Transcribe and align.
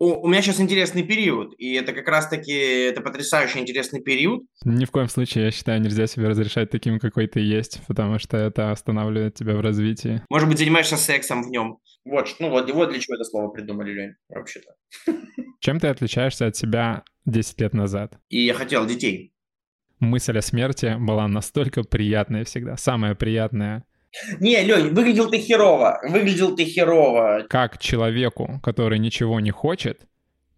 у 0.00 0.28
меня 0.28 0.40
сейчас 0.40 0.60
интересный 0.60 1.02
период, 1.02 1.54
и 1.58 1.74
это 1.74 1.92
как 1.92 2.08
раз-таки 2.08 2.52
это 2.52 3.02
потрясающе 3.02 3.58
интересный 3.58 4.00
период. 4.00 4.42
Ни 4.64 4.86
в 4.86 4.90
коем 4.90 5.08
случае, 5.08 5.44
я 5.44 5.50
считаю, 5.50 5.80
нельзя 5.80 6.06
себе 6.06 6.28
разрешать 6.28 6.70
таким, 6.70 6.98
какой 6.98 7.26
ты 7.26 7.40
есть, 7.40 7.82
потому 7.86 8.18
что 8.18 8.38
это 8.38 8.70
останавливает 8.70 9.34
тебя 9.34 9.54
в 9.56 9.60
развитии. 9.60 10.22
Может 10.30 10.48
быть, 10.48 10.58
занимаешься 10.58 10.96
сексом 10.96 11.42
в 11.42 11.50
нем. 11.50 11.78
Вот, 12.06 12.34
ну 12.38 12.48
вот, 12.48 12.70
вот 12.70 12.90
для 12.90 12.98
чего 12.98 13.16
это 13.16 13.24
слово 13.24 13.48
придумали, 13.50 13.92
Лень, 13.92 14.14
вообще-то. 14.30 14.74
Чем 15.60 15.78
ты 15.78 15.88
отличаешься 15.88 16.46
от 16.46 16.56
себя 16.56 17.04
10 17.26 17.60
лет 17.60 17.74
назад? 17.74 18.18
И 18.30 18.40
я 18.40 18.54
хотел 18.54 18.86
детей. 18.86 19.34
Мысль 19.98 20.38
о 20.38 20.42
смерти 20.42 20.96
была 20.98 21.28
настолько 21.28 21.82
приятная 21.82 22.44
всегда, 22.44 22.78
самая 22.78 23.14
приятная 23.14 23.84
не, 24.40 24.62
Лень, 24.62 24.92
выглядел 24.92 25.30
ты 25.30 25.38
херово, 25.38 26.00
выглядел 26.02 26.56
ты 26.56 26.64
херово. 26.64 27.46
Как 27.48 27.78
человеку, 27.78 28.60
который 28.62 28.98
ничего 28.98 29.40
не 29.40 29.50
хочет, 29.50 30.06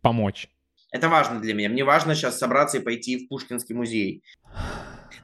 помочь? 0.00 0.48
Это 0.90 1.08
важно 1.08 1.40
для 1.40 1.54
меня. 1.54 1.68
Мне 1.68 1.84
важно 1.84 2.14
сейчас 2.14 2.38
собраться 2.38 2.78
и 2.78 2.80
пойти 2.80 3.24
в 3.24 3.28
Пушкинский 3.28 3.74
музей. 3.74 4.22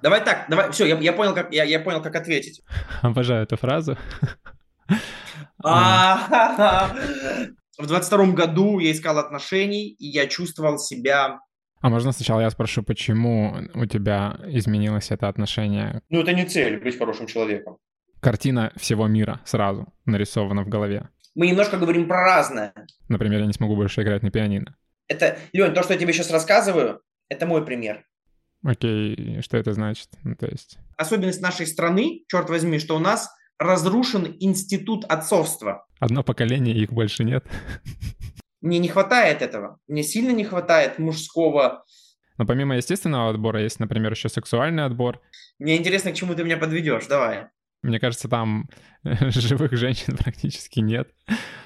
Давай 0.03 0.25
так, 0.25 0.47
давай, 0.48 0.70
все, 0.73 0.87
я, 0.87 0.98
я, 0.98 1.12
понял, 1.12 1.34
как, 1.34 1.53
я, 1.53 1.65
я 1.65 1.80
понял, 1.80 2.03
как 2.03 2.17
ответить. 2.17 2.62
Обожаю 3.03 3.43
эту 3.43 3.56
фразу. 3.56 3.97
В 5.59 7.87
22 7.87 8.27
году 8.27 8.79
я 8.79 8.92
искал 8.92 9.19
отношений, 9.19 9.89
и 9.89 10.06
я 10.06 10.27
чувствовал 10.27 10.79
себя 10.79 11.41
а 11.81 11.91
можно 11.91 12.11
сначала 12.11 12.41
я 12.41 12.51
спрошу, 12.51 12.83
почему 12.83 13.56
у 13.73 13.87
тебя 13.87 14.37
изменилось 14.48 15.12
это 15.12 15.29
отношение? 15.29 16.03
Ну, 16.09 16.23
это 16.23 16.33
не 16.33 16.45
цель, 16.45 16.81
быть 16.81 16.98
хорошим 16.98 17.29
человеком 17.29 17.79
картина 18.21 18.73
всего 18.77 19.07
мира 19.07 19.41
сразу 19.45 19.93
нарисована 20.05 20.65
в 20.65 20.69
голове. 20.69 21.09
Мы 21.35 21.49
немножко 21.49 21.77
говорим 21.77 22.09
про 22.09 22.25
разное. 22.25 22.73
Например, 23.09 23.41
я 23.41 23.47
не 23.47 23.53
смогу 23.53 23.77
больше 23.77 24.03
играть 24.03 24.23
на 24.23 24.31
пианино. 24.31 24.77
Это, 25.09 25.39
Лень, 25.53 25.73
то, 25.73 25.83
что 25.83 25.93
я 25.93 25.99
тебе 25.99 26.13
сейчас 26.13 26.31
рассказываю, 26.31 27.01
это 27.29 27.47
мой 27.47 27.65
пример. 27.65 28.05
Окей, 28.65 29.41
что 29.42 29.57
это 29.57 29.73
значит? 29.73 30.09
Ну, 30.25 30.34
то 30.34 30.47
есть... 30.47 30.79
Особенность 30.97 31.41
нашей 31.41 31.67
страны, 31.67 32.25
черт 32.29 32.51
возьми, 32.51 32.79
что 32.79 32.97
у 32.97 32.98
нас 32.98 33.31
разрушен 33.59 34.37
институт 34.41 35.05
отцовства. 35.05 35.87
Одно 36.01 36.23
поколение, 36.23 36.77
их 36.77 36.92
больше 36.92 37.25
нет. 37.25 37.45
Мне 38.61 38.79
не 38.79 38.89
хватает 38.89 39.42
этого. 39.42 39.79
Мне 39.87 40.03
сильно 40.03 40.33
не 40.33 40.45
хватает 40.45 40.98
мужского 40.98 41.85
но 42.39 42.47
помимо 42.47 42.77
естественного 42.77 43.31
отбора 43.31 43.62
есть, 43.62 43.81
например, 43.81 44.12
еще 44.12 44.29
сексуальный 44.29 44.85
отбор. 44.85 45.20
Мне 45.59 45.77
интересно, 45.77 46.12
к 46.12 46.14
чему 46.14 46.35
ты 46.35 46.45
меня 46.45 46.57
подведешь. 46.57 47.07
Давай. 47.07 47.48
Мне 47.83 48.01
кажется, 48.01 48.29
там 48.29 48.69
живых 49.05 49.73
женщин 49.77 50.17
практически 50.17 50.81
нет. 50.81 51.09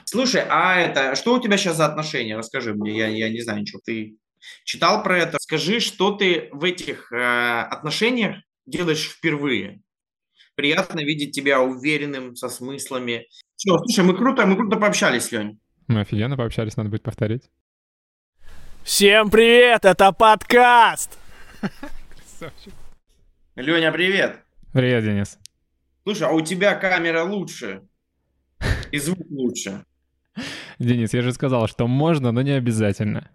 Слушай, 0.04 0.44
а 0.48 0.76
это 0.76 1.14
что 1.16 1.34
у 1.34 1.40
тебя 1.40 1.56
сейчас 1.56 1.76
за 1.76 1.86
отношения? 1.86 2.36
Расскажи 2.36 2.74
мне, 2.74 2.96
я, 2.96 3.08
я 3.08 3.28
не 3.30 3.40
знаю 3.40 3.60
ничего. 3.60 3.80
Ты 3.84 4.16
читал 4.64 5.02
про 5.02 5.18
это? 5.18 5.38
Скажи, 5.40 5.80
что 5.80 6.12
ты 6.12 6.48
в 6.52 6.64
этих 6.64 7.10
э, 7.12 7.60
отношениях 7.62 8.36
делаешь 8.66 9.08
впервые? 9.08 9.80
Приятно 10.54 11.00
видеть 11.00 11.34
тебя 11.34 11.62
уверенным, 11.62 12.36
со 12.36 12.50
смыслами. 12.50 13.26
Все, 13.56 13.78
слушай, 13.78 14.04
мы 14.04 14.14
круто, 14.14 14.44
мы 14.44 14.56
круто 14.56 14.76
пообщались, 14.76 15.32
Лень. 15.32 15.58
Мы 15.88 16.00
офигенно 16.00 16.36
пообщались, 16.36 16.76
надо 16.76 16.90
будет 16.90 17.02
повторить. 17.02 17.50
Всем 18.82 19.30
привет, 19.30 19.84
это 19.84 20.12
подкаст! 20.12 21.18
Красавчик. 21.60 22.74
Леня, 23.54 23.92
привет. 23.92 24.40
Привет, 24.72 25.04
Денис. 25.04 25.38
Слушай, 26.04 26.28
а 26.28 26.32
у 26.32 26.40
тебя 26.40 26.74
камера 26.74 27.22
лучше. 27.24 27.82
И 28.90 28.98
звук 28.98 29.26
лучше. 29.30 29.84
Денис, 30.78 31.14
я 31.14 31.22
же 31.22 31.32
сказал, 31.32 31.68
что 31.68 31.86
можно, 31.86 32.32
но 32.32 32.42
не 32.42 32.52
обязательно. 32.52 33.30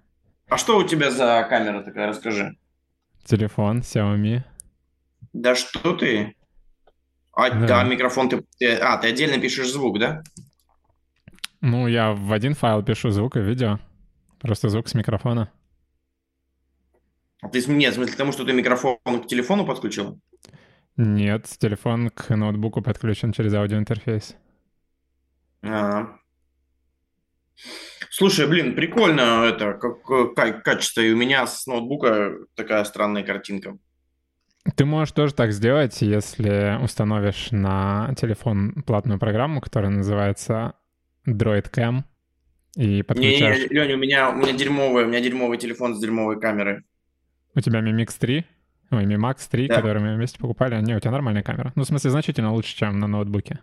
А 0.49 0.57
что 0.57 0.77
у 0.77 0.83
тебя 0.83 1.11
за 1.11 1.45
камера 1.49 1.81
такая, 1.81 2.07
расскажи. 2.07 2.57
Телефон 3.25 3.79
Xiaomi. 3.79 4.41
Да 5.33 5.55
что 5.55 5.93
ты? 5.93 6.35
А, 7.33 7.49
да. 7.49 7.67
да, 7.67 7.83
микрофон 7.83 8.29
ты... 8.29 8.43
А, 8.81 8.97
ты 8.97 9.07
отдельно 9.09 9.39
пишешь 9.39 9.71
звук, 9.71 9.99
да? 9.99 10.23
Ну, 11.61 11.87
я 11.87 12.13
в 12.13 12.31
один 12.31 12.53
файл 12.53 12.83
пишу 12.83 13.11
звук 13.11 13.37
и 13.37 13.41
видео. 13.41 13.79
Просто 14.39 14.69
звук 14.69 14.87
с 14.87 14.93
микрофона. 14.93 15.51
А 17.41 17.49
ты, 17.49 17.63
нет, 17.67 17.93
в 17.93 17.95
смысле, 17.95 18.13
потому 18.13 18.31
что 18.31 18.45
ты 18.45 18.53
микрофон 18.53 18.97
к 19.05 19.27
телефону 19.27 19.65
подключил? 19.65 20.19
Нет, 20.97 21.45
телефон 21.59 22.09
к 22.09 22.35
ноутбуку 22.35 22.81
подключен 22.81 23.31
через 23.31 23.53
аудиоинтерфейс. 23.53 24.35
А. 25.63 26.17
Слушай, 28.09 28.47
блин, 28.47 28.75
прикольно 28.75 29.45
это, 29.45 29.73
как, 29.73 30.03
как 30.35 30.63
качество. 30.63 31.01
И 31.01 31.11
у 31.11 31.17
меня 31.17 31.45
с 31.45 31.67
ноутбука 31.67 32.37
такая 32.55 32.83
странная 32.83 33.23
картинка. 33.23 33.77
Ты 34.75 34.85
можешь 34.85 35.13
тоже 35.13 35.33
так 35.33 35.51
сделать, 35.51 36.01
если 36.01 36.77
установишь 36.83 37.49
на 37.51 38.13
телефон 38.17 38.83
платную 38.85 39.19
программу, 39.19 39.61
которая 39.61 39.91
называется 39.91 40.73
Droid 41.27 41.71
Cam, 41.71 42.03
и 42.75 43.01
подключаешь... 43.03 43.57
Не, 43.57 43.63
не, 43.63 43.67
Леня, 43.69 43.95
у 43.95 43.97
меня, 43.97 44.29
у 44.31 44.35
меня 44.35 44.53
дерьмовый, 44.53 45.05
у 45.05 45.07
меня 45.07 45.21
дерьмовый 45.21 45.57
телефон 45.57 45.95
с 45.95 45.99
дерьмовой 45.99 46.39
камерой. 46.39 46.83
У 47.55 47.61
тебя 47.61 47.81
Mi 47.81 47.91
Mix 47.91 48.15
3? 48.19 48.45
Ой, 48.91 49.05
Mi 49.05 49.17
Max 49.17 49.47
3, 49.49 49.67
да. 49.67 49.75
который 49.75 50.01
мы 50.01 50.15
вместе 50.15 50.39
покупали, 50.39 50.75
они 50.75 50.95
у 50.95 50.99
тебя 50.99 51.11
нормальная 51.11 51.43
камера. 51.43 51.73
Ну, 51.75 51.83
в 51.83 51.87
смысле, 51.87 52.09
значительно 52.09 52.53
лучше, 52.53 52.75
чем 52.75 52.99
на 52.99 53.07
ноутбуке. 53.07 53.59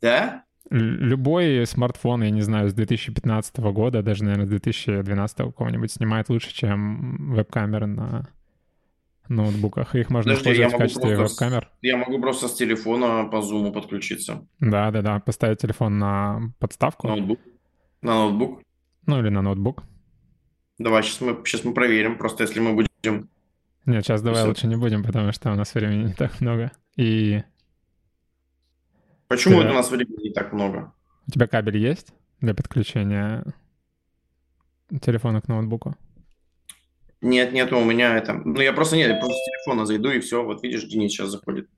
Да? 0.00 0.44
Любой 0.70 1.66
смартфон, 1.66 2.22
я 2.22 2.30
не 2.30 2.42
знаю, 2.42 2.68
с 2.68 2.74
2015 2.74 3.56
года, 3.58 4.02
даже, 4.02 4.24
наверное, 4.24 4.46
с 4.46 4.50
2012 4.50 5.36
какого-нибудь 5.36 5.90
снимает 5.90 6.28
лучше, 6.28 6.52
чем 6.52 7.34
веб-камеры 7.34 7.86
на 7.86 8.28
ноутбуках. 9.28 9.94
Их 9.94 10.10
можно 10.10 10.34
Подожди, 10.34 10.52
использовать 10.52 10.74
в 10.74 10.78
качестве 10.78 11.16
веб-камер. 11.16 11.70
Я 11.80 11.96
могу 11.96 12.20
просто 12.20 12.48
с 12.48 12.54
телефона 12.54 13.24
по 13.24 13.42
зуму 13.42 13.72
подключиться. 13.72 14.46
Да-да-да, 14.60 15.20
поставить 15.20 15.60
телефон 15.60 15.98
на 15.98 16.52
подставку. 16.58 17.08
Ноутбук. 17.08 17.40
На 18.02 18.14
ноутбук. 18.14 18.62
Ну 19.06 19.20
или 19.20 19.28
на 19.28 19.42
ноутбук. 19.42 19.84
Давай, 20.78 21.02
сейчас 21.02 21.20
мы, 21.20 21.38
сейчас 21.44 21.64
мы 21.64 21.74
проверим. 21.74 22.18
Просто 22.18 22.44
если 22.44 22.60
мы 22.60 22.74
будем 22.74 23.28
нет, 23.84 24.04
сейчас 24.04 24.22
давай 24.22 24.40
Все. 24.40 24.48
лучше 24.48 24.66
не 24.66 24.76
будем, 24.76 25.02
потому 25.02 25.32
что 25.32 25.50
у 25.50 25.54
нас 25.54 25.74
времени 25.74 26.08
не 26.08 26.14
так 26.14 26.40
много. 26.40 26.70
И... 26.96 27.42
Почему 29.28 29.60
Ты... 29.60 29.68
у 29.68 29.72
нас 29.72 29.90
времени 29.90 30.28
не 30.28 30.32
так 30.32 30.52
много? 30.52 30.92
У 31.26 31.30
тебя 31.30 31.46
кабель 31.46 31.78
есть 31.78 32.14
для 32.40 32.54
подключения 32.54 33.44
телефона 35.00 35.40
к 35.40 35.48
ноутбуку? 35.48 35.96
Нет, 37.20 37.52
нет, 37.52 37.72
у 37.72 37.82
меня 37.84 38.16
это... 38.16 38.34
Ну, 38.34 38.60
я 38.60 38.72
просто 38.72 38.96
нет, 38.96 39.08
я 39.08 39.16
просто 39.16 39.36
с 39.36 39.44
телефона 39.44 39.86
зайду 39.86 40.10
и 40.10 40.20
все. 40.20 40.44
Вот 40.44 40.62
видишь, 40.62 40.84
Денис 40.84 41.12
сейчас 41.12 41.30
заходит. 41.30 41.68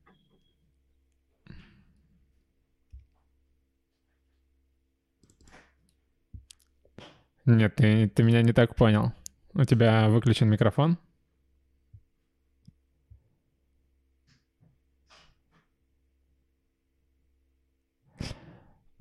Нет, 7.44 7.76
ты, 7.76 8.08
ты 8.08 8.22
меня 8.22 8.40
не 8.42 8.52
так 8.52 8.74
понял. 8.74 9.12
У 9.52 9.64
тебя 9.64 10.08
выключен 10.08 10.48
микрофон? 10.48 10.98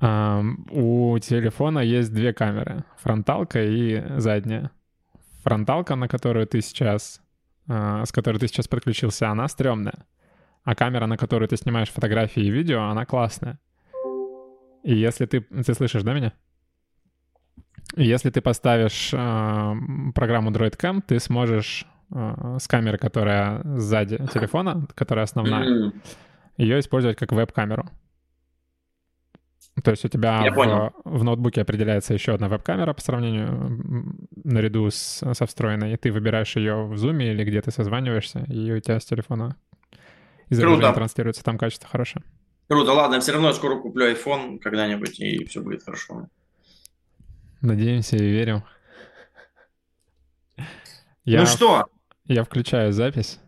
У 0.04 1.18
телефона 1.20 1.80
есть 1.80 2.14
две 2.14 2.34
камеры, 2.34 2.84
фронталка 2.98 3.64
и 3.64 4.20
задняя. 4.20 4.72
Фронталка, 5.44 5.96
на 5.96 6.10
которую 6.10 6.46
ты 6.46 6.62
сейчас, 6.62 7.22
а, 7.70 8.06
с 8.06 8.12
которой 8.12 8.38
ты 8.38 8.48
сейчас 8.48 8.68
подключился, 8.68 9.30
она 9.30 9.48
стрёмная. 9.48 10.06
А 10.66 10.76
камера, 10.76 11.06
на 11.06 11.16
которую 11.18 11.48
ты 11.48 11.56
снимаешь 11.56 11.90
фотографии 11.90 12.44
и 12.44 12.50
видео, 12.50 12.84
она 12.84 13.06
классная. 13.06 13.60
И 14.84 14.94
если 14.94 15.26
ты... 15.26 15.42
Ты 15.42 15.74
слышишь, 15.74 16.04
да, 16.04 16.14
меня? 16.14 16.34
Если 17.96 18.30
ты 18.30 18.42
поставишь 18.42 19.14
э, 19.14 19.74
программу 20.16 20.52
DroidCam, 20.52 21.02
ты 21.06 21.20
сможешь 21.20 21.86
э, 22.12 22.58
с 22.60 22.68
камеры, 22.68 22.98
которая 22.98 23.62
сзади 23.78 24.18
телефона, 24.34 24.86
которая 24.96 25.24
основная, 25.24 25.94
ее 26.58 26.80
использовать 26.80 27.18
как 27.18 27.32
веб-камеру. 27.32 27.90
То 29.82 29.92
есть 29.92 30.06
у 30.06 30.08
тебя 30.08 30.52
в, 30.52 30.94
в 31.04 31.24
ноутбуке 31.24 31.62
определяется 31.62 32.14
еще 32.14 32.36
одна 32.36 32.48
веб-камера 32.48 32.94
по 32.94 33.02
сравнению 33.02 34.16
наряду 34.44 34.90
с, 34.92 35.24
со 35.34 35.46
встроенной, 35.48 35.94
и 35.94 35.98
ты 35.98 36.12
выбираешь 36.12 36.56
ее 36.56 36.86
в 36.86 36.96
зуме 36.98 37.32
или 37.32 37.44
где 37.44 37.62
ты 37.62 37.72
созваниваешься, 37.72 38.46
и 38.50 38.72
у 38.72 38.80
тебя 38.80 39.00
с 39.00 39.06
телефона 39.06 39.56
изображение 40.50 40.84
Круто. 40.84 40.96
транслируется, 40.96 41.44
там 41.44 41.58
качество 41.58 41.90
хорошее. 41.90 42.24
Круто, 42.68 42.94
ладно, 42.94 43.20
все 43.20 43.32
равно 43.32 43.48
я 43.48 43.54
скоро 43.54 43.80
куплю 43.80 44.12
iPhone 44.12 44.60
когда-нибудь, 44.60 45.20
и 45.20 45.44
все 45.46 45.62
будет 45.62 45.84
хорошо. 45.84 46.28
Надеемся 47.62 48.18
и 48.18 48.30
верим. 48.30 48.64
Я, 51.26 51.42
ну 51.42 51.46
что? 51.46 51.88
Я 52.26 52.44
включаю 52.44 52.92
запись. 52.94 53.40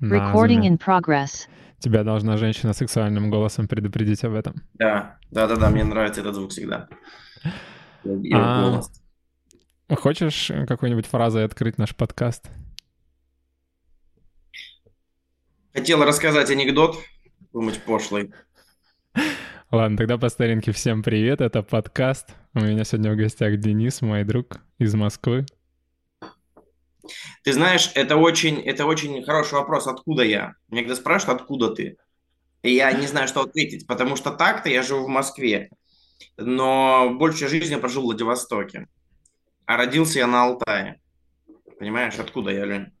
Recording 0.00 0.62
in 0.62 0.78
progress. 0.78 1.48
Тебя 1.82 2.04
должна 2.04 2.36
женщина 2.36 2.74
сексуальным 2.74 3.28
голосом 3.28 3.66
предупредить 3.66 4.22
об 4.22 4.34
этом. 4.34 4.62
Да, 4.74 5.18
да, 5.32 5.48
да, 5.48 5.56
да, 5.56 5.68
мне 5.68 5.82
нравится 5.82 6.20
этот 6.20 6.36
звук 6.36 6.52
всегда. 6.52 6.88
А, 8.32 8.80
Хочешь 9.90 10.52
какой-нибудь 10.68 11.06
фразой 11.06 11.44
открыть 11.44 11.78
наш 11.78 11.96
подкаст? 11.96 12.48
Хотел 15.74 16.04
рассказать 16.04 16.50
анекдот, 16.50 16.98
думать 17.52 17.82
пошлый. 17.82 18.32
Ладно, 19.72 19.96
тогда 19.96 20.18
по 20.18 20.28
старинке 20.28 20.70
всем 20.70 21.02
привет, 21.02 21.40
это 21.40 21.64
подкаст. 21.64 22.28
У 22.54 22.60
меня 22.60 22.84
сегодня 22.84 23.12
в 23.12 23.16
гостях 23.16 23.58
Денис, 23.58 24.02
мой 24.02 24.22
друг 24.22 24.60
из 24.78 24.94
Москвы. 24.94 25.46
Ты 27.42 27.52
знаешь, 27.52 27.90
это 27.94 28.16
очень, 28.16 28.60
это 28.60 28.86
очень 28.86 29.22
хороший 29.24 29.54
вопрос, 29.54 29.86
откуда 29.86 30.22
я. 30.22 30.54
Мне 30.68 30.82
когда 30.82 30.96
спрашивают, 30.96 31.40
откуда 31.40 31.74
ты, 31.74 31.96
я 32.62 32.92
не 32.92 33.06
знаю, 33.06 33.28
что 33.28 33.42
ответить, 33.42 33.86
потому 33.86 34.16
что 34.16 34.30
так-то 34.30 34.68
я 34.68 34.82
живу 34.82 35.06
в 35.06 35.08
Москве, 35.08 35.70
но 36.36 37.14
большую 37.18 37.48
жизнь 37.48 37.72
я 37.72 37.78
прожил 37.78 38.02
в 38.02 38.04
Владивостоке, 38.06 38.86
а 39.66 39.76
родился 39.76 40.20
я 40.20 40.26
на 40.26 40.44
Алтае. 40.44 41.00
Понимаешь, 41.78 42.18
откуда 42.18 42.50
я, 42.50 42.64
Лень? 42.64 42.92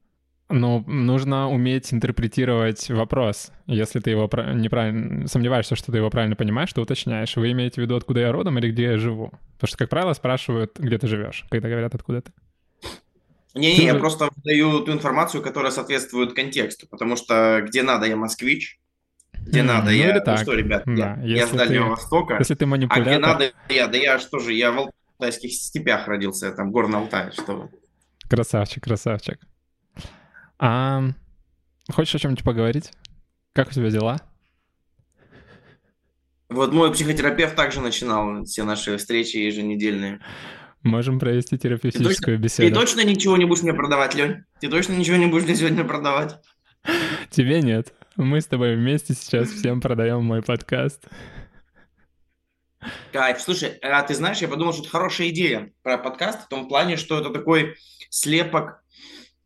Ну, 0.48 0.84
нужно 0.86 1.48
уметь 1.48 1.94
интерпретировать 1.94 2.90
вопрос. 2.90 3.52
Если 3.66 4.00
ты 4.00 4.10
его 4.10 4.28
неправильно 4.54 5.26
сомневаешься, 5.26 5.76
что 5.76 5.90
ты 5.92 5.98
его 5.98 6.10
правильно 6.10 6.36
понимаешь, 6.36 6.72
то 6.72 6.82
уточняешь. 6.82 7.36
Вы 7.36 7.52
имеете 7.52 7.76
в 7.80 7.84
виду, 7.84 7.96
откуда 7.96 8.20
я 8.20 8.32
родом 8.32 8.58
или 8.58 8.70
где 8.70 8.82
я 8.82 8.98
живу? 8.98 9.30
Потому 9.54 9.68
что, 9.68 9.78
как 9.78 9.88
правило, 9.88 10.12
спрашивают, 10.12 10.78
где 10.78 10.98
ты 10.98 11.06
живешь, 11.06 11.46
когда 11.48 11.70
говорят, 11.70 11.94
откуда 11.94 12.20
ты. 12.20 12.32
Не-не, 13.54 13.84
я 13.84 13.94
просто 13.94 14.30
даю 14.44 14.80
ту 14.80 14.92
информацию, 14.92 15.42
которая 15.42 15.70
соответствует 15.70 16.32
контексту, 16.32 16.86
потому 16.88 17.16
что 17.16 17.62
где 17.66 17.82
надо, 17.82 18.06
я 18.06 18.16
москвич, 18.16 18.80
где 19.32 19.60
mm, 19.60 19.64
надо, 19.64 19.90
ну, 19.90 19.96
я... 19.96 20.22
Ну 20.24 20.36
что, 20.38 20.54
ребят, 20.54 20.84
да, 20.86 21.18
я, 21.22 21.36
я 21.36 21.46
с 21.46 21.50
Дальнего 21.50 21.84
ты, 21.84 21.90
Востока, 21.90 22.36
если 22.38 22.54
ты 22.54 22.64
манипулятор... 22.64 23.12
а 23.12 23.16
где 23.16 23.18
надо, 23.18 23.52
я, 23.68 23.88
да 23.88 23.98
я 23.98 24.18
что 24.18 24.38
же, 24.38 24.52
я 24.54 24.72
в 24.72 24.90
алтайских 25.18 25.52
степях 25.52 26.08
родился, 26.08 26.46
я 26.46 26.52
там 26.52 26.70
горный 26.70 26.98
Алтай, 26.98 27.30
что 27.32 27.52
вы. 27.52 27.70
Красавчик, 28.28 28.84
красавчик. 28.84 29.38
А 30.58 31.02
хочешь 31.92 32.14
о 32.14 32.18
чем-нибудь 32.18 32.44
поговорить? 32.44 32.92
Как 33.52 33.68
у 33.68 33.72
тебя 33.72 33.90
дела? 33.90 34.20
Вот 36.48 36.72
мой 36.72 36.92
психотерапевт 36.92 37.56
также 37.56 37.80
начинал 37.80 38.44
все 38.44 38.64
наши 38.64 38.96
встречи 38.96 39.38
еженедельные. 39.38 40.20
Можем 40.82 41.18
провести 41.18 41.56
терапевтическую 41.58 42.36
ты 42.36 42.42
беседу. 42.42 42.68
Ты 42.68 42.74
точно 42.74 43.04
ничего 43.04 43.36
не 43.36 43.44
будешь 43.44 43.62
мне 43.62 43.72
продавать, 43.72 44.14
Лень? 44.14 44.44
Ты 44.60 44.68
точно 44.68 44.94
ничего 44.94 45.16
не 45.16 45.26
будешь 45.26 45.44
мне 45.44 45.54
сегодня 45.54 45.84
продавать? 45.84 46.36
Тебе 47.30 47.62
нет. 47.62 47.92
Мы 48.16 48.40
с 48.40 48.46
тобой 48.46 48.76
вместе 48.76 49.14
сейчас 49.14 49.48
всем 49.50 49.80
продаем 49.80 50.24
мой 50.24 50.42
подкаст. 50.42 51.06
Кайф. 53.12 53.40
Слушай, 53.40 53.78
а 53.80 54.02
ты 54.02 54.14
знаешь, 54.14 54.38
я 54.38 54.48
подумал, 54.48 54.72
что 54.72 54.82
это 54.82 54.90
хорошая 54.90 55.28
идея 55.28 55.72
про 55.82 55.98
подкаст 55.98 56.42
в 56.42 56.48
том 56.48 56.68
плане, 56.68 56.96
что 56.96 57.20
это 57.20 57.30
такой 57.30 57.76
слепок 58.10 58.82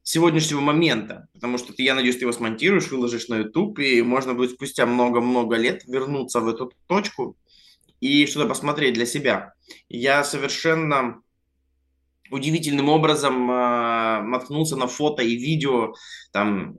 сегодняшнего 0.02 0.60
момента, 0.60 1.28
потому 1.34 1.58
что 1.58 1.74
ты, 1.74 1.82
я 1.82 1.94
надеюсь, 1.94 2.16
ты 2.16 2.22
его 2.22 2.32
смонтируешь, 2.32 2.88
выложишь 2.90 3.28
на 3.28 3.38
YouTube, 3.38 3.80
и 3.80 4.00
можно 4.02 4.34
будет 4.34 4.52
спустя 4.52 4.86
много-много 4.86 5.56
лет 5.56 5.84
вернуться 5.84 6.40
в 6.40 6.48
эту 6.48 6.72
точку 6.86 7.36
и 8.00 8.26
что-то 8.26 8.48
посмотреть 8.48 8.94
для 8.94 9.04
себя. 9.04 9.52
Я 9.88 10.24
совершенно 10.24 11.20
удивительным 12.30 12.88
образом 12.88 13.50
э, 13.50 14.22
наткнулся 14.22 14.76
на 14.76 14.86
фото 14.86 15.22
и 15.22 15.36
видео 15.36 15.94
там 16.32 16.78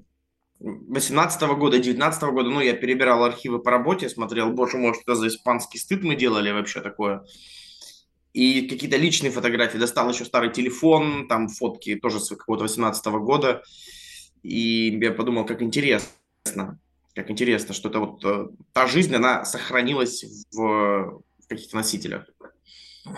18 0.59 1.41
-го 1.43 1.55
года, 1.55 1.79
19 1.79 2.23
-го 2.23 2.31
года, 2.31 2.49
ну, 2.49 2.61
я 2.61 2.73
перебирал 2.73 3.23
архивы 3.23 3.59
по 3.59 3.71
работе, 3.71 4.09
смотрел, 4.09 4.51
боже 4.51 4.77
мой, 4.77 4.93
что 4.93 5.15
за 5.15 5.27
испанский 5.27 5.77
стыд 5.77 6.03
мы 6.03 6.15
делали 6.15 6.51
вообще 6.51 6.81
такое 6.81 7.23
и 8.37 8.67
какие-то 8.67 8.97
личные 8.97 9.31
фотографии. 9.31 9.79
Достал 9.79 10.07
еще 10.11 10.23
старый 10.23 10.51
телефон, 10.51 11.27
там 11.27 11.47
фотки 11.47 11.95
тоже 11.95 12.19
с 12.19 12.29
какого-то 12.29 12.63
18 12.63 13.07
-го 13.07 13.19
года. 13.19 13.63
И 14.43 14.95
я 15.01 15.11
подумал, 15.11 15.43
как 15.45 15.63
интересно, 15.63 16.79
как 17.15 17.31
интересно, 17.31 17.73
что 17.73 17.89
это 17.89 17.99
вот 17.99 18.23
э, 18.25 18.47
та 18.73 18.85
жизнь, 18.85 19.15
она 19.15 19.43
сохранилась 19.43 20.23
в, 20.51 20.57
в 20.59 21.47
каких-то 21.47 21.77
носителях. 21.77 22.29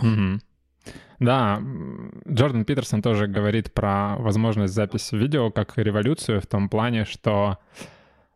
Mm-hmm. 0.02 0.40
Да, 1.20 1.62
Джордан 2.30 2.64
Питерсон 2.64 3.02
тоже 3.02 3.28
говорит 3.28 3.74
про 3.74 4.16
возможность 4.18 4.74
записи 4.74 5.16
видео 5.16 5.52
как 5.52 5.78
революцию 5.78 6.40
в 6.40 6.48
том 6.48 6.70
плане, 6.70 7.04
что 7.04 7.58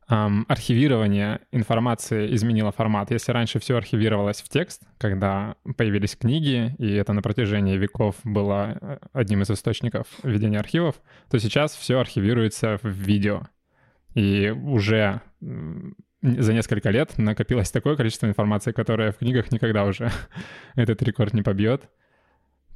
эм, 0.09 0.45
архивирование 0.49 1.39
информации 1.51 2.33
изменило 2.35 2.73
формат. 2.73 3.09
Если 3.11 3.31
раньше 3.31 3.59
все 3.59 3.77
архивировалось 3.77 4.41
в 4.41 4.49
текст, 4.49 4.83
когда 4.97 5.55
появились 5.77 6.17
книги, 6.17 6.75
и 6.77 6.93
это 6.93 7.13
на 7.13 7.21
протяжении 7.21 7.77
веков 7.77 8.15
было 8.25 8.77
э, 8.81 8.97
одним 9.13 9.43
из 9.43 9.51
источников 9.51 10.07
ведения 10.23 10.59
архивов, 10.59 10.95
то 11.29 11.39
сейчас 11.39 11.75
все 11.75 11.99
архивируется 11.99 12.79
в 12.83 12.87
видео. 12.87 13.47
И 14.13 14.49
уже 14.49 15.21
за 16.21 16.53
несколько 16.53 16.89
лет 16.89 17.17
накопилось 17.17 17.71
такое 17.71 17.95
количество 17.95 18.27
информации, 18.27 18.71
которое 18.71 19.11
в 19.11 19.17
книгах 19.17 19.51
никогда 19.51 19.85
уже 19.85 20.11
этот 20.75 21.01
рекорд 21.01 21.33
не 21.33 21.41
побьет. 21.41 21.89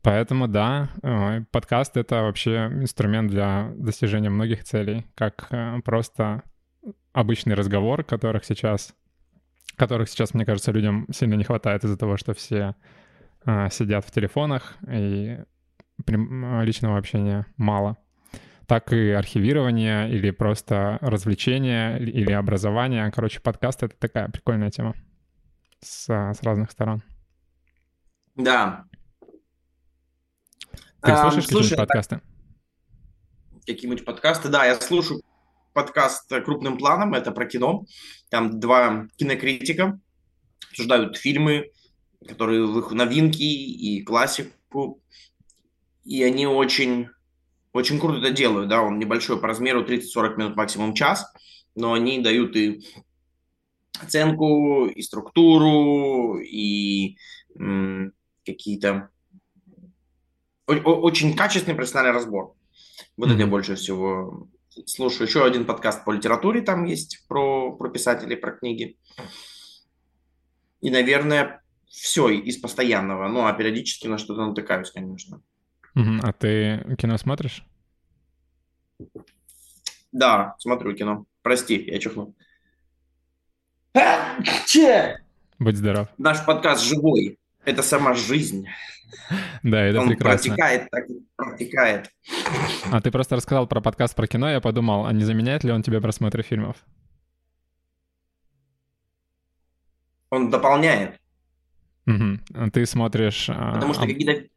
Поэтому 0.08 0.48
да, 0.48 0.88
э, 1.04 1.42
подкаст— 1.52 1.98
это 1.98 2.22
вообще 2.22 2.70
инструмент 2.72 3.30
для 3.30 3.74
достижения 3.76 4.30
многих 4.30 4.64
целей, 4.64 5.06
как 5.16 5.48
э, 5.50 5.82
просто 5.84 6.44
обычный 7.12 7.56
разговор, 7.56 8.06
которых 8.06 8.46
сейчас, 8.46 8.96
которых 9.76 10.08
сейчас, 10.08 10.34
мне 10.34 10.46
кажется, 10.46 10.72
людям 10.72 11.08
сильно 11.12 11.34
не 11.34 11.44
хватает 11.44 11.84
из-за 11.84 11.98
того, 11.98 12.16
что 12.16 12.34
все 12.34 12.76
а, 13.44 13.70
сидят 13.70 14.06
в 14.06 14.12
телефонах 14.12 14.78
и 14.90 15.40
личного 16.08 16.98
общения 16.98 17.46
мало. 17.58 17.98
Так 18.66 18.94
и 18.94 19.10
архивирование 19.10 20.10
или 20.10 20.32
просто 20.32 21.00
развлечение 21.02 22.00
или 22.00 22.32
образование. 22.32 23.12
Короче, 23.12 23.42
подкаст— 23.42 23.84
это 23.84 23.98
такая 23.98 24.30
прикольная 24.30 24.72
тема 24.72 24.96
с, 25.82 26.08
с 26.08 26.44
разных 26.44 26.72
сторон. 26.72 27.04
Да. 28.36 28.86
Ты 31.02 31.12
а, 31.12 31.22
слушаешь 31.22 31.46
какие-нибудь 31.46 31.78
подкасты? 31.78 32.22
Какие-нибудь 33.66 34.06
подкасты? 34.06 34.50
Да, 34.50 34.66
я 34.66 34.80
слушаю 34.80 35.22
подкаст 35.74 36.28
крупным 36.44 36.78
планом, 36.78 37.14
это 37.14 37.32
про 37.32 37.46
кино. 37.46 37.86
Там 38.30 38.60
два 38.60 39.08
кинокритика 39.18 40.00
обсуждают 40.72 41.18
фильмы, 41.18 41.72
которые 42.28 42.66
в 42.66 42.80
их 42.80 42.92
новинки 42.92 43.44
и 43.44 44.02
классику. 44.04 45.02
И 46.04 46.24
они 46.24 46.48
очень, 46.48 47.10
очень 47.74 48.00
круто 48.00 48.20
это 48.20 48.32
делают, 48.32 48.70
да, 48.70 48.82
он 48.82 48.98
небольшой 48.98 49.40
по 49.40 49.48
размеру, 49.48 49.86
30-40 49.86 50.38
минут, 50.38 50.56
максимум 50.56 50.94
час, 50.94 51.32
но 51.76 51.94
они 51.94 52.20
дают 52.20 52.56
и 52.56 52.84
оценку, 54.02 54.88
и 54.88 55.02
структуру, 55.02 56.40
и 56.40 57.18
м- 57.56 58.14
какие-то... 58.46 59.10
очень 60.68 61.36
качественный 61.36 61.76
профессиональный 61.76 62.14
разбор. 62.14 62.54
Вот 63.16 63.30
mm-hmm. 63.30 63.34
это 63.34 63.42
я 63.42 63.48
больше 63.48 63.76
всего 63.76 64.50
слушаю 64.86 65.28
еще 65.28 65.46
один 65.46 65.66
подкаст 65.66 66.06
по 66.06 66.12
литературе, 66.12 66.62
там 66.62 66.86
есть 66.86 67.26
про, 67.28 67.72
про 67.76 67.90
писателей, 67.90 68.36
про 68.36 68.52
книги. 68.52 68.98
И, 70.82 70.90
наверное, 70.90 71.64
все 71.88 72.30
из 72.30 72.58
постоянного. 72.58 73.28
Ну, 73.28 73.46
а 73.46 73.54
периодически 73.54 74.08
на 74.08 74.18
что-то 74.18 74.46
натыкаюсь, 74.46 74.92
конечно. 74.92 75.42
А 75.96 76.32
ты 76.32 76.96
кино 77.00 77.18
смотришь? 77.18 77.66
Да, 80.12 80.56
смотрю 80.60 80.94
кино. 80.96 81.26
Прости, 81.42 81.84
я 81.88 81.98
чихнул. 82.00 82.36
Будь 85.58 85.78
здоров. 85.78 86.08
Наш 86.20 86.46
подкаст 86.46 86.84
живой. 86.84 87.40
Это 87.68 87.84
сама 87.84 88.14
жизнь. 88.14 88.66
Да, 89.62 89.82
это 89.82 90.00
Он 90.00 90.08
прекрасно. 90.08 90.56
протекает, 90.56 90.90
так 90.90 91.06
протекает. 91.36 92.10
А 92.90 93.02
ты 93.02 93.12
просто 93.12 93.36
рассказал 93.36 93.68
про 93.68 93.82
подкаст 93.82 94.16
про 94.16 94.26
кино, 94.26 94.50
я 94.50 94.62
подумал, 94.62 95.06
а 95.06 95.12
не 95.12 95.26
заменяет 95.26 95.66
ли 95.66 95.74
он 95.74 95.84
тебе 95.84 96.00
просмотры 96.00 96.44
фильмов? 96.44 96.78
Он 100.30 100.50
дополняет. 100.50 101.20
Угу. 102.06 102.70
Ты 102.72 102.86
смотришь... 102.86 103.50
А, 103.50 103.74
Потому 103.74 103.94
что 103.94 104.04
какие-то 104.04 104.48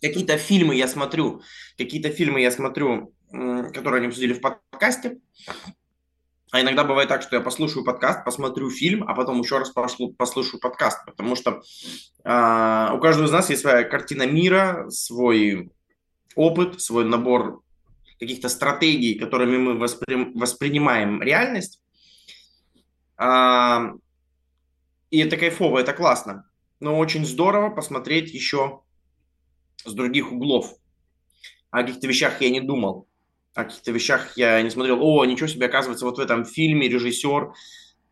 какие 0.00 0.38
фильмы 0.38 0.76
я 0.76 0.88
смотрю, 0.88 1.42
какие-то 1.76 2.08
фильмы 2.08 2.40
я 2.40 2.50
смотрю, 2.50 3.12
которые 3.30 3.98
они 3.98 4.06
обсудили 4.06 4.32
в 4.32 4.40
подкасте, 4.40 5.18
а 6.50 6.60
иногда 6.60 6.84
бывает 6.84 7.08
так, 7.08 7.22
что 7.22 7.36
я 7.36 7.42
послушаю 7.42 7.84
подкаст, 7.84 8.24
посмотрю 8.24 8.70
фильм, 8.70 9.04
а 9.08 9.14
потом 9.14 9.40
еще 9.40 9.58
раз 9.58 9.70
пошлю, 9.70 10.12
послушаю 10.12 10.60
подкаст, 10.60 11.04
потому 11.06 11.36
что 11.36 11.62
э, 12.24 12.94
у 12.94 13.00
каждого 13.00 13.26
из 13.26 13.30
нас 13.30 13.50
есть 13.50 13.62
своя 13.62 13.84
картина 13.84 14.26
мира, 14.26 14.86
свой 14.90 15.70
опыт, 16.34 16.80
свой 16.80 17.04
набор 17.04 17.62
каких-то 18.18 18.48
стратегий, 18.48 19.18
которыми 19.18 19.58
мы 19.58 19.78
воспри, 19.78 20.32
воспринимаем 20.34 21.22
реальность. 21.22 21.80
Э, 23.16 23.92
и 25.10 25.18
это 25.18 25.36
кайфово, 25.36 25.78
это 25.78 25.92
классно. 25.92 26.50
Но 26.80 26.98
очень 26.98 27.24
здорово 27.24 27.70
посмотреть 27.70 28.32
еще 28.32 28.80
с 29.84 29.92
других 29.92 30.32
углов 30.32 30.74
о 31.70 31.82
каких-то 31.82 32.06
вещах 32.06 32.40
я 32.40 32.50
не 32.50 32.60
думал, 32.60 33.06
о 33.60 33.64
каких-то 33.64 33.92
вещах 33.92 34.36
я 34.36 34.60
не 34.62 34.70
смотрел, 34.70 34.98
о, 35.02 35.24
ничего 35.24 35.46
себе, 35.46 35.66
оказывается, 35.66 36.04
вот 36.04 36.18
в 36.18 36.20
этом 36.20 36.44
фильме 36.44 36.88
режиссер, 36.88 37.52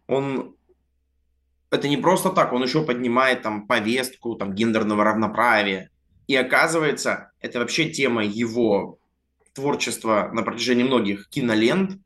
он 0.06 0.54
это 1.70 1.88
не 1.88 1.96
просто 1.96 2.30
так, 2.30 2.52
он 2.52 2.62
еще 2.62 2.82
поднимает 2.82 3.42
там 3.42 3.66
повестку 3.66 4.34
там 4.36 4.54
гендерного 4.54 5.04
равноправия. 5.04 5.90
И 6.26 6.36
оказывается, 6.36 7.32
это 7.40 7.58
вообще 7.58 7.90
тема 7.90 8.24
его 8.24 8.98
творчества 9.52 10.30
на 10.32 10.42
протяжении 10.42 10.84
многих 10.84 11.28
кинолент. 11.28 12.00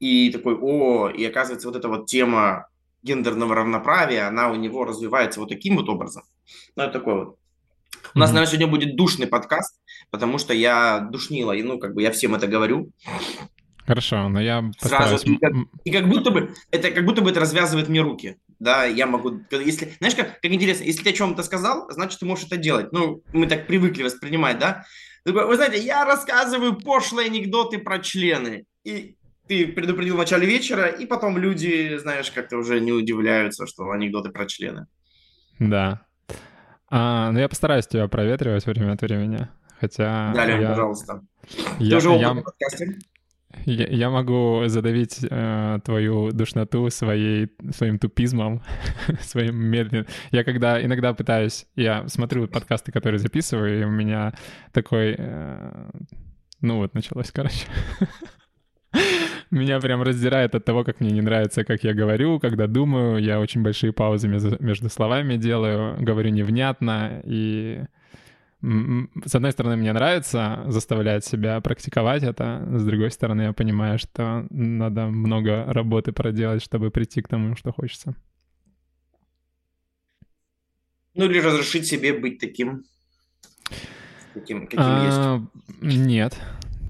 И 0.00 0.30
такой, 0.30 0.56
о, 0.56 1.08
и 1.08 1.24
оказывается, 1.24 1.68
вот 1.68 1.76
эта 1.76 1.88
вот 1.88 2.06
тема 2.06 2.68
гендерного 3.02 3.54
равноправия, 3.54 4.26
она 4.26 4.50
у 4.50 4.56
него 4.56 4.84
развивается 4.84 5.40
вот 5.40 5.48
таким 5.48 5.76
вот 5.76 5.88
образом. 5.88 6.24
Ну, 6.76 6.82
это 6.84 6.92
такой 6.98 7.14
вот. 7.14 7.38
У 8.14 8.18
нас, 8.18 8.30
наверное, 8.30 8.50
сегодня 8.50 8.66
будет 8.66 8.96
душный 8.96 9.26
подкаст, 9.26 9.80
потому 10.10 10.38
что 10.38 10.52
я 10.52 11.00
душнила, 11.00 11.52
и, 11.52 11.62
ну, 11.62 11.78
как 11.78 11.94
бы 11.94 12.02
я 12.02 12.10
всем 12.10 12.34
это 12.34 12.46
говорю. 12.46 12.90
Хорошо, 13.86 14.28
но 14.28 14.40
я 14.40 14.62
постараюсь... 14.80 15.22
Сразу. 15.22 15.32
И 15.32 15.36
как, 15.38 15.52
и 15.84 15.90
как 15.90 16.08
будто 16.08 16.30
бы 16.30 16.54
это 16.70 16.90
как 16.90 17.04
будто 17.04 17.20
бы 17.20 17.30
это 17.30 17.40
развязывает 17.40 17.88
мне 17.88 18.00
руки. 18.00 18.36
Да, 18.60 18.84
я 18.84 19.06
могу... 19.06 19.40
Если, 19.50 19.94
знаешь, 19.98 20.14
как, 20.14 20.40
как 20.40 20.52
интересно, 20.52 20.84
если 20.84 21.02
ты 21.02 21.10
о 21.10 21.14
чем-то 21.14 21.42
сказал, 21.42 21.90
значит, 21.90 22.20
ты 22.20 22.26
можешь 22.26 22.46
это 22.46 22.56
делать. 22.56 22.92
Ну, 22.92 23.22
мы 23.32 23.46
так 23.46 23.66
привыкли 23.66 24.04
воспринимать, 24.04 24.58
да? 24.58 24.84
Вы 25.24 25.56
знаете, 25.56 25.78
я 25.78 26.04
рассказываю 26.04 26.76
пошлые 26.76 27.26
анекдоты 27.26 27.78
про 27.78 27.98
члены. 27.98 28.64
И 28.84 29.16
ты 29.48 29.66
предупредил 29.66 30.14
в 30.14 30.18
начале 30.18 30.46
вечера, 30.46 30.86
и 30.86 31.06
потом 31.06 31.36
люди, 31.38 31.96
знаешь, 31.98 32.30
как-то 32.30 32.58
уже 32.58 32.80
не 32.80 32.92
удивляются, 32.92 33.66
что 33.66 33.90
анекдоты 33.90 34.30
про 34.30 34.46
члены. 34.46 34.86
Да. 35.58 36.02
А, 36.94 37.32
ну, 37.32 37.38
я 37.38 37.48
постараюсь 37.48 37.86
тебя 37.86 38.06
проветривать 38.06 38.66
время 38.66 38.92
от 38.92 39.00
времени. 39.00 39.48
Хотя... 39.80 40.30
Да, 40.34 40.44
Лень, 40.44 40.60
я... 40.60 40.68
пожалуйста. 40.68 41.22
Я, 41.78 41.98
ты 41.98 42.08
уже 42.08 42.20
я... 42.20 42.34
подкасте? 42.34 42.98
Я, 43.64 43.86
я 43.86 44.10
могу 44.10 44.64
задавить 44.66 45.20
э, 45.22 45.78
твою 45.86 46.32
душноту 46.32 46.90
своей, 46.90 47.50
своим 47.70 47.98
тупизмом, 47.98 48.62
своим 49.22 49.56
медленным. 49.56 50.06
Я 50.32 50.44
когда 50.44 50.84
иногда 50.84 51.14
пытаюсь, 51.14 51.64
я 51.76 52.06
смотрю 52.08 52.46
подкасты, 52.46 52.92
которые 52.92 53.18
записываю, 53.20 53.80
и 53.80 53.84
у 53.84 53.90
меня 53.90 54.34
такой, 54.72 55.14
э, 55.18 55.90
ну 56.60 56.76
вот 56.76 56.92
началось, 56.92 57.30
короче. 57.30 57.68
Меня 59.52 59.80
прям 59.80 60.02
раздирает 60.02 60.54
от 60.54 60.64
того, 60.64 60.82
как 60.82 61.00
мне 61.00 61.10
не 61.10 61.20
нравится, 61.20 61.62
как 61.62 61.84
я 61.84 61.92
говорю, 61.92 62.40
когда 62.40 62.66
думаю. 62.66 63.22
Я 63.22 63.38
очень 63.38 63.62
большие 63.62 63.92
паузы 63.92 64.26
между 64.26 64.88
словами 64.88 65.36
делаю, 65.36 66.02
говорю 66.02 66.30
невнятно 66.30 67.20
и 67.24 67.82
с 68.62 69.34
одной 69.34 69.50
стороны, 69.50 69.76
мне 69.76 69.92
нравится 69.92 70.62
заставлять 70.68 71.24
себя 71.24 71.60
практиковать 71.60 72.22
это, 72.22 72.64
с 72.78 72.84
другой 72.84 73.10
стороны, 73.10 73.42
я 73.42 73.52
понимаю, 73.52 73.98
что 73.98 74.46
надо 74.50 75.06
много 75.06 75.64
работы 75.66 76.12
проделать, 76.12 76.62
чтобы 76.62 76.92
прийти 76.92 77.22
к 77.22 77.28
тому, 77.28 77.56
что 77.56 77.72
хочется. 77.72 78.14
Ну 81.14 81.24
или 81.24 81.40
разрешить 81.40 81.86
себе 81.86 82.12
быть 82.12 82.38
таким, 82.38 82.84
таким 84.32 84.66
каким 84.66 84.80
а, 84.80 85.42
есть. 85.82 85.98
Нет, 85.98 86.40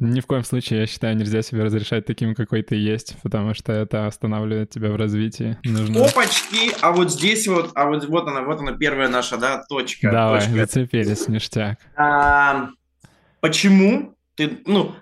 ни 0.03 0.21
в 0.21 0.27
коем 0.27 0.45
случае, 0.45 0.81
я 0.81 0.87
считаю, 0.87 1.17
нельзя 1.17 1.43
себе 1.43 1.63
разрешать 1.63 2.05
таким, 2.07 2.35
какой 2.35 2.63
ты 2.63 2.77
есть, 2.77 3.17
потому 3.23 3.55
что 3.55 3.73
это 3.73 4.07
останавливает 4.07 4.71
тебя 4.71 4.91
в 4.91 4.97
развитии. 4.97 5.57
Нужно... 5.65 6.07
Опачки! 6.07 6.73
А 6.81 6.93
вот 6.93 7.13
здесь 7.13 7.47
вот, 7.47 7.71
а 7.75 7.87
вот, 7.87 8.05
вот 8.07 8.27
она, 8.27 8.43
вот 8.43 8.61
она 8.61 8.73
первая 8.73 9.09
наша, 9.09 9.37
да, 9.37 9.63
точка. 9.69 10.11
Давай, 10.11 10.41
точка. 10.41 10.57
зацепились, 10.57 11.29
ништяк. 11.29 11.79
А, 11.97 12.71
почему 13.41 14.17
ты, 14.35 14.61
ну, 14.67 14.95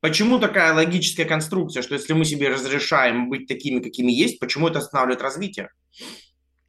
почему 0.00 0.38
такая 0.38 0.72
логическая 0.72 1.26
конструкция, 1.26 1.82
что 1.82 1.94
если 1.94 2.12
мы 2.12 2.24
себе 2.24 2.48
разрешаем 2.48 3.28
быть 3.28 3.48
такими, 3.48 3.80
какими 3.80 4.12
есть, 4.12 4.38
почему 4.38 4.68
это 4.68 4.78
останавливает 4.78 5.22
развитие? 5.22 5.70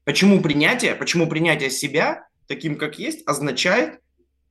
Почему 0.03 0.41
принятие, 0.41 0.95
почему 0.95 1.27
принятие 1.27 1.69
себя 1.69 2.27
таким, 2.47 2.77
как 2.77 2.97
есть, 2.97 3.27
означает 3.27 3.99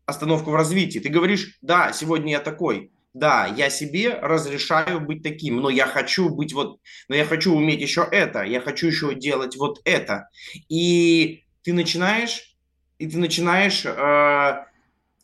остановку 0.05 0.51
в 0.51 0.55
развитии? 0.55 0.99
Ты 0.99 1.09
говоришь, 1.09 1.59
да, 1.63 1.93
сегодня 1.93 2.33
я 2.33 2.41
такой, 2.41 2.93
да, 3.19 3.47
я 3.47 3.71
себе 3.71 4.13
разрешаю 4.21 5.01
быть 5.01 5.23
таким, 5.23 5.57
но 5.57 5.71
я 5.71 5.87
хочу 5.87 6.29
быть 6.29 6.53
вот, 6.53 6.81
но 7.09 7.17
я 7.17 7.25
хочу 7.25 7.55
уметь 7.55 7.81
еще 7.81 8.07
это, 8.11 8.43
я 8.43 8.61
хочу 8.61 8.89
еще 8.89 9.15
делать 9.15 9.57
вот 9.57 9.81
это. 9.85 10.29
И 10.69 11.45
ты 11.63 11.73
начинаешь, 11.73 12.57
и 12.99 13.07
ты 13.07 13.17
начинаешь 13.17 13.87
э, 13.87 14.65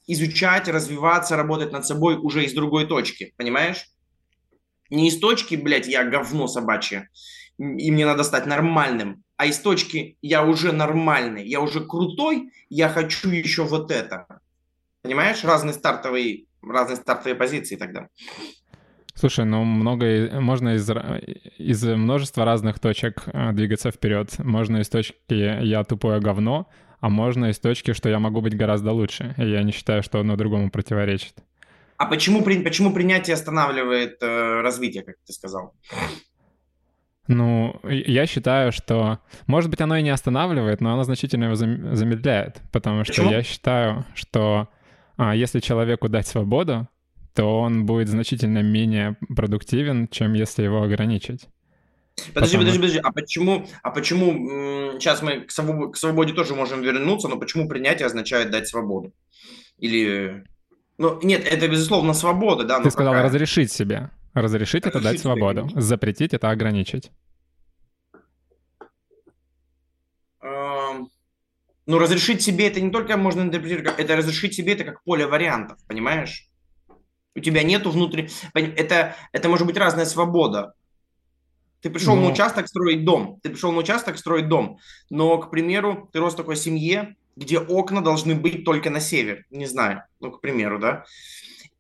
изучать, 0.07 0.69
развиваться, 0.69 1.37
работать 1.37 1.73
над 1.73 1.85
собой 1.85 2.17
уже 2.17 2.45
из 2.45 2.55
другой 2.55 2.87
точки, 2.87 3.35
понимаешь? 3.37 3.87
Не 4.89 5.09
из 5.09 5.19
точки, 5.19 5.55
блядь, 5.55 5.87
я 5.87 6.05
говно 6.05 6.47
собачье, 6.47 7.11
и 7.59 7.91
мне 7.91 8.07
надо 8.07 8.25
стать 8.25 8.47
нормальным, 8.47 9.23
а 9.37 9.45
из 9.45 9.59
точки 9.59 10.17
я 10.23 10.45
уже 10.45 10.73
нормальный, 10.73 11.47
я 11.47 11.61
уже 11.61 11.85
крутой, 11.85 12.53
я 12.71 12.89
хочу 12.89 13.29
еще 13.29 13.65
вот 13.65 13.91
это. 13.91 14.41
Понимаешь, 15.03 15.45
разный 15.45 15.75
стартовый 15.75 16.49
разные 16.63 16.97
стартовые 16.97 17.35
позиции 17.35 17.77
тогда. 17.77 18.09
Слушай, 19.15 19.45
ну 19.45 19.65
много 19.65 20.41
можно 20.41 20.75
из, 20.75 20.91
из 21.59 21.85
множества 21.85 22.45
разных 22.45 22.79
точек 22.79 23.25
э, 23.27 23.53
двигаться 23.53 23.91
вперед. 23.91 24.39
Можно 24.39 24.79
из 24.79 24.89
точки 24.89 25.15
«я 25.65 25.85
тупое 25.85 26.21
говно», 26.21 26.69
а 27.01 27.09
можно 27.09 27.47
из 27.47 27.59
точки, 27.59 27.93
что 27.93 28.09
я 28.09 28.19
могу 28.19 28.41
быть 28.41 28.57
гораздо 28.57 28.93
лучше. 28.93 29.35
И 29.37 29.45
я 29.45 29.63
не 29.63 29.73
считаю, 29.73 30.03
что 30.03 30.21
одно 30.21 30.37
другому 30.37 30.71
противоречит. 30.71 31.35
А 31.99 32.07
почему, 32.07 32.43
почему 32.43 32.93
принятие 32.93 33.35
останавливает 33.35 34.23
э, 34.23 34.61
развитие, 34.63 35.03
как 35.03 35.17
ты 35.27 35.33
сказал? 35.33 35.75
Ну, 37.29 37.79
я 37.85 38.27
считаю, 38.27 38.73
что, 38.73 39.21
может 39.47 39.71
быть, 39.71 39.81
оно 39.81 39.97
и 39.97 40.03
не 40.03 40.11
останавливает, 40.11 40.81
но 40.81 40.93
оно 40.93 41.05
значительно 41.05 41.45
его 41.45 41.55
замедляет, 41.55 42.61
потому 42.73 43.05
что 43.05 43.15
Почему? 43.15 43.31
я 43.31 43.43
считаю, 43.43 44.05
что 44.15 44.69
а 45.17 45.35
если 45.35 45.61
человеку 45.61 46.09
дать 46.09 46.27
свободу, 46.27 46.89
то 47.35 47.61
он 47.61 47.87
будет 47.87 48.09
значительно 48.09 48.63
менее 48.63 49.17
продуктивен, 49.35 50.09
чем 50.09 50.35
если 50.35 50.65
его 50.65 50.83
ограничить. 50.83 51.49
Подожди, 52.35 52.59
Потому... 52.59 52.59
подожди, 52.59 52.79
подожди. 52.79 52.99
А 53.03 53.13
почему, 53.13 53.67
а 53.83 53.91
почему 53.91 54.99
сейчас 54.99 55.23
мы 55.23 55.41
к 55.41 55.51
свободе, 55.51 55.93
к 55.93 55.97
свободе 55.97 56.35
тоже 56.35 56.55
можем 56.55 56.83
вернуться, 56.83 57.29
но 57.29 57.39
почему 57.39 57.69
принятие 57.69 58.07
означает 58.07 58.51
дать 58.51 58.69
свободу? 58.69 59.15
Или 59.79 60.45
ну 60.99 61.19
нет, 61.23 61.47
это 61.47 61.69
безусловно 61.69 62.13
свобода, 62.13 62.65
да. 62.65 62.81
Ты 62.81 62.91
сказал 62.91 63.15
какая? 63.15 63.29
разрешить 63.29 63.73
себе. 63.73 64.11
Разрешить, 64.35 64.85
разрешить 64.85 64.87
это 64.87 65.01
дать 65.01 65.21
свободу. 65.21 65.69
Себе. 65.69 65.81
Запретить 65.81 66.35
это 66.35 66.51
ограничить. 66.51 67.11
Но 71.87 71.99
разрешить 71.99 72.43
себе 72.43 72.69
это 72.69 72.81
не 72.81 72.91
только 72.91 73.17
можно 73.17 73.43
интерпретировать, 73.43 73.99
это 73.99 74.17
разрешить 74.17 74.55
себе 74.55 74.75
это 74.75 74.85
как 74.85 75.03
поле 75.03 75.27
вариантов, 75.27 75.79
понимаешь? 75.87 76.49
У 77.35 77.41
тебя 77.41 77.63
нету 77.63 77.91
внутри... 77.91 78.31
Это, 78.55 79.17
это 79.33 79.49
может 79.49 79.67
быть 79.67 79.77
разная 79.77 80.05
свобода. 80.05 80.75
Ты 81.81 81.91
пришел 81.91 82.15
но... 82.15 82.23
на 82.23 82.33
участок 82.33 82.69
строить 82.69 83.05
дом. 83.05 83.41
Ты 83.43 83.51
пришел 83.51 83.73
на 83.73 83.79
участок 83.79 84.17
строить 84.17 84.49
дом. 84.49 84.79
Но, 85.11 85.39
к 85.39 85.51
примеру, 85.51 86.09
ты 86.13 86.21
рос 86.21 86.35
в 86.35 86.37
такой 86.37 86.57
семье, 86.57 87.17
где 87.35 87.59
окна 87.59 88.01
должны 88.01 88.35
быть 88.35 88.65
только 88.65 88.91
на 88.91 89.01
север. 89.01 89.45
Не 89.51 89.67
знаю. 89.67 90.05
Ну, 90.21 90.31
к 90.31 90.41
примеру, 90.41 90.79
да. 90.79 91.05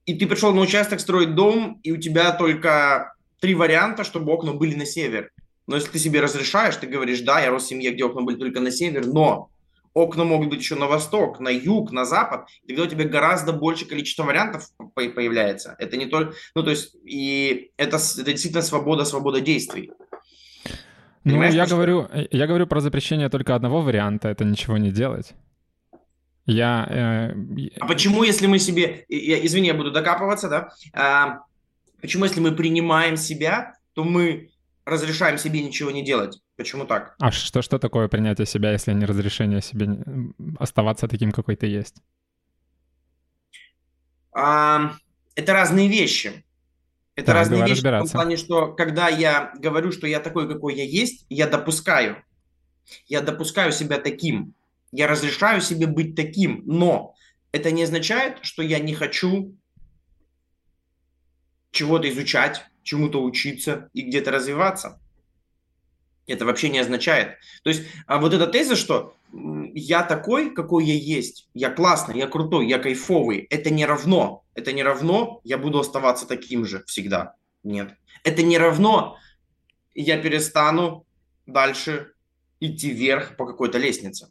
И 0.04 0.14
ты 0.14 0.26
пришел 0.26 0.52
на 0.52 0.62
участок 0.62 0.98
строить 0.98 1.36
дом, 1.36 1.78
и 1.84 1.92
у 1.92 1.96
тебя 1.96 2.32
только 2.32 3.14
три 3.38 3.54
варианта, 3.54 4.02
чтобы 4.02 4.32
окна 4.32 4.52
были 4.52 4.74
на 4.74 4.86
север. 4.86 5.30
Но 5.68 5.76
если 5.76 5.90
ты 5.90 5.98
себе 6.00 6.20
разрешаешь, 6.20 6.76
ты 6.76 6.88
говоришь, 6.88 7.20
да, 7.20 7.40
я 7.40 7.50
рос 7.50 7.64
в 7.64 7.68
семье, 7.68 7.92
где 7.92 8.04
окна 8.04 8.22
были 8.22 8.36
только 8.36 8.58
на 8.58 8.72
север, 8.72 9.06
но 9.06 9.50
окна 9.94 10.24
могут 10.24 10.48
быть 10.48 10.60
еще 10.60 10.74
на 10.74 10.86
восток, 10.86 11.40
на 11.40 11.48
юг, 11.48 11.92
на 11.92 12.04
запад, 12.04 12.48
и 12.64 12.68
тогда 12.68 12.84
у 12.84 12.86
тебя 12.86 13.04
гораздо 13.04 13.52
больше 13.52 13.86
количество 13.86 14.24
вариантов 14.24 14.68
появляется. 14.94 15.76
Это 15.78 15.96
не 15.96 16.06
только, 16.06 16.34
ну 16.54 16.62
то 16.62 16.70
есть, 16.70 16.96
и 17.04 17.72
это, 17.76 17.96
это 17.96 18.30
действительно 18.30 18.62
свобода, 18.62 19.04
свобода 19.04 19.40
действий. 19.40 19.90
Ну, 21.24 21.32
Понимаешь, 21.32 21.54
я 21.54 21.66
говорю, 21.66 22.08
я 22.30 22.46
говорю 22.46 22.66
про 22.66 22.80
запрещение 22.80 23.28
только 23.28 23.54
одного 23.54 23.80
варианта, 23.80 24.28
это 24.28 24.44
ничего 24.44 24.76
не 24.78 24.90
делать. 24.90 25.34
Я... 26.46 26.86
Э... 26.90 27.34
А 27.80 27.86
почему, 27.86 28.24
если 28.24 28.46
мы 28.48 28.58
себе... 28.58 29.04
Я, 29.08 29.44
извини, 29.46 29.68
я 29.68 29.74
буду 29.74 29.92
докапываться, 29.92 30.48
да? 30.48 30.70
А, 30.92 31.42
почему, 32.00 32.24
если 32.24 32.40
мы 32.40 32.52
принимаем 32.52 33.16
себя, 33.16 33.74
то 33.94 34.02
мы 34.02 34.50
разрешаем 34.84 35.38
себе 35.38 35.62
ничего 35.62 35.90
не 35.90 36.04
делать? 36.04 36.40
Почему 36.56 36.84
так? 36.84 37.14
А 37.20 37.30
что, 37.30 37.62
что 37.62 37.78
такое 37.78 38.08
принятие 38.08 38.46
себя, 38.46 38.72
если 38.72 38.92
не 38.92 39.04
разрешение 39.04 39.62
себе 39.62 39.88
оставаться 40.58 41.08
таким, 41.08 41.32
какой 41.32 41.56
ты 41.56 41.66
есть? 41.66 41.96
А, 44.34 44.92
это 45.34 45.52
разные 45.52 45.88
вещи. 45.88 46.44
Это 47.14 47.28
да, 47.28 47.34
разные 47.34 47.66
вещи 47.66 47.80
в 47.80 47.82
том 47.82 48.08
плане, 48.08 48.36
что 48.36 48.72
когда 48.72 49.08
я 49.08 49.52
говорю, 49.58 49.92
что 49.92 50.06
я 50.06 50.20
такой, 50.20 50.48
какой 50.48 50.74
я 50.74 50.84
есть, 50.84 51.26
я 51.28 51.46
допускаю. 51.46 52.22
Я 53.06 53.20
допускаю 53.20 53.72
себя 53.72 53.98
таким. 53.98 54.54
Я 54.90 55.06
разрешаю 55.06 55.60
себе 55.60 55.86
быть 55.86 56.16
таким. 56.16 56.62
Но 56.64 57.14
это 57.52 57.70
не 57.70 57.82
означает, 57.82 58.38
что 58.42 58.62
я 58.62 58.78
не 58.78 58.94
хочу 58.94 59.54
чего-то 61.70 62.08
изучать, 62.08 62.64
чему-то 62.82 63.22
учиться 63.22 63.88
и 63.92 64.02
где-то 64.02 64.30
развиваться. 64.30 65.00
Это 66.26 66.44
вообще 66.44 66.68
не 66.68 66.78
означает. 66.78 67.38
То 67.62 67.70
есть 67.70 67.82
а 68.06 68.18
вот 68.18 68.32
эта 68.32 68.46
теза, 68.46 68.76
что 68.76 69.16
я 69.32 70.02
такой, 70.02 70.54
какой 70.54 70.84
я 70.84 70.94
есть, 70.94 71.48
я 71.54 71.70
классный, 71.70 72.18
я 72.18 72.26
крутой, 72.26 72.68
я 72.68 72.78
кайфовый, 72.78 73.46
это 73.50 73.70
не 73.70 73.86
равно. 73.86 74.44
Это 74.54 74.72
не 74.72 74.82
равно, 74.82 75.40
я 75.44 75.58
буду 75.58 75.80
оставаться 75.80 76.26
таким 76.26 76.66
же 76.66 76.84
всегда. 76.86 77.34
Нет. 77.64 77.94
Это 78.22 78.42
не 78.42 78.58
равно, 78.58 79.16
я 79.94 80.18
перестану 80.18 81.06
дальше 81.46 82.12
идти 82.60 82.90
вверх 82.90 83.36
по 83.36 83.46
какой-то 83.46 83.78
лестнице. 83.78 84.30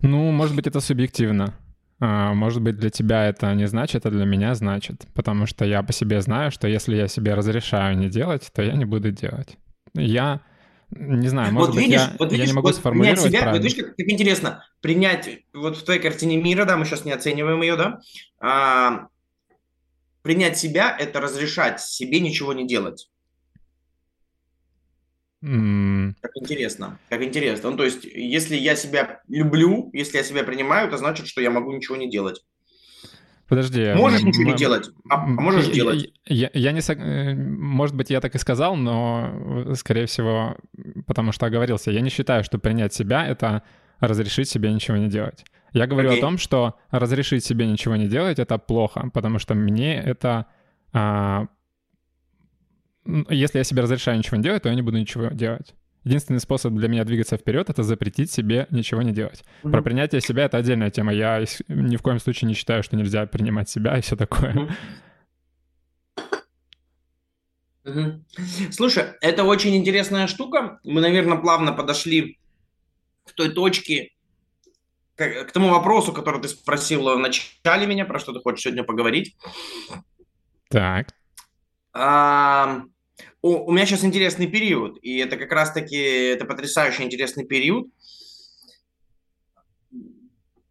Ну, 0.00 0.30
может 0.30 0.54
быть, 0.54 0.66
это 0.66 0.80
субъективно. 0.80 1.54
А, 2.06 2.34
может 2.34 2.60
быть, 2.60 2.76
для 2.76 2.90
тебя 2.90 3.26
это 3.26 3.54
не 3.54 3.66
значит, 3.66 4.04
а 4.04 4.10
для 4.10 4.26
меня 4.26 4.54
значит. 4.54 5.06
Потому 5.14 5.46
что 5.46 5.64
я 5.64 5.82
по 5.82 5.92
себе 5.94 6.20
знаю, 6.20 6.50
что 6.50 6.68
если 6.68 6.96
я 6.96 7.08
себе 7.08 7.32
разрешаю 7.32 7.96
не 7.96 8.10
делать, 8.10 8.50
то 8.52 8.62
я 8.62 8.74
не 8.74 8.84
буду 8.84 9.10
делать. 9.10 9.56
Я 9.94 10.42
не 10.90 11.28
знаю, 11.28 11.52
может 11.54 11.68
вот 11.68 11.76
быть, 11.76 11.86
видишь, 11.86 12.00
я, 12.00 12.16
вот 12.18 12.30
видишь, 12.30 12.44
я 12.44 12.46
не 12.46 12.52
могу 12.52 12.68
вот 12.68 12.76
сформулировать 12.76 13.22
себя, 13.22 13.40
правильно. 13.40 13.52
Вот 13.52 13.64
видишь, 13.64 13.82
как, 13.82 13.96
как 13.96 14.06
интересно, 14.06 14.64
принять, 14.82 15.44
вот 15.54 15.78
в 15.78 15.82
твоей 15.82 16.00
картине 16.00 16.36
мира, 16.36 16.66
да, 16.66 16.76
мы 16.76 16.84
сейчас 16.84 17.06
не 17.06 17.12
оцениваем 17.12 17.62
ее, 17.62 17.76
да, 17.76 18.00
а, 18.38 19.08
принять 20.20 20.58
себя– 20.58 20.94
это 21.00 21.22
разрешать 21.22 21.80
себе 21.80 22.20
ничего 22.20 22.52
не 22.52 22.66
делать. 22.66 23.08
Mm. 25.44 26.14
Как 26.22 26.32
интересно, 26.36 26.98
как 27.10 27.22
интересно. 27.22 27.70
Ну, 27.70 27.76
то 27.76 27.84
есть, 27.84 28.04
если 28.04 28.56
я 28.56 28.74
себя 28.76 29.20
люблю, 29.28 29.90
если 29.92 30.16
я 30.16 30.24
себя 30.24 30.42
принимаю, 30.42 30.88
это 30.88 30.96
значит, 30.96 31.26
что 31.26 31.42
я 31.42 31.50
могу 31.50 31.70
ничего 31.72 31.96
не 31.96 32.08
делать. 32.08 32.42
Подожди. 33.46 33.92
Можешь 33.92 34.22
м- 34.22 34.28
ничего 34.28 34.44
не 34.44 34.56
делать, 34.56 34.88
а, 35.10 35.16
а 35.16 35.26
можешь 35.26 35.66
я, 35.66 35.74
делать. 35.74 36.12
Я, 36.24 36.50
я, 36.54 36.72
не... 36.72 36.80
Э, 36.80 37.34
может 37.34 37.94
быть, 37.94 38.08
я 38.08 38.22
так 38.22 38.34
и 38.34 38.38
сказал, 38.38 38.74
но, 38.74 39.74
скорее 39.74 40.06
всего, 40.06 40.56
потому 41.06 41.32
что 41.32 41.44
оговорился. 41.44 41.90
Я 41.90 42.00
не 42.00 42.08
считаю, 42.08 42.42
что 42.42 42.58
принять 42.58 42.94
себя— 42.94 43.26
это 43.28 43.62
разрешить 44.00 44.48
себе 44.48 44.72
ничего 44.72 44.96
не 44.96 45.08
делать. 45.08 45.44
Я 45.74 45.86
говорю 45.86 46.10
okay. 46.10 46.18
о 46.18 46.20
том, 46.22 46.38
что 46.38 46.76
разрешить 46.90 47.44
себе 47.44 47.66
ничего 47.66 47.96
не 47.96 48.06
делать— 48.06 48.38
это 48.40 48.56
плохо, 48.56 49.10
потому 49.12 49.38
что 49.38 49.54
мне 49.54 50.00
это 50.00 50.46
а, 50.94 51.48
если 53.06 53.58
я 53.58 53.64
себе 53.64 53.82
разрешаю 53.82 54.18
ничего 54.18 54.36
не 54.36 54.42
делать, 54.42 54.62
то 54.62 54.68
я 54.68 54.74
не 54.74 54.82
буду 54.82 54.98
ничего 54.98 55.28
делать. 55.28 55.74
Единственный 56.04 56.40
способ 56.40 56.74
для 56.74 56.88
меня 56.88 57.04
двигаться 57.04 57.38
вперед— 57.38 57.70
это 57.70 57.82
запретить 57.82 58.30
себе 58.30 58.66
ничего 58.70 59.00
не 59.00 59.12
делать. 59.12 59.42
Mm-hmm. 59.62 59.70
Про 59.70 59.82
принятие 59.82 60.20
себя— 60.20 60.44
это 60.46 60.58
отдельная 60.58 60.90
тема. 60.90 61.14
Я 61.14 61.44
ни 61.68 61.96
в 61.96 62.02
коем 62.02 62.18
случае 62.18 62.48
не 62.48 62.54
считаю, 62.54 62.82
что 62.82 62.96
нельзя 62.96 63.24
принимать 63.26 63.70
себя 63.70 63.96
и 63.96 64.02
все 64.02 64.14
такое. 64.14 64.68
Mm-hmm. 67.84 68.22
Слушай, 68.70 69.04
это 69.20 69.44
очень 69.44 69.76
интересная 69.76 70.26
штука. 70.26 70.78
Мы, 70.84 71.00
наверное, 71.00 71.38
плавно 71.38 71.72
подошли 71.72 72.38
к 73.26 73.32
той 73.32 73.50
точке, 73.50 74.12
к, 75.16 75.44
к 75.44 75.52
тому 75.52 75.70
вопросу, 75.70 76.12
который 76.12 76.40
ты 76.42 76.48
спросил 76.48 77.04
в 77.04 77.18
начале 77.18 77.86
меня, 77.86 78.04
про 78.04 78.18
что 78.18 78.32
ты 78.32 78.40
хочешь 78.40 78.62
сегодня 78.62 78.84
поговорить. 78.84 79.36
Так. 80.68 81.14
А, 81.94 82.82
у, 83.42 83.66
у 83.66 83.72
меня 83.72 83.86
сейчас 83.86 84.04
интересный 84.04 84.46
период, 84.46 84.98
и 85.02 85.18
это 85.18 85.36
как 85.36 85.52
раз-таки, 85.52 85.96
это 85.96 86.44
потрясающе 86.44 87.04
интересный 87.04 87.44
период. 87.44 87.88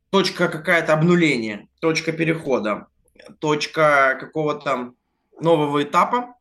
Точка 0.09 0.47
какая-то 0.47 0.93
обнуления, 0.93 1.67
точка 1.79 2.11
перехода, 2.11 2.87
точка 3.39 4.17
какого-то 4.19 4.93
нового 5.39 5.83
этапа. 5.83 6.35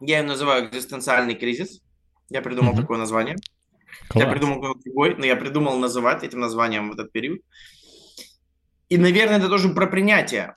Я 0.00 0.18
ее 0.18 0.24
называю 0.24 0.68
экзистенциальный 0.68 1.34
кризис. 1.34 1.80
Я 2.28 2.42
придумал 2.42 2.74
mm-hmm. 2.74 2.80
такое 2.80 2.98
название. 2.98 3.36
Класс. 4.08 4.24
Я 4.24 4.30
придумал 4.30 4.60
другой, 4.60 5.14
но 5.16 5.24
я 5.24 5.36
придумал 5.36 5.78
называть 5.78 6.22
этим 6.22 6.40
названием 6.40 6.92
этот 6.92 7.12
период. 7.12 7.40
И, 8.88 8.98
наверное, 8.98 9.38
это 9.38 9.48
тоже 9.48 9.70
про 9.70 9.86
принятие 9.86 10.56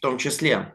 том 0.00 0.16
числе. 0.16 0.74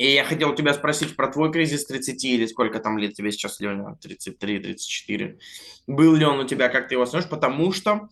И 0.00 0.14
я 0.14 0.24
хотел 0.24 0.54
тебя 0.54 0.72
спросить 0.72 1.14
про 1.14 1.28
твой 1.28 1.52
кризис 1.52 1.84
30 1.84 2.24
или 2.24 2.46
сколько 2.46 2.78
там 2.78 2.96
лет 2.96 3.12
тебе 3.12 3.30
сейчас, 3.30 3.60
Леня, 3.60 3.98
33-34. 4.02 5.38
Был 5.86 6.14
ли 6.14 6.24
он 6.24 6.40
у 6.40 6.46
тебя, 6.46 6.70
как 6.70 6.88
ты 6.88 6.94
его 6.94 7.04
смотришь? 7.04 7.28
Потому 7.28 7.70
что, 7.70 8.08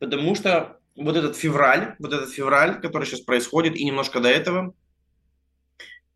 потому 0.00 0.34
что 0.34 0.80
вот 0.96 1.14
этот 1.14 1.36
февраль, 1.36 1.94
вот 2.00 2.12
этот 2.12 2.32
февраль, 2.32 2.80
который 2.80 3.06
сейчас 3.06 3.20
происходит, 3.20 3.76
и 3.76 3.84
немножко 3.84 4.18
до 4.18 4.28
этого, 4.28 4.74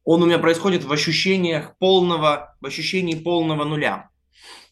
он 0.03 0.25
у 0.25 0.27
меня 0.27 0.41
происходит 0.41 0.83
в 0.83 0.93
ощущениях 0.93 1.79
полного, 1.79 2.57
в 2.61 2.67
ощущении 2.67 3.15
полного 3.15 3.63
нуля. 3.63 4.11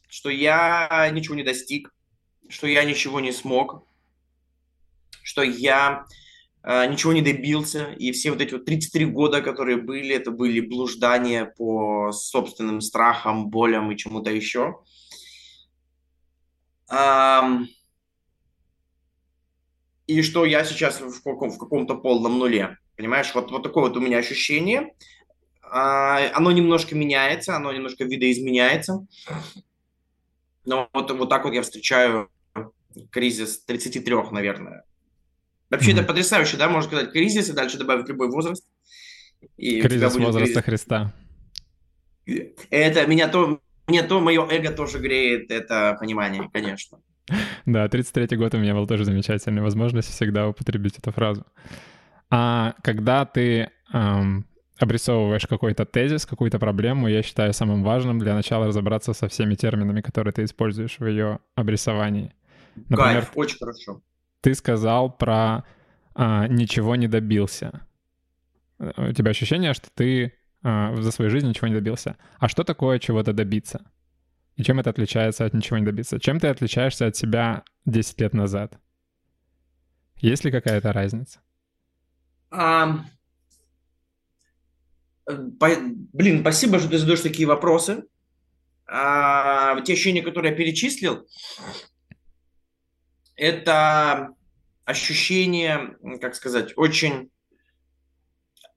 Что 0.09 0.31
я 0.31 1.09
ничего 1.13 1.37
не 1.37 1.45
достиг, 1.45 1.95
что 2.49 2.67
я 2.67 2.83
ничего 2.83 3.21
не 3.21 3.31
смог, 3.31 3.85
что 5.23 5.45
я 5.45 6.07
ничего 6.63 7.13
не 7.13 7.23
добился, 7.23 7.93
и 7.93 8.13
все 8.13 8.31
вот 8.31 8.41
эти 8.41 8.53
вот 8.53 8.65
33 8.65 9.07
года, 9.07 9.41
которые 9.41 9.79
были, 9.79 10.15
это 10.15 10.31
были 10.31 10.61
блуждания 10.61 11.47
по 11.47 12.13
собственным 12.13 12.81
страхам, 12.81 13.49
болям 13.49 13.91
и 13.91 13.97
чему-то 13.97 14.31
еще. 14.31 14.81
И 20.07 20.23
что 20.23 20.45
я 20.45 20.65
сейчас 20.65 21.01
в, 21.01 21.23
каком- 21.23 21.51
в 21.51 21.59
каком-то 21.59 21.95
полном 21.95 22.39
нуле. 22.39 22.77
Понимаешь, 22.97 23.33
вот, 23.35 23.51
вот 23.53 23.63
такое 23.63 23.85
вот 23.85 23.97
у 23.97 24.01
меня 24.01 24.19
ощущение. 24.19 24.93
А, 25.63 26.37
оно 26.37 26.51
немножко 26.51 26.97
меняется, 26.97 27.55
оно 27.55 27.73
немножко 27.73 28.05
видоизменяется. 28.05 29.07
Но 30.65 30.91
вот, 30.93 31.11
вот 31.13 31.29
так 31.29 31.45
вот 31.45 31.55
я 31.55 31.63
встречаю 31.63 32.29
кризис 33.11 33.65
33, 33.65 34.17
наверное. 34.33 34.85
Вообще, 35.71 35.93
mm-hmm. 35.93 35.95
это 35.95 36.03
потрясающе, 36.03 36.57
да, 36.57 36.69
можно 36.69 36.89
сказать, 36.89 37.13
кризис, 37.13 37.49
и 37.49 37.53
дальше 37.53 37.79
добавить 37.79 38.09
любой 38.09 38.29
возраст. 38.29 38.65
И 39.57 39.81
кризис 39.81 40.17
возраста 40.17 40.63
кризис. 40.63 40.85
Христа. 40.87 41.13
Это 42.71 43.07
меня 43.07 43.29
то, 43.29 43.61
мне 43.87 44.03
то 44.03 44.21
мое 44.21 44.47
эго 44.51 44.73
тоже 44.73 44.99
греет 44.99 45.51
это 45.51 45.97
понимание, 45.99 46.51
конечно. 46.53 46.99
Да, 47.67 47.87
33-й 47.87 48.37
год 48.37 48.55
у 48.55 48.59
меня 48.59 48.75
был 48.75 48.87
тоже 48.89 49.05
замечательный. 49.05 49.63
Возможность 49.63 50.11
всегда 50.11 50.49
употребить 50.49 50.99
эту 50.99 51.13
фразу. 51.13 51.47
А 52.29 52.75
когда 52.83 53.25
ты 53.25 53.71
эм, 53.93 54.47
обрисовываешь 54.79 55.47
какой-то 55.47 55.85
тезис, 55.85 56.27
какую-то 56.27 56.59
проблему, 56.59 57.07
я 57.07 57.23
считаю 57.23 57.53
самым 57.53 57.85
важным 57.85 58.19
для 58.19 58.35
начала 58.35 58.67
разобраться 58.67 59.13
со 59.13 59.29
всеми 59.29 59.55
терминами, 59.55 60.01
которые 60.01 60.33
ты 60.33 60.45
используешь 60.45 60.99
в 60.99 61.07
ее 61.07 61.39
обрисовании. 61.55 62.33
Например, 62.75 63.23
Кайф, 63.23 63.31
очень 63.37 63.59
хорошо 63.59 64.03
ты 64.41 64.55
сказал 64.55 65.11
про 65.11 65.65
а, 66.15 66.47
ничего 66.49 66.97
не 66.97 67.09
добился. 67.09 67.87
У 68.79 69.13
тебя 69.13 69.31
ощущение, 69.31 69.75
что 69.75 69.89
ты 69.95 70.35
а, 70.63 70.95
за 70.97 71.11
свою 71.13 71.31
жизнь 71.31 71.49
ничего 71.49 71.69
не 71.69 71.75
добился. 71.75 72.17
А 72.39 72.49
что 72.49 72.65
такое 72.65 72.99
чего-то 72.99 73.33
добиться? 73.33 73.91
И 74.57 74.63
чем 74.63 74.81
это 74.81 74.91
отличается 74.91 75.45
от 75.45 75.55
ничего 75.55 75.79
не 75.79 75.85
добиться? 75.85 76.21
Чем 76.21 76.41
ты 76.41 76.49
отличаешься 76.49 77.07
от 77.07 77.17
себя 77.17 77.65
10 77.87 78.21
лет 78.21 78.35
назад? 78.35 78.79
Есть 80.17 80.45
ли 80.45 80.51
какая-то 80.51 80.93
разница? 80.93 81.41
А, 82.51 83.05
по, 85.25 85.69
блин, 86.13 86.41
спасибо, 86.41 86.79
что 86.79 86.91
ты 86.91 86.99
задаешь 86.99 87.21
такие 87.21 87.47
вопросы. 87.47 88.05
А, 88.87 89.81
те 89.83 89.93
ощущения, 89.93 90.23
которые 90.23 90.51
я 90.51 90.57
перечислил, 90.57 91.27
это 93.41 94.35
ощущения, 94.85 95.97
как 96.21 96.35
сказать, 96.35 96.75
очень 96.77 97.31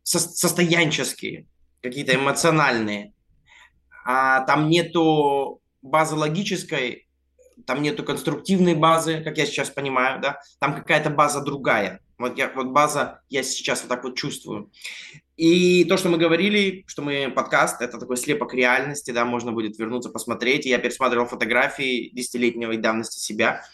со- 0.04 0.20
состоянческие, 0.20 1.48
какие-то 1.82 2.16
эмоциональные. 2.16 3.14
А 4.06 4.42
там 4.46 4.70
нету 4.70 5.62
базы 5.82 6.16
логической, 6.16 7.10
там 7.66 7.82
нету 7.82 8.04
конструктивной 8.04 8.76
базы, 8.76 9.22
как 9.22 9.38
я 9.38 9.46
сейчас 9.46 9.70
понимаю, 9.70 10.22
да, 10.22 10.40
там 10.60 10.76
какая-то 10.76 11.10
база 11.10 11.42
другая. 11.42 12.00
Вот, 12.18 12.38
я, 12.38 12.50
вот 12.56 12.68
база 12.68 13.22
я 13.30 13.44
сейчас 13.44 13.82
вот 13.82 13.90
так 13.90 14.04
вот 14.06 14.16
чувствую. 14.16 14.72
И 15.36 15.84
то, 15.86 15.98
что 15.98 16.08
мы 16.08 16.18
говорили, 16.18 16.86
что 16.88 17.02
мы 17.02 17.30
подкаст, 17.36 17.82
это 17.82 17.98
такой 17.98 18.16
слепок 18.16 18.54
реальности, 18.54 19.12
да, 19.12 19.26
можно 19.26 19.52
будет 19.52 19.78
вернуться, 19.78 20.10
посмотреть. 20.10 20.66
И 20.66 20.70
я 20.70 20.78
пересматривал 20.78 21.26
фотографии 21.26 22.12
десятилетнего 22.14 22.78
давности 22.78 23.20
себя 23.20 23.66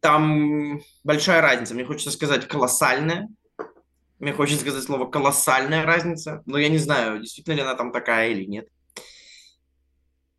там 0.00 0.80
большая 1.04 1.40
разница. 1.40 1.74
Мне 1.74 1.84
хочется 1.84 2.10
сказать 2.10 2.48
колоссальная. 2.48 3.28
Мне 4.18 4.32
хочется 4.32 4.62
сказать 4.62 4.82
слово 4.82 5.06
колоссальная 5.06 5.84
разница, 5.86 6.42
но 6.44 6.58
я 6.58 6.68
не 6.68 6.78
знаю, 6.78 7.20
действительно 7.20 7.54
ли 7.54 7.62
она 7.62 7.74
там 7.74 7.90
такая 7.90 8.30
или 8.30 8.44
нет. 8.44 8.68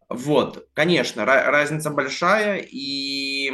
Вот, 0.08 0.68
конечно, 0.74 1.26
разница 1.26 1.90
большая, 1.90 2.58
и 2.58 3.52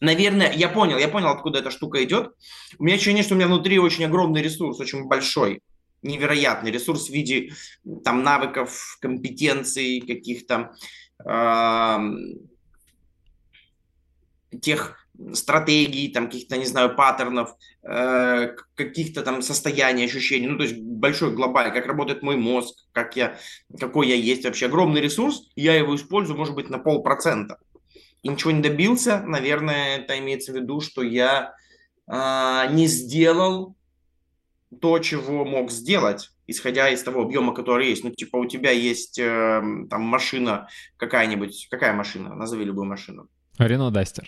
Наверное, 0.00 0.52
я 0.52 0.68
понял, 0.68 0.96
я 0.96 1.08
понял, 1.08 1.28
откуда 1.28 1.58
эта 1.58 1.70
штука 1.70 2.02
идет. 2.04 2.32
У 2.78 2.84
меня 2.84 2.94
ощущение, 2.94 3.24
что 3.24 3.34
у 3.34 3.36
меня 3.36 3.48
внутри 3.48 3.80
очень 3.80 4.04
огромный 4.04 4.42
ресурс, 4.42 4.78
очень 4.78 5.06
большой, 5.06 5.60
невероятный 6.02 6.70
ресурс 6.70 7.08
в 7.08 7.12
виде 7.12 7.50
там 8.04 8.22
навыков, 8.22 8.96
компетенций, 9.00 10.00
каких-то 10.00 10.70
э, 11.24 11.98
тех 14.60 14.96
стратегий, 15.32 16.12
там 16.12 16.26
каких-то, 16.26 16.56
не 16.56 16.64
знаю, 16.64 16.94
паттернов, 16.94 17.54
э, 17.82 18.54
каких-то 18.74 19.22
там 19.22 19.42
состояний, 19.42 20.04
ощущений, 20.04 20.46
ну, 20.46 20.58
то 20.58 20.64
есть 20.64 20.78
большой 20.80 21.34
глобальный, 21.34 21.74
как 21.74 21.86
работает 21.86 22.22
мой 22.22 22.36
мозг, 22.36 22.76
как 22.92 23.16
я, 23.16 23.36
какой 23.78 24.08
я 24.08 24.14
есть 24.14 24.44
вообще. 24.44 24.66
Огромный 24.66 25.00
ресурс, 25.00 25.50
я 25.56 25.74
его 25.74 25.96
использую, 25.96 26.38
может 26.38 26.54
быть, 26.54 26.70
на 26.70 26.78
полпроцента 26.78 27.58
и 28.22 28.28
ничего 28.28 28.50
не 28.50 28.62
добился, 28.62 29.22
наверное, 29.26 29.98
это 29.98 30.18
имеется 30.18 30.52
в 30.52 30.56
виду, 30.56 30.80
что 30.80 31.02
я 31.02 31.54
э, 32.06 32.72
не 32.72 32.86
сделал 32.86 33.76
то, 34.80 34.98
чего 34.98 35.44
мог 35.44 35.70
сделать, 35.70 36.30
исходя 36.46 36.90
из 36.90 37.02
того 37.02 37.22
объема, 37.22 37.54
который 37.54 37.88
есть. 37.88 38.04
Ну, 38.04 38.10
типа, 38.10 38.36
у 38.36 38.46
тебя 38.46 38.70
есть 38.70 39.18
э, 39.18 39.62
там 39.88 40.02
машина 40.02 40.68
какая-нибудь, 40.96 41.68
какая 41.70 41.92
машина? 41.92 42.34
Назови 42.34 42.64
любую 42.64 42.86
машину. 42.86 43.28
Renault 43.58 43.92
Duster. 43.92 44.26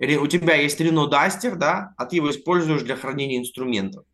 У 0.00 0.26
тебя 0.26 0.54
есть 0.54 0.80
Renault 0.80 1.10
Duster, 1.10 1.56
да, 1.56 1.94
а 1.96 2.06
ты 2.06 2.16
его 2.16 2.30
используешь 2.30 2.82
для 2.82 2.96
хранения 2.96 3.38
инструментов. 3.38 4.04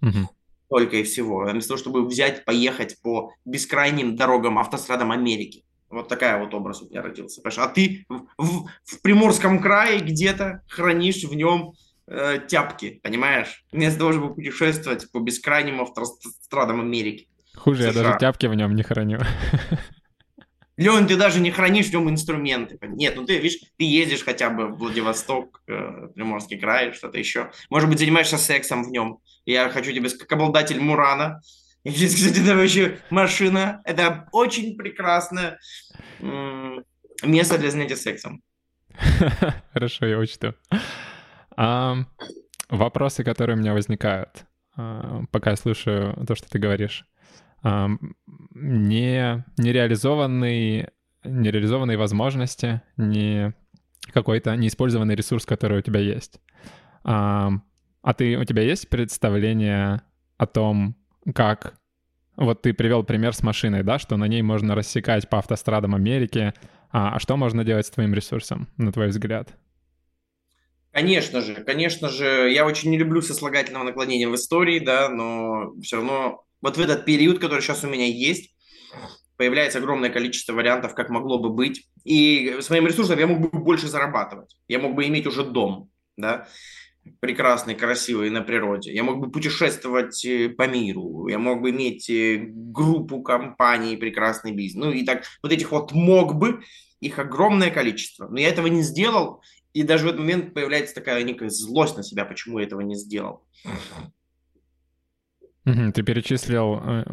Угу. 0.00 0.30
Только 0.70 0.96
и 0.98 1.02
всего. 1.02 1.44
Вместо 1.44 1.70
того, 1.70 1.78
чтобы 1.78 2.06
взять, 2.06 2.44
поехать 2.44 3.00
по 3.02 3.32
бескрайним 3.44 4.16
дорогам, 4.16 4.58
автострадам 4.58 5.10
Америки. 5.10 5.64
Вот 5.90 6.08
такая 6.08 6.42
вот 6.42 6.54
образ 6.54 6.82
у 6.82 6.86
меня 6.86 7.02
родился. 7.02 7.40
А 7.44 7.68
ты 7.68 8.04
в, 8.08 8.26
в, 8.38 8.68
в 8.84 9.02
Приморском 9.02 9.60
крае 9.60 10.00
где-то 10.00 10.62
хранишь 10.68 11.24
в 11.24 11.34
нем 11.34 11.74
э, 12.06 12.40
тяпки, 12.48 13.00
понимаешь? 13.02 13.64
Вместо 13.70 14.00
того, 14.00 14.12
чтобы 14.12 14.34
путешествовать 14.34 15.10
по 15.12 15.20
бескрайним 15.20 15.80
автострадам 15.80 16.80
Америки. 16.80 17.28
Хуже, 17.54 17.82
США. 17.82 17.92
я 17.92 17.92
даже 17.92 18.18
тяпки 18.18 18.46
в 18.46 18.54
нем 18.54 18.74
не 18.74 18.82
храню. 18.82 19.20
Лен, 20.76 21.06
ты 21.06 21.16
даже 21.16 21.40
не 21.40 21.50
хранишь 21.50 21.86
в 21.86 21.92
нем 21.92 22.10
инструменты. 22.10 22.78
Нет, 22.82 23.14
ну 23.16 23.24
ты, 23.24 23.38
видишь, 23.38 23.60
ты 23.76 23.84
ездишь 23.84 24.24
хотя 24.24 24.50
бы 24.50 24.66
в 24.68 24.78
Владивосток, 24.78 25.62
э, 25.68 26.08
Приморский 26.14 26.58
край, 26.58 26.92
что-то 26.92 27.18
еще. 27.18 27.52
Может 27.70 27.88
быть, 27.88 27.98
занимаешься 27.98 28.38
сексом 28.38 28.82
в 28.82 28.90
нем. 28.90 29.18
Я 29.46 29.68
хочу 29.68 29.92
тебе, 29.92 30.10
как 30.10 30.32
обладатель 30.32 30.80
Мурана, 30.80 31.40
и, 31.84 31.90
кстати, 31.90 32.42
это 32.42 32.56
вообще 32.56 32.98
машина. 33.10 33.82
Это 33.84 34.26
очень 34.32 34.76
прекрасное 34.76 35.58
место 36.20 37.58
для 37.58 37.70
занятия 37.70 37.96
сексом. 37.96 38.42
Хорошо, 39.72 40.06
я 40.06 40.18
учту. 40.18 40.54
Вопросы, 42.70 43.22
которые 43.22 43.56
у 43.56 43.60
меня 43.60 43.74
возникают, 43.74 44.46
а, 44.76 45.22
пока 45.30 45.50
я 45.50 45.56
слушаю 45.56 46.16
то, 46.26 46.34
что 46.34 46.48
ты 46.48 46.58
говоришь. 46.58 47.04
А, 47.64 47.88
не, 48.54 49.44
нереализованные, 49.56 50.92
нереализованные 51.24 51.96
возможности, 51.96 52.82
не 52.98 53.54
какой-то 54.12 54.54
неиспользованный 54.54 55.14
ресурс, 55.14 55.46
который 55.46 55.78
у 55.78 55.82
тебя 55.82 55.98
есть. 56.00 56.40
А, 57.04 57.50
а 58.02 58.14
ты, 58.14 58.36
у 58.36 58.44
тебя 58.44 58.62
есть 58.62 58.90
представление 58.90 60.02
о 60.36 60.46
том, 60.46 60.94
как 61.34 61.74
вот 62.36 62.60
ты 62.60 62.74
привел 62.74 63.02
пример 63.02 63.32
с 63.32 63.42
машиной, 63.42 63.82
да, 63.82 63.98
что 63.98 64.18
на 64.18 64.26
ней 64.26 64.42
можно 64.42 64.74
рассекать 64.74 65.30
по 65.30 65.38
автострадам 65.38 65.94
Америки. 65.94 66.52
А, 66.90 67.16
а 67.16 67.18
что 67.18 67.38
можно 67.38 67.64
делать 67.64 67.86
с 67.86 67.90
твоим 67.90 68.12
ресурсом, 68.12 68.68
на 68.76 68.92
твой 68.92 69.08
взгляд? 69.08 69.56
Конечно 70.92 71.40
же, 71.40 71.54
конечно 71.54 72.08
же, 72.08 72.52
я 72.52 72.66
очень 72.66 72.90
не 72.90 72.98
люблю 72.98 73.22
сослагательного 73.22 73.84
наклонения 73.84 74.28
в 74.28 74.34
истории, 74.34 74.78
да, 74.78 75.08
но 75.08 75.72
все 75.80 75.96
равно 75.96 76.43
вот 76.64 76.78
в 76.78 76.80
этот 76.80 77.04
период, 77.04 77.38
который 77.38 77.60
сейчас 77.60 77.84
у 77.84 77.88
меня 77.88 78.06
есть, 78.06 78.54
появляется 79.36 79.78
огромное 79.78 80.08
количество 80.08 80.54
вариантов, 80.54 80.94
как 80.94 81.10
могло 81.10 81.38
бы 81.38 81.50
быть. 81.50 81.86
И 82.04 82.56
с 82.60 82.70
моим 82.70 82.86
ресурсом 82.86 83.18
я 83.18 83.26
мог 83.26 83.38
бы 83.40 83.58
больше 83.58 83.86
зарабатывать. 83.86 84.56
Я 84.66 84.78
мог 84.78 84.94
бы 84.94 85.06
иметь 85.06 85.26
уже 85.26 85.44
дом, 85.44 85.90
да 86.16 86.48
прекрасный, 87.20 87.74
красивый 87.74 88.30
на 88.30 88.40
природе. 88.40 88.94
Я 88.94 89.02
мог 89.02 89.18
бы 89.18 89.30
путешествовать 89.30 90.24
э, 90.24 90.48
по 90.48 90.66
миру. 90.66 91.28
Я 91.28 91.38
мог 91.38 91.60
бы 91.60 91.68
иметь 91.68 92.08
э, 92.08 92.38
группу 92.48 93.20
компаний, 93.22 93.98
прекрасный 93.98 94.52
бизнес. 94.52 94.86
Ну 94.86 94.90
и 94.90 95.04
так, 95.04 95.24
вот 95.42 95.52
этих 95.52 95.70
вот 95.70 95.92
мог 95.92 96.34
бы, 96.34 96.62
их 97.00 97.18
огромное 97.18 97.70
количество. 97.70 98.26
Но 98.28 98.40
я 98.40 98.48
этого 98.48 98.68
не 98.68 98.80
сделал, 98.80 99.42
и 99.74 99.82
даже 99.82 100.04
в 100.04 100.08
этот 100.08 100.20
момент 100.20 100.54
появляется 100.54 100.94
такая 100.94 101.22
некая 101.24 101.50
злость 101.50 101.98
на 101.98 102.02
себя, 102.02 102.24
почему 102.24 102.58
я 102.58 102.64
этого 102.64 102.80
не 102.80 102.94
сделал. 102.94 103.44
Ты 105.64 106.02
перечислил 106.02 106.80
э, 106.82 107.04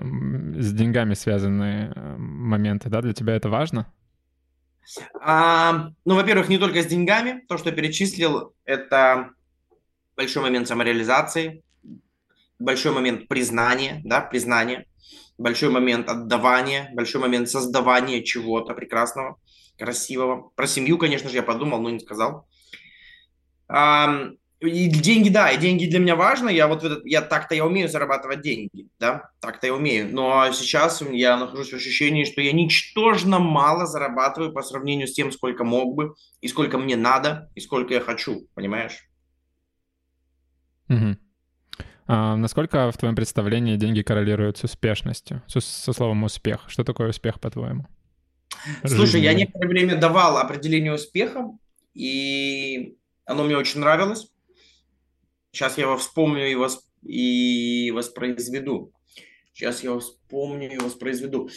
с 0.61 0.73
деньгами 0.73 1.13
связанные 1.13 1.93
моменты, 2.17 2.89
да? 2.89 3.01
Для 3.01 3.13
тебя 3.13 3.35
это 3.35 3.49
важно? 3.49 3.91
А, 5.21 5.91
ну, 6.05 6.15
во-первых, 6.15 6.49
не 6.49 6.57
только 6.57 6.81
с 6.81 6.85
деньгами. 6.85 7.45
То, 7.47 7.57
что 7.57 7.69
я 7.69 7.75
перечислил, 7.75 8.53
это 8.65 9.29
большой 10.17 10.43
момент 10.43 10.67
самореализации, 10.67 11.63
большой 12.59 12.93
момент 12.93 13.27
признания, 13.27 14.01
да, 14.03 14.21
признания, 14.21 14.85
большой 15.37 15.69
момент 15.69 16.09
отдавания, 16.09 16.91
большой 16.93 17.21
момент 17.21 17.49
создавания 17.49 18.23
чего-то 18.23 18.73
прекрасного, 18.73 19.37
красивого. 19.77 20.51
Про 20.55 20.67
семью, 20.67 20.97
конечно 20.97 21.29
же, 21.29 21.37
я 21.37 21.43
подумал, 21.43 21.81
но 21.81 21.89
не 21.89 21.99
сказал. 21.99 22.47
И 24.61 24.89
деньги, 24.89 25.29
да, 25.29 25.49
и 25.49 25.57
деньги 25.57 25.87
для 25.87 25.97
меня 25.97 26.15
важны. 26.15 26.49
Я 26.49 26.67
вот 26.67 26.83
этот, 26.83 27.03
я 27.03 27.23
так-то 27.23 27.55
я 27.55 27.65
умею 27.65 27.89
зарабатывать 27.89 28.41
деньги, 28.41 28.89
да, 28.99 29.31
так-то 29.39 29.65
я 29.65 29.73
умею. 29.73 30.07
Но 30.13 30.51
сейчас 30.51 31.01
я 31.01 31.35
нахожусь 31.35 31.71
в 31.71 31.75
ощущении, 31.75 32.25
что 32.25 32.41
я 32.41 32.51
ничтожно 32.51 33.39
мало 33.39 33.87
зарабатываю 33.87 34.53
по 34.53 34.61
сравнению 34.61 35.07
с 35.07 35.13
тем, 35.13 35.31
сколько 35.31 35.63
мог 35.63 35.95
бы, 35.95 36.13
и 36.41 36.47
сколько 36.47 36.77
мне 36.77 36.95
надо, 36.95 37.49
и 37.55 37.59
сколько 37.59 37.95
я 37.95 38.01
хочу, 38.01 38.47
понимаешь? 38.53 39.09
Угу. 40.89 41.17
А 42.05 42.35
насколько 42.35 42.91
в 42.91 42.97
твоем 42.97 43.15
представлении 43.15 43.77
деньги 43.77 44.03
коррелируют 44.03 44.59
с 44.59 44.63
успешностью, 44.65 45.41
со, 45.47 45.59
со 45.59 45.91
словом 45.91 46.23
успех? 46.23 46.65
Что 46.67 46.83
такое 46.83 47.09
успех, 47.09 47.39
по-твоему? 47.39 47.87
Слушай, 48.81 49.05
Жизненный. 49.05 49.23
я 49.23 49.33
некоторое 49.33 49.67
время 49.67 49.95
давал 49.95 50.37
определение 50.37 50.93
успеха, 50.93 51.47
и 51.95 52.95
оно 53.25 53.43
мне 53.43 53.57
очень 53.57 53.79
нравилось. 53.79 54.30
Сейчас 55.51 55.77
я 55.77 55.83
его 55.85 55.97
вспомню 55.97 56.49
и, 56.49 56.55
восп... 56.55 56.83
и 57.03 57.91
воспроизведу. 57.91 58.91
Сейчас 59.53 59.83
я 59.83 59.97
вспомню 59.99 60.73
и 60.73 60.77
воспроизведу. 60.77 61.49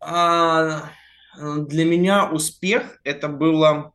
А, 0.00 0.90
для 1.36 1.84
меня 1.84 2.30
успех 2.30 3.00
это 3.04 3.28
было 3.28 3.94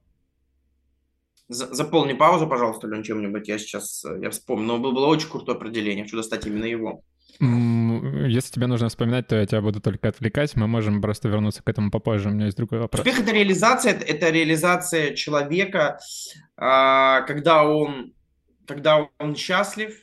Заполни 1.49 2.13
паузу, 2.13 2.47
пожалуйста, 2.47 2.88
Лен, 2.88 3.01
чем-нибудь. 3.01 3.47
Я 3.47 3.58
сейчас, 3.58 4.05
э, 4.05 4.19
я 4.21 4.29
вспомню. 4.29 4.67
Но 4.67 4.77
было 4.77 5.08
очень 5.08 5.29
крутое 5.29 5.55
определение. 5.55 6.03
Хочу 6.03 6.15
достать 6.15 6.45
именно 6.45 6.65
его. 6.65 7.01
Если 7.39 8.51
тебе 8.51 8.67
нужно 8.67 8.89
вспоминать, 8.89 9.27
то 9.27 9.36
я 9.36 9.47
тебя 9.47 9.62
буду 9.62 9.82
только 9.82 10.10
отвлекать. 10.10 10.55
Мы 10.55 10.67
можем 10.67 11.01
просто 11.01 11.27
вернуться 11.27 11.63
к 11.63 11.69
этому 11.69 11.89
попозже. 11.89 12.29
У 12.29 12.34
меня 12.34 12.45
есть 12.45 12.58
другой 12.58 12.79
вопрос. 12.79 12.99
Успех— 12.99 13.19
это 13.21 13.32
реализация, 13.32 13.93
это 13.93 14.29
реализация 14.29 15.15
человека, 15.15 15.99
а, 16.55 17.21
когда 17.21 17.65
он, 17.65 18.13
когда 18.69 19.10
он 19.17 19.36
счастлив, 19.36 19.93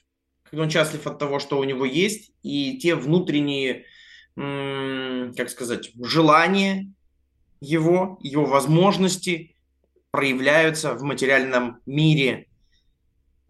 когда 0.44 0.64
он 0.64 0.70
счастлив 0.70 1.06
от 1.06 1.18
того, 1.18 1.38
что 1.38 1.58
у 1.58 1.64
него 1.64 1.86
есть, 1.86 2.32
и 2.42 2.78
те 2.78 2.94
внутренние, 2.94 3.86
как 4.34 5.48
сказать, 5.48 5.90
желания 6.02 6.92
его, 7.60 8.18
его 8.20 8.44
возможности— 8.44 9.54
проявляются 10.16 10.94
в 10.94 11.02
материальном 11.02 11.80
мире, 11.84 12.46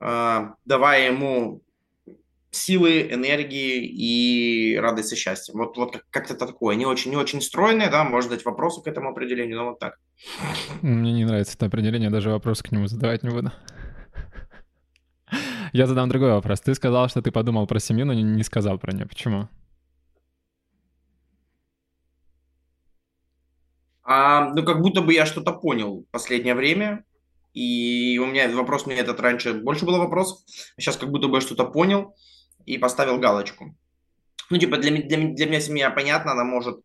а, 0.00 0.54
давая 0.64 1.12
ему 1.12 1.62
силы, 2.50 3.02
энергии 3.02 3.86
и 3.86 4.76
радость 4.76 5.12
и 5.12 5.16
счастье. 5.16 5.54
Вот, 5.54 5.76
вот 5.76 6.02
как-то 6.10 6.34
такое. 6.34 6.74
Не 6.74 6.84
очень, 6.84 7.12
не 7.12 7.16
очень 7.16 7.40
стройное, 7.40 7.88
да, 7.88 8.02
можно 8.02 8.32
дать 8.32 8.44
вопросы 8.44 8.82
к 8.82 8.88
этому 8.88 9.10
определению, 9.10 9.58
но 9.58 9.64
вот 9.66 9.78
так. 9.78 9.98
Мне 10.82 11.12
не 11.12 11.24
нравится 11.24 11.54
это 11.54 11.66
определение, 11.66 12.10
даже 12.10 12.30
вопрос 12.30 12.62
к 12.64 12.72
нему 12.72 12.88
задавать 12.88 13.22
не 13.22 13.30
буду. 13.30 13.52
Я 15.72 15.86
задам 15.86 16.08
другой 16.08 16.32
вопрос. 16.32 16.60
Ты 16.60 16.74
сказал, 16.74 17.08
что 17.08 17.22
ты 17.22 17.30
подумал 17.30 17.66
про 17.66 17.78
семью, 17.78 18.06
но 18.06 18.12
не 18.12 18.42
сказал 18.42 18.78
про 18.78 18.92
нее. 18.92 19.06
Почему? 19.06 19.48
А, 24.02 24.52
ну, 24.54 24.64
как 24.64 24.80
будто 24.80 25.02
бы 25.02 25.12
я 25.12 25.26
что-то 25.26 25.52
понял 25.52 26.02
в 26.02 26.10
последнее 26.12 26.54
время. 26.54 27.04
И 27.52 28.18
у 28.22 28.26
меня 28.26 28.48
вопрос, 28.54 28.86
мне 28.86 28.96
этот 28.96 29.18
раньше 29.20 29.54
больше 29.54 29.84
было 29.84 29.98
вопрос. 29.98 30.44
Сейчас 30.76 30.96
как 30.96 31.10
будто 31.10 31.28
бы 31.28 31.38
я 31.38 31.40
что-то 31.40 31.64
понял 31.64 32.14
и 32.66 32.78
поставил 32.78 33.18
галочку. 33.18 33.76
Ну, 34.50 34.58
типа, 34.58 34.76
для, 34.76 34.90
для, 34.90 35.34
для 35.34 35.46
меня 35.46 35.60
семья 35.60 35.90
понятна, 35.90 36.32
она 36.32 36.44
может 36.44 36.80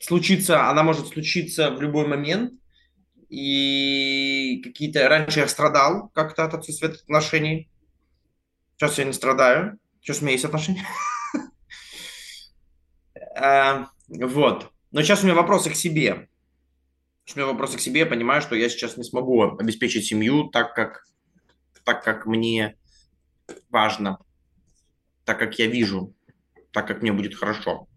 случиться, 0.00 0.68
она 0.68 0.82
может 0.82 1.08
случиться 1.08 1.70
в 1.70 1.80
любой 1.80 2.06
момент. 2.06 2.59
И 3.30 4.60
какие-то... 4.64 5.08
Раньше 5.08 5.38
я 5.38 5.48
страдал 5.48 6.10
как-то 6.14 6.44
от 6.44 6.54
отсутствия 6.54 6.88
отношений. 6.88 7.70
Сейчас 8.76 8.98
я 8.98 9.04
не 9.04 9.12
страдаю. 9.12 9.78
Сейчас 10.00 10.20
у 10.20 10.24
меня 10.24 10.32
есть 10.32 10.44
отношения. 10.44 10.84
А, 13.42 13.86
вот. 14.08 14.70
Но 14.90 15.00
сейчас 15.02 15.22
у 15.22 15.24
меня 15.24 15.34
вопросы 15.34 15.70
к 15.70 15.74
себе. 15.74 16.28
У 17.34 17.38
меня 17.38 17.46
вопросы 17.46 17.78
к 17.78 17.80
себе. 17.80 18.00
Я 18.00 18.06
понимаю, 18.06 18.42
что 18.42 18.54
я 18.54 18.68
сейчас 18.68 18.98
не 18.98 19.04
смогу 19.04 19.42
обеспечить 19.42 20.04
семью 20.04 20.50
так, 20.50 20.74
как, 20.74 21.06
так, 21.84 22.04
как 22.04 22.26
мне 22.26 22.76
важно. 23.70 24.18
Так, 25.24 25.38
как 25.38 25.58
я 25.58 25.68
вижу. 25.68 26.14
Так, 26.72 26.86
как 26.86 27.00
мне 27.00 27.12
будет 27.12 27.34
хорошо. 27.34 27.88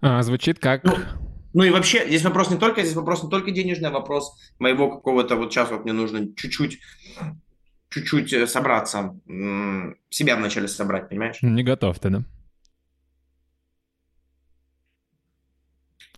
А, 0.00 0.22
звучит 0.22 0.60
как... 0.60 0.84
Ну, 1.56 1.64
и 1.64 1.70
вообще, 1.70 2.06
здесь 2.06 2.22
вопрос 2.22 2.50
не 2.50 2.58
только, 2.58 2.82
здесь 2.82 2.94
вопрос 2.94 3.22
не 3.22 3.30
только 3.30 3.50
денежный, 3.50 3.88
а 3.88 3.92
вопрос 3.92 4.36
моего 4.58 4.90
какого-то, 4.90 5.36
вот 5.36 5.50
сейчас 5.50 5.70
вот 5.70 5.84
мне 5.84 5.94
нужно 5.94 6.28
чуть-чуть 6.36 6.80
чуть-чуть 7.88 8.30
э, 8.34 8.46
собраться, 8.46 9.18
себя 10.10 10.36
вначале 10.36 10.68
собрать, 10.68 11.08
понимаешь? 11.08 11.38
Не 11.40 11.62
готов 11.62 11.98
ты, 11.98 12.10
да? 12.10 12.24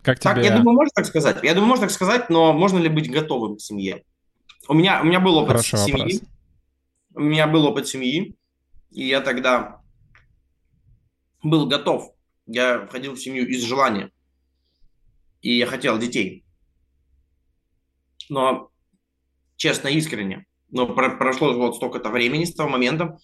Как 0.01 0.19
так, 0.19 0.35
тебе... 0.35 0.47
я 0.47 0.57
думаю, 0.57 0.75
можно 0.75 0.91
так 0.93 1.05
сказать. 1.05 1.41
Я 1.41 1.53
думаю, 1.53 1.69
можно 1.69 1.85
так 1.85 1.95
сказать, 1.95 2.29
но 2.29 2.51
можно 2.51 2.77
ли 2.77 2.89
быть 2.89 3.09
готовым 3.09 3.55
к 3.55 3.61
семье? 3.61 4.03
У 4.67 4.73
меня, 4.73 4.99
у 5.01 5.05
меня 5.05 5.21
был 5.21 5.37
опыт 5.37 5.51
Хороший 5.51 5.79
семьи. 5.79 6.15
Вопрос. 6.15 6.21
У 7.15 7.21
меня 7.21 7.47
был 7.47 7.65
опыт 7.65 7.87
семьи, 7.87 8.35
и 8.91 9.07
я 9.07 9.21
тогда 9.21 9.79
был 11.41 11.65
готов. 11.65 12.13
Я 12.45 12.85
входил 12.87 13.13
в 13.13 13.21
семью 13.21 13.47
из 13.47 13.63
желания. 13.63 14.11
И 15.41 15.57
я 15.57 15.65
хотел 15.65 15.97
детей. 15.97 16.43
Но, 18.29 18.71
честно, 19.55 19.87
искренне, 19.87 20.45
но 20.69 20.87
про 20.87 21.17
прошло 21.17 21.53
вот 21.53 21.75
столько-то 21.75 22.09
времени 22.09 22.45
с 22.45 22.53
того 22.53 22.69
момента, 22.69 23.17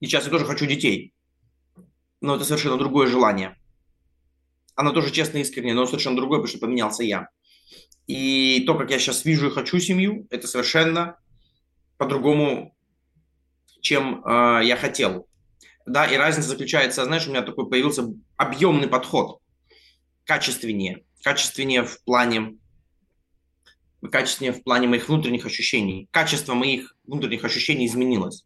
и 0.00 0.06
сейчас 0.06 0.24
я 0.24 0.30
тоже 0.30 0.44
хочу 0.44 0.66
детей. 0.66 1.14
Но 2.20 2.36
это 2.36 2.44
совершенно 2.44 2.76
другое 2.76 3.08
желание. 3.08 3.56
Оно 4.74 4.92
тоже 4.92 5.10
честно 5.10 5.38
искренне, 5.38 5.74
но 5.74 5.86
совершенно 5.86 6.16
другое, 6.16 6.38
потому 6.38 6.48
что 6.48 6.58
поменялся 6.58 7.02
я. 7.02 7.28
И 8.06 8.64
то, 8.66 8.76
как 8.76 8.90
я 8.90 8.98
сейчас 8.98 9.24
вижу 9.24 9.48
и 9.48 9.50
хочу 9.50 9.78
семью, 9.78 10.26
это 10.30 10.46
совершенно 10.46 11.18
по-другому, 11.98 12.76
чем 13.80 14.24
э, 14.24 14.62
я 14.64 14.76
хотел. 14.76 15.28
Да, 15.86 16.06
и 16.06 16.16
разница 16.16 16.50
заключается, 16.50 17.04
знаешь, 17.04 17.26
у 17.26 17.30
меня 17.30 17.42
такой 17.42 17.68
появился 17.68 18.08
объемный 18.36 18.88
подход, 18.88 19.41
качественнее, 20.24 21.04
качественнее 21.22 21.84
в 21.84 22.02
плане 22.04 22.58
качественнее 24.10 24.52
в 24.52 24.62
плане 24.64 24.88
моих 24.88 25.08
внутренних 25.08 25.46
ощущений. 25.46 26.08
Качество 26.10 26.54
моих 26.54 26.96
внутренних 27.04 27.44
ощущений 27.44 27.86
изменилось. 27.86 28.44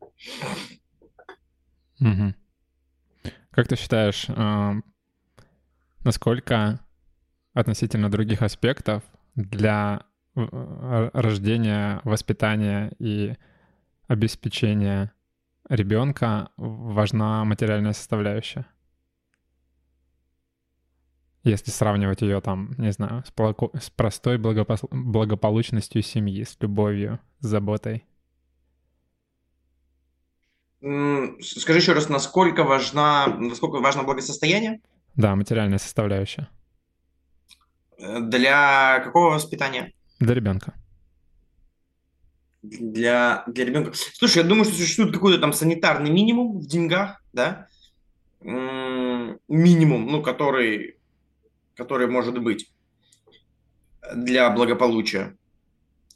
Угу. 2.01 2.35
Как 3.51 3.69
ты 3.69 3.77
считаешь, 3.77 4.27
э, 4.29 4.73
насколько 6.05 6.81
относительно 7.55 8.11
других 8.11 8.43
аспектов 8.43 9.03
для 9.35 10.05
э, 10.35 11.11
рождения, 11.15 12.03
воспитания 12.05 12.93
и 12.99 13.35
обеспечения 14.09 15.13
ребенка 15.69 16.51
важна 16.59 17.45
материальная 17.45 17.95
составляющая? 17.95 18.67
Если 21.47 21.71
сравнивать 21.71 22.23
ее 22.23 22.41
там, 22.41 22.75
не 22.77 22.91
знаю, 22.91 23.23
с, 23.25 23.31
плако... 23.31 23.71
с 23.81 23.89
простой 23.89 24.37
благопос... 24.37 24.81
благополучностью 24.91 26.03
семьи, 26.03 26.43
с 26.43 26.57
любовью, 26.61 27.21
с 27.39 27.47
заботой. 27.47 28.05
Скажи 30.81 31.79
еще 31.79 31.93
раз, 31.93 32.09
насколько 32.09 32.65
важна, 32.65 33.29
насколько 33.29 33.77
важно 33.77 34.03
благосостояние? 34.03 34.81
Да, 35.15 35.37
материальная 35.37 35.79
составляющая. 35.79 36.49
Э, 37.97 38.19
для 38.21 38.99
какого 39.05 39.35
воспитания? 39.35 39.93
Для 40.19 40.35
ребенка. 40.35 40.75
Для, 42.63 43.45
для 43.47 43.65
ребенка. 43.65 43.93
Слушай, 43.95 44.39
я 44.39 44.49
думаю, 44.49 44.65
что 44.65 44.75
существует 44.75 45.13
какой-то 45.13 45.41
там 45.41 45.53
санитарный 45.53 46.11
минимум 46.11 46.59
в 46.59 46.67
деньгах, 46.67 47.23
да? 47.33 47.69
Минимум, 48.41 50.09
ну, 50.09 50.23
который 50.23 50.96
который 51.77 52.07
может 52.07 52.39
быть 52.39 52.71
для 54.15 54.51
благополучия. 54.51 55.37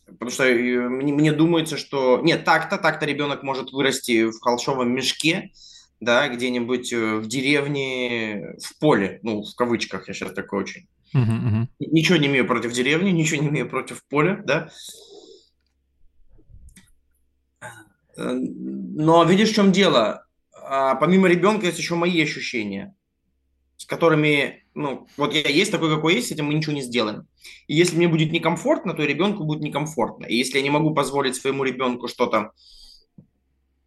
Потому 0.06 0.30
что 0.30 0.44
э, 0.44 0.88
мне, 0.88 1.12
мне 1.12 1.32
думается, 1.32 1.76
что... 1.76 2.20
Нет, 2.22 2.44
так-то, 2.44 2.78
так-то 2.78 3.06
ребенок 3.06 3.42
может 3.42 3.70
вырасти 3.72 4.24
в 4.24 4.40
холщовом 4.40 4.92
мешке, 4.92 5.52
да, 6.00 6.28
где-нибудь 6.28 6.92
э, 6.92 7.16
в 7.16 7.26
деревне, 7.28 8.56
в 8.58 8.78
поле, 8.78 9.20
ну, 9.22 9.42
в 9.42 9.54
кавычках, 9.54 10.08
я 10.08 10.14
сейчас 10.14 10.32
такой 10.32 10.62
очень. 10.62 10.88
Uh-huh, 11.14 11.24
uh-huh. 11.24 11.66
Ничего 11.80 12.18
не 12.18 12.28
имею 12.28 12.46
против 12.46 12.72
деревни, 12.72 13.10
ничего 13.10 13.42
не 13.42 13.48
имею 13.48 13.68
против 13.68 14.04
поля, 14.08 14.42
да. 14.44 14.70
Э, 18.16 18.32
но 18.32 19.22
видишь, 19.24 19.50
в 19.50 19.54
чем 19.54 19.70
дело? 19.70 20.26
А, 20.52 20.94
помимо 20.96 21.28
ребенка 21.28 21.66
есть 21.66 21.78
еще 21.78 21.94
мои 21.94 22.20
ощущения 22.22 22.94
с 23.80 23.86
которыми, 23.86 24.62
ну, 24.74 25.06
вот 25.16 25.32
я 25.32 25.48
есть 25.48 25.72
такой, 25.72 25.88
какой 25.88 26.14
есть, 26.14 26.28
с 26.28 26.32
этим 26.32 26.44
мы 26.44 26.52
ничего 26.52 26.74
не 26.74 26.82
сделаем. 26.82 27.26
И 27.66 27.74
если 27.74 27.96
мне 27.96 28.08
будет 28.08 28.30
некомфортно, 28.30 28.92
то 28.92 29.02
и 29.02 29.06
ребенку 29.06 29.44
будет 29.44 29.62
некомфортно. 29.62 30.26
И 30.26 30.36
если 30.36 30.58
я 30.58 30.62
не 30.62 30.68
могу 30.68 30.94
позволить 30.94 31.34
своему 31.34 31.64
ребенку 31.64 32.06
что-то 32.06 32.50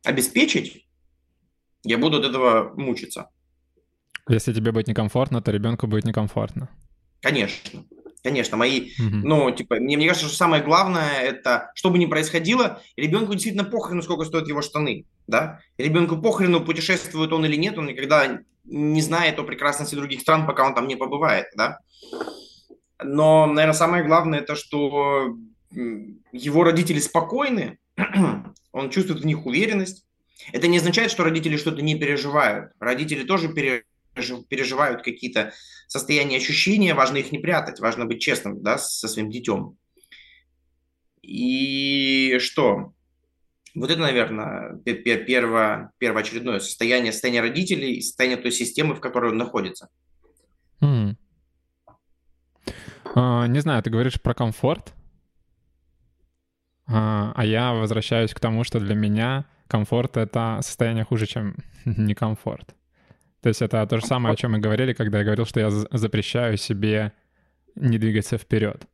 обеспечить, 0.03 0.87
я 1.83 1.99
буду 1.99 2.17
от 2.17 2.25
этого 2.25 2.73
мучиться. 2.75 3.29
Если 4.27 4.51
тебе 4.51 4.71
будет 4.71 4.87
некомфортно, 4.87 5.43
то 5.43 5.51
ребенку 5.51 5.85
будет 5.85 6.05
некомфортно. 6.05 6.69
Конечно. 7.21 7.85
Конечно, 8.23 8.55
мои, 8.55 8.91
угу. 8.97 9.17
ну, 9.17 9.51
типа, 9.51 9.75
мне, 9.75 9.97
мне 9.97 10.07
кажется, 10.07 10.29
что 10.29 10.37
самое 10.37 10.63
главное, 10.63 11.19
это, 11.19 11.71
что 11.75 11.89
бы 11.89 11.99
ни 11.99 12.05
происходило, 12.05 12.81
ребенку 12.95 13.33
действительно 13.33 13.65
похрену, 13.65 14.01
сколько 14.01 14.23
стоят 14.23 14.47
его 14.47 14.61
штаны, 14.61 15.05
да? 15.27 15.59
Ребенку 15.77 16.17
похрену, 16.17 16.61
путешествует 16.61 17.33
он 17.33 17.45
или 17.45 17.57
нет, 17.57 17.77
он 17.77 17.87
никогда 17.87 18.39
не 18.63 19.01
знает 19.01 19.39
о 19.39 19.43
прекрасности 19.43 19.95
других 19.95 20.21
стран, 20.21 20.47
пока 20.47 20.65
он 20.65 20.73
там 20.73 20.87
не 20.87 20.95
побывает, 20.95 21.47
да? 21.57 21.79
Но, 23.03 23.45
наверное, 23.45 23.73
самое 23.73 24.05
главное, 24.05 24.39
это, 24.39 24.55
что 24.55 25.35
его 26.31 26.63
родители 26.63 26.99
спокойны, 26.99 27.77
он 28.71 28.89
чувствует 28.89 29.21
в 29.21 29.25
них 29.25 29.45
уверенность. 29.45 30.05
Это 30.53 30.67
не 30.67 30.77
означает, 30.77 31.11
что 31.11 31.25
родители 31.25 31.57
что-то 31.57 31.81
не 31.81 31.95
переживают. 31.95 32.71
Родители 32.79 33.23
тоже 33.25 33.49
переживают 33.49 33.85
переживают 34.49 35.03
какие-то 35.03 35.53
состояния 35.87 36.37
ощущения, 36.37 36.93
важно 36.93 37.17
их 37.17 37.31
не 37.31 37.39
прятать, 37.39 37.79
важно 37.79 38.05
быть 38.05 38.21
честным 38.21 38.61
да, 38.61 38.77
со 38.77 39.07
своим 39.07 39.29
детем. 39.29 39.77
И 41.21 42.37
что? 42.39 42.93
Вот 43.75 43.89
это, 43.89 44.01
наверное, 44.01 44.77
перво, 44.83 45.91
первоочередное 45.97 46.59
состояние, 46.59 47.11
состояние 47.11 47.41
родителей, 47.41 48.01
состояние 48.01 48.37
той 48.37 48.51
системы, 48.51 48.93
в 48.93 48.99
которой 48.99 49.31
он 49.31 49.37
находится. 49.37 49.89
Mm. 50.81 51.15
Uh, 53.15 53.47
не 53.47 53.59
знаю, 53.59 53.81
ты 53.83 53.89
говоришь 53.89 54.21
про 54.21 54.33
комфорт, 54.33 54.93
uh, 56.87 57.31
а 57.35 57.45
я 57.45 57.73
возвращаюсь 57.73 58.33
к 58.33 58.39
тому, 58.39 58.63
что 58.63 58.79
для 58.79 58.95
меня 58.95 59.45
комфорт— 59.67 60.17
это 60.17 60.59
состояние 60.61 61.03
хуже, 61.03 61.27
чем 61.27 61.55
некомфорт. 61.85 62.75
То 63.43 63.49
есть 63.49 63.61
это 63.61 63.85
то 63.85 63.99
же 63.99 64.05
самое, 64.05 64.33
о 64.33 64.35
чем 64.37 64.53
мы 64.53 64.59
говорили, 64.59 64.93
когда 64.93 65.19
я 65.19 65.25
говорил, 65.25 65.45
что 65.45 65.59
я 65.59 65.69
запрещаю 65.69 66.55
себе 66.55 67.11
не 67.75 67.97
двигаться 67.97 68.37
вперед. 68.37 68.87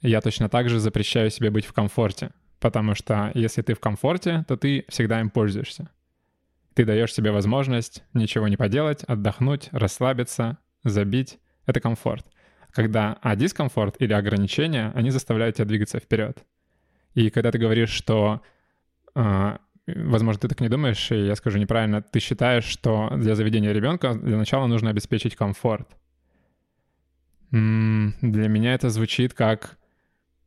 Я 0.00 0.20
точно 0.20 0.48
так 0.48 0.68
же 0.68 0.80
запрещаю 0.80 1.30
себе 1.30 1.50
быть 1.50 1.64
в 1.64 1.72
комфорте, 1.72 2.32
потому 2.58 2.96
что 2.96 3.30
если 3.34 3.62
ты 3.62 3.74
в 3.74 3.80
комфорте, 3.80 4.44
то 4.48 4.56
ты 4.56 4.84
всегда 4.88 5.20
им 5.20 5.30
пользуешься. 5.30 5.90
Ты 6.74 6.84
даешь 6.84 7.14
себе 7.14 7.30
возможность 7.30 8.02
ничего 8.14 8.48
не 8.48 8.56
поделать, 8.56 9.04
отдохнуть, 9.04 9.68
расслабиться, 9.70 10.58
забить. 10.82 11.38
Это 11.64 11.80
комфорт. 11.80 12.26
Когда 12.72 13.16
а 13.22 13.36
дискомфорт 13.36 13.94
или 14.00 14.12
ограничения, 14.12 14.90
они 14.96 15.10
заставляют 15.10 15.54
тебя 15.54 15.66
двигаться 15.66 16.00
вперед. 16.00 16.44
И 17.14 17.30
когда 17.30 17.52
ты 17.52 17.58
говоришь, 17.58 17.90
что 17.90 18.42
а, 19.14 19.60
возможно, 19.96 20.40
ты 20.40 20.48
так 20.48 20.60
не 20.60 20.68
думаешь, 20.68 21.10
и 21.10 21.26
я 21.26 21.36
скажу 21.36 21.58
неправильно, 21.58 22.02
ты 22.02 22.20
считаешь, 22.20 22.64
что 22.64 23.10
для 23.16 23.34
заведения 23.34 23.72
ребенка 23.72 24.14
для 24.14 24.36
начала 24.36 24.66
нужно 24.66 24.90
обеспечить 24.90 25.36
комфорт. 25.36 25.88
Для 27.50 28.48
меня 28.48 28.74
это 28.74 28.90
звучит 28.90 29.32
как, 29.32 29.78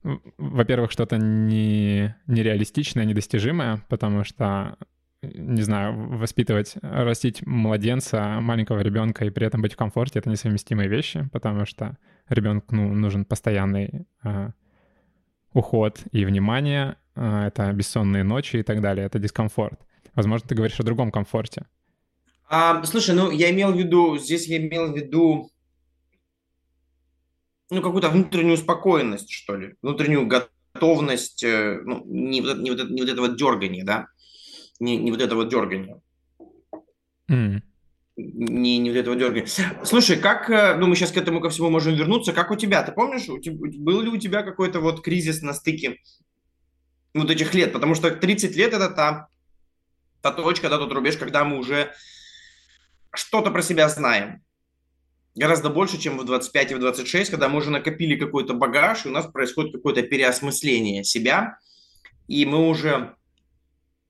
во-первых, 0.04 0.92
что-то 0.92 1.18
не, 1.18 2.16
нереалистичное, 2.28 3.06
недостижимое, 3.06 3.84
потому 3.90 4.24
что, 4.24 4.78
не 5.24 5.62
знаю, 5.64 6.18
воспитывать, 6.18 6.76
растить 6.82 7.46
младенца, 7.46 8.40
маленького 8.40 8.82
ребенка 8.82 9.26
и 9.26 9.32
при 9.32 9.48
этом 9.48 9.62
быть 9.62 9.74
в 9.74 9.78
комфорте— 9.78 10.20
это 10.20 10.30
несовместимые 10.30 10.90
вещи, 10.90 11.28
потому 11.32 11.66
что 11.66 11.98
ребенку 12.30 12.76
ну, 12.76 12.94
нужен 12.94 13.26
постоянный 13.26 14.06
э, 14.24 14.52
уход 15.54 16.02
и 16.12 16.24
внимание, 16.26 16.98
это 17.16 17.72
бессонные 17.74 18.24
ночи 18.24 18.58
и 18.58 18.64
так 18.64 18.82
далее, 18.82 19.06
это 19.06 19.20
дискомфорт. 19.20 19.80
Возможно, 20.16 20.48
ты 20.48 20.56
говоришь 20.56 20.80
о 20.80 20.84
другом 20.84 21.12
комфорте. 21.12 21.66
А, 22.50 22.84
слушай, 22.84 23.16
ну 23.16 23.32
я 23.32 23.50
имел 23.52 23.72
в 23.72 23.78
виду, 23.78 24.18
здесь 24.18 24.48
я 24.48 24.58
имел 24.58 24.92
в 24.92 24.96
виду 24.96 25.50
ну, 27.70 27.82
какую-то 27.82 28.10
внутреннюю 28.10 28.58
спокойность, 28.58 29.32
что 29.32 29.56
ли, 29.56 29.76
внутреннюю 29.82 30.28
готовность, 30.28 31.44
э, 31.44 31.80
ну, 31.86 32.04
не 32.06 32.42
вот, 32.42 32.58
не 32.58 32.72
вот, 32.72 32.90
не 32.90 33.02
вот 33.02 33.10
это 33.10 33.22
вот 33.22 33.38
дергание, 33.38 33.86
да, 33.86 34.08
не, 34.80 34.98
не 34.98 35.12
вот 35.12 35.22
это 35.22 35.36
вот 35.36 35.50
дергание. 35.50 36.02
Mm. 37.30 37.62
Не, 38.18 38.78
не 38.78 38.90
вот 38.90 38.98
этого 38.98 39.16
дергания. 39.16 39.48
Слушай, 39.86 40.18
как, 40.18 40.50
э, 40.50 40.76
ну, 40.76 40.88
мы 40.88 40.98
сейчас 40.98 41.12
к 41.12 41.18
этому 41.18 41.40
ко 41.40 41.50
всему 41.50 41.70
можем 41.70 41.96
вернуться, 41.96 42.34
как 42.34 42.52
у 42.52 42.58
тебя, 42.58 42.84
ты 42.84 42.92
помнишь, 42.92 43.30
у 43.30 43.40
тебя, 43.40 43.56
был 43.80 44.02
ли 44.02 44.10
у 44.10 44.18
тебя 44.18 44.44
какой-то 44.44 44.82
вот 44.82 45.02
кризис 45.02 45.42
на 45.42 45.54
стыке 45.54 45.98
вот 47.14 47.30
этих 47.30 47.54
лет, 47.54 47.74
потому 47.74 47.96
что 47.96 48.12
30 48.12 48.56
лет 48.56 48.74
это 48.74 48.90
та, 48.90 49.28
та 50.22 50.32
точка, 50.32 50.70
да, 50.70 50.78
тот 50.78 50.92
рубеж, 50.92 51.18
когда 51.18 51.44
мы 51.44 51.58
уже 51.58 51.94
что-то 53.14 53.52
про 53.52 53.62
себя 53.62 53.90
знаем, 53.90 54.42
гораздо 55.36 55.70
больше, 55.70 55.98
чем 55.98 56.18
в 56.18 56.26
25 56.26 56.72
и 56.72 56.76
в 56.76 56.80
26, 56.80 57.32
когда 57.32 57.50
мы 57.50 57.58
уже 57.58 57.70
накопили 57.70 58.16
какой-то 58.16 58.54
багаж, 58.54 59.06
и 59.06 59.10
у 59.10 59.12
нас 59.12 59.26
происходит 59.28 59.74
какое-то 59.74 60.04
переосмысление 60.04 61.04
себя, 61.04 61.58
и 62.28 62.46
мы 62.46 62.68
уже 62.68 63.16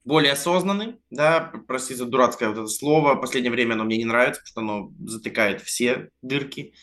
более 0.03 0.33
осознанны, 0.33 0.97
да, 1.09 1.51
прости 1.67 1.93
за 1.93 2.05
дурацкое 2.05 2.49
вот 2.49 2.57
это 2.57 2.67
слово, 2.67 3.15
в 3.15 3.21
последнее 3.21 3.51
время 3.51 3.73
оно 3.73 3.83
мне 3.83 3.97
не 3.97 4.05
нравится, 4.05 4.41
потому 4.41 4.51
что 4.51 4.61
оно 4.61 5.09
затыкает 5.09 5.61
все 5.61 6.09
дырки. 6.21 6.73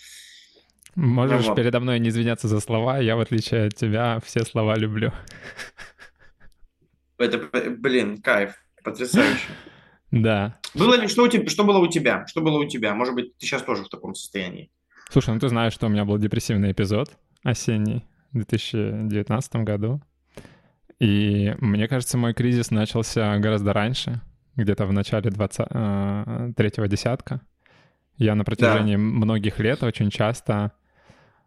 Можешь 0.94 1.46
вот. 1.46 1.56
передо 1.56 1.80
мной 1.80 2.00
не 2.00 2.08
извиняться 2.08 2.48
за 2.48 2.60
слова, 2.60 2.98
я, 2.98 3.16
в 3.16 3.20
отличие 3.20 3.66
от 3.66 3.74
тебя, 3.74 4.20
все 4.24 4.44
слова 4.44 4.76
люблю. 4.76 5.12
Это, 7.18 7.38
блин, 7.76 8.22
кайф, 8.22 8.54
потрясающе. 8.82 9.48
Да. 10.10 10.58
Было 10.74 10.94
ли, 10.94 11.06
что, 11.06 11.24
у 11.24 11.28
тебя, 11.28 11.46
что 11.50 11.64
было 11.64 11.76
у 11.80 11.86
тебя? 11.86 12.26
Что 12.26 12.40
было 12.40 12.58
у 12.58 12.66
тебя? 12.66 12.94
Может 12.94 13.14
быть, 13.14 13.36
ты 13.36 13.44
сейчас 13.44 13.62
тоже 13.62 13.84
в 13.84 13.90
таком 13.90 14.14
состоянии? 14.14 14.70
Слушай, 15.10 15.34
ну 15.34 15.40
ты 15.40 15.50
знаешь, 15.50 15.74
что 15.74 15.86
у 15.86 15.90
меня 15.90 16.06
был 16.06 16.16
депрессивный 16.16 16.72
эпизод 16.72 17.10
осенний 17.42 18.06
в 18.32 18.36
2019 18.36 19.56
году. 19.56 20.00
И 20.98 21.54
мне 21.58 21.88
кажется, 21.88 22.18
мой 22.18 22.34
кризис 22.34 22.70
начался 22.70 23.38
гораздо 23.38 23.72
раньше, 23.72 24.20
где-то 24.56 24.86
в 24.86 24.92
начале 24.92 25.30
20, 25.30 25.66
э, 25.70 26.52
третьего 26.56 26.88
десятка. 26.88 27.40
Я 28.16 28.34
на 28.34 28.44
протяжении 28.44 28.96
да. 28.96 29.02
многих 29.02 29.60
лет 29.60 29.82
очень 29.82 30.10
часто 30.10 30.72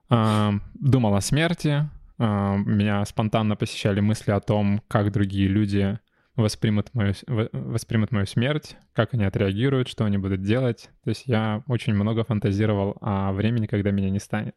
э, 0.10 0.52
думал 0.76 1.16
о 1.16 1.22
смерти. 1.22 1.90
Э, 2.18 2.58
меня 2.58 3.04
спонтанно 3.06 3.56
посещали 3.56 4.00
мысли 4.00 4.32
о 4.32 4.40
том, 4.40 4.82
как 4.88 5.12
другие 5.12 5.48
люди 5.48 6.00
воспримут 6.36 6.94
мою, 6.94 7.14
воспримут 7.28 8.12
мою 8.12 8.26
смерть, 8.26 8.78
как 8.94 9.14
они 9.14 9.26
отреагируют, 9.26 9.88
что 9.88 10.06
они 10.06 10.18
будут 10.18 10.42
делать. 10.42 10.90
То 11.04 11.10
есть 11.10 11.24
я 11.26 11.64
очень 11.68 11.94
много 11.94 12.24
фантазировал 12.24 12.98
о 13.02 13.32
времени, 13.34 13.68
когда 13.68 13.92
меня 13.92 14.10
не 14.10 14.20
станет. 14.20 14.56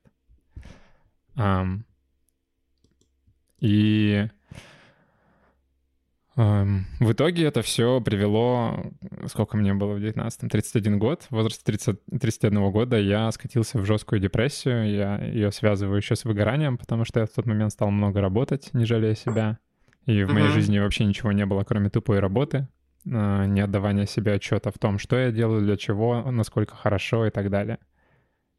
И 3.61 4.29
в 6.37 7.13
итоге 7.13 7.45
это 7.45 7.63
все 7.63 8.01
привело, 8.01 8.93
сколько 9.27 9.57
мне 9.57 9.73
было 9.73 9.95
в 9.95 9.99
19-м, 9.99 10.49
31 10.49 10.99
год, 10.99 11.23
в 11.31 11.33
возрасте 11.33 11.63
30, 11.65 11.99
31 12.21 12.71
года 12.73 12.99
я 12.99 13.31
скатился 13.31 13.79
в 13.79 13.85
жесткую 13.85 14.21
депрессию, 14.21 14.91
я 14.91 15.19
ее 15.19 15.53
связываю 15.53 15.97
еще 15.97 16.17
с 16.17 16.25
выгоранием, 16.25 16.77
потому 16.77 17.05
что 17.05 17.21
я 17.21 17.27
в 17.27 17.31
тот 17.31 17.47
момент 17.47 17.73
стал 17.73 17.91
много 17.91 18.21
работать, 18.21 18.71
не 18.73 18.85
жалея 18.85 19.15
себя. 19.15 19.59
И 20.07 20.25
в 20.25 20.33
моей 20.33 20.49
жизни 20.49 20.79
вообще 20.79 21.05
ничего 21.05 21.33
не 21.33 21.47
было, 21.47 21.65
кроме 21.65 21.89
тупой 21.89 22.19
работы, 22.19 22.69
а, 23.11 23.47
не 23.47 23.61
отдавания 23.61 24.07
себе 24.07 24.35
отчета 24.35 24.71
в 24.71 24.79
том, 24.79 24.99
что 24.99 25.17
я 25.17 25.31
делаю, 25.31 25.63
для 25.63 25.77
чего, 25.77 26.31
насколько 26.31 26.75
хорошо 26.75 27.27
и 27.27 27.31
так 27.31 27.49
далее. 27.49 27.79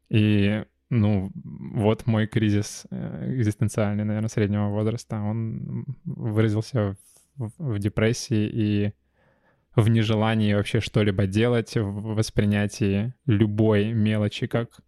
И, 0.08 0.64
ну, 0.88 1.30
вот 1.34 2.06
мой 2.06 2.26
кризис 2.26 2.86
э, 2.90 3.34
экзистенциальный, 3.36 4.04
наверное, 4.04 4.28
среднего 4.28 4.68
возраста. 4.68 5.20
Он 5.20 5.84
выразился 6.04 6.96
в, 7.36 7.78
депрессии 7.78 8.48
и 8.52 8.92
в 9.74 9.88
нежелании 9.88 10.54
вообще 10.54 10.80
что-либо 10.80 11.26
делать, 11.26 11.76
в 11.76 12.14
воспринятии 12.14 13.14
любой 13.26 13.92
мелочи 13.92 14.46
как 14.46 14.80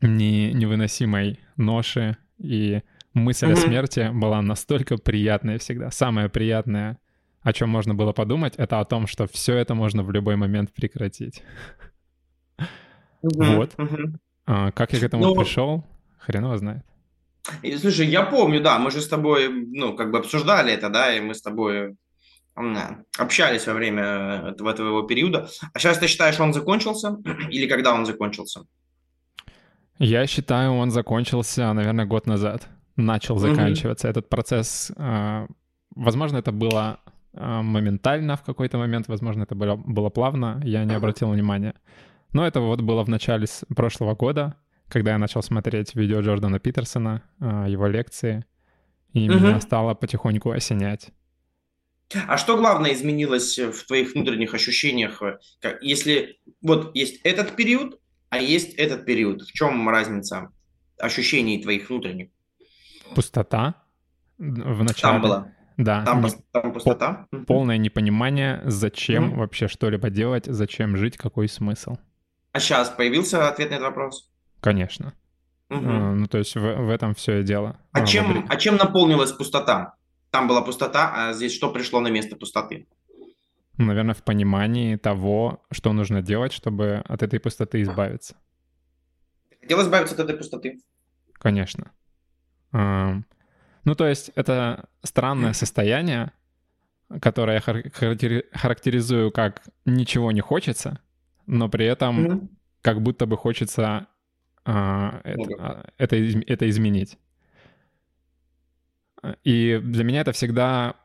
не, 0.00 0.52
невыносимой 0.52 1.38
ноши 1.56 2.16
и 2.38 2.82
мысль 3.12 3.46
mm-hmm. 3.46 3.52
о 3.52 3.56
смерти 3.56 4.10
была 4.12 4.42
настолько 4.42 4.96
приятная 4.96 5.58
всегда. 5.58 5.90
Самое 5.90 6.28
приятное, 6.28 6.98
о 7.42 7.52
чем 7.52 7.68
можно 7.68 7.94
было 7.94 8.12
подумать, 8.12 8.54
это 8.56 8.80
о 8.80 8.84
том, 8.84 9.06
что 9.06 9.26
все 9.26 9.56
это 9.56 9.74
можно 9.74 10.02
в 10.02 10.10
любой 10.10 10.36
момент 10.36 10.72
прекратить. 10.72 11.42
Mm-hmm. 12.58 13.56
Вот. 13.56 13.74
Mm-hmm. 13.74 14.16
А, 14.46 14.72
как 14.72 14.92
я 14.92 15.00
к 15.00 15.02
этому 15.02 15.24
ну, 15.24 15.34
пришел, 15.34 15.84
хрен 16.18 16.44
его 16.44 16.56
знает. 17.44 17.80
Слушай, 17.80 18.06
я 18.06 18.22
помню, 18.22 18.60
да, 18.60 18.78
мы 18.78 18.90
же 18.90 19.00
с 19.00 19.08
тобой, 19.08 19.48
ну, 19.48 19.96
как 19.96 20.10
бы 20.10 20.18
обсуждали 20.18 20.72
это, 20.72 20.88
да, 20.88 21.14
и 21.14 21.20
мы 21.20 21.34
с 21.34 21.42
тобой 21.42 21.96
общались 23.18 23.66
во 23.66 23.74
время 23.74 24.50
этого, 24.50 24.70
этого 24.70 25.06
периода. 25.08 25.48
А 25.72 25.78
сейчас 25.78 25.98
ты 25.98 26.06
считаешь, 26.06 26.38
он 26.40 26.52
закончился? 26.52 27.16
Или 27.50 27.66
когда 27.66 27.92
он 27.92 28.06
закончился? 28.06 28.60
Я 29.98 30.26
считаю, 30.26 30.72
он 30.72 30.90
закончился, 30.90 31.72
наверное, 31.72 32.06
год 32.06 32.26
назад 32.26 32.68
начал 32.96 33.38
заканчиваться. 33.38 34.06
Mm-hmm. 34.06 34.10
Этот 34.10 34.28
процесс, 34.28 34.92
а, 34.96 35.46
возможно, 35.94 36.38
это 36.38 36.52
было 36.52 36.98
а, 37.32 37.62
моментально 37.62 38.36
в 38.36 38.42
какой-то 38.42 38.78
момент, 38.78 39.08
возможно, 39.08 39.42
это 39.42 39.54
было, 39.54 39.76
было 39.76 40.10
плавно, 40.10 40.60
я 40.64 40.84
не 40.84 40.94
обратил 40.94 41.30
внимания. 41.30 41.74
Но 42.32 42.46
это 42.46 42.60
вот 42.60 42.80
было 42.80 43.04
в 43.04 43.08
начале 43.08 43.46
прошлого 43.74 44.14
года, 44.14 44.54
когда 44.88 45.12
я 45.12 45.18
начал 45.18 45.42
смотреть 45.42 45.94
видео 45.94 46.20
Джордана 46.20 46.58
Питерсона, 46.58 47.22
а, 47.40 47.68
его 47.68 47.86
лекции, 47.86 48.44
и 49.12 49.28
mm-hmm. 49.28 49.34
меня 49.34 49.60
стало 49.60 49.94
потихоньку 49.94 50.50
осенять. 50.50 51.10
А 52.28 52.36
что 52.36 52.56
главное 52.56 52.92
изменилось 52.92 53.58
в 53.58 53.86
твоих 53.86 54.14
внутренних 54.14 54.54
ощущениях? 54.54 55.22
Если 55.80 56.38
вот 56.60 56.94
есть 56.94 57.20
этот 57.24 57.56
период, 57.56 57.98
а 58.28 58.38
есть 58.38 58.74
этот 58.74 59.04
период, 59.04 59.42
в 59.42 59.52
чем 59.52 59.88
разница 59.88 60.50
ощущений 60.98 61.62
твоих 61.62 61.88
внутренних? 61.88 62.28
пустота 63.14 63.74
в 64.38 64.82
начале. 64.82 65.12
Там 65.12 65.22
была. 65.22 65.48
Да. 65.76 66.04
Там, 66.04 66.22
не, 66.22 66.30
там 66.52 66.72
пустота. 66.72 67.26
Полное 67.46 67.78
непонимание, 67.78 68.62
зачем 68.64 69.32
mm-hmm. 69.32 69.36
вообще 69.36 69.68
что-либо 69.68 70.10
делать, 70.10 70.46
зачем 70.46 70.96
жить, 70.96 71.16
какой 71.16 71.48
смысл. 71.48 71.96
А 72.52 72.60
сейчас 72.60 72.90
появился 72.90 73.48
ответ 73.48 73.70
на 73.70 73.74
этот 73.74 73.88
вопрос? 73.88 74.30
Конечно. 74.64 75.12
Угу. 75.68 75.78
Ну, 75.80 76.26
то 76.26 76.38
есть 76.38 76.56
в, 76.56 76.60
в 76.60 76.88
этом 76.88 77.14
все 77.14 77.40
и 77.40 77.42
дело. 77.42 77.76
А, 77.92 77.98
а 77.98 78.06
чем, 78.06 78.46
а 78.48 78.56
чем 78.56 78.76
наполнилась 78.76 79.30
пустота? 79.30 79.96
Там 80.30 80.48
была 80.48 80.62
пустота, 80.62 81.12
а 81.14 81.32
здесь 81.34 81.54
что 81.54 81.70
пришло 81.70 82.00
на 82.00 82.08
место 82.08 82.34
пустоты? 82.34 82.86
Наверное, 83.76 84.14
в 84.14 84.22
понимании 84.22 84.96
того, 84.96 85.62
что 85.70 85.92
нужно 85.92 86.22
делать, 86.22 86.54
чтобы 86.54 87.04
от 87.06 87.22
этой 87.22 87.40
пустоты 87.40 87.82
избавиться. 87.82 88.36
хотел 89.60 89.82
избавиться 89.82 90.14
от 90.14 90.20
этой 90.22 90.38
пустоты? 90.38 90.80
Конечно. 91.34 91.90
Ну, 92.72 93.94
то 93.94 94.06
есть 94.06 94.30
это 94.34 94.88
странное 95.02 95.52
состояние, 95.52 96.32
которое 97.20 97.56
я 97.56 97.60
характеризую 97.60 99.30
как 99.30 99.62
ничего 99.84 100.32
не 100.32 100.40
хочется, 100.40 101.00
но 101.46 101.68
при 101.68 101.84
этом 101.84 102.48
как 102.80 103.02
будто 103.02 103.26
бы 103.26 103.36
хочется 103.36 104.08
а, 104.64 105.20
это, 105.24 105.54
а, 105.58 105.86
это, 105.98 106.16
это 106.16 106.68
изменить. 106.68 107.18
И 109.42 109.80
для 109.82 110.04
меня 110.04 110.20
это 110.20 110.32
всегда 110.32 110.96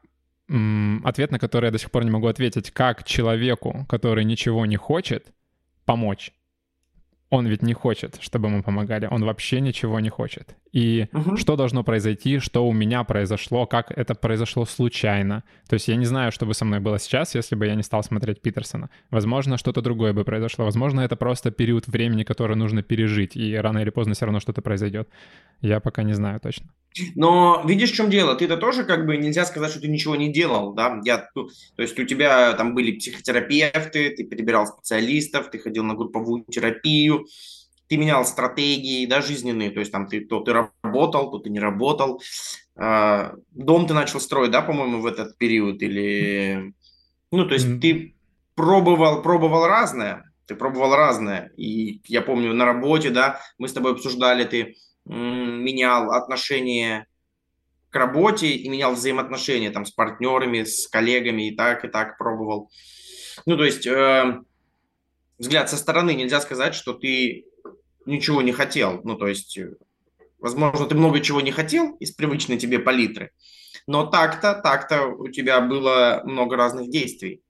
ответ, 1.03 1.31
на 1.31 1.39
который 1.39 1.65
я 1.65 1.71
до 1.71 1.77
сих 1.77 1.91
пор 1.91 2.03
не 2.03 2.11
могу 2.11 2.27
ответить, 2.27 2.71
как 2.71 3.03
человеку, 3.03 3.85
который 3.87 4.25
ничего 4.25 4.65
не 4.65 4.77
хочет, 4.77 5.31
помочь 5.85 6.33
он 7.29 7.47
ведь 7.47 7.61
не 7.61 7.73
хочет, 7.73 8.17
чтобы 8.21 8.49
мы 8.49 8.63
помогали, 8.63 9.07
он 9.09 9.23
вообще 9.23 9.61
ничего 9.61 9.99
не 9.99 10.09
хочет. 10.09 10.55
И 10.71 11.07
угу. 11.13 11.37
что 11.37 11.55
должно 11.55 11.83
произойти, 11.83 12.39
что 12.39 12.67
у 12.67 12.73
меня 12.73 13.03
произошло, 13.03 13.65
как 13.65 13.91
это 13.91 14.13
произошло 14.13 14.65
случайно. 14.65 15.43
То 15.67 15.73
есть 15.75 15.87
я 15.87 15.95
не 15.95 16.05
знаю, 16.05 16.31
что 16.31 16.45
бы 16.45 16.53
со 16.53 16.65
мной 16.65 16.79
было 16.79 16.99
сейчас, 16.99 17.35
если 17.35 17.55
бы 17.55 17.65
я 17.65 17.75
не 17.75 17.83
стал 17.83 18.03
смотреть 18.03 18.41
Питерсона. 18.41 18.89
Возможно, 19.09 19.57
что-то 19.57 19.81
другое 19.81 20.13
бы 20.13 20.23
произошло. 20.23 20.65
Возможно, 20.65 21.01
это 21.01 21.15
просто 21.15 21.51
период 21.51 21.87
времени, 21.87 22.23
который 22.23 22.55
нужно 22.55 22.83
пережить, 22.83 23.35
и 23.35 23.55
рано 23.55 23.79
или 23.79 23.89
поздно 23.89 24.13
все 24.13 24.25
равно 24.25 24.39
что-то 24.39 24.61
произойдет. 24.61 25.09
Я 25.61 25.79
пока 25.79 26.03
не 26.03 26.13
знаю 26.13 26.39
точно. 26.39 26.69
Но 27.15 27.63
видишь, 27.65 27.91
в 27.91 27.95
чем 27.95 28.09
дело? 28.09 28.35
Ты-то 28.35 28.57
тоже 28.57 28.83
как 28.83 29.05
бы 29.05 29.17
нельзя 29.17 29.45
сказать, 29.45 29.71
что 29.71 29.81
ты 29.81 29.87
ничего 29.87 30.15
не 30.15 30.31
делал, 30.31 30.73
да? 30.73 31.01
Я, 31.03 31.29
ну, 31.35 31.49
то 31.75 31.81
есть 31.81 31.99
у 31.99 32.05
тебя 32.05 32.53
там 32.53 32.73
были 32.75 32.97
психотерапевты, 32.97 34.09
ты 34.11 34.23
перебирал 34.23 34.67
специалистов, 34.67 35.49
ты 35.51 35.59
ходил 35.59 35.83
на 35.83 35.95
групповую 35.95 36.45
терапию, 36.49 37.25
ты 37.89 37.97
менял 37.97 38.23
стратегии, 38.23 39.07
да, 39.07 39.21
жизненные, 39.21 39.71
то 39.71 39.79
есть 39.79 39.91
там 39.91 40.07
ты 40.07 40.21
то 40.21 40.41
ты 40.41 40.53
работал, 40.53 41.31
то 41.31 41.39
ты 41.39 41.49
не 41.49 41.59
работал. 41.59 42.21
А, 42.75 43.33
дом 43.51 43.87
ты 43.87 43.95
начал 43.95 44.19
строить, 44.19 44.51
да, 44.51 44.61
по-моему, 44.61 45.01
в 45.01 45.07
этот 45.07 45.37
период 45.37 45.81
или... 45.81 46.73
Ну, 47.31 47.47
то 47.47 47.55
есть 47.55 47.81
ты 47.81 48.15
пробовал, 48.53 49.23
пробовал 49.23 49.65
разное, 49.65 50.31
ты 50.45 50.55
пробовал 50.55 50.95
разное. 50.95 51.51
И 51.57 52.01
я 52.05 52.21
помню 52.21 52.53
на 52.53 52.65
работе, 52.65 53.09
да, 53.09 53.41
мы 53.57 53.67
с 53.67 53.73
тобой 53.73 53.93
обсуждали, 53.93 54.45
ты 54.45 54.75
менял 55.05 56.11
отношения 56.11 57.07
к 57.89 57.95
работе 57.95 58.49
и 58.49 58.69
менял 58.69 58.93
взаимоотношения 58.93 59.71
там 59.71 59.85
с 59.85 59.91
партнерами, 59.91 60.63
с 60.63 60.87
коллегами 60.87 61.49
и 61.49 61.55
так, 61.55 61.85
и 61.85 61.87
так 61.87 62.19
пробовал. 62.19 62.69
Ну, 63.47 63.57
то 63.57 63.65
есть 63.65 63.87
э, 63.87 64.41
взгляд 65.39 65.71
со 65.71 65.77
стороны 65.77 66.13
нельзя 66.13 66.39
сказать, 66.39 66.75
что 66.75 66.93
ты 66.93 67.45
ничего 68.09 68.41
не 68.41 68.51
хотел. 68.51 69.01
Ну, 69.03 69.15
то 69.15 69.27
есть, 69.27 69.57
э, 69.57 69.73
возможно, 70.39 70.85
ты 70.85 70.95
много 70.95 71.19
чего 71.19 71.41
не 71.41 71.51
хотел 71.51 71.95
из 72.01 72.11
привычной 72.11 72.57
тебе 72.57 72.79
палитры, 72.79 73.31
но 73.87 74.05
так-то, 74.05 74.53
так-то 74.53 75.07
у 75.07 75.27
тебя 75.29 75.61
было 75.61 76.21
много 76.25 76.55
разных 76.57 76.89
действий. 76.89 77.41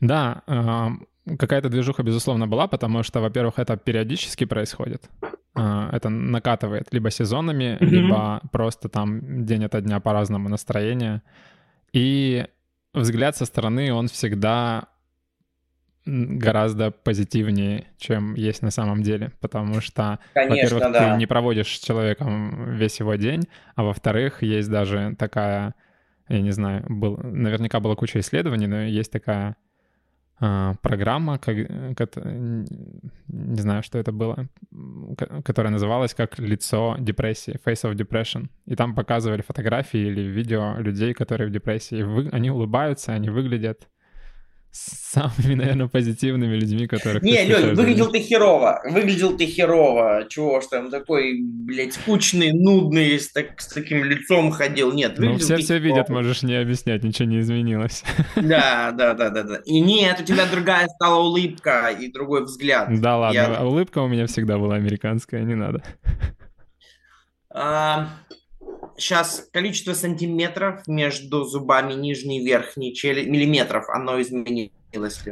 Да, 0.00 0.42
э, 0.46 1.36
какая-то 1.36 1.68
движуха, 1.68 2.02
безусловно, 2.02 2.46
была, 2.46 2.68
потому 2.68 3.02
что, 3.02 3.20
во-первых, 3.20 3.58
это 3.58 3.76
периодически 3.76 4.46
происходит. 4.46 5.10
А, 5.54 5.90
это 5.92 6.08
накатывает 6.08 6.92
либо 6.92 7.10
сезонами, 7.10 7.76
mm-hmm. 7.80 7.86
либо 7.86 8.40
просто 8.52 8.88
там 8.88 9.44
день 9.44 9.64
ото 9.64 9.80
дня 9.80 10.00
по-разному 10.00 10.48
настроение. 10.48 11.22
И 11.92 12.46
взгляд 12.94 13.36
со 13.36 13.44
стороны, 13.44 13.92
он 13.92 14.06
всегда 14.06 14.88
гораздо 16.08 16.90
позитивнее, 16.90 17.86
чем 17.98 18.34
есть 18.34 18.62
на 18.62 18.70
самом 18.70 19.02
деле, 19.02 19.32
потому 19.40 19.80
что, 19.80 20.18
во-первых, 20.34 20.92
да. 20.92 21.12
ты 21.12 21.18
не 21.18 21.26
проводишь 21.26 21.78
с 21.78 21.84
человеком 21.84 22.74
весь 22.74 23.00
его 23.00 23.14
день, 23.16 23.42
а 23.74 23.82
во-вторых, 23.84 24.42
есть 24.42 24.70
даже 24.70 25.14
такая, 25.18 25.74
я 26.28 26.40
не 26.40 26.50
знаю, 26.50 26.84
был, 26.88 27.18
наверняка 27.18 27.80
была 27.80 27.94
куча 27.94 28.20
исследований, 28.20 28.66
но 28.66 28.82
есть 28.82 29.12
такая 29.12 29.56
а, 30.40 30.74
программа, 30.82 31.38
как, 31.38 31.56
как, 31.96 32.16
не 32.16 33.60
знаю, 33.60 33.82
что 33.82 33.98
это 33.98 34.12
было, 34.12 34.48
которая 35.44 35.72
называлась 35.72 36.14
как 36.14 36.38
«Лицо 36.38 36.96
депрессии», 36.98 37.58
«Face 37.64 37.82
of 37.84 37.94
Depression». 37.94 38.48
И 38.64 38.76
там 38.76 38.94
показывали 38.94 39.42
фотографии 39.42 39.98
или 39.98 40.22
видео 40.22 40.76
людей, 40.78 41.12
которые 41.12 41.48
в 41.48 41.52
депрессии. 41.52 42.02
Вы, 42.02 42.28
они 42.30 42.50
улыбаются, 42.50 43.12
они 43.12 43.30
выглядят 43.30 43.88
самыми, 44.70 45.54
наверное, 45.54 45.88
позитивными 45.88 46.54
людьми, 46.54 46.86
которых 46.86 47.22
Не, 47.22 47.44
Лёнь, 47.46 47.74
выглядел 47.74 48.10
ты 48.10 48.20
херово. 48.20 48.80
Выглядел 48.84 49.36
ты 49.36 49.46
херово. 49.46 50.26
Чего 50.28 50.60
ж 50.60 50.66
там 50.66 50.90
такой, 50.90 51.40
блядь, 51.42 51.94
скучный, 51.94 52.52
нудный, 52.52 53.18
с, 53.18 53.32
так, 53.32 53.60
с 53.60 53.68
таким 53.68 54.04
лицом 54.04 54.50
ходил. 54.50 54.92
Нет, 54.92 55.14
ну, 55.18 55.26
выглядел 55.28 55.32
Ну, 55.32 55.38
все 55.38 55.56
все 55.56 55.74
херово. 55.78 55.84
видят, 55.84 56.08
можешь 56.10 56.42
не 56.42 56.54
объяснять, 56.54 57.02
ничего 57.02 57.28
не 57.28 57.40
изменилось. 57.40 58.04
Да, 58.36 58.92
да, 58.92 59.14
да, 59.14 59.30
да, 59.30 59.42
да. 59.42 59.56
И 59.64 59.80
нет, 59.80 60.20
у 60.20 60.24
тебя 60.24 60.46
другая 60.46 60.86
стала 60.88 61.20
улыбка 61.22 61.88
и 61.90 62.10
другой 62.10 62.44
взгляд. 62.44 62.88
Да 63.00 63.16
ладно, 63.16 63.34
Я... 63.36 63.64
улыбка 63.64 63.98
у 63.98 64.08
меня 64.08 64.26
всегда 64.26 64.58
была 64.58 64.76
американская, 64.76 65.42
не 65.42 65.54
надо. 65.54 65.82
А, 67.50 68.08
сейчас 68.98 69.48
количество 69.52 69.94
сантиметров 69.94 70.86
между 70.86 71.44
зубами 71.44 71.94
нижней 71.94 72.40
и 72.40 72.44
верхней 72.44 72.94
челюсти, 72.94 73.28
миллиметров, 73.28 73.88
оно 73.88 74.20
изменилось. 74.20 75.24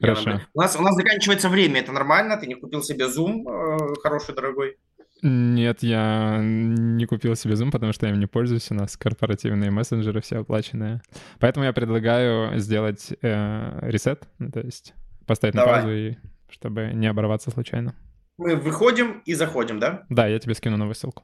Хорошо. 0.00 0.40
У 0.54 0.60
нас, 0.60 0.76
у 0.76 0.82
нас 0.82 0.94
заканчивается 0.94 1.48
время, 1.48 1.80
это 1.80 1.92
нормально? 1.92 2.36
Ты 2.36 2.46
не 2.46 2.54
купил 2.54 2.82
себе 2.82 3.08
зум 3.08 3.46
э, 3.48 3.94
хороший, 4.02 4.34
дорогой? 4.34 4.76
Нет, 5.22 5.84
я 5.84 6.40
не 6.42 7.06
купил 7.06 7.36
себе 7.36 7.54
Zoom, 7.54 7.70
потому 7.70 7.92
что 7.92 8.06
я 8.06 8.12
им 8.12 8.18
не 8.18 8.26
пользуюсь. 8.26 8.72
У 8.72 8.74
нас 8.74 8.96
корпоративные 8.96 9.70
мессенджеры 9.70 10.20
все 10.20 10.40
оплаченные. 10.40 11.00
Поэтому 11.38 11.64
я 11.64 11.72
предлагаю 11.72 12.58
сделать 12.58 13.12
э, 13.22 13.78
ресет, 13.82 14.24
ну, 14.40 14.50
то 14.50 14.58
есть 14.58 14.94
поставить 15.24 15.54
Давай. 15.54 15.76
на 15.76 15.82
паузу, 15.82 15.94
и, 15.94 16.16
чтобы 16.48 16.90
не 16.92 17.06
оборваться 17.06 17.52
случайно. 17.52 17.94
Мы 18.36 18.56
выходим 18.56 19.22
и 19.24 19.34
заходим, 19.34 19.78
да? 19.78 20.04
Да, 20.08 20.26
я 20.26 20.40
тебе 20.40 20.54
скину 20.54 20.76
новую 20.76 20.96
ссылку. 20.96 21.22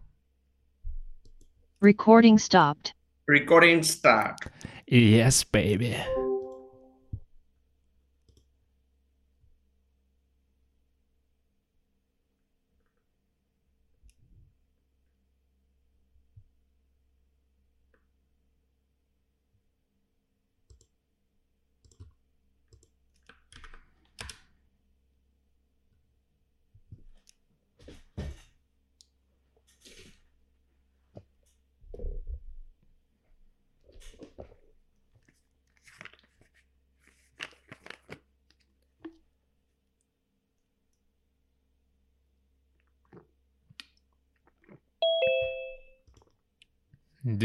Recording 1.80 2.38
stopped. 2.38 2.92
Recording 3.28 3.84
stopped. 3.84 4.48
Yes, 4.88 5.44
baby. 5.44 5.96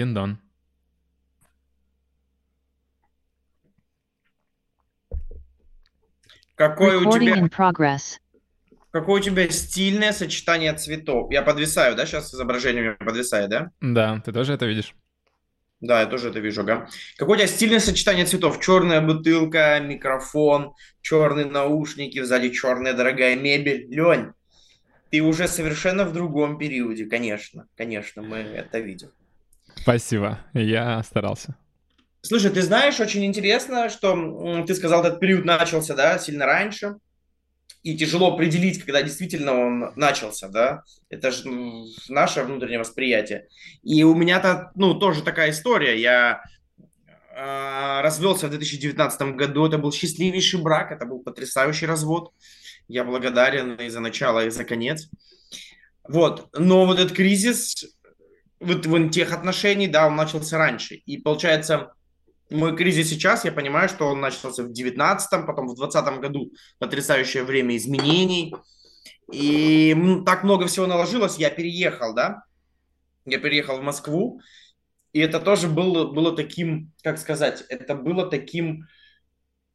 Дин-дон. 0.03 0.37
Какое 6.55 6.99
у 6.99 7.11
тебя... 7.11 7.47
Какое 8.91 9.21
у 9.21 9.23
тебя 9.23 9.49
стильное 9.49 10.11
сочетание 10.11 10.73
цветов? 10.73 11.31
Я 11.31 11.41
подвисаю, 11.41 11.95
да, 11.95 12.05
сейчас 12.05 12.33
изображение 12.33 12.81
у 12.81 12.85
меня 12.85 12.95
подвисает, 12.95 13.49
да? 13.49 13.71
Да, 13.81 14.21
ты 14.23 14.31
тоже 14.31 14.53
это 14.53 14.67
видишь? 14.67 14.93
Да, 15.81 16.01
я 16.01 16.05
тоже 16.05 16.29
это 16.29 16.39
вижу, 16.39 16.61
ага. 16.61 16.87
Какое 17.17 17.35
у 17.35 17.39
тебя 17.39 17.47
стильное 17.47 17.79
сочетание 17.79 18.25
цветов? 18.25 18.61
Черная 18.61 19.01
бутылка, 19.01 19.79
микрофон, 19.79 20.75
черные 21.01 21.45
наушники, 21.45 22.21
сзади 22.21 22.51
черная 22.51 22.93
дорогая 22.93 23.35
мебель. 23.35 23.87
Лень, 23.89 24.33
ты 25.09 25.21
уже 25.21 25.47
совершенно 25.47 26.05
в 26.05 26.13
другом 26.13 26.59
периоде, 26.59 27.05
конечно, 27.05 27.67
конечно, 27.75 28.21
мы 28.21 28.37
это 28.37 28.79
видим. 28.79 29.09
Спасибо, 29.76 30.39
я 30.53 31.01
старался. 31.03 31.55
Слушай, 32.21 32.51
ты 32.51 32.61
знаешь, 32.61 32.99
очень 33.01 33.26
интересно, 33.26 33.89
что 33.89 34.63
ты 34.65 34.76
сказал, 34.76 35.03
этот 35.03 35.19
период 35.19 35.43
начался, 35.43 35.93
да, 35.93 36.17
сильно 36.17 36.45
раньше, 36.45 36.95
и 37.84 37.97
тяжело 37.97 38.34
определить, 38.34 38.82
когда 38.82 39.01
действительно 39.01 39.53
он 39.53 39.91
начался, 39.97 40.47
да, 40.47 40.84
это 41.09 41.32
же 41.32 41.49
наше 42.07 42.43
внутреннее 42.43 42.80
восприятие. 42.80 43.47
И 43.84 44.03
у 44.03 44.15
меня-то, 44.15 44.71
ну, 44.76 44.93
тоже 44.95 45.21
такая 45.21 45.51
история, 45.51 45.99
я 45.99 46.41
э, 47.36 48.01
развелся 48.01 48.47
в 48.47 48.51
2019 48.51 49.36
году, 49.36 49.67
это 49.67 49.78
был 49.78 49.91
счастливейший 49.91 50.61
брак, 50.61 50.93
это 50.93 51.05
был 51.05 51.19
потрясающий 51.19 51.88
развод, 51.88 52.32
я 52.88 53.03
благодарен 53.03 53.76
и 53.76 53.89
за 53.89 53.99
начало, 53.99 54.45
и 54.45 54.49
за 54.49 54.63
конец. 54.63 55.09
Вот, 56.07 56.49
но 56.57 56.86
вот 56.86 56.99
этот 56.99 57.13
кризис 57.13 57.86
вот 58.64 58.86
в 58.86 59.09
тех 59.09 59.34
отношений, 59.34 59.88
да, 59.88 60.07
он 60.07 60.16
начался 60.16 60.57
раньше. 60.57 60.95
И 60.95 61.18
получается, 61.18 61.93
мой 62.49 62.76
кризис 62.76 63.09
сейчас, 63.09 63.45
я 63.45 63.51
понимаю, 63.51 63.89
что 63.89 64.07
он 64.07 64.22
начался 64.22 64.64
в 64.64 64.72
19-м, 64.72 65.45
потом 65.45 65.68
в 65.68 65.76
20 65.76 66.20
году 66.20 66.51
потрясающее 66.80 67.43
время 67.43 67.76
изменений. 67.78 68.55
И 69.32 69.95
так 70.26 70.43
много 70.43 70.68
всего 70.68 70.86
наложилось, 70.86 71.38
я 71.38 71.49
переехал, 71.49 72.14
да, 72.14 72.43
я 73.26 73.39
переехал 73.39 73.80
в 73.80 73.84
Москву, 73.84 74.41
и 75.14 75.20
это 75.20 75.39
тоже 75.39 75.68
было, 75.68 76.11
было 76.11 76.36
таким, 76.36 76.91
как 77.03 77.18
сказать, 77.18 77.64
это 77.70 77.95
было 77.95 78.30
таким 78.30 78.88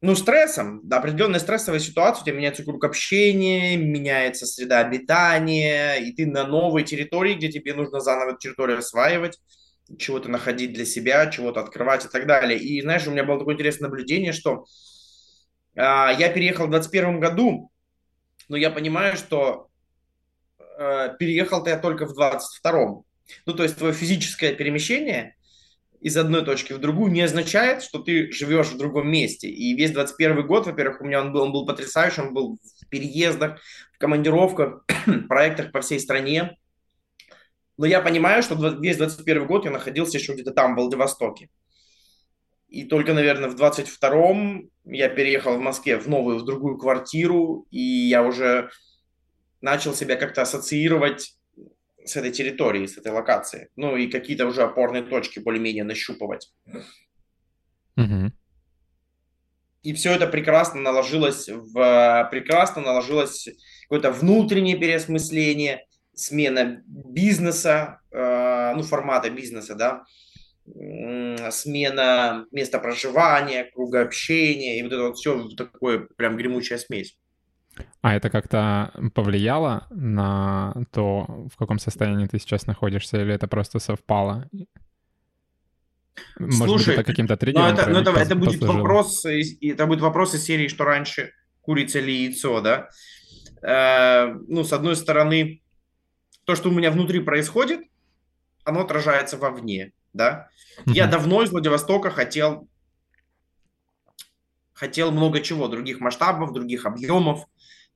ну, 0.00 0.14
стрессом, 0.14 0.80
да, 0.84 0.98
определенная 0.98 1.40
стрессовая 1.40 1.80
ситуация, 1.80 2.22
у 2.22 2.24
тебя 2.24 2.36
меняется 2.36 2.64
круг 2.64 2.84
общения, 2.84 3.76
меняется 3.76 4.46
среда 4.46 4.78
обитания, 4.78 5.96
и 5.96 6.12
ты 6.12 6.26
на 6.26 6.46
новой 6.46 6.84
территории, 6.84 7.34
где 7.34 7.50
тебе 7.50 7.74
нужно 7.74 7.98
заново 7.98 8.30
эту 8.30 8.38
территорию 8.38 8.78
осваивать, 8.78 9.40
чего-то 9.98 10.30
находить 10.30 10.72
для 10.72 10.84
себя, 10.84 11.28
чего-то 11.30 11.60
открывать 11.60 12.04
и 12.04 12.08
так 12.08 12.26
далее. 12.26 12.60
И, 12.60 12.80
знаешь, 12.80 13.08
у 13.08 13.10
меня 13.10 13.24
было 13.24 13.40
такое 13.40 13.54
интересное 13.54 13.88
наблюдение, 13.88 14.32
что 14.32 14.66
э, 15.74 15.80
я 15.80 16.30
переехал 16.32 16.66
в 16.68 16.70
21 16.70 17.18
году, 17.18 17.72
но 18.48 18.56
я 18.56 18.70
понимаю, 18.70 19.16
что 19.16 19.68
э, 20.78 21.16
переехал-то 21.18 21.70
я 21.70 21.78
только 21.78 22.06
в 22.06 22.16
22-м. 22.16 23.02
Ну, 23.46 23.52
то 23.52 23.64
есть 23.64 23.76
твое 23.76 23.92
физическое 23.92 24.54
перемещение– 24.54 25.34
из 26.00 26.16
одной 26.16 26.44
точки 26.44 26.72
в 26.72 26.78
другую 26.78 27.10
не 27.12 27.22
означает, 27.22 27.82
что 27.82 27.98
ты 27.98 28.30
живешь 28.32 28.68
в 28.68 28.78
другом 28.78 29.10
месте. 29.10 29.48
И 29.48 29.74
весь 29.74 29.90
21 29.90 30.46
год, 30.46 30.66
во-первых, 30.66 31.00
у 31.00 31.04
меня 31.04 31.20
он 31.20 31.32
был, 31.32 31.42
он 31.42 31.52
был 31.52 31.66
потрясающий, 31.66 32.20
он 32.20 32.34
был 32.34 32.58
переездах, 32.88 33.60
в 33.94 33.98
командировках, 33.98 34.84
проектах 35.28 35.72
по 35.72 35.80
всей 35.80 36.00
стране. 36.00 36.56
Но 37.76 37.86
я 37.86 38.00
понимаю, 38.00 38.42
что 38.42 38.54
весь 38.80 38.96
21 38.96 39.46
год 39.46 39.64
я 39.64 39.70
находился 39.70 40.18
еще 40.18 40.34
где-то 40.34 40.52
там, 40.52 40.74
в 40.74 40.78
Владивостоке. 40.78 41.48
И 42.68 42.84
только, 42.84 43.14
наверное, 43.14 43.48
в 43.48 43.54
22-м 43.54 44.70
я 44.84 45.08
переехал 45.08 45.56
в 45.56 45.60
Москве 45.60 45.96
в 45.98 46.08
новую, 46.08 46.38
в 46.38 46.44
другую 46.44 46.76
квартиру, 46.76 47.66
и 47.70 47.80
я 47.80 48.22
уже 48.22 48.70
начал 49.60 49.94
себя 49.94 50.16
как-то 50.16 50.42
ассоциировать 50.42 51.37
с 52.08 52.16
этой 52.16 52.30
территорией, 52.30 52.86
с 52.86 52.98
этой 52.98 53.12
локацией. 53.12 53.68
Ну 53.76 53.96
и 53.96 54.08
какие-то 54.08 54.46
уже 54.46 54.62
опорные 54.62 55.02
точки 55.02 55.38
более-менее 55.38 55.84
нащупывать. 55.84 56.52
Угу. 57.96 58.32
И 59.82 59.92
все 59.94 60.12
это 60.12 60.26
прекрасно 60.26 60.80
наложилось 60.80 61.48
в 61.48 62.28
прекрасно 62.30 62.82
наложилось 62.82 63.48
какое-то 63.82 64.10
внутреннее 64.10 64.76
переосмысление, 64.76 65.86
смена 66.14 66.82
бизнеса, 66.86 68.00
э, 68.10 68.72
ну 68.74 68.82
формата 68.82 69.30
бизнеса, 69.30 69.74
да, 69.74 70.04
смена 71.50 72.46
места 72.50 72.78
проживания, 72.78 73.70
круга 73.72 74.02
общения, 74.02 74.78
и 74.78 74.82
вот 74.82 74.92
это 74.92 75.02
вот 75.04 75.16
все 75.16 75.48
такое 75.56 76.06
прям 76.16 76.36
гремучая 76.36 76.78
смесь. 76.78 77.16
А 78.00 78.14
это 78.14 78.30
как-то 78.30 78.92
повлияло 79.14 79.86
на 79.90 80.74
то, 80.92 81.48
в 81.52 81.56
каком 81.56 81.78
состоянии 81.78 82.26
ты 82.26 82.38
сейчас 82.38 82.66
находишься, 82.66 83.20
или 83.20 83.34
это 83.34 83.48
просто 83.48 83.78
совпало? 83.78 84.48
Может 86.38 86.66
Слушай, 86.66 86.86
быть, 86.86 86.94
это 86.94 87.04
каким-то 87.04 87.36
триггером? 87.36 87.66
Ну, 87.66 87.72
это, 87.74 87.90
ну, 87.90 88.00
это, 88.00 88.10
это 88.10 88.34
будет 88.36 88.62
вопрос, 88.62 89.24
это 89.24 89.86
будет 89.86 90.00
вопрос 90.00 90.34
из 90.34 90.44
серии, 90.44 90.68
что 90.68 90.84
раньше 90.84 91.32
курица 91.60 91.98
или 91.98 92.10
яйцо, 92.10 92.60
да? 92.60 92.88
Э, 93.62 94.34
ну, 94.48 94.64
с 94.64 94.72
одной 94.72 94.96
стороны, 94.96 95.62
то, 96.44 96.54
что 96.54 96.70
у 96.70 96.72
меня 96.72 96.90
внутри 96.90 97.20
происходит, 97.20 97.80
оно 98.64 98.80
отражается 98.80 99.36
вовне, 99.36 99.92
да? 100.12 100.48
Mm-hmm. 100.78 100.92
Я 100.92 101.06
давно 101.06 101.42
из 101.42 101.50
Владивостока 101.50 102.10
хотел 102.10 102.68
хотел 104.78 105.10
много 105.10 105.40
чего, 105.40 105.66
других 105.66 105.98
масштабов, 105.98 106.52
других 106.52 106.86
объемов, 106.86 107.46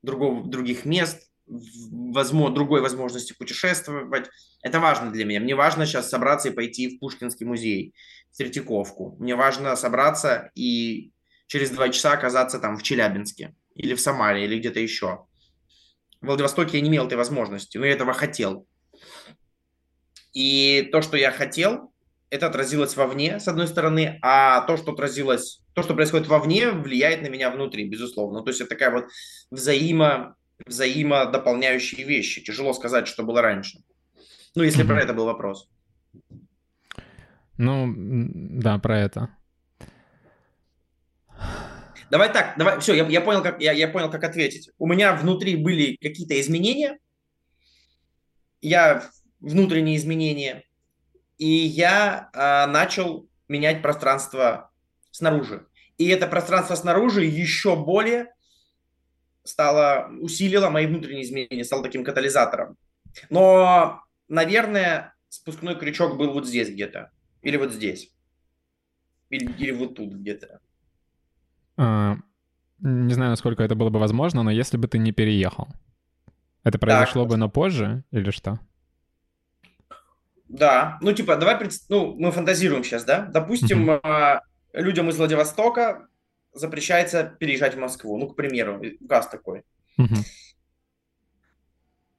другого, 0.03 0.47
других 0.47 0.85
мест, 0.85 1.29
возможно, 1.47 2.53
другой 2.53 2.81
возможности 2.81 3.33
путешествовать. 3.33 4.29
Это 4.61 4.79
важно 4.79 5.11
для 5.11 5.25
меня. 5.25 5.39
Мне 5.39 5.55
важно 5.55 5.85
сейчас 5.85 6.09
собраться 6.09 6.49
и 6.49 6.53
пойти 6.53 6.95
в 6.95 6.99
Пушкинский 6.99 7.45
музей, 7.45 7.95
в 8.31 8.37
Третьяковку. 8.37 9.15
Мне 9.19 9.35
важно 9.35 9.75
собраться 9.75 10.51
и 10.55 11.11
через 11.47 11.71
два 11.71 11.89
часа 11.89 12.13
оказаться 12.13 12.59
там 12.59 12.77
в 12.77 12.83
Челябинске 12.83 13.55
или 13.75 13.93
в 13.95 14.01
Самаре 14.01 14.45
или 14.45 14.59
где-то 14.59 14.79
еще. 14.79 15.25
В 16.21 16.27
Владивостоке 16.27 16.77
я 16.77 16.81
не 16.81 16.89
имел 16.89 17.07
этой 17.07 17.17
возможности, 17.17 17.77
но 17.77 17.85
я 17.85 17.93
этого 17.93 18.13
хотел. 18.13 18.67
И 20.33 20.89
то, 20.91 21.01
что 21.01 21.17
я 21.17 21.31
хотел, 21.31 21.92
это 22.33 22.47
отразилось 22.47 22.97
вовне, 22.97 23.39
с 23.39 23.47
одной 23.47 23.67
стороны, 23.67 24.17
а 24.23 24.61
то, 24.61 24.75
что 24.75 24.93
отразилось, 24.93 25.61
то, 25.73 25.83
что 25.83 25.93
происходит 25.93 26.27
вовне, 26.27 26.71
влияет 26.71 27.21
на 27.21 27.27
меня 27.27 27.51
внутри, 27.51 27.87
безусловно. 27.87 28.41
То 28.41 28.49
есть 28.49 28.59
это 28.59 28.71
такая 28.71 28.89
вот 28.89 29.05
взаимо, 29.51 30.35
взаимодополняющие 30.65 32.03
вещи. 32.03 32.41
Тяжело 32.41 32.73
сказать, 32.73 33.07
что 33.07 33.21
было 33.21 33.43
раньше. 33.43 33.77
Ну, 34.55 34.63
если 34.63 34.83
mm-hmm. 34.83 34.87
про 34.87 35.01
это 35.01 35.13
был 35.13 35.25
вопрос. 35.25 35.69
Ну, 37.57 37.93
да, 37.95 38.79
про 38.79 38.99
это. 38.99 39.29
Давай 42.09 42.33
так, 42.33 42.55
давай, 42.57 42.79
все, 42.79 42.95
я, 42.95 43.05
я, 43.05 43.21
понял, 43.21 43.43
как, 43.43 43.61
я, 43.61 43.73
я 43.73 43.87
понял, 43.87 44.09
как 44.09 44.23
ответить. 44.23 44.71
У 44.79 44.87
меня 44.87 45.15
внутри 45.15 45.55
были 45.55 45.97
какие-то 46.01 46.39
изменения, 46.41 46.97
я 48.59 49.03
внутренние 49.39 49.97
изменения, 49.97 50.63
и 51.37 51.47
я 51.47 52.29
э, 52.33 52.71
начал 52.71 53.27
менять 53.47 53.81
пространство 53.81 54.71
снаружи. 55.11 55.67
И 55.97 56.07
это 56.07 56.27
пространство 56.27 56.75
снаружи 56.75 57.23
еще 57.23 57.75
более 57.75 58.33
стало, 59.43 60.09
усилило 60.21 60.69
мои 60.69 60.87
внутренние 60.87 61.23
изменения, 61.23 61.63
стало 61.63 61.83
таким 61.83 62.03
катализатором. 62.03 62.77
Но, 63.29 64.01
наверное, 64.27 65.13
спускной 65.29 65.77
крючок 65.77 66.17
был 66.17 66.33
вот 66.33 66.47
здесь 66.47 66.69
где-то. 66.69 67.11
Или 67.41 67.57
вот 67.57 67.73
здесь. 67.73 68.11
Или, 69.29 69.51
или 69.53 69.71
вот 69.71 69.95
тут 69.95 70.13
где-то. 70.13 70.59
А, 71.77 72.17
не 72.79 73.13
знаю, 73.13 73.31
насколько 73.31 73.63
это 73.63 73.75
было 73.75 73.89
бы 73.89 73.99
возможно, 73.99 74.43
но 74.43 74.51
если 74.51 74.77
бы 74.77 74.87
ты 74.87 74.97
не 74.97 75.11
переехал, 75.11 75.67
это 76.63 76.79
произошло 76.79 77.23
так, 77.23 77.31
бы, 77.31 77.37
но 77.37 77.49
позже 77.49 78.03
или 78.11 78.31
что? 78.31 78.59
Да, 80.53 80.99
ну 81.01 81.11
типа, 81.13 81.35
давай, 81.35 81.57
пред... 81.57 81.71
ну 81.89 82.15
мы 82.15 82.31
фантазируем 82.31 82.83
сейчас, 82.83 83.03
да? 83.05 83.21
Допустим, 83.21 83.89
uh-huh. 83.89 84.39
людям 84.73 85.09
из 85.09 85.17
Владивостока 85.17 86.07
запрещается 86.53 87.23
переезжать 87.23 87.73
в 87.73 87.79
Москву, 87.79 88.19
ну, 88.19 88.29
к 88.29 88.35
примеру, 88.35 88.79
указ 89.01 89.27
такой. 89.27 89.63
Uh-huh. 89.99 90.23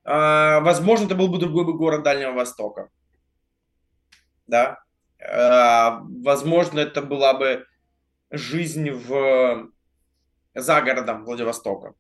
Возможно, 0.05 1.07
это 1.07 1.15
был 1.15 1.29
бы 1.29 1.39
другой 1.39 1.65
бы 1.65 1.75
город 1.75 2.03
Дальнего 2.03 2.33
Востока. 2.33 2.89
Да. 4.49 4.81
А, 5.21 6.03
возможно, 6.03 6.81
это 6.81 7.03
была 7.03 7.35
бы 7.35 7.65
жизнь 8.31 8.91
в 8.91 9.71
за 10.55 10.83
городом 10.83 11.25
Владивостока. 11.25 11.95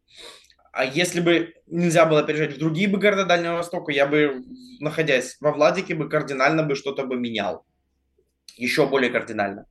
А 0.75 0.85
если 0.85 1.21
бы 1.21 1.55
нельзя 1.69 2.05
было 2.05 2.25
переезжать 2.25 2.57
в 2.57 2.59
другие 2.59 2.89
бы 2.89 2.99
города 2.99 3.25
Дальнего 3.25 3.55
Востока, 3.55 3.93
я 3.93 4.07
бы, 4.07 4.43
находясь 4.81 5.37
во 5.41 5.53
Владике, 5.53 5.95
бы 5.95 6.09
кардинально 6.09 6.65
бы 6.65 6.75
что-то 6.75 7.07
бы 7.07 7.17
менял. 7.17 7.65
Еще 8.57 8.89
более 8.89 9.11
кардинально. 9.11 9.67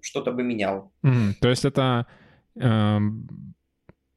Что-то 0.00 0.30
бы 0.30 0.44
менял. 0.44 0.92
Mm, 1.02 1.34
то 1.40 1.48
есть 1.48 1.64
это, 1.64 2.06
э, 2.54 2.98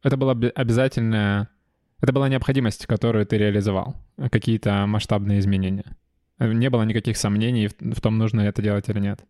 это 0.03 0.17
было 0.17 0.31
обязательное... 0.55 1.49
Это 2.01 2.13
была 2.13 2.29
необходимость, 2.29 2.85
которую 2.85 3.25
ты 3.25 3.37
реализовал. 3.37 3.95
Какие-то 4.31 4.85
масштабные 4.85 5.39
изменения. 5.39 5.97
Не 6.37 6.69
было 6.69 6.83
никаких 6.83 7.17
сомнений 7.17 7.67
в 7.67 7.99
том, 7.99 8.19
нужно 8.19 8.41
это 8.41 8.61
делать 8.61 8.87
или 8.89 8.99
нет. 8.99 9.21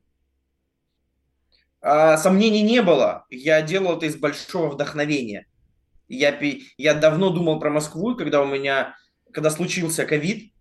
А, 1.82 2.18
сомнений 2.18 2.62
не 2.62 2.82
было. 2.82 3.26
Я 3.30 3.62
делал 3.62 3.98
это 3.98 4.06
из 4.06 4.18
большого 4.18 4.70
вдохновения. 4.70 5.48
Я, 6.10 6.38
я 6.78 6.94
давно 6.96 7.30
думал 7.30 7.60
про 7.60 7.70
Москву, 7.70 8.16
когда 8.16 8.42
у 8.42 8.48
меня, 8.48 8.96
когда 9.32 9.52
случился 9.52 10.06
ковид, 10.06 10.52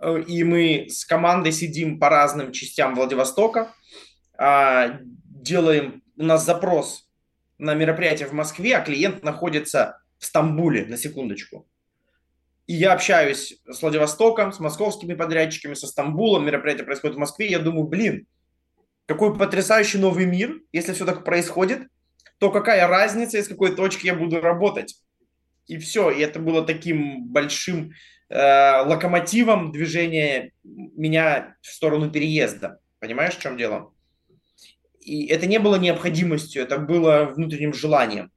э, 0.00 0.22
и 0.22 0.44
мы 0.44 0.86
с 0.88 1.04
командой 1.04 1.52
сидим 1.52 1.98
по 1.98 2.08
разным 2.08 2.52
частям 2.52 2.94
Владивостока, 2.94 3.74
а, 4.38 5.00
делаем, 5.24 6.02
у 6.16 6.22
нас 6.22 6.44
запрос 6.46 7.08
на 7.58 7.74
мероприятие 7.74 8.28
в 8.28 8.32
Москве, 8.32 8.76
а 8.76 8.80
клиент 8.80 9.24
находится 9.24 10.00
в 10.18 10.24
Стамбуле, 10.24 10.86
на 10.86 10.96
секундочку. 10.96 11.68
И 12.68 12.74
я 12.74 12.92
общаюсь 12.92 13.60
с 13.68 13.82
Владивостоком, 13.82 14.52
с 14.52 14.60
московскими 14.60 15.14
подрядчиками, 15.14 15.74
со 15.74 15.88
Стамбулом, 15.88 16.46
мероприятие 16.46 16.84
происходит 16.84 17.16
в 17.16 17.20
Москве, 17.20 17.48
я 17.48 17.58
думаю, 17.58 17.88
блин, 17.88 18.28
какой 19.06 19.36
потрясающий 19.36 19.98
новый 19.98 20.26
мир, 20.26 20.60
если 20.70 20.92
все 20.92 21.04
так 21.04 21.24
происходит, 21.24 21.88
то 22.38 22.50
какая 22.50 22.86
разница, 22.86 23.38
из 23.38 23.48
какой 23.48 23.74
точки 23.74 24.06
я 24.06 24.14
буду 24.14 24.40
работать. 24.40 24.96
И 25.66 25.76
все, 25.76 26.10
и 26.10 26.20
это 26.20 26.40
было 26.40 26.64
таким 26.64 27.26
большим 27.26 27.92
э, 28.28 28.82
локомотивом 28.82 29.70
движения 29.70 30.52
меня 30.64 31.56
в 31.60 31.66
сторону 31.66 32.10
переезда. 32.10 32.80
Понимаешь, 33.00 33.36
в 33.36 33.40
чем 33.40 33.56
дело? 33.56 33.92
И 35.00 35.26
это 35.26 35.46
не 35.46 35.58
было 35.58 35.76
необходимостью, 35.76 36.62
это 36.62 36.78
было 36.78 37.24
внутренним 37.24 37.74
желанием. 37.74 38.30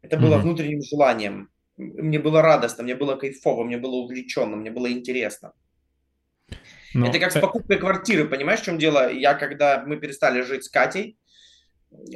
Это 0.00 0.16
было 0.16 0.34
mm-hmm. 0.34 0.40
внутренним 0.40 0.82
желанием. 0.82 1.50
Мне 1.76 2.18
было 2.18 2.42
радостно, 2.42 2.82
мне 2.82 2.94
было 2.94 3.16
кайфово, 3.16 3.64
мне 3.64 3.76
было 3.76 3.96
увлеченно, 3.96 4.56
мне 4.56 4.70
было 4.70 4.90
интересно. 4.90 5.52
Но... 6.94 7.06
Это 7.06 7.18
как 7.18 7.32
с 7.32 7.40
покупкой 7.40 7.78
квартиры, 7.78 8.28
понимаешь, 8.28 8.60
в 8.60 8.64
чем 8.64 8.78
дело? 8.78 9.10
Я, 9.10 9.34
когда 9.34 9.82
мы 9.86 9.96
перестали 9.96 10.42
жить 10.42 10.64
с 10.64 10.68
Катей, 10.68 11.16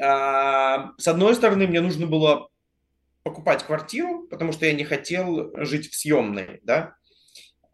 а, 0.01 0.93
с 0.99 1.09
одной 1.09 1.35
стороны, 1.35 1.67
мне 1.67 1.81
нужно 1.81 2.07
было 2.07 2.49
покупать 3.23 3.65
квартиру, 3.65 4.27
потому 4.29 4.53
что 4.53 4.67
я 4.67 4.73
не 4.73 4.85
хотел 4.85 5.53
жить 5.57 5.91
в 5.91 5.97
съемной, 5.97 6.61
да. 6.63 6.95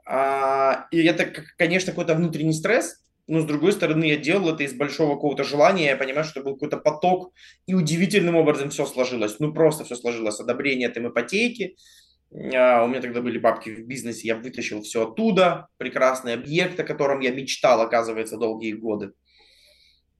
А, 0.06 0.86
и 0.90 1.02
это, 1.04 1.30
конечно, 1.56 1.92
какой-то 1.92 2.14
внутренний 2.14 2.52
стресс, 2.52 3.04
но 3.26 3.40
с 3.40 3.44
другой 3.44 3.72
стороны, 3.72 4.04
я 4.04 4.16
делал 4.16 4.54
это 4.54 4.64
из 4.64 4.74
большого 4.74 5.14
какого-то 5.14 5.44
желания, 5.44 5.86
я 5.86 5.96
понимаю, 5.96 6.24
что 6.24 6.42
был 6.42 6.54
какой-то 6.54 6.78
поток, 6.78 7.32
и 7.66 7.74
удивительным 7.74 8.36
образом 8.36 8.70
все 8.70 8.84
сложилось, 8.86 9.38
ну 9.38 9.52
просто 9.52 9.84
все 9.84 9.94
сложилось, 9.94 10.40
одобрение 10.40 10.88
этой 10.88 11.06
ипотеки, 11.06 11.76
а, 12.54 12.84
у 12.84 12.88
меня 12.88 13.00
тогда 13.00 13.20
были 13.20 13.38
бабки 13.38 13.70
в 13.70 13.86
бизнесе, 13.86 14.28
я 14.28 14.36
вытащил 14.36 14.82
все 14.82 15.08
оттуда, 15.08 15.68
прекрасный 15.76 16.34
объект, 16.34 16.78
о 16.80 16.84
котором 16.84 17.20
я 17.20 17.30
мечтал, 17.30 17.80
оказывается, 17.80 18.38
долгие 18.38 18.72
годы. 18.72 19.12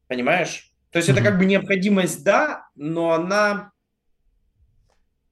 Понимаешь? 0.09 0.72
То 0.93 0.99
есть 0.99 1.09
mm-hmm. 1.09 1.13
это 1.13 1.23
как 1.23 1.39
бы 1.39 1.47
необходимость, 1.47 2.23
да, 2.23 2.69
но 2.77 3.13
она 3.13 3.73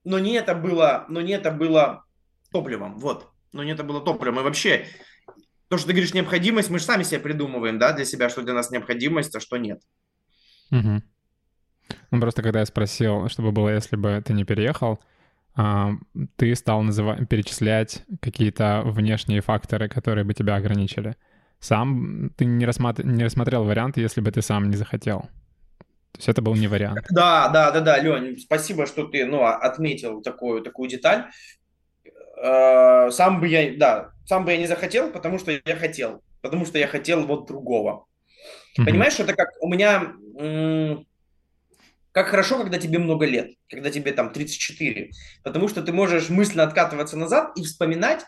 но 0.05 0.19
не 0.19 0.33
это 0.33 0.55
было, 0.55 1.05
но 1.09 1.21
не 1.21 1.33
это 1.33 1.51
было 1.51 2.05
топливом, 2.51 2.99
вот. 2.99 3.31
Но 3.53 3.63
не 3.63 3.73
это 3.73 3.85
было 3.85 4.01
топливом. 4.01 4.41
И 4.41 4.43
вообще, 4.43 4.87
то, 5.69 5.77
что 5.77 5.89
ты 5.89 5.93
говоришь 5.93 6.15
необходимость, 6.15 6.71
мы 6.71 6.79
же 6.79 6.85
сами 6.85 7.03
себе 7.03 7.21
придумываем, 7.21 7.79
да, 7.79 7.93
для 7.93 8.05
себя, 8.05 8.29
что 8.29 8.43
для 8.43 8.55
нас 8.55 8.71
необходимость, 8.71 9.35
а 9.37 9.41
что 9.41 9.57
нет. 9.57 9.83
Угу. 10.71 11.03
Ну, 12.13 12.21
просто 12.21 12.43
когда 12.43 12.61
я 12.61 12.67
спросил, 12.67 13.29
чтобы 13.29 13.53
было, 13.53 13.69
если 13.69 13.97
бы 13.97 14.23
ты 14.25 14.33
не 14.33 14.45
переехал, 14.45 15.01
а, 15.55 15.93
ты 16.37 16.55
стал 16.55 16.83
называть, 16.83 17.29
перечислять 17.29 18.05
какие-то 18.21 18.83
внешние 18.85 19.41
факторы, 19.41 19.89
которые 19.89 20.25
бы 20.25 20.33
тебя 20.33 20.57
ограничили. 20.57 21.17
Сам 21.59 22.31
ты 22.37 22.45
не, 22.45 22.65
рассматр... 22.65 23.05
не 23.05 23.25
рассмотрел 23.25 23.65
вариант, 23.65 23.97
если 23.97 24.21
бы 24.21 24.31
ты 24.31 24.43
сам 24.43 24.71
не 24.71 24.77
захотел. 24.77 25.29
То 26.21 26.25
есть 26.25 26.29
это 26.29 26.43
был 26.43 26.55
не 26.55 26.69
вариант. 26.69 27.07
Да, 27.09 27.49
да, 27.49 27.71
да, 27.71 27.81
да, 27.81 27.99
Лень, 27.99 28.39
спасибо, 28.39 28.85
что 28.85 29.07
ты 29.07 29.25
ну, 29.25 29.43
отметил 29.43 30.21
такую, 30.21 30.61
такую 30.61 30.91
деталь. 30.91 31.31
Э, 32.37 33.11
сам 33.11 33.41
бы 33.41 33.49
я, 33.49 33.75
да, 33.75 34.13
сам 34.27 34.45
бы 34.45 34.53
я 34.53 34.59
не 34.59 34.67
захотел, 34.67 35.11
потому 35.11 35.39
что 35.39 35.51
я 35.51 35.77
хотел. 35.77 36.23
Потому 36.43 36.67
что 36.67 36.79
я 36.79 36.89
хотел 36.89 37.27
вот 37.27 37.47
другого. 37.47 38.05
Mm-hmm. 38.79 38.85
Понимаешь, 38.85 39.19
это 39.19 39.35
как 39.35 39.49
у 39.61 39.69
меня... 39.69 40.13
Как 42.13 42.27
хорошо, 42.27 42.59
когда 42.59 42.77
тебе 42.77 42.99
много 42.99 43.25
лет, 43.25 43.53
когда 43.71 43.91
тебе 43.91 44.13
там 44.13 44.31
34. 44.31 45.13
Потому 45.43 45.69
что 45.69 45.81
ты 45.81 45.91
можешь 45.93 46.29
мысленно 46.29 46.65
откатываться 46.65 47.17
назад 47.17 47.57
и 47.57 47.63
вспоминать 47.63 48.27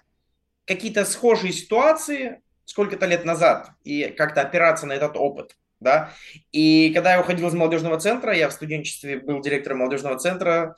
какие-то 0.65 1.05
схожие 1.05 1.53
ситуации 1.53 2.41
сколько-то 2.65 3.05
лет 3.05 3.27
назад 3.27 3.73
и 3.85 4.05
как-то 4.17 4.41
опираться 4.41 4.87
на 4.87 4.93
этот 4.93 5.17
опыт 5.17 5.57
да. 5.83 6.13
И 6.53 6.93
когда 6.95 7.13
я 7.13 7.21
уходил 7.21 7.49
из 7.49 7.55
молодежного 7.55 7.99
центра, 7.99 8.35
я 8.35 8.49
в 8.49 8.53
студенчестве 8.53 9.19
был 9.19 9.41
директором 9.41 9.79
молодежного 9.79 10.19
центра 10.19 10.77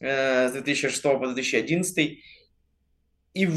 э, 0.00 0.48
с 0.48 0.52
2006 0.52 1.02
по 1.02 1.26
2011, 1.26 2.18
и 3.34 3.50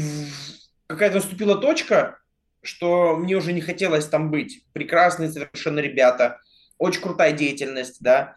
какая-то 0.86 1.16
наступила 1.16 1.56
точка, 1.56 2.18
что 2.62 3.16
мне 3.16 3.36
уже 3.36 3.52
не 3.52 3.60
хотелось 3.60 4.06
там 4.06 4.30
быть. 4.30 4.64
Прекрасные 4.72 5.30
совершенно 5.30 5.78
ребята, 5.78 6.40
очень 6.78 7.00
крутая 7.00 7.32
деятельность, 7.32 7.98
да. 8.00 8.34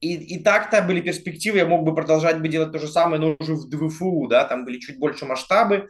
И, 0.00 0.14
и 0.14 0.42
так-то 0.42 0.82
были 0.82 1.00
перспективы, 1.00 1.58
я 1.58 1.66
мог 1.66 1.84
бы 1.84 1.94
продолжать 1.94 2.40
бы 2.40 2.48
делать 2.48 2.72
то 2.72 2.78
же 2.78 2.88
самое, 2.88 3.20
но 3.20 3.36
уже 3.38 3.54
в 3.54 3.68
ДВФУ, 3.68 4.26
да, 4.28 4.44
там 4.44 4.64
были 4.64 4.78
чуть 4.78 4.98
больше 4.98 5.24
масштабы, 5.24 5.88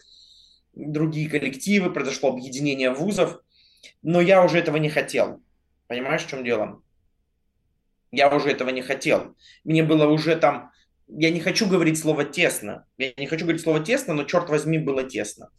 другие 0.75 1.29
коллективы, 1.29 1.93
произошло 1.93 2.31
объединение 2.31 2.91
вузов, 2.91 3.41
но 4.03 4.21
я 4.21 4.45
уже 4.45 4.59
этого 4.59 4.77
не 4.77 4.89
хотел. 4.89 5.43
Понимаешь, 5.87 6.23
в 6.23 6.29
чем 6.29 6.45
дело? 6.45 6.83
Я 8.11 8.35
уже 8.35 8.51
этого 8.51 8.71
не 8.71 8.83
хотел. 8.83 9.37
Мне 9.65 9.83
было 9.83 10.07
уже 10.07 10.37
там... 10.37 10.71
Я 11.07 11.31
не 11.31 11.41
хочу 11.41 11.69
говорить 11.69 11.99
слово 11.99 12.25
«тесно». 12.25 12.87
Я 12.97 13.13
не 13.19 13.27
хочу 13.27 13.45
говорить 13.45 13.63
слово 13.63 13.81
«тесно», 13.81 14.15
но, 14.15 14.25
черт 14.25 14.49
возьми, 14.49 14.79
было 14.79 15.05
тесно. 15.05 15.51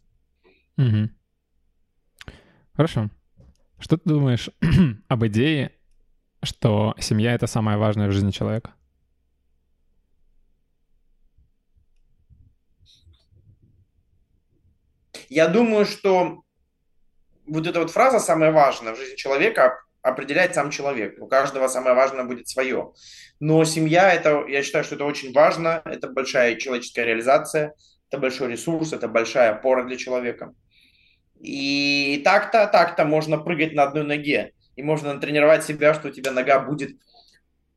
Угу. 0.76 1.10
Хорошо. 2.74 3.10
Что 3.78 3.96
ты 3.96 4.08
думаешь 4.08 4.50
об 5.08 5.26
идее, 5.26 5.72
что 6.42 6.94
семья— 6.98 7.34
это 7.34 7.46
самое 7.46 7.78
важное 7.78 8.08
в 8.08 8.12
жизни 8.12 8.30
человека? 8.30 8.74
Я 15.28 15.48
думаю, 15.48 15.84
что 15.84 16.42
вот 17.46 17.66
эта 17.66 17.80
вот 17.80 17.90
фраза 17.90 18.18
самая 18.18 18.52
важная 18.52 18.94
в 18.94 18.96
жизни 18.96 19.16
человека 19.16 19.82
определяет 20.06 20.54
сам 20.54 20.70
человек. 20.70 21.20
У 21.20 21.26
каждого 21.26 21.66
самое 21.68 21.96
важное 21.96 22.24
будет 22.24 22.48
свое. 22.48 22.92
Но 23.40 23.64
семья, 23.64 24.12
это, 24.12 24.44
я 24.48 24.62
считаю, 24.62 24.84
что 24.84 24.94
это 24.94 25.04
очень 25.04 25.32
важно. 25.32 25.82
Это 25.84 26.08
большая 26.08 26.54
человеческая 26.56 27.04
реализация, 27.04 27.74
это 28.08 28.20
большой 28.20 28.52
ресурс, 28.52 28.92
это 28.92 29.08
большая 29.08 29.50
опора 29.50 29.84
для 29.84 29.96
человека. 29.96 30.54
И 31.40 32.22
так-то, 32.24 32.66
так-то 32.68 33.04
можно 33.04 33.36
прыгать 33.36 33.72
на 33.74 33.82
одной 33.82 34.04
ноге. 34.04 34.52
И 34.76 34.82
можно 34.82 35.12
натренировать 35.12 35.64
себя, 35.64 35.92
что 35.92 36.08
у 36.08 36.10
тебя 36.12 36.30
нога 36.30 36.60
будет 36.60 36.96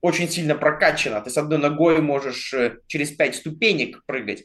очень 0.02 0.30
сильно 0.30 0.56
прокачана. 0.56 1.22
Ты 1.22 1.32
с 1.32 1.38
одной 1.38 1.58
ногой 1.58 2.00
можешь 2.00 2.54
э, 2.54 2.78
через 2.88 3.12
пять 3.12 3.36
ступенек 3.36 4.04
прыгать. 4.06 4.44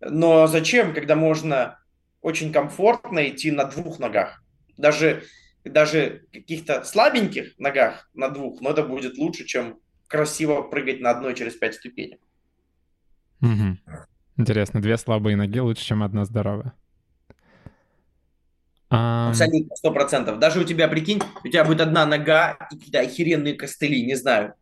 Но 0.00 0.46
зачем, 0.46 0.94
когда 0.94 1.14
можно 1.14 1.78
очень 2.20 2.52
комфортно 2.52 3.28
идти 3.28 3.50
на 3.50 3.64
двух 3.64 3.98
ногах? 3.98 4.42
Даже 4.76 5.22
даже 5.64 6.26
каких-то 6.32 6.84
слабеньких 6.84 7.58
ногах 7.58 8.10
на 8.14 8.28
двух, 8.28 8.60
но 8.60 8.70
это 8.70 8.82
будет 8.82 9.16
лучше, 9.16 9.44
чем 9.44 9.78
красиво 10.08 10.62
прыгать 10.62 11.00
на 11.00 11.10
одной 11.10 11.34
через 11.34 11.54
пять 11.54 11.74
ступенек. 11.74 12.20
Угу. 13.40 13.78
Интересно, 14.36 14.80
две 14.80 14.96
слабые 14.96 15.36
ноги 15.36 15.58
лучше, 15.58 15.84
чем 15.84 16.02
одна 16.02 16.24
здоровая. 16.24 16.74
Абсолютно, 18.88 19.74
сто 19.74 19.90
процентов. 19.90 20.38
Даже 20.38 20.60
у 20.60 20.64
тебя, 20.64 20.86
прикинь, 20.86 21.22
у 21.42 21.48
тебя 21.48 21.64
будет 21.64 21.80
одна 21.80 22.04
нога 22.04 22.52
и 22.70 22.74
какие-то 22.74 23.00
охеренные 23.00 23.54
костыли, 23.54 24.04
не 24.04 24.16
знаю, 24.16 24.54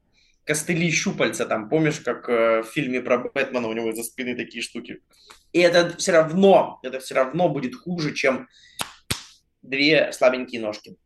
костыли 0.44 0.90
щупальца 0.90 1.46
там, 1.46 1.68
помнишь, 1.68 2.00
как 2.00 2.28
э, 2.28 2.62
в 2.62 2.66
фильме 2.66 3.00
про 3.00 3.18
Бэтмена 3.18 3.66
у 3.66 3.72
него 3.72 3.92
за 3.92 4.04
спины 4.04 4.36
такие 4.36 4.62
штуки. 4.62 5.00
И 5.52 5.58
это 5.58 5.96
все 5.96 6.12
равно, 6.12 6.78
это 6.84 7.00
все 7.00 7.16
равно 7.16 7.48
будет 7.48 7.74
хуже, 7.74 8.14
чем 8.14 8.48
две 9.62 10.12
слабенькие 10.12 10.60
ножки. 10.60 10.96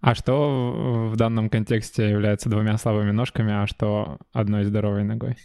А 0.00 0.14
что 0.14 1.08
в 1.10 1.16
данном 1.16 1.48
контексте 1.48 2.10
является 2.10 2.48
двумя 2.48 2.76
слабыми 2.78 3.10
ножками, 3.10 3.52
а 3.52 3.66
что 3.66 4.18
одной 4.32 4.64
здоровой 4.64 5.04
ногой? 5.04 5.36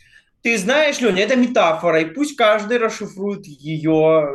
Ты 0.43 0.57
знаешь, 0.57 0.99
Леня, 0.99 1.23
это 1.23 1.35
метафора, 1.35 2.01
и 2.01 2.05
пусть 2.05 2.35
каждый 2.35 2.77
расшифрует 2.77 3.45
ее 3.45 4.27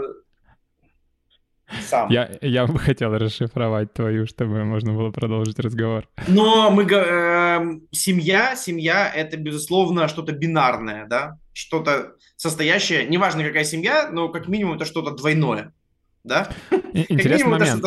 сам. 1.83 2.09
Я, 2.11 2.31
я 2.41 2.67
бы 2.67 2.79
хотел 2.79 3.13
расшифровать 3.13 3.93
твою, 3.93 4.27
чтобы 4.27 4.65
можно 4.65 4.93
было 4.93 5.11
продолжить 5.11 5.59
разговор. 5.59 6.09
Но 6.29 6.71
мы 6.71 6.85
э, 6.85 7.81
семья, 7.91 8.55
семья 8.55 9.11
это 9.13 9.37
безусловно 9.37 10.07
что-то 10.07 10.33
бинарное, 10.33 11.07
да, 11.07 11.39
что-то 11.53 12.15
состоящее, 12.37 13.07
неважно 13.07 13.43
какая 13.43 13.65
семья, 13.65 14.09
но 14.11 14.29
как 14.29 14.47
минимум 14.47 14.77
это 14.77 14.85
что-то 14.85 15.11
двойное 15.11 15.73
да? 16.27 16.49
Интересный 16.93 17.51
момент. 17.51 17.85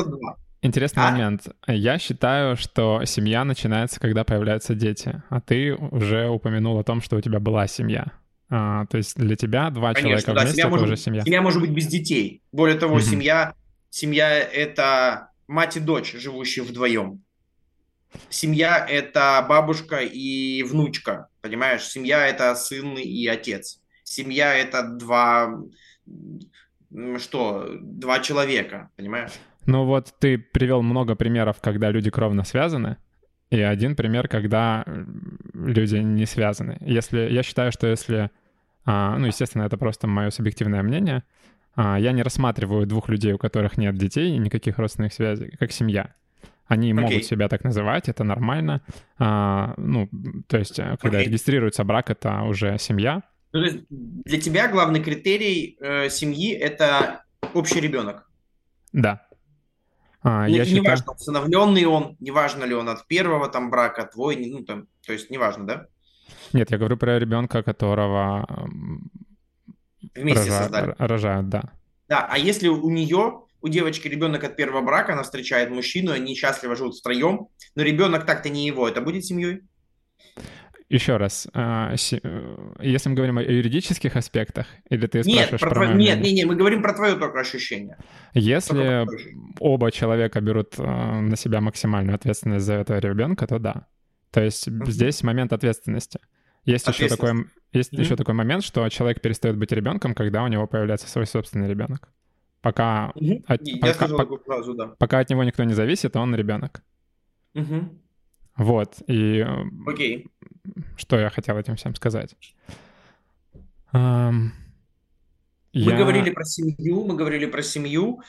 Интересный 0.62 1.04
а? 1.04 1.12
момент. 1.12 1.48
Я 1.68 2.00
считаю, 2.00 2.58
что 2.58 3.04
семья 3.06 3.44
начинается, 3.46 4.00
когда 4.00 4.24
появляются 4.24 4.76
дети, 4.76 5.22
а 5.30 5.40
ты 5.40 5.74
уже 5.76 6.28
упомянул 6.28 6.78
о 6.80 6.84
том, 6.84 7.02
что 7.02 7.18
у 7.18 7.22
тебя 7.22 7.40
была 7.40 7.68
семья. 7.68 8.12
А, 8.50 8.86
то 8.88 8.98
есть 8.98 9.16
для 9.16 9.36
тебя 9.36 9.70
два 9.70 9.94
Конечно, 9.94 10.02
человека 10.02 10.34
да, 10.34 10.42
вместе— 10.42 10.62
это 10.62 10.70
может, 10.70 10.86
уже 10.86 10.98
семья. 10.98 11.24
Семья 11.24 11.42
может 11.42 11.62
быть 11.62 11.70
без 11.70 11.88
детей. 11.88 12.42
Более 12.52 12.78
того, 12.78 12.96
угу. 12.96 13.02
семья, 13.02 13.54
семья— 13.90 14.38
это 14.40 15.30
мать 15.48 15.78
и 15.78 15.80
дочь, 15.80 16.14
живущие 16.14 16.66
вдвоем. 16.66 17.22
Семья— 18.30 18.86
это 18.90 19.46
бабушка 19.48 20.00
и 20.00 20.64
внучка, 20.64 21.28
понимаешь? 21.42 21.84
Семья— 21.84 22.26
это 22.28 22.56
сын 22.56 22.98
и 22.98 23.28
отец. 23.28 23.80
Семья— 24.04 24.54
это 24.56 24.84
два 24.84 25.62
что, 27.18 27.68
два 27.80 28.20
человека, 28.20 28.90
понимаешь? 28.96 29.32
Ну 29.66 29.86
вот 29.86 30.14
ты 30.20 30.38
привел 30.38 30.82
много 30.82 31.16
примеров, 31.16 31.58
когда 31.62 31.92
люди 31.92 32.10
кровно 32.10 32.44
связаны, 32.44 32.98
и 33.52 33.62
один 33.62 33.96
пример, 33.96 34.28
когда 34.28 34.86
люди 35.54 35.98
не 35.98 36.26
связаны. 36.26 36.78
Если 36.82 37.30
я 37.32 37.44
считаю, 37.44 37.72
что 37.72 37.88
если, 37.88 38.30
а, 38.86 39.18
ну 39.18 39.28
естественно, 39.28 39.64
это 39.64 39.78
просто 39.78 40.08
мое 40.08 40.30
субъективное 40.30 40.84
мнение, 40.84 41.24
а, 41.76 42.00
я 42.00 42.12
не 42.12 42.24
рассматриваю 42.24 42.86
двух 42.86 43.10
людей, 43.10 43.34
у 43.34 43.38
которых 43.38 43.78
нет 43.78 43.96
детей 43.96 44.36
и 44.36 44.38
никаких 44.38 44.78
родственных 44.78 45.14
связей, 45.14 45.56
как 45.60 45.72
семья. 45.72 46.14
Они 46.68 46.92
okay. 46.92 47.02
могут 47.02 47.26
себя 47.26 47.48
так 47.48 47.64
называть, 47.64 48.10
это 48.10 48.24
нормально. 48.24 48.82
А, 49.18 49.74
ну, 49.78 50.08
то 50.48 50.58
есть, 50.58 50.78
э, 50.78 50.98
когда 51.02 51.20
okay. 51.20 51.26
регистрируется 51.26 51.84
брак, 51.84 52.12
это 52.12 52.44
уже 52.44 52.78
семья. 52.78 53.24
Ну, 53.52 53.60
то 53.62 53.66
есть 53.66 53.86
для 53.90 54.40
тебя 54.40 54.68
главный 54.68 55.04
критерий 55.04 55.78
э, 55.80 56.10
семьи– 56.10 56.52
это 56.54 57.24
общий 57.54 57.80
ребенок? 57.80 58.30
Да. 58.94 59.26
А, 60.22 60.48
не, 60.48 60.58
я 60.58 60.66
считаю... 60.66 60.84
важно, 60.84 61.14
усыновленный 61.14 61.86
он, 61.86 62.18
не 62.20 62.32
важно 62.32 62.66
ли 62.66 62.76
он 62.76 62.90
от 62.90 63.08
первого 63.08 63.48
там 63.48 63.70
брака, 63.70 64.06
твой, 64.06 64.36
ну 64.36 64.64
там, 64.64 64.88
то 65.06 65.14
есть 65.14 65.30
неважно, 65.30 65.66
да? 65.66 65.88
Нет, 66.54 66.72
я 66.72 66.78
говорю 66.78 66.98
про 66.98 67.18
ребенка, 67.18 67.64
которого 67.64 68.46
вместе 70.16 70.50
рожа... 70.50 70.64
создали. 70.64 70.96
Рожают, 70.98 71.50
да. 71.50 71.72
Да, 72.08 72.28
а 72.30 72.38
если 72.38 72.68
у 72.68 72.90
нее, 72.90 73.44
у 73.62 73.68
девочки 73.68 74.08
ребенок 74.08 74.44
от 74.44 74.56
первого 74.56 74.82
брака, 74.82 75.14
она 75.14 75.24
встречает 75.24 75.70
мужчину, 75.70 76.12
они 76.12 76.36
счастливо 76.36 76.76
живут 76.76 76.96
втроем, 76.96 77.48
но 77.76 77.84
ребенок 77.84 78.26
так-то 78.26 78.50
не 78.50 78.68
его, 78.68 78.88
это 78.88 79.02
будет 79.02 79.26
семьей? 79.26 79.62
Еще 80.90 81.18
раз, 81.18 81.48
а, 81.54 81.94
э, 81.94 82.58
если 82.82 83.10
мы 83.10 83.16
говорим 83.16 83.38
о 83.38 83.44
юридических 83.44 84.16
аспектах, 84.16 84.66
или 84.90 85.06
ты 85.06 85.20
нет, 85.20 85.26
спрашиваешь 85.26 85.62
про, 85.62 85.70
про 85.70 85.76
твое, 85.86 85.94
Нет, 85.96 86.20
нет, 86.20 86.34
нет, 86.34 86.48
мы 86.48 86.56
говорим 86.56 86.82
про 86.82 86.94
твое 86.96 87.16
только 87.16 87.40
ощущение. 87.40 87.98
Если 88.34 89.06
оба 89.60 89.92
человека 89.92 90.42
берут 90.42 90.80
э, 90.80 90.84
на 90.84 91.36
себя 91.36 91.62
максимальную 91.62 92.16
ответственность 92.16 92.66
за 92.66 92.74
этого 92.74 92.98
ребенка, 92.98 93.46
то 93.46 93.60
да. 93.60 93.86
То 94.32 94.42
есть 94.42 94.68
uh-huh. 94.68 94.90
здесь 94.90 95.22
момент 95.22 95.54
ответственности. 95.54 96.20
Есть 96.66 96.88
еще 96.88 97.08
такой, 97.08 97.46
Есть 97.72 97.94
mm-hmm. 97.94 98.02
еще 98.02 98.16
такой 98.16 98.34
момент, 98.34 98.64
что 98.64 98.88
человек 98.90 99.22
перестает 99.22 99.58
быть 99.58 99.72
ребенком, 99.72 100.16
когда 100.16 100.44
у 100.44 100.48
него 100.48 100.68
появляется 100.68 101.08
свой 101.08 101.28
собственный 101.28 101.68
ребенок. 101.68 102.10
Пока, 102.62 103.12
mm-hmm. 103.16 103.44
от, 103.48 103.62
Я 103.62 103.94
пока, 103.94 104.08
по, 104.08 104.38
фразу, 104.38 104.74
да. 104.74 104.88
пока 104.98 105.20
от 105.20 105.30
него 105.30 105.44
никто 105.44 105.64
не 105.64 105.74
зависит, 105.74 106.16
он 106.16 106.36
ребенок. 106.36 106.84
Mm-hmm. 107.56 107.90
Вот, 108.60 109.02
и... 109.08 109.46
Окей. 109.88 110.28
Okay. 110.68 110.84
Что 110.98 111.18
я 111.18 111.30
хотел 111.30 111.58
этим 111.58 111.78
всем 111.78 111.96
сказать? 111.96 112.36
Um, 113.94 114.50
мы 115.74 115.92
я... 115.92 115.98
говорили 115.98 116.30
про 116.30 116.44
семью, 116.44 117.06
мы 117.06 117.16
говорили 117.16 117.46
про 117.46 117.64
семью, 117.64 118.22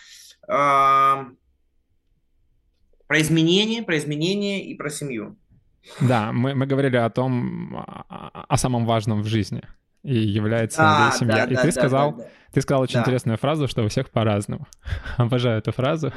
э, 0.49 0.53
про 3.07 3.21
изменения, 3.21 3.83
про 3.83 3.99
изменения 3.99 4.65
и 4.65 4.75
про 4.75 4.89
семью. 4.89 5.37
Да, 6.01 6.33
мы, 6.33 6.55
мы 6.55 6.67
говорили 6.67 6.97
о 6.97 7.11
том, 7.11 7.77
о, 7.77 8.45
о 8.49 8.57
самом 8.57 8.87
важном 8.87 9.23
в 9.23 9.27
жизни. 9.27 9.63
И 10.03 10.17
является 10.17 10.81
а, 10.81 11.07
ли 11.07 11.19
семья. 11.19 11.45
Да, 11.47 11.53
и 11.53 11.55
да, 11.57 11.63
ты 11.63 11.67
да, 11.69 11.73
сказал, 11.73 12.13
да, 12.13 12.23
да. 12.23 12.29
ты 12.53 12.61
сказал 12.61 12.83
очень 12.83 12.95
Да. 12.95 13.01
интересную 13.01 13.37
фразу, 13.37 13.67
что 13.67 13.83
у 13.83 13.89
всех 13.89 14.11
по-разному. 14.11 14.67
Обожаю 15.17 15.59
эту 15.59 15.73
фразу. 15.73 16.13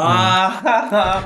А, 0.00 1.24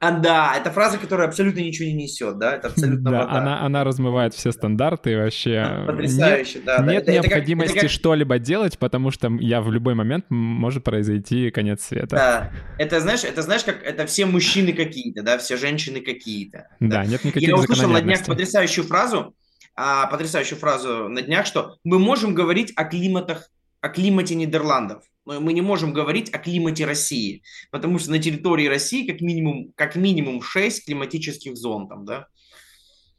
да, 0.00 0.56
это 0.56 0.70
фраза, 0.72 0.98
которая 0.98 1.28
абсолютно 1.28 1.60
ничего 1.60 1.86
не 1.88 1.94
несет, 1.94 2.36
да, 2.38 2.56
это 2.56 2.68
абсолютно 2.68 3.10
Да, 3.10 3.30
она, 3.30 3.62
она 3.62 3.84
размывает 3.84 4.34
все 4.34 4.50
стандарты 4.50 5.16
вообще. 5.16 5.84
Потрясающе, 5.86 6.60
да, 6.64 6.78
да. 6.78 6.92
Нет 6.92 7.06
необходимости 7.06 7.86
что-либо 7.86 8.38
делать, 8.38 8.78
потому 8.78 9.10
что 9.12 9.30
я 9.38 9.60
в 9.60 9.70
любой 9.70 9.94
момент 9.94 10.24
может 10.30 10.82
произойти 10.82 11.50
конец 11.50 11.84
света. 11.84 12.16
Да, 12.16 12.50
это 12.78 13.00
знаешь, 13.00 13.22
это 13.22 13.42
знаешь, 13.42 13.62
как 13.62 13.82
это 13.84 14.06
все 14.06 14.26
мужчины 14.26 14.72
какие-то, 14.72 15.22
да, 15.22 15.38
все 15.38 15.56
женщины 15.56 16.00
какие-то. 16.00 16.68
Да, 16.80 17.04
нет 17.04 17.24
никаких 17.24 17.48
Я 17.48 17.54
услышал 17.54 17.88
на 17.88 18.00
днях 18.00 18.24
потрясающую 18.26 18.84
фразу, 18.84 19.34
а, 19.76 20.06
потрясающую 20.06 20.58
фразу 20.58 21.08
на 21.08 21.22
днях, 21.22 21.46
что 21.46 21.76
мы 21.84 21.98
можем 21.98 22.34
говорить 22.34 22.72
о 22.74 22.84
климатах, 22.84 23.48
о 23.80 23.88
климате 23.88 24.34
Нидерландов, 24.34 25.04
но 25.24 25.40
мы 25.40 25.52
не 25.52 25.60
можем 25.60 25.92
говорить 25.92 26.32
о 26.34 26.38
климате 26.38 26.84
России, 26.84 27.42
потому 27.70 27.98
что 27.98 28.10
на 28.10 28.18
территории 28.18 28.66
России 28.66 29.06
как 29.06 29.20
минимум, 29.20 29.72
как 29.76 29.96
минимум 29.96 30.42
6 30.42 30.84
климатических 30.84 31.56
зон 31.56 31.88
там, 31.88 32.04
да. 32.04 32.26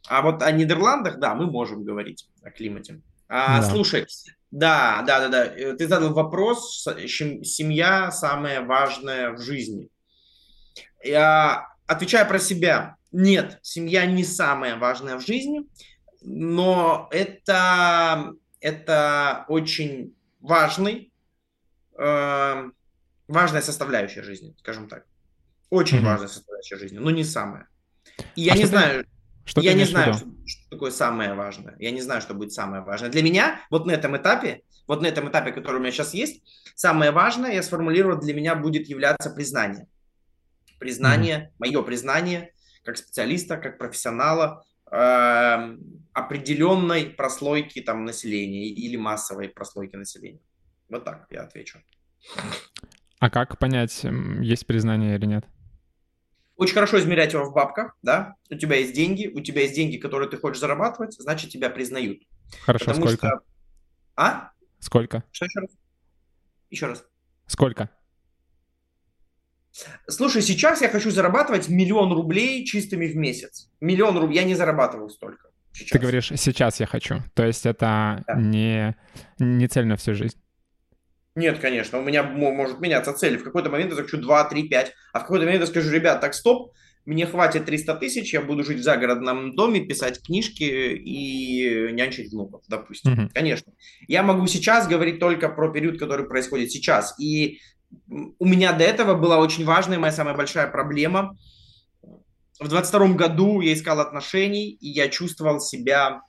А 0.07 0.21
вот 0.21 0.41
о 0.41 0.51
Нидерландах, 0.51 1.19
да, 1.19 1.33
мы 1.33 1.45
можем 1.45 1.83
говорить 1.83 2.27
о 2.43 2.51
климате. 2.51 3.01
А, 3.29 3.61
Да. 3.61 3.69
Слушай, 3.69 4.05
да, 4.51 5.01
да, 5.07 5.19
да, 5.21 5.29
да. 5.29 5.45
Э, 5.45 5.73
Ты 5.73 5.87
задал 5.87 6.13
вопрос, 6.13 6.87
семья 7.07 8.11
самое 8.11 8.61
важное 8.61 9.31
в 9.31 9.41
жизни. 9.41 9.89
Я 11.03 11.67
отвечаю 11.87 12.27
про 12.27 12.39
себя. 12.39 12.95
Нет, 13.11 13.59
семья 13.61 14.05
не 14.05 14.23
самое 14.23 14.75
важное 14.75 15.17
в 15.17 15.25
жизни, 15.25 15.61
но 16.21 17.07
это, 17.11 18.33
это 18.59 19.45
очень 19.47 20.15
важный, 20.41 21.12
э, 21.97 22.69
важная 23.27 23.61
составляющая 23.61 24.23
жизни, 24.23 24.55
скажем 24.59 24.87
так. 24.87 25.05
Очень 25.69 25.97
Мгм. 25.97 26.05
важная 26.07 26.27
составляющая 26.27 26.77
жизни, 26.77 26.97
но 26.99 27.09
не 27.11 27.23
самая. 27.23 27.67
И 28.35 28.41
я 28.41 28.53
А 28.53 28.55
не 28.57 28.63
что 28.65 28.71
ты- 28.71 28.77
знаю, 28.77 29.05
Что 29.45 29.59
я 29.61 29.73
не 29.73 29.83
знаю, 29.83 30.13
что, 30.13 30.25
что 30.45 30.69
такое 30.69 30.91
самое 30.91 31.33
важное. 31.33 31.75
Я 31.77 31.91
не 31.91 31.99
знаю, 32.01 32.21
что 32.21 32.33
будет 32.33 32.53
самое 32.53 32.81
важное. 32.81 33.09
Для 33.09 33.21
меня 33.21 33.59
вот 33.69 33.85
на 33.85 33.91
этом 33.91 34.15
этапе, 34.15 34.61
вот 34.87 35.01
на 35.01 35.07
этом 35.07 35.27
этапе, 35.29 35.51
который 35.51 35.77
у 35.77 35.79
меня 35.79 35.91
сейчас 35.91 36.13
есть, 36.13 36.43
самое 36.75 37.11
важное, 37.11 37.51
я 37.53 37.61
сформулировал, 37.63 38.19
для 38.21 38.33
меня 38.33 38.55
будет 38.55 38.87
являться 38.87 39.29
признание. 39.31 39.87
Признание, 40.79 41.51
мое 41.59 41.81
признание 41.83 42.53
как 42.83 42.97
специалиста, 42.97 43.57
как 43.57 43.77
профессионала 43.77 44.63
эм, 44.91 45.79
определенной 46.13 47.05
прослойки 47.05 47.81
там 47.81 48.05
населения 48.05 48.67
или 48.67 48.95
массовой 48.97 49.49
прослойки 49.49 49.95
населения. 49.95 50.39
Вот 50.89 51.03
так 51.05 51.27
я 51.31 51.41
отвечу. 51.43 51.79
А 53.19 53.29
как 53.29 53.57
понять, 53.57 54.03
есть 54.41 54.65
признание 54.67 55.15
или 55.15 55.25
нет? 55.25 55.45
Очень 56.55 56.75
хорошо 56.75 56.99
измерять 56.99 57.33
его 57.33 57.45
в 57.45 57.53
бабках, 57.53 57.97
да? 58.03 58.35
У 58.49 58.55
тебя 58.55 58.75
есть 58.77 58.93
деньги, 58.93 59.27
у 59.27 59.41
тебя 59.41 59.61
есть 59.61 59.75
деньги, 59.75 59.97
которые 59.97 60.29
ты 60.29 60.37
хочешь 60.37 60.59
зарабатывать, 60.59 61.13
значит 61.13 61.51
тебя 61.51 61.69
признают. 61.69 62.19
Хорошо, 62.61 62.85
Потому 62.85 63.07
сколько? 63.07 63.27
что... 63.27 63.39
А? 64.15 64.51
Сколько? 64.79 65.23
Что 65.31 65.45
еще 65.45 65.59
раз? 65.61 65.69
Еще 66.69 66.85
раз. 66.87 67.05
Сколько? 67.47 67.89
Слушай, 70.07 70.43
сейчас 70.43 70.81
я 70.81 70.89
хочу 70.89 71.09
зарабатывать 71.09 71.67
миллион 71.69 72.13
рублей 72.13 72.63
чистыми 72.65 73.07
в 73.07 73.15
месяц. 73.15 73.71
Миллион 73.81 74.17
рублей. 74.19 74.35
Я 74.39 74.43
не 74.43 74.53
зарабатываю 74.53 75.09
столько. 75.09 75.49
Сейчас. 75.71 75.89
Ты 75.89 75.99
говоришь, 75.99 76.27
сейчас 76.35 76.79
я 76.79 76.85
хочу. 76.85 77.23
То 77.33 77.43
есть 77.43 77.65
это 77.65 78.23
Да. 78.27 78.35
не, 78.35 78.95
не 79.39 79.67
цель 79.67 79.87
на 79.87 79.97
всю 79.97 80.13
жизнь. 80.13 80.37
Нет, 81.35 81.59
конечно, 81.59 81.99
у 81.99 82.03
меня 82.03 82.23
мо- 82.23 82.51
может 82.51 82.79
меняться 82.79 83.13
цель. 83.13 83.37
В 83.37 83.43
какой-то 83.43 83.69
момент 83.69 83.89
я 83.91 83.95
захочу 83.95 84.17
2, 84.17 84.43
3, 84.45 84.69
5. 84.69 84.93
А 85.13 85.19
в 85.19 85.23
какой-то 85.23 85.45
момент 85.45 85.61
я 85.61 85.67
скажу, 85.67 85.89
ребят, 85.91 86.21
так, 86.21 86.33
стоп, 86.33 86.73
мне 87.05 87.25
хватит 87.25 87.65
300 87.65 87.95
тысяч, 87.95 88.33
я 88.33 88.41
буду 88.41 88.63
жить 88.63 88.79
в 88.79 88.83
загородном 88.83 89.55
доме, 89.55 89.81
писать 89.81 90.21
книжки 90.23 90.63
и 90.63 91.91
нянчить 91.91 92.31
внуков, 92.31 92.63
допустим. 92.69 93.11
Мгм. 93.11 93.29
Конечно. 93.33 93.73
Я 94.07 94.23
могу 94.23 94.47
сейчас 94.47 94.87
говорить 94.87 95.19
только 95.19 95.49
про 95.49 95.71
период, 95.71 95.99
который 95.99 96.25
происходит 96.27 96.71
сейчас. 96.71 97.19
И 97.19 97.59
у 98.07 98.45
меня 98.45 98.71
до 98.73 98.83
этого 98.83 99.15
была 99.15 99.37
очень 99.39 99.65
важная, 99.65 99.99
моя 99.99 100.13
самая 100.13 100.35
большая 100.35 100.67
проблема. 100.67 101.37
В 102.59 102.67
22 102.67 103.13
году 103.15 103.59
я 103.59 103.73
искал 103.73 103.99
отношений, 103.99 104.69
и 104.69 104.87
я 104.87 105.09
чувствовал 105.09 105.59
себя... 105.59 106.21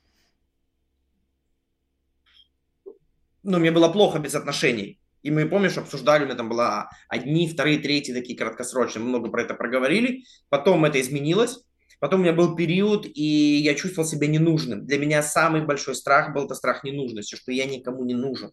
Ну, 3.45 3.59
мне 3.59 3.69
было 3.69 3.89
плохо 3.89 4.17
без 4.17 4.33
отношений. 4.33 4.99
И 5.21 5.29
мы, 5.29 5.47
помнишь, 5.47 5.77
обсуждали, 5.77 6.23
у 6.23 6.25
меня 6.25 6.35
там 6.35 6.49
было 6.49 6.89
одни, 7.07 7.47
вторые, 7.47 7.77
третьи 7.77 8.11
такие 8.11 8.37
краткосрочные. 8.37 9.03
Мы 9.03 9.09
много 9.09 9.29
про 9.29 9.43
это 9.43 9.53
проговорили. 9.53 10.23
Потом 10.49 10.83
это 10.83 10.99
изменилось. 10.99 11.59
Потом 11.99 12.19
у 12.19 12.23
меня 12.23 12.33
был 12.33 12.55
период, 12.55 13.05
и 13.05 13.57
я 13.57 13.75
чувствовал 13.75 14.07
себя 14.07 14.27
ненужным. 14.27 14.85
Для 14.85 14.97
меня 14.97 15.21
самый 15.21 15.63
большой 15.63 15.93
страх 15.93 16.33
был 16.33 16.45
это 16.45 16.55
страх 16.55 16.83
ненужности, 16.83 17.35
что 17.35 17.51
я 17.51 17.65
никому 17.65 18.03
не 18.03 18.15
нужен. 18.15 18.51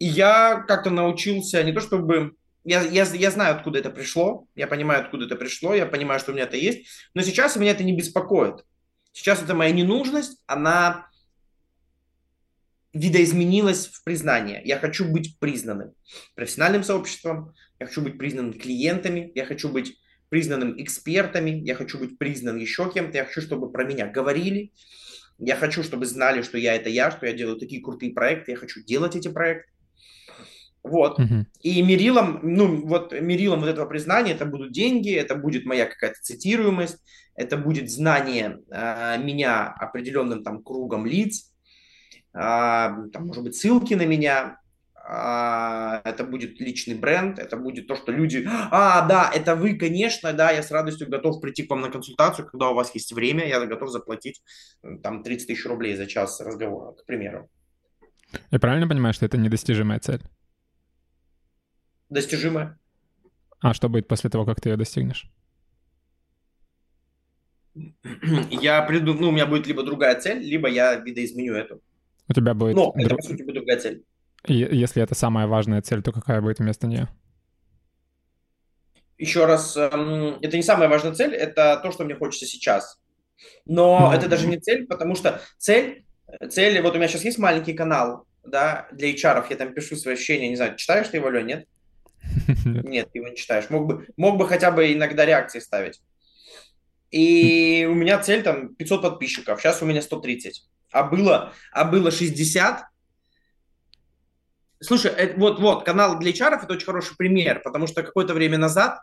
И 0.00 0.06
я 0.06 0.64
как-то 0.66 0.90
научился, 0.90 1.62
не 1.62 1.72
то 1.72 1.80
чтобы... 1.80 2.34
Я, 2.64 2.82
я, 2.82 3.04
я 3.04 3.30
знаю, 3.30 3.54
откуда 3.54 3.78
это 3.78 3.90
пришло, 3.90 4.48
я 4.56 4.66
понимаю, 4.66 5.02
откуда 5.02 5.26
это 5.26 5.36
пришло, 5.36 5.72
я 5.72 5.86
понимаю, 5.86 6.18
что 6.18 6.32
у 6.32 6.34
меня 6.34 6.44
это 6.44 6.56
есть, 6.56 6.88
но 7.14 7.22
сейчас 7.22 7.54
меня 7.54 7.70
это 7.70 7.84
не 7.84 7.96
беспокоит. 7.96 8.64
Сейчас 9.12 9.40
это 9.40 9.54
моя 9.54 9.70
ненужность, 9.70 10.42
она 10.46 11.06
видоизменилась 12.96 13.86
в 13.86 14.04
признание. 14.04 14.62
Я 14.64 14.78
хочу 14.78 15.10
быть 15.10 15.38
признанным 15.38 15.92
профессиональным 16.34 16.82
сообществом, 16.82 17.52
я 17.78 17.86
хочу 17.86 18.02
быть 18.02 18.18
признанным 18.18 18.54
клиентами, 18.54 19.32
я 19.34 19.44
хочу 19.44 19.68
быть 19.68 19.98
признанным 20.28 20.80
экспертами, 20.82 21.50
я 21.50 21.74
хочу 21.74 21.98
быть 21.98 22.18
признан 22.18 22.56
еще 22.56 22.90
кем-то, 22.92 23.18
я 23.18 23.24
хочу, 23.24 23.40
чтобы 23.40 23.70
про 23.70 23.84
меня 23.84 24.06
говорили, 24.06 24.72
я 25.38 25.56
хочу, 25.56 25.82
чтобы 25.82 26.06
знали, 26.06 26.42
что 26.42 26.58
я 26.58 26.74
это 26.74 26.88
я, 26.88 27.10
что 27.10 27.26
я 27.26 27.32
делаю 27.32 27.58
такие 27.58 27.82
крутые 27.82 28.12
проекты, 28.12 28.52
я 28.52 28.56
хочу 28.56 28.82
делать 28.82 29.14
эти 29.14 29.28
проекты. 29.28 29.70
Вот. 30.82 31.18
Мгм. 31.18 31.46
И 31.60 31.82
мерилом, 31.82 32.40
ну, 32.42 32.86
вот 32.86 33.12
мерилом 33.12 33.60
вот 33.60 33.68
этого 33.68 33.86
признания 33.86 34.32
это 34.32 34.46
будут 34.46 34.72
деньги, 34.72 35.12
это 35.12 35.34
будет 35.34 35.66
моя 35.66 35.86
какая-то 35.86 36.20
цитируемость, 36.22 36.98
это 37.34 37.56
будет 37.56 37.90
знание 37.90 38.60
э, 38.70 39.18
меня 39.18 39.66
определенным 39.66 40.44
там 40.44 40.62
кругом 40.62 41.04
лиц, 41.04 41.52
там, 42.36 43.26
может 43.26 43.42
быть, 43.42 43.56
ссылки 43.56 43.94
на 43.94 44.04
меня, 44.04 44.58
а, 45.08 46.02
это 46.04 46.24
будет 46.24 46.60
личный 46.60 46.94
бренд, 46.94 47.38
это 47.38 47.56
будет 47.56 47.86
то, 47.86 47.94
что 47.94 48.10
люди, 48.10 48.46
а, 48.48 49.06
да, 49.06 49.30
это 49.32 49.54
вы, 49.54 49.74
конечно, 49.78 50.32
да, 50.32 50.50
я 50.50 50.62
с 50.62 50.70
радостью 50.72 51.08
готов 51.08 51.40
прийти 51.40 51.62
к 51.62 51.70
вам 51.70 51.80
на 51.80 51.90
консультацию, 51.90 52.46
когда 52.46 52.70
у 52.70 52.74
вас 52.74 52.92
есть 52.94 53.12
время, 53.12 53.46
я 53.46 53.64
готов 53.64 53.90
заплатить 53.90 54.42
там 55.02 55.22
30 55.22 55.46
тысяч 55.46 55.64
рублей 55.64 55.94
за 55.96 56.06
час 56.06 56.40
разговора, 56.40 56.92
к 56.92 57.04
примеру. 57.06 57.48
Я 58.50 58.58
правильно 58.58 58.88
понимаю, 58.88 59.14
что 59.14 59.24
это 59.24 59.38
недостижимая 59.38 60.00
цель? 60.00 60.22
Достижимое? 62.10 62.76
А 63.60 63.74
что 63.74 63.88
будет 63.88 64.08
после 64.08 64.28
того, 64.28 64.44
как 64.44 64.60
ты 64.60 64.70
ее 64.70 64.76
достигнешь? 64.76 65.30
Я 68.50 68.82
приду, 68.82 69.14
ну, 69.14 69.28
у 69.28 69.32
меня 69.32 69.46
будет 69.46 69.66
либо 69.66 69.82
другая 69.82 70.18
цель, 70.18 70.38
либо 70.38 70.68
я 70.68 70.96
видоизменю 70.96 71.54
эту. 71.54 71.80
У 72.28 72.32
тебя 72.32 72.54
будет... 72.54 72.76
Но 72.76 72.92
это, 72.96 73.14
по 73.16 73.22
сути, 73.22 73.42
будет 73.42 73.54
другая 73.56 73.78
цель. 73.78 74.04
Е- 74.46 74.68
Если 74.70 75.02
это 75.02 75.14
самая 75.14 75.46
важная 75.46 75.82
цель, 75.82 76.02
то 76.02 76.12
какая 76.12 76.40
будет 76.40 76.58
вместо 76.58 76.86
нее? 76.86 77.08
Еще 79.18 79.46
раз, 79.46 79.76
эм, 79.76 80.38
это 80.42 80.56
не 80.56 80.62
самая 80.62 80.88
важная 80.88 81.14
цель, 81.14 81.34
это 81.34 81.80
то, 81.82 81.90
что 81.90 82.04
мне 82.04 82.14
хочется 82.14 82.46
сейчас. 82.46 83.00
Но 83.64 84.10
Ну, 84.10 84.12
это 84.12 84.28
даже 84.28 84.46
не 84.46 84.58
цель, 84.58 84.86
потому 84.86 85.14
что 85.14 85.40
цель, 85.58 86.04
цель, 86.50 86.80
вот 86.82 86.94
у 86.94 86.98
меня 86.98 87.08
сейчас 87.08 87.24
есть 87.24 87.38
маленький 87.38 87.72
канал, 87.72 88.26
да, 88.44 88.88
для 88.92 89.10
HR, 89.10 89.46
я 89.50 89.56
там 89.56 89.72
пишу 89.72 89.96
свои 89.96 90.14
ощущения, 90.14 90.48
не 90.48 90.56
знаю, 90.56 90.76
читаешь 90.76 91.08
ты 91.08 91.16
его, 91.16 91.30
Лёнь, 91.30 91.46
нет? 91.46 91.66
Нет, 92.64 93.08
ты 93.12 93.20
его 93.20 93.28
не 93.28 93.36
читаешь. 93.36 93.70
Мог 93.70 93.86
бы, 93.86 94.06
мог 94.16 94.36
бы 94.36 94.48
хотя 94.48 94.72
бы 94.72 94.92
иногда 94.92 95.24
реакции 95.24 95.60
ставить. 95.60 96.00
И 97.12 97.86
у 97.88 97.94
меня 97.94 98.18
цель 98.18 98.42
там 98.42 98.74
500 98.74 99.02
подписчиков, 99.02 99.60
сейчас 99.60 99.80
у 99.80 99.86
меня 99.86 100.02
130. 100.02 100.66
А 100.96 101.02
было, 101.02 101.52
а 101.72 101.84
было 101.84 102.10
60. 102.10 102.84
Слушай, 104.80 105.12
это, 105.12 105.38
вот, 105.38 105.60
вот, 105.60 105.84
канал 105.84 106.18
для 106.18 106.30
HR 106.30 106.62
это 106.62 106.72
очень 106.72 106.86
хороший 106.86 107.16
пример, 107.16 107.60
потому 107.62 107.86
что 107.86 108.02
какое-то 108.02 108.32
время 108.32 108.56
назад, 108.56 109.00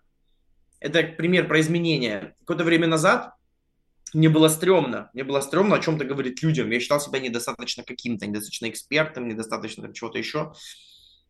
это 0.79 1.03
пример 1.03 1.47
про 1.47 1.59
изменения, 1.59 2.35
какое-то 2.39 2.63
время 2.63 2.87
назад 2.87 3.33
мне 4.13 4.27
было 4.27 4.47
стрёмно, 4.47 5.11
мне 5.13 5.23
было 5.23 5.39
стрёмно 5.41 5.75
о 5.75 5.79
чем-то 5.79 6.03
говорить 6.05 6.41
людям. 6.41 6.71
Я 6.71 6.79
считал 6.79 6.99
себя 6.99 7.19
недостаточно 7.19 7.83
каким-то, 7.83 8.25
недостаточно 8.25 8.69
экспертом, 8.69 9.27
недостаточно 9.27 9.93
чего-то 9.93 10.17
еще. 10.17 10.53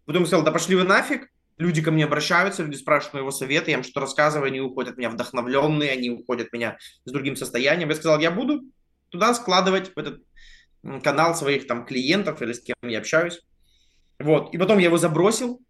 Потом 0.05 0.25
сказал, 0.25 0.45
да 0.45 0.51
пошли 0.51 0.75
вы 0.75 0.83
нафиг, 0.83 1.29
люди 1.57 1.81
ко 1.81 1.91
мне 1.91 2.05
обращаются, 2.05 2.63
люди 2.63 2.75
спрашивают 2.75 3.15
моего 3.15 3.31
совета, 3.31 3.71
я 3.71 3.77
им 3.77 3.83
что-то 3.83 4.01
рассказываю, 4.01 4.47
они 4.47 4.61
уходят 4.61 4.97
меня 4.97 5.09
вдохновленные, 5.09 5.91
они 5.91 6.09
уходят 6.09 6.53
меня 6.53 6.77
с 7.03 7.11
другим 7.11 7.35
состоянием. 7.35 7.89
Я 7.89 7.95
сказал, 7.95 8.19
я 8.19 8.31
буду 8.31 8.61
туда 9.09 9.33
складывать 9.33 9.93
в 9.93 9.99
этот 9.99 10.21
канал 11.03 11.35
своих 11.35 11.67
там 11.67 11.85
клиентов 11.85 12.41
или 12.41 12.53
с 12.53 12.61
кем 12.61 12.75
я 12.83 12.99
общаюсь. 12.99 13.41
Вот. 14.19 14.53
И 14.53 14.57
потом 14.57 14.77
я 14.77 14.85
его 14.85 14.97
забросил, 14.97 15.61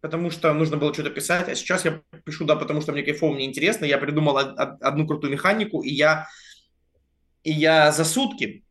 потому 0.00 0.30
что 0.30 0.52
нужно 0.52 0.76
было 0.76 0.92
что-то 0.92 1.10
писать, 1.10 1.48
а 1.48 1.54
сейчас 1.54 1.84
я 1.84 2.02
пишу, 2.24 2.44
да, 2.44 2.56
потому 2.56 2.80
что 2.80 2.92
мне 2.92 3.02
кайфово, 3.02 3.34
мне 3.34 3.46
интересно, 3.46 3.84
я 3.84 3.98
придумал 3.98 4.36
одну 4.36 5.06
крутую 5.06 5.32
механику, 5.32 5.82
и 5.82 5.90
я, 5.90 6.26
и 7.44 7.52
я 7.52 7.92
за 7.92 8.04
сутки, 8.04 8.64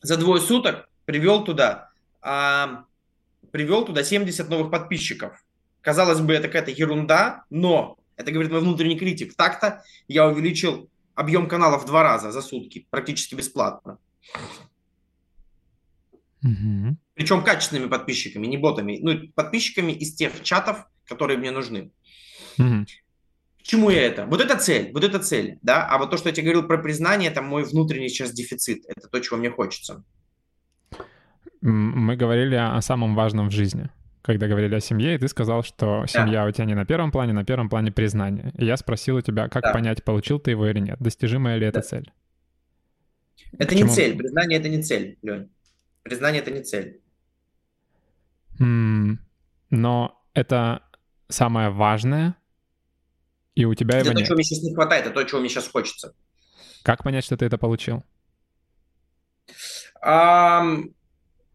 за 0.00 0.16
двое 0.16 0.40
суток 0.40 0.88
привел 1.04 1.44
туда, 1.44 1.90
а, 2.20 2.84
привел 3.50 3.84
туда 3.84 4.04
70 4.04 4.48
новых 4.48 4.70
подписчиков. 4.70 5.44
Казалось 5.80 6.20
бы, 6.20 6.32
это 6.32 6.46
какая-то 6.46 6.70
ерунда, 6.70 7.44
но 7.50 7.98
это 8.16 8.30
говорит 8.30 8.52
мой 8.52 8.60
внутренний 8.60 8.98
критик. 8.98 9.34
Так-то 9.34 9.82
я 10.06 10.28
увеличил 10.28 10.88
объем 11.14 11.48
канала 11.48 11.78
в 11.78 11.86
два 11.86 12.04
раза 12.04 12.30
за 12.30 12.40
сутки, 12.40 12.86
практически 12.88 13.34
бесплатно. 13.34 13.98
Угу. 16.42 16.96
Причем 17.14 17.44
качественными 17.44 17.88
подписчиками, 17.88 18.46
не 18.46 18.56
ботами. 18.56 18.98
Ну, 19.00 19.28
подписчиками 19.34 19.92
из 19.92 20.14
тех 20.14 20.42
чатов, 20.42 20.86
которые 21.06 21.38
мне 21.38 21.50
нужны. 21.50 21.92
Угу. 22.58 22.86
К 23.58 23.62
чему 23.62 23.90
я 23.90 24.02
это? 24.02 24.26
Вот 24.26 24.40
это 24.40 24.58
цель, 24.58 24.90
вот 24.92 25.04
это 25.04 25.20
цель, 25.20 25.58
да? 25.62 25.86
А 25.86 25.98
вот 25.98 26.10
то, 26.10 26.16
что 26.16 26.28
я 26.28 26.34
тебе 26.34 26.46
говорил 26.46 26.66
про 26.66 26.78
признание, 26.78 27.30
это 27.30 27.42
мой 27.42 27.64
внутренний 27.64 28.08
сейчас 28.08 28.32
дефицит. 28.32 28.84
Это 28.88 29.08
то, 29.08 29.20
чего 29.20 29.36
мне 29.36 29.50
хочется. 29.50 30.04
Мы 31.60 32.16
говорили 32.16 32.56
о 32.56 32.80
самом 32.82 33.14
важном 33.14 33.48
в 33.48 33.52
жизни 33.52 33.88
когда 34.22 34.46
говорили 34.46 34.76
о 34.76 34.80
семье, 34.80 35.16
и 35.16 35.18
ты 35.18 35.28
сказал, 35.28 35.62
что 35.62 36.06
семья 36.06 36.42
да. 36.42 36.46
у 36.46 36.50
тебя 36.52 36.64
не 36.64 36.74
на 36.74 36.86
первом 36.86 37.10
плане, 37.10 37.32
на 37.32 37.44
первом 37.44 37.68
плане 37.68 37.90
признание. 37.90 38.52
И 38.56 38.64
я 38.64 38.76
спросил 38.76 39.16
у 39.16 39.20
тебя, 39.20 39.48
как 39.48 39.64
да. 39.64 39.72
понять, 39.72 40.04
получил 40.04 40.38
ты 40.38 40.52
его 40.52 40.66
или 40.68 40.78
нет, 40.78 40.96
достижимая 41.00 41.56
ли 41.56 41.62
да. 41.62 41.66
эта 41.66 41.82
цель? 41.82 42.12
Это 43.52 43.66
Почему? 43.66 43.88
не 43.88 43.94
цель, 43.94 44.16
признание 44.16 44.58
это 44.60 44.68
не 44.68 44.82
цель, 44.82 45.18
Лень. 45.22 45.50
Признание 46.02 46.42
это 46.42 46.50
не 46.50 46.62
цель. 46.62 47.00
Mm, 48.60 49.16
но 49.70 50.22
это 50.34 50.82
самое 51.28 51.70
важное, 51.70 52.36
и 53.54 53.64
у 53.64 53.74
тебя 53.74 53.98
это 53.98 54.06
его 54.06 54.14
то, 54.14 54.18
нет. 54.20 54.26
чего 54.26 54.34
мне 54.36 54.44
сейчас 54.44 54.62
не 54.62 54.74
хватает, 54.74 55.06
это 55.06 55.14
то, 55.14 55.24
чего 55.24 55.40
мне 55.40 55.48
сейчас 55.48 55.68
хочется. 55.68 56.14
Как 56.82 57.02
понять, 57.02 57.24
что 57.24 57.36
ты 57.36 57.44
это 57.46 57.58
получил? 57.58 58.04
Um, 60.04 60.94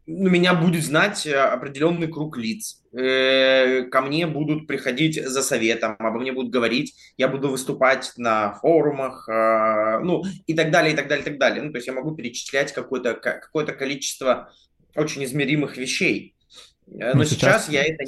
меня 0.08 0.54
будет 0.54 0.84
знать 0.84 1.28
э, 1.28 1.36
определенный 1.36 2.08
круг 2.08 2.38
лиц. 2.38 2.82
Э, 2.94 3.84
ко 3.84 4.02
мне 4.02 4.26
будут 4.26 4.66
приходить 4.66 5.22
за 5.22 5.44
советом, 5.44 5.96
обо 6.00 6.20
мне 6.20 6.32
будут 6.32 6.50
говорить, 6.50 6.96
я 7.18 7.28
буду 7.28 7.50
выступать 7.50 8.14
на 8.16 8.54
форумах, 8.54 9.28
э, 9.28 10.00
ну, 10.00 10.24
и 10.46 10.54
так 10.54 10.72
далее, 10.72 10.94
и 10.94 10.96
так 10.96 11.10
далее, 11.10 11.24
и 11.24 11.26
так 11.26 11.38
далее. 11.38 11.62
Ну, 11.62 11.72
то 11.72 11.78
есть 11.78 11.88
я 11.88 11.94
могу 11.94 12.16
перечислять 12.16 12.72
какое-то 12.72 13.16
какое 13.16 13.66
количество 13.66 14.52
очень 14.96 15.26
измеримых 15.26 15.76
вещей. 15.76 16.36
Но 16.88 17.12
ну, 17.14 17.24
сейчас... 17.26 17.66
сейчас 17.66 17.70
я 17.70 17.84
это 17.84 18.06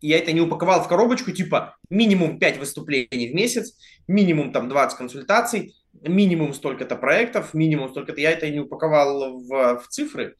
я 0.00 0.18
это 0.18 0.32
не 0.32 0.40
упаковал 0.40 0.82
в 0.82 0.88
коробочку, 0.88 1.30
типа 1.30 1.76
минимум 1.88 2.38
5 2.40 2.58
выступлений 2.58 3.28
в 3.28 3.34
месяц, 3.34 3.76
минимум 4.08 4.52
там 4.52 4.68
20 4.68 4.98
консультаций, 4.98 5.76
минимум 5.92 6.54
столько-то 6.54 6.96
проектов, 6.96 7.54
минимум 7.54 7.90
столько-то. 7.90 8.20
Я 8.20 8.32
это 8.32 8.50
не 8.50 8.60
упаковал 8.60 9.38
в, 9.38 9.78
в 9.78 9.88
цифры. 9.88 10.36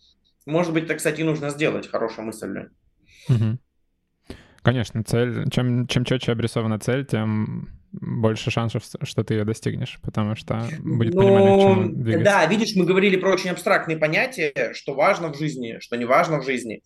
Может 0.46 0.72
быть, 0.72 0.84
это, 0.84 0.94
кстати, 0.94 1.22
нужно 1.22 1.50
сделать. 1.50 1.88
Хорошая 1.88 2.26
мысль, 2.26 2.52
Лень. 2.52 2.68
Угу. 3.28 3.58
Конечно, 4.62 5.02
цель, 5.02 5.50
чем, 5.50 5.86
чем 5.88 6.04
четче 6.04 6.32
обрисована 6.32 6.78
цель, 6.78 7.04
тем 7.04 7.68
больше 7.92 8.50
шансов, 8.50 8.84
что 9.02 9.24
ты 9.24 9.34
ее 9.34 9.44
достигнешь, 9.44 9.98
потому 10.02 10.34
что 10.34 10.66
будет 10.80 11.14
ну, 11.14 11.22
понимание, 11.22 11.56
к 11.56 11.60
чему 11.60 12.02
двигаться. 12.02 12.24
Да, 12.24 12.46
видишь, 12.46 12.74
мы 12.74 12.86
говорили 12.86 13.16
про 13.16 13.32
очень 13.32 13.50
абстрактные 13.50 13.98
понятия, 13.98 14.72
что 14.72 14.94
важно 14.94 15.32
в 15.32 15.36
жизни, 15.36 15.78
что 15.80 15.96
не 15.96 16.04
важно 16.04 16.40
в 16.40 16.44
жизни. 16.44 16.82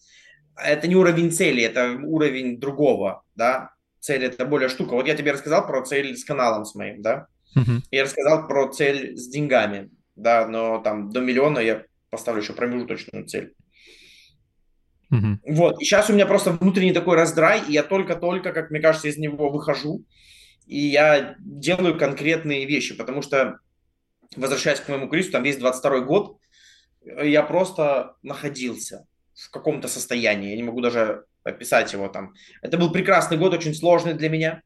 Это 0.56 0.88
не 0.88 0.96
уровень 0.96 1.30
цели, 1.30 1.62
это 1.62 1.98
уровень 2.02 2.58
другого, 2.58 3.22
да. 3.36 3.70
Цель– 4.00 4.24
это 4.24 4.46
более 4.46 4.68
штука. 4.68 4.94
Вот 4.94 5.06
я 5.06 5.14
тебе 5.14 5.32
рассказал 5.32 5.66
про 5.66 5.84
цель 5.84 6.16
с 6.16 6.24
каналом 6.24 6.64
с 6.64 6.74
моим, 6.74 7.02
да. 7.02 7.26
Uh-huh. 7.56 7.80
Я 7.90 8.04
рассказал 8.04 8.46
про 8.46 8.68
цель 8.68 9.16
с 9.16 9.28
деньгами, 9.28 9.90
да, 10.16 10.46
но 10.46 10.78
там 10.78 11.10
до 11.10 11.20
миллиона 11.20 11.58
я 11.58 11.84
поставлю 12.10 12.42
еще 12.42 12.52
промежуточную 12.52 13.26
цель. 13.26 13.54
Угу. 15.10 15.54
Вот, 15.54 15.80
и 15.80 15.84
сейчас 15.84 16.10
у 16.10 16.12
меня 16.12 16.26
просто 16.26 16.52
внутренний 16.52 16.92
такой 16.92 17.16
раздрай, 17.16 17.62
и 17.68 17.72
я 17.72 17.82
только-только, 17.82 18.52
как 18.52 18.70
мне 18.70 18.80
кажется, 18.80 19.08
из 19.08 19.16
него 19.18 19.50
выхожу, 19.50 20.04
и 20.66 20.78
я 20.78 21.36
делаю 21.38 21.96
конкретные 21.96 22.66
вещи, 22.66 22.96
потому 22.96 23.22
что, 23.22 23.60
возвращаясь 24.34 24.80
к 24.80 24.88
моему 24.88 25.08
кризису, 25.08 25.32
там 25.32 25.44
весь 25.44 25.58
22 25.58 26.00
год, 26.00 26.38
я 27.04 27.44
просто 27.44 28.16
находился 28.22 29.06
в 29.34 29.50
каком-то 29.50 29.86
состоянии, 29.86 30.50
я 30.50 30.56
не 30.56 30.64
могу 30.64 30.80
даже 30.80 31.24
описать 31.44 31.92
его 31.92 32.08
там. 32.08 32.34
Это 32.62 32.76
был 32.76 32.90
прекрасный 32.90 33.38
год, 33.38 33.54
очень 33.54 33.74
сложный 33.74 34.14
для 34.14 34.28
меня. 34.28 34.62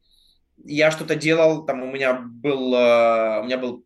Я 0.64 0.90
что-то 0.90 1.14
делал, 1.16 1.66
там 1.66 1.82
у 1.82 1.90
меня 1.90 2.14
был, 2.14 2.74
э, 2.74 3.40
у 3.40 3.44
меня 3.44 3.58
был 3.58 3.84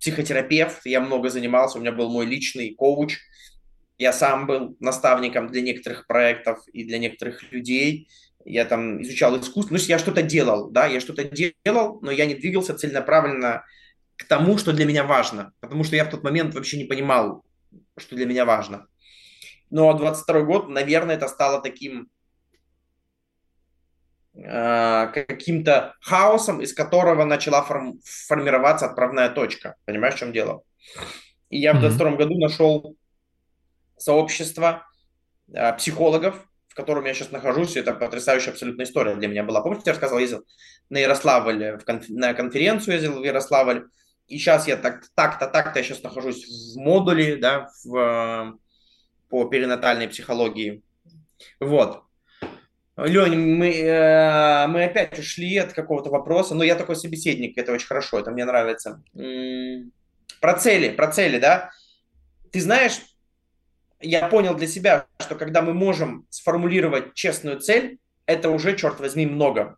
психотерапевт, 0.00 0.86
я 0.86 1.00
много 1.00 1.28
занимался, 1.28 1.78
у 1.78 1.80
меня 1.80 1.92
был 1.92 2.10
мой 2.10 2.26
личный 2.26 2.74
коуч, 2.74 3.18
я 3.98 4.12
сам 4.12 4.46
был 4.46 4.76
наставником 4.80 5.48
для 5.48 5.60
некоторых 5.60 6.06
проектов 6.06 6.58
и 6.72 6.84
для 6.84 6.98
некоторых 6.98 7.52
людей, 7.52 8.08
я 8.46 8.64
там 8.64 9.02
изучал 9.02 9.38
искусство, 9.38 9.74
ну, 9.74 9.80
я 9.80 9.98
что-то 9.98 10.22
делал, 10.22 10.70
да, 10.70 10.86
я 10.86 11.00
что-то 11.00 11.24
делал, 11.24 12.00
но 12.00 12.10
я 12.10 12.24
не 12.24 12.34
двигался 12.34 12.74
целенаправленно 12.74 13.64
к 14.16 14.24
тому, 14.24 14.56
что 14.56 14.72
для 14.72 14.86
меня 14.86 15.04
важно, 15.04 15.52
потому 15.60 15.84
что 15.84 15.96
я 15.96 16.04
в 16.04 16.10
тот 16.10 16.22
момент 16.22 16.54
вообще 16.54 16.78
не 16.78 16.84
понимал, 16.84 17.44
что 17.98 18.16
для 18.16 18.26
меня 18.26 18.46
важно. 18.46 18.86
Но 19.68 19.92
22 19.92 20.40
год, 20.42 20.68
наверное, 20.68 21.16
это 21.16 21.28
стало 21.28 21.62
таким 21.62 22.08
каким-то 24.32 25.94
хаосом, 26.00 26.60
из 26.60 26.72
которого 26.72 27.24
начала 27.24 27.62
форм- 27.62 27.98
формироваться 28.28 28.86
отправная 28.86 29.28
точка. 29.28 29.76
Понимаешь, 29.84 30.14
в 30.14 30.18
чем 30.18 30.32
дело? 30.32 30.62
И 31.48 31.58
я 31.58 31.74
в 31.74 31.80
22 31.80 32.12
году 32.12 32.38
нашел 32.38 32.96
сообщество 33.96 34.86
э, 35.52 35.72
психологов, 35.76 36.46
в 36.68 36.74
котором 36.74 37.04
я 37.04 37.14
сейчас 37.14 37.32
нахожусь. 37.32 37.76
Это 37.76 37.92
потрясающая 37.92 38.52
абсолютная 38.52 38.86
история 38.86 39.14
для 39.16 39.28
меня 39.28 39.42
была. 39.42 39.60
Помните, 39.60 39.82
я 39.86 39.92
рассказывал, 39.92 40.20
ездил 40.20 40.46
на 40.88 40.98
Ярославль, 40.98 41.78
в 41.78 41.84
конф- 41.84 42.06
на 42.08 42.32
конференцию 42.34 42.94
ездил 42.94 43.20
в 43.20 43.24
Ярославль. 43.24 43.88
И 44.28 44.38
сейчас 44.38 44.68
я 44.68 44.76
так, 44.76 45.02
так-то, 45.16 45.48
так-то 45.48 45.80
я 45.80 45.84
сейчас 45.84 46.02
нахожусь 46.04 46.46
в 46.46 46.78
модуле, 46.78 47.36
да, 47.36 47.68
в, 47.84 47.96
э, 47.96 48.52
по 49.28 49.44
перинатальной 49.46 50.08
психологии. 50.08 50.82
Вот. 51.58 52.04
Лень, 53.06 53.56
мы, 53.56 53.70
э, 53.70 54.66
мы 54.66 54.84
опять 54.84 55.18
ушли 55.18 55.56
от 55.56 55.72
какого-то 55.72 56.10
вопроса, 56.10 56.54
но 56.54 56.64
я 56.64 56.74
такой 56.74 56.96
собеседник, 56.96 57.56
это 57.56 57.72
очень 57.72 57.86
хорошо, 57.86 58.18
это 58.18 58.30
мне 58.30 58.44
нравится. 58.44 59.02
Про 60.40 60.58
цели, 60.58 60.90
про 60.90 61.08
цели, 61.08 61.38
да. 61.38 61.70
Ты 62.50 62.60
знаешь, 62.60 63.00
я 64.00 64.28
понял 64.28 64.54
для 64.54 64.66
себя, 64.66 65.06
что 65.18 65.34
когда 65.34 65.62
мы 65.62 65.74
можем 65.74 66.26
сформулировать 66.30 67.14
честную 67.14 67.60
цель, 67.60 67.98
это 68.26 68.50
уже, 68.50 68.76
черт 68.76 69.00
возьми, 69.00 69.26
много. 69.26 69.76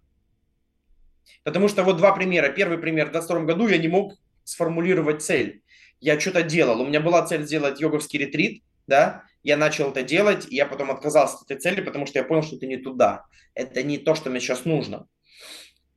Потому 1.45 1.69
что 1.69 1.83
вот 1.83 1.97
два 1.97 2.13
примера. 2.13 2.49
Первый 2.51 2.79
пример, 2.79 3.09
в 3.09 3.13
2022 3.13 3.47
году 3.47 3.69
я 3.69 3.79
не 3.79 3.89
мог 3.89 4.15
сформулировать 4.45 5.23
цель. 5.23 5.63
Я 6.01 6.19
что-то 6.19 6.43
делал. 6.43 6.81
У 6.81 6.87
меня 6.87 7.01
была 7.01 7.27
цель 7.27 7.45
сделать 7.45 7.81
йоговский 7.81 8.19
ретрит, 8.19 8.63
да, 8.87 9.25
я 9.43 9.57
начал 9.57 9.91
это 9.91 10.03
делать, 10.03 10.47
и 10.49 10.57
я 10.57 10.67
потом 10.67 10.91
отказался 10.91 11.37
от 11.37 11.51
этой 11.51 11.61
цели, 11.61 11.81
потому 11.81 12.07
что 12.07 12.19
я 12.19 12.25
понял, 12.25 12.43
что 12.43 12.57
это 12.57 12.67
не 12.67 12.77
туда. 12.77 13.25
Это 13.55 13.83
не 13.83 13.99
то, 13.99 14.15
что 14.15 14.31
мне 14.31 14.41
сейчас 14.41 14.65
нужно. 14.65 15.07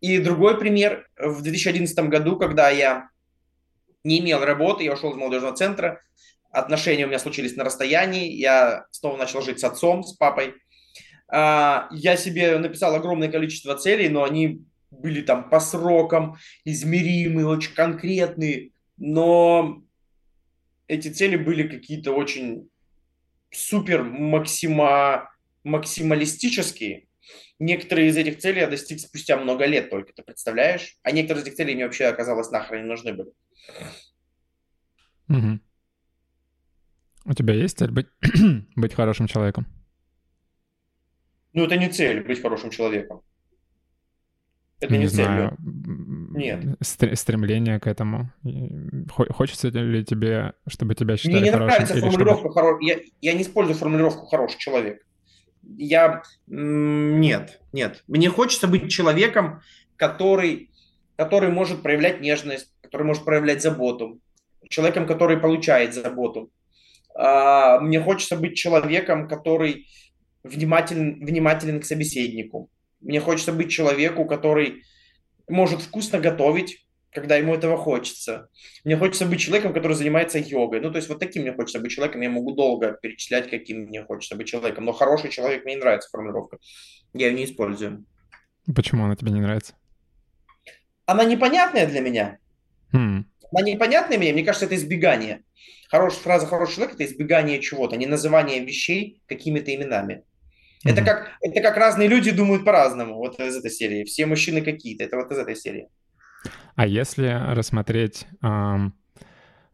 И 0.02 0.18
другой 0.18 0.60
пример. 0.60 1.08
В 1.18 1.42
2011 1.42 1.98
году, 2.10 2.38
когда 2.38 2.70
я 2.70 3.10
не 4.04 4.20
имел 4.20 4.44
работы, 4.44 4.84
я 4.84 4.94
ушел 4.94 5.12
из 5.12 5.16
молодежного 5.16 5.56
центра, 5.56 6.02
отношения 6.52 7.06
у 7.06 7.08
меня 7.08 7.20
случились 7.20 7.56
на 7.56 7.64
расстоянии, 7.64 8.32
я 8.32 8.86
снова 8.92 9.18
начал 9.18 9.42
жить 9.42 9.60
с 9.60 9.64
отцом, 9.64 10.04
с 10.04 10.14
папой. 10.14 10.56
А, 11.28 11.88
я 11.92 12.18
себе 12.18 12.58
написал 12.58 12.96
огромное 12.96 13.32
количество 13.32 13.76
целей, 13.76 14.10
но 14.10 14.24
они 14.24 14.62
были 14.92 15.22
там 15.22 15.50
по 15.50 15.60
срокам, 15.60 16.38
измеримые, 16.64 17.48
очень 17.48 17.74
конкретные, 17.74 18.72
но 18.98 19.82
эти 20.88 21.10
цели 21.10 21.36
были 21.36 21.68
какие-то 21.68 22.14
очень 22.14 22.70
супер 23.56 24.04
максима, 24.04 25.32
максималистические. 25.64 27.08
Некоторые 27.60 28.10
из 28.10 28.18
этих 28.18 28.40
целей 28.40 28.62
я 28.62 28.68
достиг 28.68 29.00
спустя 29.00 29.38
много 29.38 29.66
лет 29.66 29.90
только, 29.90 30.14
ты 30.14 30.24
представляешь? 30.24 30.98
А 31.04 31.12
некоторые 31.12 31.42
из 31.42 31.48
этих 31.48 31.58
целей 31.58 31.76
мне 31.76 31.86
вообще 31.86 32.06
оказалось 32.06 32.52
нахрен 32.52 32.84
не 32.84 32.88
нужны 32.88 33.14
были. 33.14 33.32
Угу. 35.30 35.60
У 37.26 37.34
тебя 37.34 37.54
есть 37.54 37.78
цель 37.80 37.92
быть, 37.92 38.08
быть 38.76 38.94
хорошим 38.94 39.28
человеком? 39.28 39.66
Ну, 41.54 41.64
это 41.64 41.78
не 41.78 41.90
цель 41.90 42.22
быть 42.24 42.42
хорошим 42.42 42.70
человеком. 42.70 43.22
Это 44.86 44.94
не, 44.94 45.00
не. 45.00 45.08
Знаю. 45.08 45.58
Нет. 45.60 46.64
Стремление 46.82 47.80
к 47.80 47.88
этому. 47.88 48.32
Хочется 49.08 49.70
ли 49.70 50.04
тебе, 50.04 50.54
чтобы 50.68 50.96
тебя 50.96 51.18
считали 51.18 51.36
Мне 51.36 51.46
не 51.46 51.52
хорошим? 51.52 51.68
нравится 51.68 52.00
формулировка 52.00 52.40
чтобы... 52.40 52.54
хоро... 52.54 52.78
я, 52.82 53.00
я 53.22 53.34
не 53.34 53.42
использую 53.42 53.76
формулировку 53.76 54.26
«хороший 54.26 54.60
человек». 54.60 55.06
Я... 55.78 56.22
Нет, 56.48 57.60
нет. 57.74 58.04
Мне 58.08 58.30
хочется 58.30 58.68
быть 58.68 58.92
человеком, 58.92 59.62
который, 59.96 60.70
который 61.16 61.50
может 61.50 61.82
проявлять 61.82 62.22
нежность, 62.22 62.72
который 62.82 63.04
может 63.04 63.26
проявлять 63.26 63.62
заботу. 63.62 64.20
Человеком, 64.70 65.08
который 65.08 65.38
получает 65.38 65.94
заботу. 65.94 66.52
А, 67.16 67.80
мне 67.80 68.00
хочется 68.00 68.36
быть 68.36 68.56
человеком, 68.56 69.28
который 69.28 69.88
внимателен, 70.44 71.26
внимателен 71.26 71.80
к 71.80 71.86
собеседнику. 71.86 72.70
Мне 73.02 73.20
хочется 73.20 73.54
быть 73.54 73.72
человеку, 73.72 74.26
который 74.26 74.84
может 75.48 75.82
вкусно 75.82 76.20
готовить, 76.20 76.86
когда 77.12 77.38
ему 77.38 77.56
этого 77.56 77.78
хочется. 77.78 78.50
Мне 78.84 78.98
хочется 78.98 79.26
быть 79.26 79.40
человеком, 79.40 79.74
который 79.74 79.94
занимается 79.94 80.38
йогой. 80.38 80.82
Ну, 80.82 80.92
то 80.92 80.98
есть 80.98 81.08
вот 81.08 81.20
таким 81.20 81.44
мне 81.44 81.54
хочется 81.54 81.80
быть 81.80 81.92
человеком. 81.92 82.22
Я 82.22 82.30
могу 82.30 82.54
долго 82.54 82.98
перечислять, 83.02 83.50
каким 83.50 83.84
мне 83.84 84.04
хочется 84.04 84.36
быть 84.36 84.48
человеком. 84.48 84.86
Но 84.86 84.92
хороший 84.92 85.30
человек, 85.30 85.64
мне 85.64 85.76
не 85.76 85.82
нравится 85.82 86.10
формулировка. 86.10 86.58
Я 87.14 87.28
ее 87.28 87.34
не 87.34 87.46
использую. 87.46 88.06
Почему 88.76 89.06
она 89.06 89.16
тебе 89.16 89.32
не 89.32 89.42
нравится? 89.42 89.76
Она 91.06 91.24
непонятная 91.24 91.88
для 91.88 92.02
меня. 92.02 92.38
Хм. 92.92 93.26
Она 93.52 93.62
непонятная 93.66 94.18
мне. 94.18 94.34
Мне 94.34 94.44
кажется, 94.44 94.66
это 94.66 94.76
избегание. 94.76 95.44
Хорошая 95.90 96.22
фраза 96.22 96.48
«хороший 96.48 96.76
человек»— 96.76 96.96
это 96.96 97.06
избегание 97.06 97.62
чего-то, 97.62 97.96
не 97.96 98.08
называние 98.08 98.60
вещей 98.60 99.22
какими-то 99.28 99.74
именами. 99.74 100.24
Mm-hmm. 100.86 100.92
Это, 100.92 101.02
как, 101.04 101.32
это 101.42 101.62
как 101.62 101.78
разные 101.78 102.08
люди 102.08 102.32
думают 102.32 102.64
по-разному, 102.64 103.16
вот 103.16 103.40
из 103.40 103.58
этой 103.58 103.72
серии. 103.72 104.04
Все 104.04 104.28
мужчины 104.28 104.62
какие-то, 104.62 105.04
это 105.04 105.18
вот 105.18 105.32
из 105.32 105.38
этой 105.38 105.56
серии. 105.56 105.90
А 106.76 106.86
если 106.86 107.28
рассмотреть 107.54 108.28
эм, 108.44 108.94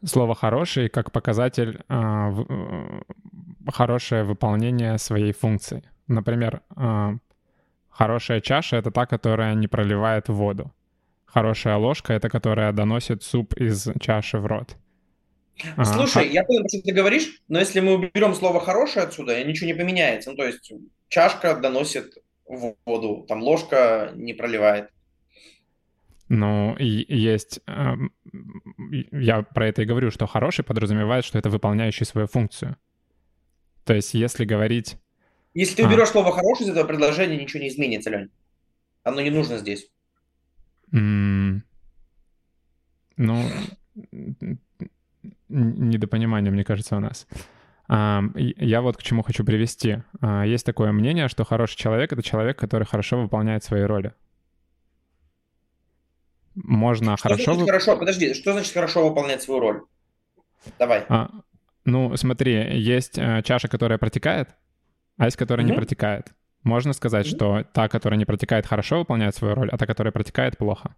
слово 0.06 0.36
«хороший» 0.36 0.88
как 0.88 1.12
показатель 1.12 1.82
э, 1.90 1.94
в, 1.94 2.46
э, 2.48 3.72
хорошее 3.72 4.24
выполнение 4.24 4.98
своей 4.98 5.34
функции? 5.34 5.84
Например, 6.08 6.62
э, 6.78 7.18
хорошая 7.90 8.40
чаша— 8.40 8.78
это 8.78 8.92
та, 8.92 9.06
которая 9.06 9.54
не 9.56 9.68
проливает 9.68 10.30
воду. 10.30 10.72
Хорошая 11.26 11.76
ложка— 11.76 12.14
это 12.16 12.30
которая 12.30 12.72
доносит 12.72 13.24
суп 13.24 13.54
из 13.56 13.90
чаши 14.00 14.38
в 14.38 14.46
рот. 14.46 14.78
Слушай, 15.84 16.24
ага. 16.24 16.34
я 16.34 16.44
понял, 16.44 16.64
что 16.68 16.82
ты 16.82 16.94
говоришь, 16.94 17.42
но 17.48 17.60
если 17.60 17.82
мы 17.82 17.96
уберем 17.96 18.34
слово 18.34 18.62
«хорошее» 18.62 19.06
отсюда, 19.06 19.44
ничего 19.44 19.68
не 19.68 19.74
поменяется. 19.74 20.32
Ну, 20.32 20.38
то 20.38 20.46
есть 20.46 20.72
чашка 21.12 21.56
доносит 21.56 22.18
воду, 22.48 23.26
там 23.28 23.44
ложка 23.44 24.12
не 24.16 24.34
проливает. 24.34 24.90
Ну, 26.30 26.76
и 26.78 27.06
есть... 27.14 27.60
Э, 27.68 27.96
я 29.12 29.42
про 29.44 29.68
это 29.68 29.82
и 29.82 29.86
говорю, 29.86 30.12
что 30.12 30.26
хороший 30.26 30.64
подразумевает, 30.64 31.26
что 31.26 31.38
это 31.38 31.50
выполняющий 31.50 32.06
свою 32.06 32.28
функцию. 32.28 32.78
То 33.84 33.94
есть 33.94 34.14
если 34.14 34.46
говорить... 34.46 34.98
Если 35.54 35.76
ты 35.76 35.86
уберешь 35.86 36.08
а. 36.08 36.12
слово 36.12 36.32
«хороший» 36.32 36.64
из 36.64 36.70
этого 36.70 36.88
предложения, 36.88 37.38
ничего 37.38 37.62
не 37.62 37.68
изменится, 37.68 38.10
Лень. 38.10 38.30
Оно 39.04 39.20
не 39.20 39.30
нужно 39.30 39.58
здесь. 39.58 39.90
Mm. 40.94 41.60
Ну, 43.18 43.44
недопонимание, 45.50 46.52
мне 46.52 46.64
кажется, 46.64 46.96
у 46.96 47.02
нас. 47.02 47.28
Я 47.92 48.82
вот 48.82 48.96
к 48.96 49.04
чему 49.04 49.22
хочу 49.22 49.44
привести. 49.44 50.02
А, 50.22 50.46
есть 50.46 50.66
такое 50.66 50.94
мнение, 50.94 51.28
что 51.28 51.44
хороший 51.44 51.76
человек— 51.76 52.14
это 52.14 52.24
человек, 52.24 52.58
который 52.58 52.86
хорошо 52.86 53.22
выполняет 53.22 53.66
свои 53.66 53.82
роли. 53.82 54.14
Можно 56.56 57.18
что 57.18 57.24
хорошо... 57.24 57.54
Значит 57.54 57.68
хорошо? 57.68 57.98
Подожди, 57.98 58.34
что 58.34 58.54
значит 58.54 58.74
хорошо 58.74 59.10
выполнять 59.10 59.42
свою 59.42 59.60
роль? 59.60 59.82
Давай. 60.80 61.04
А, 61.10 61.32
ну, 61.84 62.16
смотри, 62.16 62.80
есть 62.80 63.18
э, 63.18 63.42
чаша, 63.44 63.68
которая 63.68 63.98
протекает, 63.98 64.56
а 65.18 65.26
есть, 65.26 65.36
которая 65.36 65.66
mm-hmm. 65.66 65.70
не 65.72 65.76
протекает. 65.76 66.32
Можно 66.64 66.94
сказать, 66.94 67.26
mm-hmm. 67.26 67.36
что 67.36 67.64
та, 67.74 67.90
которая 67.90 68.18
не 68.18 68.26
протекает, 68.26 68.68
хорошо 68.68 69.00
выполняет 69.00 69.36
свою 69.36 69.54
роль, 69.54 69.70
а 69.70 69.78
та, 69.78 69.86
которая 69.86 70.14
протекает, 70.14 70.58
плохо. 70.58 70.96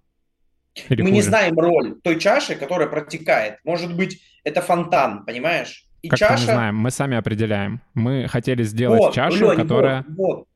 Или 0.89 1.01
Мы 1.01 1.09
хуже? 1.09 1.13
не 1.13 1.21
знаем 1.21 1.57
роль 1.57 1.99
той 2.03 2.19
чаши, 2.19 2.55
которая 2.55 2.87
протекает. 2.87 3.57
Может 3.63 3.95
быть, 3.95 4.21
это 4.43 4.61
фонтан, 4.61 5.25
понимаешь? 5.25 5.87
И 6.03 6.09
как 6.09 6.19
чаша... 6.19 6.33
мы 6.33 6.39
знаем? 6.39 6.75
Мы 6.75 6.91
сами 6.91 7.17
определяем. 7.17 7.81
Мы 7.93 8.27
хотели 8.27 8.63
сделать 8.63 8.99
вот, 8.99 9.13
чашу, 9.13 9.45
Лёнь, 9.45 9.55
которая... 9.57 10.05
Вот, 10.09 10.37
вот. 10.37 10.47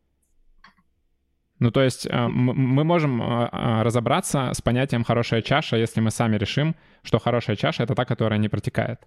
Ну, 1.59 1.71
то 1.71 1.81
есть 1.81 2.05
э, 2.05 2.27
мы 2.27 2.83
можем 2.83 3.21
э, 3.21 3.49
э, 3.51 3.81
разобраться 3.81 4.51
с 4.53 4.61
понятием 4.61 5.03
«хорошая 5.03 5.41
чаша», 5.41 5.77
если 5.77 6.01
мы 6.01 6.11
сами 6.11 6.37
решим, 6.37 6.75
что 7.01 7.17
хорошая 7.17 7.55
чаша— 7.55 7.83
это 7.85 7.95
та, 7.95 8.05
которая 8.05 8.37
не 8.39 8.49
протекает. 8.49 8.99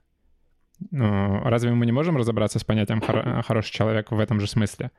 Разве 0.91 1.72
мы 1.72 1.84
не 1.84 1.93
можем 1.93 2.16
разобраться 2.16 2.59
с 2.59 2.64
понятием 2.64 3.03
«хороший 3.03 3.70
человек» 3.70 4.11
в 4.11 4.18
этом 4.18 4.41
же 4.41 4.47
смысле? 4.47 4.91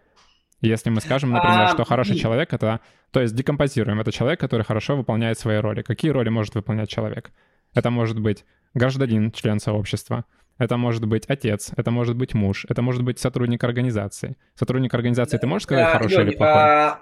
Если 0.61 0.91
мы 0.91 1.01
скажем, 1.01 1.31
например, 1.31 1.69
что 1.69 1.83
хороший 1.83 2.15
человек— 2.15 2.49
это... 2.53 2.81
То 3.09 3.19
есть 3.19 3.35
декомпозируем. 3.35 3.99
Это 3.99 4.11
человек, 4.11 4.39
который 4.39 4.61
хорошо 4.61 4.95
выполняет 4.95 5.39
свои 5.39 5.57
роли. 5.57 5.81
Какие 5.81 6.11
роли 6.11 6.29
может 6.29 6.53
выполнять 6.53 6.89
человек? 6.89 7.31
Это 7.73 7.89
может 7.89 8.19
быть 8.19 8.45
гражданин, 8.75 9.31
член 9.31 9.59
сообщества— 9.59 10.25
это 10.61 10.77
может 10.77 11.05
быть 11.05 11.25
отец, 11.27 11.71
это 11.75 11.89
может 11.89 12.15
быть 12.15 12.35
муж, 12.35 12.67
это 12.69 12.83
может 12.83 13.01
быть 13.01 13.17
сотрудник 13.17 13.63
организации. 13.63 14.37
Сотрудник 14.53 14.93
организации, 14.93 15.39
ты 15.39 15.47
можешь 15.47 15.63
сказать, 15.63 15.91
хороший 15.91 16.23
или 16.23 16.35
плохой? 16.35 16.61
А, 16.61 16.99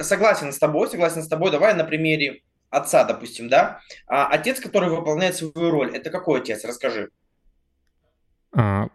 согласен 0.00 0.52
с 0.52 0.58
тобой, 0.58 0.88
согласен 0.88 1.22
с 1.22 1.28
тобой. 1.28 1.52
Давай 1.52 1.72
на 1.74 1.84
примере 1.84 2.42
отца, 2.68 3.04
допустим, 3.04 3.48
да? 3.48 3.78
А, 4.08 4.26
отец, 4.26 4.58
который 4.58 4.90
выполняет 4.90 5.36
свою 5.36 5.70
роль, 5.70 5.96
это 5.96 6.10
какой 6.10 6.40
отец? 6.40 6.64
Расскажи. 6.64 7.10
А, 8.52 8.88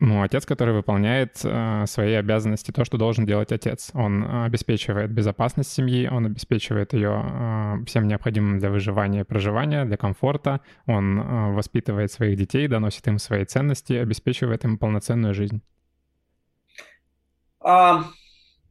ну, 0.00 0.22
отец, 0.22 0.46
который 0.46 0.74
выполняет 0.74 1.40
э, 1.44 1.84
свои 1.86 2.14
обязанности, 2.14 2.70
то, 2.70 2.86
что 2.86 2.96
должен 2.96 3.26
делать 3.26 3.52
отец. 3.52 3.90
Он 3.92 4.44
обеспечивает 4.44 5.10
безопасность 5.10 5.70
семьи, 5.72 6.08
он 6.08 6.24
обеспечивает 6.24 6.94
ее 6.94 7.22
э, 7.22 7.84
всем 7.84 8.08
необходимым 8.08 8.58
для 8.58 8.70
выживания 8.70 9.20
и 9.20 9.24
проживания, 9.24 9.84
для 9.84 9.98
комфорта. 9.98 10.62
Он 10.86 11.20
э, 11.20 11.52
воспитывает 11.52 12.10
своих 12.10 12.38
детей, 12.38 12.66
доносит 12.66 13.06
им 13.08 13.18
свои 13.18 13.44
ценности, 13.44 13.92
обеспечивает 13.92 14.64
им 14.64 14.78
полноценную 14.78 15.34
жизнь. 15.34 15.60
А, 17.60 18.04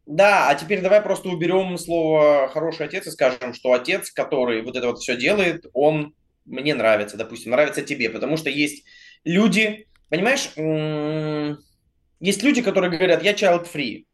да, 0.07 0.49
а 0.49 0.55
теперь 0.55 0.81
давай 0.81 0.99
просто 1.01 1.29
уберем 1.29 1.77
слово 1.77 2.49
«хороший 2.51 2.87
отец» 2.87 3.05
и 3.05 3.11
скажем, 3.11 3.53
что 3.53 3.73
отец, 3.73 4.09
который 4.09 4.63
вот 4.63 4.75
это 4.75 4.87
вот 4.87 4.97
все 4.97 5.15
делает, 5.15 5.67
он 5.73 6.15
мне 6.45 6.73
нравится, 6.73 7.17
допустим, 7.17 7.51
нравится 7.51 7.83
тебе, 7.83 8.09
потому 8.09 8.35
что 8.35 8.49
есть 8.49 8.83
люди, 9.23 9.85
Понимаешь, 10.09 10.49
есть 12.19 12.43
люди, 12.43 12.61
которые 12.61 12.91
говорят, 12.91 13.23
я 13.23 13.33
child-free. 13.33 14.05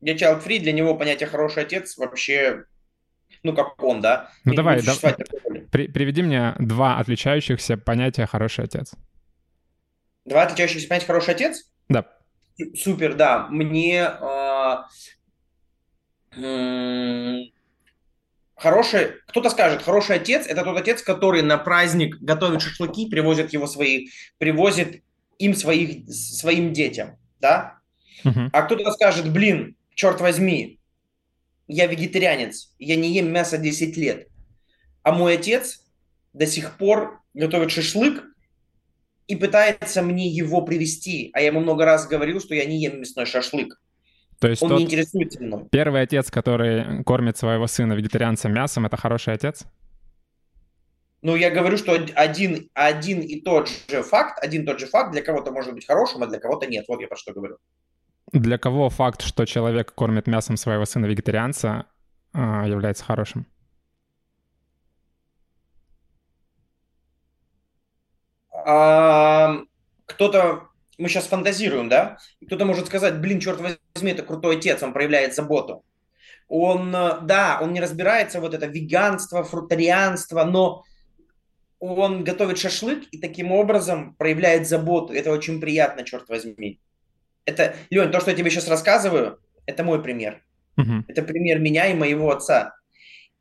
Я 0.00 0.14
child-free, 0.14 0.58
для 0.58 0.72
него 0.72 0.96
понятие 0.96 1.28
«хороший 1.28 1.62
отец» 1.62 1.96
вообще, 1.96 2.64
ну, 3.44 3.54
как 3.54 3.80
он, 3.82 4.00
да? 4.00 4.30
Ну, 4.44 4.54
давай, 4.54 4.82
да, 4.82 4.94
при, 5.70 5.86
приведи 5.86 6.22
мне 6.22 6.54
два 6.58 6.98
отличающихся 6.98 7.76
понятия 7.76 8.26
«хороший 8.26 8.64
отец». 8.64 8.94
Два 10.24 10.42
отличающихся 10.42 10.88
понятия 10.88 11.06
«хороший 11.06 11.34
отец»? 11.34 11.70
Да. 11.88 12.04
Супер, 12.74 13.14
да. 13.14 13.46
Мне 13.48 14.10
э, 14.20 14.78
хороший, 18.56 19.12
кто-то 19.26 19.50
скажет, 19.50 19.82
хороший 19.82 20.16
отец– 20.16 20.46
это 20.48 20.64
тот 20.64 20.76
отец, 20.76 21.02
который 21.02 21.42
на 21.42 21.58
праздник 21.58 22.16
готовит 22.20 22.62
шашлыки, 22.62 23.08
привозит 23.08 23.52
его 23.52 23.66
свои, 23.66 24.08
привозит 24.38 25.02
им 25.42 25.54
своих, 25.54 26.08
своим 26.08 26.72
детям, 26.72 27.18
да? 27.40 27.78
Uh-huh. 28.24 28.48
А 28.52 28.62
кто-то 28.62 28.92
скажет, 28.92 29.32
блин, 29.32 29.76
черт 29.94 30.20
возьми, 30.20 30.78
я 31.66 31.86
вегетарианец, 31.86 32.74
я 32.78 32.96
не 32.96 33.12
ем 33.12 33.32
мясо 33.32 33.58
10 33.58 33.96
лет, 33.96 34.28
а 35.02 35.12
мой 35.12 35.34
отец 35.34 35.84
до 36.32 36.46
сих 36.46 36.76
пор 36.76 37.20
готовит 37.34 37.72
шашлык 37.72 38.24
и 39.26 39.34
пытается 39.36 40.02
мне 40.02 40.28
его 40.28 40.62
привести, 40.62 41.30
а 41.32 41.40
я 41.40 41.48
ему 41.48 41.60
много 41.60 41.84
раз 41.84 42.06
говорил, 42.06 42.40
что 42.40 42.54
я 42.54 42.64
не 42.64 42.80
ем 42.80 43.00
мясной 43.00 43.26
шашлык. 43.26 43.80
То 44.38 44.48
есть 44.48 44.62
Он 44.62 44.76
не 44.76 44.84
интересуется 44.84 45.42
мной. 45.42 45.64
первый 45.70 46.02
отец, 46.02 46.30
который 46.30 47.04
кормит 47.04 47.36
своего 47.36 47.66
сына 47.66 47.94
вегетарианцем 47.94 48.52
мясом, 48.52 48.86
это 48.86 48.96
хороший 48.96 49.34
отец? 49.34 49.64
Ну, 51.22 51.36
я 51.36 51.50
говорю, 51.50 51.76
что 51.76 51.92
один, 52.16 52.68
один 52.74 53.20
и 53.20 53.40
тот 53.40 53.68
же 53.68 54.02
факт, 54.02 54.42
один 54.42 54.62
и 54.62 54.66
тот 54.66 54.80
же 54.80 54.86
факт 54.86 55.12
для 55.12 55.22
кого-то 55.22 55.52
может 55.52 55.72
быть 55.72 55.86
хорошим, 55.86 56.24
а 56.24 56.26
для 56.26 56.40
кого-то 56.40 56.66
нет. 56.66 56.84
Вот 56.88 57.00
я 57.00 57.06
про 57.06 57.16
что 57.16 57.32
говорю. 57.32 57.58
Для 58.32 58.58
кого 58.58 58.90
факт, 58.90 59.22
что 59.22 59.44
человек 59.44 59.94
кормит 59.94 60.26
мясом 60.26 60.56
своего 60.56 60.84
сына 60.84 61.06
вегетарианца, 61.06 61.86
а, 62.32 62.66
является 62.66 63.04
хорошим? 63.04 63.46
А, 68.50 69.58
кто-то, 70.06 70.68
мы 70.98 71.08
сейчас 71.08 71.26
фантазируем, 71.26 71.88
да? 71.88 72.18
Кто-то 72.46 72.64
может 72.64 72.86
сказать, 72.86 73.20
блин, 73.20 73.38
черт 73.38 73.60
возьми, 73.60 74.10
это 74.10 74.24
крутой 74.24 74.56
отец, 74.56 74.82
он 74.82 74.92
проявляет 74.92 75.36
заботу. 75.36 75.84
Он, 76.48 76.94
э, 76.94 77.20
да, 77.22 77.60
он 77.62 77.72
не 77.72 77.80
разбирается 77.80 78.40
вот 78.40 78.54
это 78.54 78.66
веганство, 78.66 79.44
фрутарианство, 79.44 80.44
но 80.44 80.84
он 81.82 82.22
готовит 82.22 82.58
шашлык 82.58 83.08
и 83.10 83.18
таким 83.18 83.50
образом 83.50 84.14
проявляет 84.14 84.68
заботу. 84.68 85.12
Это 85.12 85.32
очень 85.32 85.60
приятно, 85.60 86.04
черт 86.04 86.28
возьми. 86.28 86.78
Это, 87.44 87.74
Лень, 87.90 88.12
то, 88.12 88.20
что 88.20 88.30
я 88.30 88.36
тебе 88.36 88.50
сейчас 88.50 88.68
рассказываю, 88.68 89.40
это 89.66 89.82
мой 89.82 90.00
пример. 90.00 90.44
Мгм. 90.76 91.04
Это 91.08 91.22
пример 91.22 91.58
меня 91.58 91.88
и 91.88 91.94
моего 91.94 92.30
отца. 92.30 92.76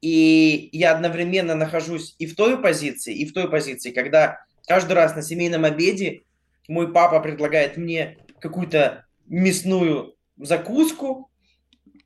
И 0.02 0.70
я 0.72 0.92
одновременно 0.92 1.54
нахожусь 1.54 2.16
и 2.18 2.26
в 2.26 2.36
той 2.36 2.60
позиции, 2.60 3.14
и 3.14 3.28
в 3.28 3.34
той 3.34 3.48
позиции, 3.48 3.92
когда 3.92 4.40
каждый 4.68 4.94
раз 4.94 5.16
на 5.16 5.22
семейном 5.22 5.64
обеде 5.64 6.24
мой 6.68 6.92
папа 6.92 7.20
предлагает 7.20 7.78
мне 7.78 8.18
какую-то 8.40 9.06
мясную 9.28 10.16
закуску 10.38 11.30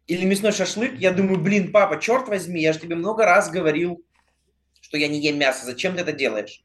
или 0.06 0.26
мясной 0.26 0.52
шашлык. 0.52 0.96
Я 1.00 1.12
думаю, 1.12 1.40
блин, 1.40 1.72
папа, 1.72 1.98
черт 1.98 2.28
возьми, 2.28 2.62
я 2.62 2.74
же 2.74 2.80
тебе 2.80 2.96
много 2.98 3.24
раз 3.24 3.50
говорил, 3.50 4.04
что 4.96 5.02
я 5.02 5.10
не 5.10 5.20
ем 5.20 5.38
мясо. 5.38 5.66
Зачем 5.66 5.96
ты 5.96 6.02
это 6.02 6.14
делаешь? 6.14 6.64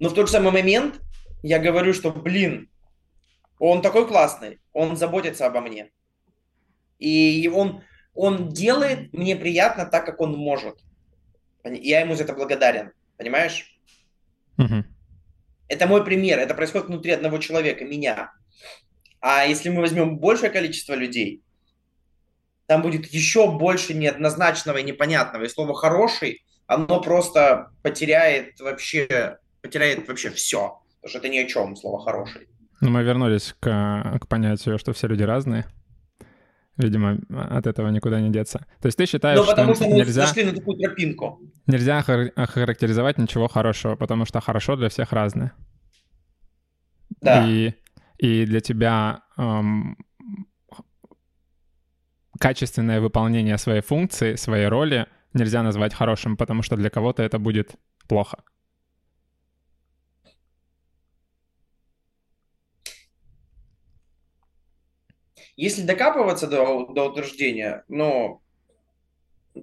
Но 0.00 0.08
в 0.08 0.14
тот 0.14 0.26
же 0.26 0.32
самый 0.32 0.52
момент 0.52 1.00
я 1.44 1.60
говорю, 1.60 1.94
что, 1.94 2.10
блин, 2.10 2.68
он 3.60 3.80
такой 3.80 4.08
классный, 4.08 4.58
он 4.72 4.96
заботится 4.96 5.46
обо 5.46 5.60
мне. 5.60 5.90
И 6.98 7.48
он, 7.54 7.82
он 8.12 8.48
делает 8.48 9.12
мне 9.12 9.36
приятно 9.36 9.86
так, 9.86 10.04
как 10.04 10.20
он 10.20 10.32
может. 10.32 10.80
Я 11.64 12.00
ему 12.00 12.16
за 12.16 12.24
это 12.24 12.32
благодарен. 12.34 12.90
Понимаешь? 13.16 13.78
Мгм. 14.56 14.84
Это 15.68 15.86
мой 15.86 16.04
пример. 16.04 16.40
Это 16.40 16.54
происходит 16.54 16.88
внутри 16.88 17.12
одного 17.12 17.38
человека, 17.38 17.84
меня. 17.84 18.32
А 19.20 19.44
если 19.46 19.68
мы 19.68 19.80
возьмем 19.80 20.18
большее 20.18 20.50
количество 20.50 20.94
людей, 20.94 21.42
там 22.66 22.82
будет 22.82 23.06
еще 23.06 23.48
больше 23.48 23.94
неоднозначного 23.94 24.78
и 24.78 24.82
непонятного. 24.82 25.44
И 25.44 25.48
слово 25.48 25.74
«хороший», 25.74 26.43
оно 26.66 27.00
просто 27.00 27.70
потеряет 27.82 28.58
вообще, 28.60 29.38
потеряет 29.62 30.06
вообще 30.08 30.30
все. 30.30 30.80
Потому 31.00 31.10
что 31.10 31.18
это 31.18 31.28
ни 31.28 31.38
о 31.38 31.46
чем, 31.48 31.76
слово 31.76 32.02
«хороший». 32.02 32.48
Ну, 32.80 32.90
мы 32.90 33.02
вернулись 33.02 33.54
к, 33.60 34.18
к 34.20 34.26
понятию, 34.28 34.78
что 34.78 34.92
все 34.92 35.06
люди 35.06 35.22
разные. 35.22 35.64
Видимо, 36.76 37.18
от 37.30 37.66
этого 37.66 37.88
никуда 37.88 38.20
не 38.20 38.30
деться. 38.30 38.66
То 38.80 38.86
есть 38.88 38.98
ты 38.98 39.06
считаешь, 39.06 39.38
Ну, 39.38 39.46
потому 39.46 39.74
что 39.74 39.84
что 39.84 39.92
нельзя, 39.94 40.26
зашли 40.26 40.44
на 40.44 40.52
такую 40.52 40.76
тропинку. 40.78 41.40
нельзя 41.66 42.00
охар- 42.00 42.32
охарактеризовать 42.34 43.16
ничего 43.18 43.46
хорошего, 43.48 43.94
потому 43.96 44.24
что 44.24 44.40
хорошо 44.40 44.74
для 44.76 44.88
всех 44.88 45.12
разное. 45.12 45.52
Да. 47.20 47.46
И, 47.48 47.74
и 48.18 48.44
для 48.44 48.60
тебя 48.60 49.22
эм, 49.38 49.96
качественное 52.40 53.00
выполнение 53.00 53.56
своей 53.58 53.80
функции, 53.80 54.34
своей 54.34 54.66
роли 54.66 55.06
нельзя 55.34 55.62
назвать 55.62 55.94
хорошим, 55.94 56.36
потому 56.36 56.62
что 56.62 56.76
для 56.76 56.90
кого-то 56.90 57.22
это 57.22 57.38
будет 57.38 57.74
плохо. 58.08 58.42
Если 65.56 65.82
докапываться 65.82 66.46
до, 66.48 66.86
до 66.86 67.10
утверждения, 67.10 67.84
ну, 67.88 68.42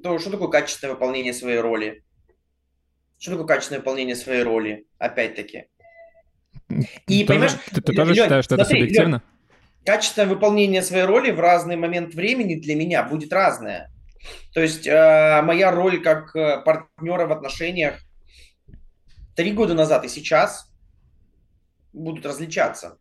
то 0.03 0.17
что 0.19 0.31
такое 0.31 0.47
качественное 0.47 0.93
выполнение 0.93 1.33
своей 1.33 1.59
роли? 1.59 2.03
Что 3.19 3.31
такое 3.31 3.47
качественное 3.47 3.79
выполнение 3.79 4.15
своей 4.15 4.43
роли? 4.43 4.87
Опять-таки. 4.97 5.65
И, 7.07 7.25
Тоже- 7.25 7.25
понимаешь, 7.27 7.51
ты, 7.73 7.81
ты 7.81 7.93
тоже 7.93 8.13
Лёнь, 8.13 8.23
считаешь, 8.23 8.45
что 8.45 8.55
это 8.55 8.63
смотри, 8.63 8.81
субъективно? 8.81 9.23
качественное 9.85 10.29
выполнение 10.29 10.81
своей 10.81 11.03
роли 11.03 11.31
в 11.31 11.39
разный 11.39 11.75
момент 11.75 12.13
времени 12.13 12.55
для 12.55 12.75
меня 12.75 13.03
будет 13.03 13.33
разное. 13.33 13.91
То 14.53 14.61
есть 14.61 14.87
э, 14.87 15.41
моя 15.43 15.71
роль 15.71 16.01
как 16.01 16.35
э, 16.35 16.61
партнера 16.63 17.27
в 17.27 17.31
отношениях 17.31 17.99
три 19.35 19.53
года 19.53 19.73
назад 19.73 20.03
и 20.05 20.09
сейчас 20.09 20.71
будут 21.93 22.25
различаться. 22.25 22.97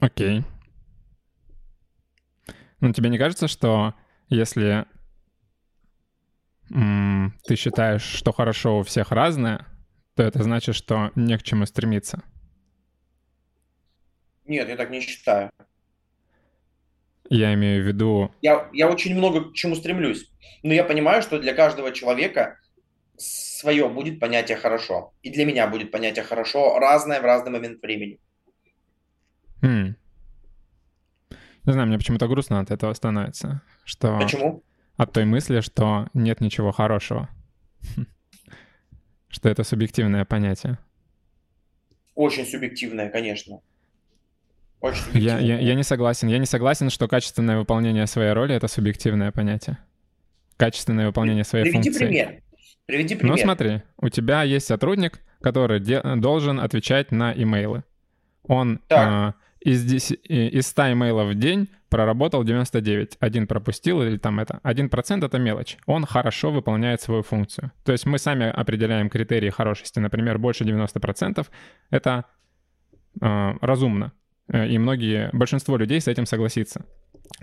Окей. 0.00 0.44
Ну, 2.80 2.92
тебе 2.92 3.08
не 3.08 3.18
кажется, 3.18 3.48
что 3.48 3.94
если 4.28 4.86
м, 6.70 7.38
ты 7.44 7.56
считаешь, 7.56 8.02
что 8.02 8.32
хорошо 8.32 8.80
у 8.80 8.82
всех 8.82 9.10
разное, 9.12 9.66
то 10.14 10.22
это 10.22 10.42
значит, 10.42 10.74
что 10.74 11.10
не 11.14 11.36
к 11.38 11.42
чему 11.42 11.66
стремиться? 11.66 12.22
Нет, 14.44 14.68
я 14.68 14.76
так 14.76 14.90
не 14.90 15.00
считаю. 15.00 15.50
Я 17.30 17.54
имею 17.54 17.82
в 17.82 17.86
виду, 17.86 18.30
Я, 18.42 18.68
я 18.72 18.88
очень 18.90 19.14
много 19.14 19.50
к 19.50 19.54
чему 19.54 19.74
стремлюсь. 19.74 20.30
Но 20.62 20.72
я 20.72 20.84
понимаю, 20.84 21.22
что 21.22 21.38
для 21.38 21.54
каждого 21.54 21.92
человека 21.92 22.58
свое 23.16 23.88
будет 23.88 24.20
понятие 24.20 24.56
хорошо. 24.58 25.12
И 25.22 25.30
для 25.30 25.44
меня 25.44 25.66
будет 25.66 25.90
понятие 25.90 26.24
хорошо 26.24 26.78
разное 26.78 27.20
в 27.20 27.24
разный 27.24 27.50
момент 27.50 27.82
времени. 27.82 28.18
м, 29.62 29.96
не 31.64 31.72
знаю, 31.72 31.88
мне 31.88 31.98
почему-то 31.98 32.28
грустно 32.28 32.60
от 32.60 32.70
этого 32.70 32.92
становится, 32.94 33.62
что 33.84 34.18
Почему? 34.18 34.62
от 34.96 35.12
той 35.12 35.24
мысли, 35.24 35.60
что 35.60 36.08
нет 36.14 36.40
ничего 36.40 36.72
хорошего, 36.72 37.28
что 39.28 39.48
это 39.48 39.64
субъективное 39.64 40.24
понятие. 40.24 40.78
Очень 42.14 42.46
субъективное, 42.46 43.10
конечно. 43.10 43.60
Очень 44.80 45.02
Я, 45.14 45.38
я, 45.38 45.58
я 45.58 45.74
не 45.74 45.82
согласен. 45.82 46.28
Я 46.28 46.38
не 46.38 46.46
согласен, 46.46 46.90
что 46.90 47.08
качественное 47.08 47.58
выполнение 47.58 48.06
своей 48.06 48.32
роли— 48.32 48.54
это 48.56 48.68
субъективное 48.68 49.32
понятие. 49.32 49.78
Качественное 50.56 51.06
выполнение 51.06 51.44
своей 51.44 51.64
Приведи 51.64 51.90
функции. 51.90 52.06
пример. 52.06 52.34
Приведи 52.86 53.14
пример. 53.16 53.36
Ну 53.36 53.42
смотри, 53.42 53.82
у 53.98 54.08
тебя 54.08 54.42
есть 54.42 54.66
сотрудник, 54.66 55.20
который 55.40 55.80
де- 55.80 56.02
должен 56.16 56.60
отвечать 56.60 57.10
на 57.10 57.32
имейлы. 57.32 57.82
Он 58.46 58.78
Так. 58.88 59.34
э, 59.62 59.70
из, 59.70 59.84
10 59.84 60.20
и- 60.22 60.48
из 60.48 60.66
100 60.68 60.92
имейлов 60.92 61.28
в 61.30 61.34
день 61.34 61.68
проработал 61.88 62.44
99. 62.44 63.16
Один 63.18 63.46
пропустил 63.46 64.02
или 64.02 64.18
там 64.18 64.38
это. 64.40 64.60
1% 64.62 65.24
это 65.24 65.38
мелочь. 65.38 65.78
Он 65.86 66.04
хорошо 66.06 66.50
выполняет 66.52 67.00
свою 67.00 67.22
функцию. 67.22 67.72
То 67.84 67.92
есть 67.92 68.06
мы 68.06 68.18
сами 68.18 68.46
определяем 68.46 69.08
критерии 69.10 69.50
хорошести. 69.50 69.98
Например, 69.98 70.38
больше 70.38 70.64
90% 70.64 71.48
это 71.90 72.24
э, 73.20 73.52
разумно. 73.60 74.12
Э, 74.48 74.66
И 74.68 74.78
многие, 74.78 75.30
большинство 75.32 75.76
людей 75.76 76.00
с 76.00 76.08
этим 76.08 76.26
согласится. 76.26 76.84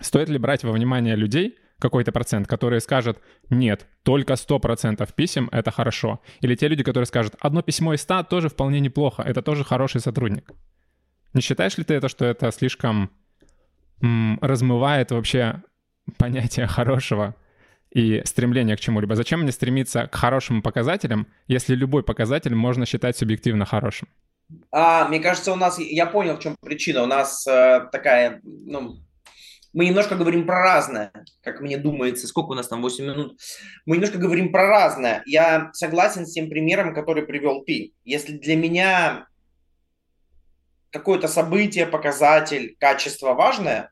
Стоит 0.02 0.30
ли 0.30 0.38
брать 0.38 0.64
во 0.64 0.72
внимание 0.72 1.16
людей, 1.16 1.58
какой-то 1.80 2.12
процент, 2.12 2.48
которые 2.48 2.80
скажут, 2.80 3.18
нет, 3.50 3.86
только 4.04 4.34
100% 4.36 5.14
писем— 5.16 5.50
это 5.52 5.72
хорошо. 5.72 6.22
Или 6.40 6.56
те 6.56 6.68
люди, 6.70 6.84
которые 6.84 7.06
скажут, 7.06 7.36
одно 7.40 7.62
письмо 7.62 7.94
из 7.94 8.02
100 8.02 8.24
тоже 8.24 8.48
вполне 8.48 8.80
неплохо, 8.80 9.22
это 9.22 9.42
тоже 9.42 9.64
хороший 9.64 10.00
сотрудник. 10.00 10.52
Не 11.34 11.42
считаешь 11.42 11.78
ли 11.78 11.84
ты 11.84 11.96
это, 11.96 12.08
что 12.08 12.26
это 12.26 12.52
слишком 12.52 13.10
м, 14.02 14.38
размывает 14.42 15.12
вообще 15.12 15.62
понятие 16.18 16.68
хорошего 16.68 17.36
и 17.90 18.22
стремление 18.26 18.78
к 18.78 18.80
чему-либо? 18.80 19.16
Зачем 19.16 19.42
мне 19.42 19.52
стремиться 19.52 20.08
к 20.08 20.16
хорошим 20.16 20.62
показателям, 20.62 21.28
если 21.48 21.76
любой 21.76 22.04
показатель 22.04 22.56
можно 22.56 22.86
считать 22.86 23.18
субъективно 23.18 23.66
хорошим? 23.66 24.08
А, 24.72 25.08
мне 25.08 25.20
кажется, 25.20 25.52
у 25.52 25.56
нас, 25.56 25.80
я 25.80 26.06
понял, 26.06 26.38
в 26.38 26.40
чем 26.40 26.56
причина. 26.62 27.04
У 27.04 27.06
нас 27.08 27.46
э, 27.48 27.88
такая, 27.92 28.42
ну, 28.44 28.98
мы 29.74 29.86
немножко 29.86 30.16
говорим 30.16 30.46
про 30.46 30.62
разное, 30.62 31.12
как 31.42 31.62
мне 31.62 31.78
думается. 31.78 32.28
Сколько 32.28 32.52
у 32.52 32.54
нас 32.54 32.68
там, 32.68 32.82
8 32.82 33.04
минут? 33.04 33.40
Мы 33.86 33.96
немножко 33.96 34.20
говорим 34.20 34.52
про 34.52 34.68
разное. 34.68 35.24
Я 35.26 35.72
согласен 35.74 36.26
с 36.26 36.34
тем 36.34 36.50
примером, 36.50 36.94
который 36.94 37.24
привел 37.24 37.64
ты. 37.64 37.94
Если 38.06 38.38
для 38.38 38.56
меня 38.56 39.28
какое-то 40.92 41.28
событие, 41.28 41.88
показатель, 41.88 42.76
качество 42.80 43.34
важное, 43.34 43.90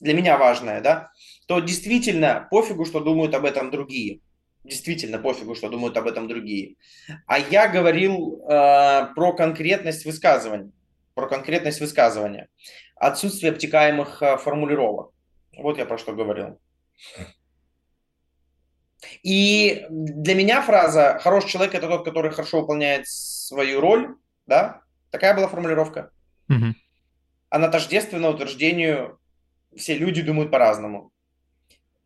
для 0.00 0.14
меня 0.14 0.38
важное, 0.38 0.80
да, 0.80 1.10
то 1.46 1.60
действительно 1.60 2.46
пофигу, 2.50 2.86
что 2.86 3.00
думают 3.00 3.34
об 3.34 3.44
этом 3.44 3.70
другие. 3.70 4.20
Действительно 4.64 5.18
пофигу, 5.18 5.54
что 5.54 5.68
думают 5.68 5.96
об 5.96 6.06
этом 6.06 6.28
другие. 6.28 6.76
А 7.26 7.38
я 7.38 7.68
говорил 7.68 8.42
э, 8.42 9.14
про 9.14 9.32
конкретность 9.32 10.04
высказывания. 10.04 10.72
Про 11.14 11.28
конкретность 11.28 11.80
высказывания. 11.80 12.48
отсутствие 12.96 13.52
обтекаемых 13.52 14.22
э, 14.22 14.36
формулировок. 14.38 15.12
Вот 15.56 15.78
я 15.78 15.86
про 15.86 15.98
что 15.98 16.12
говорил. 16.12 16.60
И 19.22 19.86
для 19.88 20.34
меня 20.34 20.62
фраза 20.62 21.18
«хороший 21.22 21.50
человек– 21.50 21.74
это 21.76 21.88
тот, 21.88 22.04
который 22.04 22.30
хорошо 22.30 22.60
выполняет 22.60 23.06
свою 23.06 23.80
роль», 23.80 24.16
да, 24.46 24.82
такая 25.10 25.34
была 25.34 25.48
формулировка. 25.48 26.10
Угу. 26.48 26.74
Она 27.50 27.68
тождественна 27.68 28.28
утверждению 28.28 29.18
«все 29.76 29.96
люди 29.96 30.22
думают 30.22 30.50
по-разному». 30.50 31.12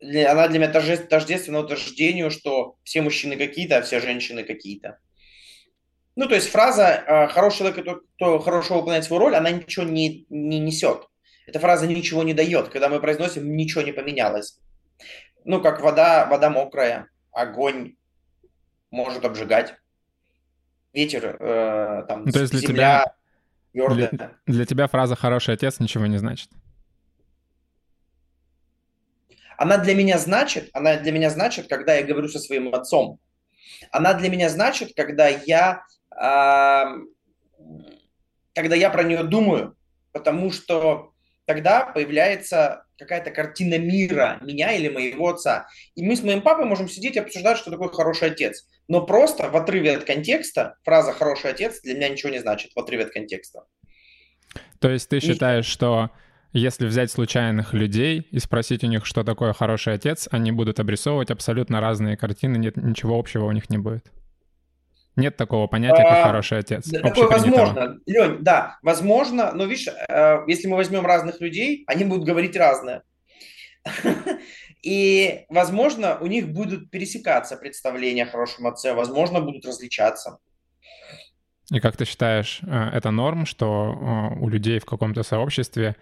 Она 0.03 0.47
для 0.47 0.59
меня 0.59 0.69
тождественна 0.69 1.59
утверждению, 1.59 2.29
что 2.29 2.75
все 2.83 3.01
мужчины 3.01 3.37
какие-то, 3.37 3.77
а 3.77 3.81
все 3.81 4.01
женщины 4.01 4.43
какие-то. 4.43 4.99
Ну, 6.15 6.27
то 6.27 6.35
есть 6.35 6.49
фраза 6.49 7.03
э, 7.07 7.27
«хороший 7.27 7.59
человек, 7.59 7.81
кто, 7.81 8.01
кто 8.15 8.39
хорошо 8.39 8.75
выполняет 8.75 9.05
свою 9.05 9.19
роль», 9.21 9.35
она 9.35 9.49
ничего 9.49 9.85
не, 9.85 10.25
не 10.29 10.59
несет. 10.59 11.07
Эта 11.47 11.59
фраза 11.59 11.87
ничего 11.87 12.23
не 12.23 12.33
дает. 12.33 12.69
Когда 12.69 12.89
мы 12.89 12.99
произносим, 12.99 13.55
ничего 13.55 13.81
не 13.81 13.91
поменялось. 13.91 14.59
Ну, 15.45 15.61
как 15.61 15.81
вода, 15.81 16.25
вода 16.27 16.49
мокрая, 16.49 17.07
огонь 17.31 17.95
может 18.91 19.25
обжигать, 19.25 19.75
ветер, 20.93 21.35
э, 21.39 22.05
там, 22.07 22.25
ну, 22.25 22.31
то 22.31 22.39
есть 22.39 22.51
для 22.51 22.61
земля 22.61 23.03
тебя, 23.03 23.15
твердая. 23.71 24.09
Для, 24.09 24.31
для 24.45 24.65
тебя 24.65 24.87
фраза 24.87 25.15
«хороший 25.15 25.55
отец» 25.55 25.79
ничего 25.79 26.05
не 26.05 26.17
значит? 26.17 26.49
Она 29.63 29.77
для 29.77 29.95
меня 29.95 30.17
значит, 30.17 30.69
она 30.73 30.97
для 30.97 31.13
меня 31.13 31.29
значит, 31.29 31.69
когда 31.69 31.95
я 31.95 32.03
говорю 32.03 32.27
со 32.27 32.37
своим 32.37 32.75
отцом. 32.75 33.19
Она 33.91 34.13
для 34.13 34.29
меня 34.29 34.49
значит, 34.49 34.91
когда 34.93 35.29
я, 35.29 35.83
э, 36.11 36.83
когда 38.53 38.75
я 38.75 38.89
про 38.89 39.03
нее 39.03 39.23
думаю, 39.23 39.77
потому 40.11 40.51
что 40.51 41.13
тогда 41.45 41.85
появляется 41.85 42.83
какая-то 42.97 43.31
картина 43.31 43.77
мира 43.77 44.37
меня 44.41 44.73
или 44.73 44.89
моего 44.89 45.29
отца. 45.29 45.65
И 45.95 46.03
мы 46.03 46.17
с 46.17 46.23
моим 46.23 46.41
папой 46.41 46.65
можем 46.65 46.89
сидеть 46.89 47.15
и 47.15 47.19
обсуждать, 47.19 47.57
что 47.57 47.71
такое 47.71 47.87
хороший 47.87 48.31
отец. 48.31 48.67
Но 48.89 49.05
просто 49.05 49.49
в 49.49 49.55
отрыве 49.55 49.95
от 49.95 50.03
контекста 50.03 50.75
фраза 50.83 51.13
«хороший 51.13 51.51
отец» 51.51 51.79
для 51.79 51.93
меня 51.93 52.09
ничего 52.09 52.33
не 52.33 52.39
значит 52.39 52.73
в 52.75 52.79
отрыве 52.79 53.05
от 53.05 53.11
контекста. 53.11 53.63
То 54.79 54.89
есть 54.89 55.07
ты 55.07 55.21
считаешь, 55.21 55.65
что 55.65 56.11
если 56.53 56.85
взять 56.85 57.11
случайных 57.11 57.73
людей 57.73 58.27
и 58.31 58.39
спросить 58.39 58.83
у 58.83 58.87
них, 58.87 59.05
что 59.05 59.23
такое 59.23 59.53
хороший 59.53 59.93
отец, 59.93 60.27
они 60.31 60.51
будут 60.51 60.79
обрисовывать 60.79 61.31
абсолютно 61.31 61.81
разные 61.81 62.15
картины, 62.15 62.57
нет, 62.57 62.77
ничего 62.77 63.17
общего 63.17 63.45
у 63.45 63.51
них 63.51 63.69
не 63.69 63.77
будет? 63.77 64.11
Нет 65.15 65.37
такого 65.37 65.67
понятия, 65.67 66.03
как 66.03 66.19
а, 66.19 66.23
хороший 66.23 66.59
отец. 66.59 66.89
Такое 66.89 67.27
возможно. 67.27 67.99
Лень, 68.05 68.37
да, 68.41 68.79
возможно, 68.81 69.51
но 69.53 69.65
видишь, 69.65 69.87
э, 69.87 70.37
если 70.47 70.67
мы 70.67 70.75
возьмем 70.77 71.05
разных 71.05 71.39
людей, 71.39 71.83
они 71.85 72.03
будут 72.03 72.25
говорить 72.25 72.55
разное. 72.55 73.03
И, 74.83 75.45
возможно, 75.49 76.17
у 76.19 76.27
них 76.27 76.51
будут 76.51 76.91
пересекаться 76.91 77.57
представления 77.57 78.23
о 78.23 78.29
хорошем 78.31 78.67
отце, 78.67 78.93
возможно, 78.93 79.39
будут 79.39 79.65
различаться. 79.65 80.39
И 81.71 81.79
как 81.79 81.95
ты 81.95 82.05
считаешь, 82.05 82.59
э, 82.63 82.89
это 82.93 83.11
норм, 83.11 83.45
что 83.45 83.93
э, 84.35 84.39
у 84.39 84.49
людей 84.49 84.79
в 84.79 84.85
каком-то 84.85 85.23
сообществе 85.23 85.95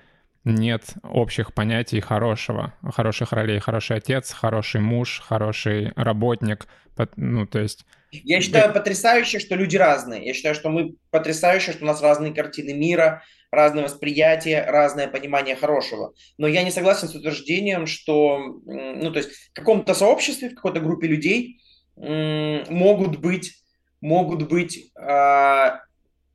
нет 0.43 0.93
общих 1.03 1.53
понятий 1.53 1.99
хорошего, 1.99 2.73
хороших 2.93 3.31
ролей, 3.31 3.59
хороший 3.59 3.97
отец, 3.97 4.31
хороший 4.31 4.81
муж, 4.81 5.21
хороший 5.25 5.91
работник, 5.95 6.67
ну, 7.15 7.45
то 7.47 7.59
есть 7.59 7.85
я 8.11 8.41
считаю 8.41 8.73
потрясающе, 8.73 9.39
что 9.39 9.55
люди 9.55 9.77
разные. 9.77 10.25
Я 10.25 10.33
считаю, 10.33 10.53
что 10.53 10.69
мы 10.69 10.95
потрясающе, 11.11 11.71
что 11.71 11.83
у 11.83 11.87
нас 11.87 12.01
разные 12.01 12.33
картины 12.33 12.73
мира, 12.73 13.23
разное 13.51 13.83
восприятие, 13.83 14.65
разное 14.65 15.07
понимание 15.07 15.55
хорошего. 15.55 16.13
Но 16.37 16.47
я 16.47 16.63
не 16.63 16.71
согласен 16.71 17.07
с 17.07 17.15
утверждением, 17.15 17.85
что 17.85 18.37
ну, 18.65 19.11
то 19.11 19.19
есть 19.19 19.31
в 19.31 19.53
каком-то 19.53 19.93
сообществе, 19.93 20.49
в 20.49 20.55
какой-то 20.55 20.81
группе 20.81 21.07
людей 21.07 21.61
могут 21.95 23.19
быть, 23.19 23.53
могут 24.01 24.49
быть 24.49 24.91
э, 24.95 25.71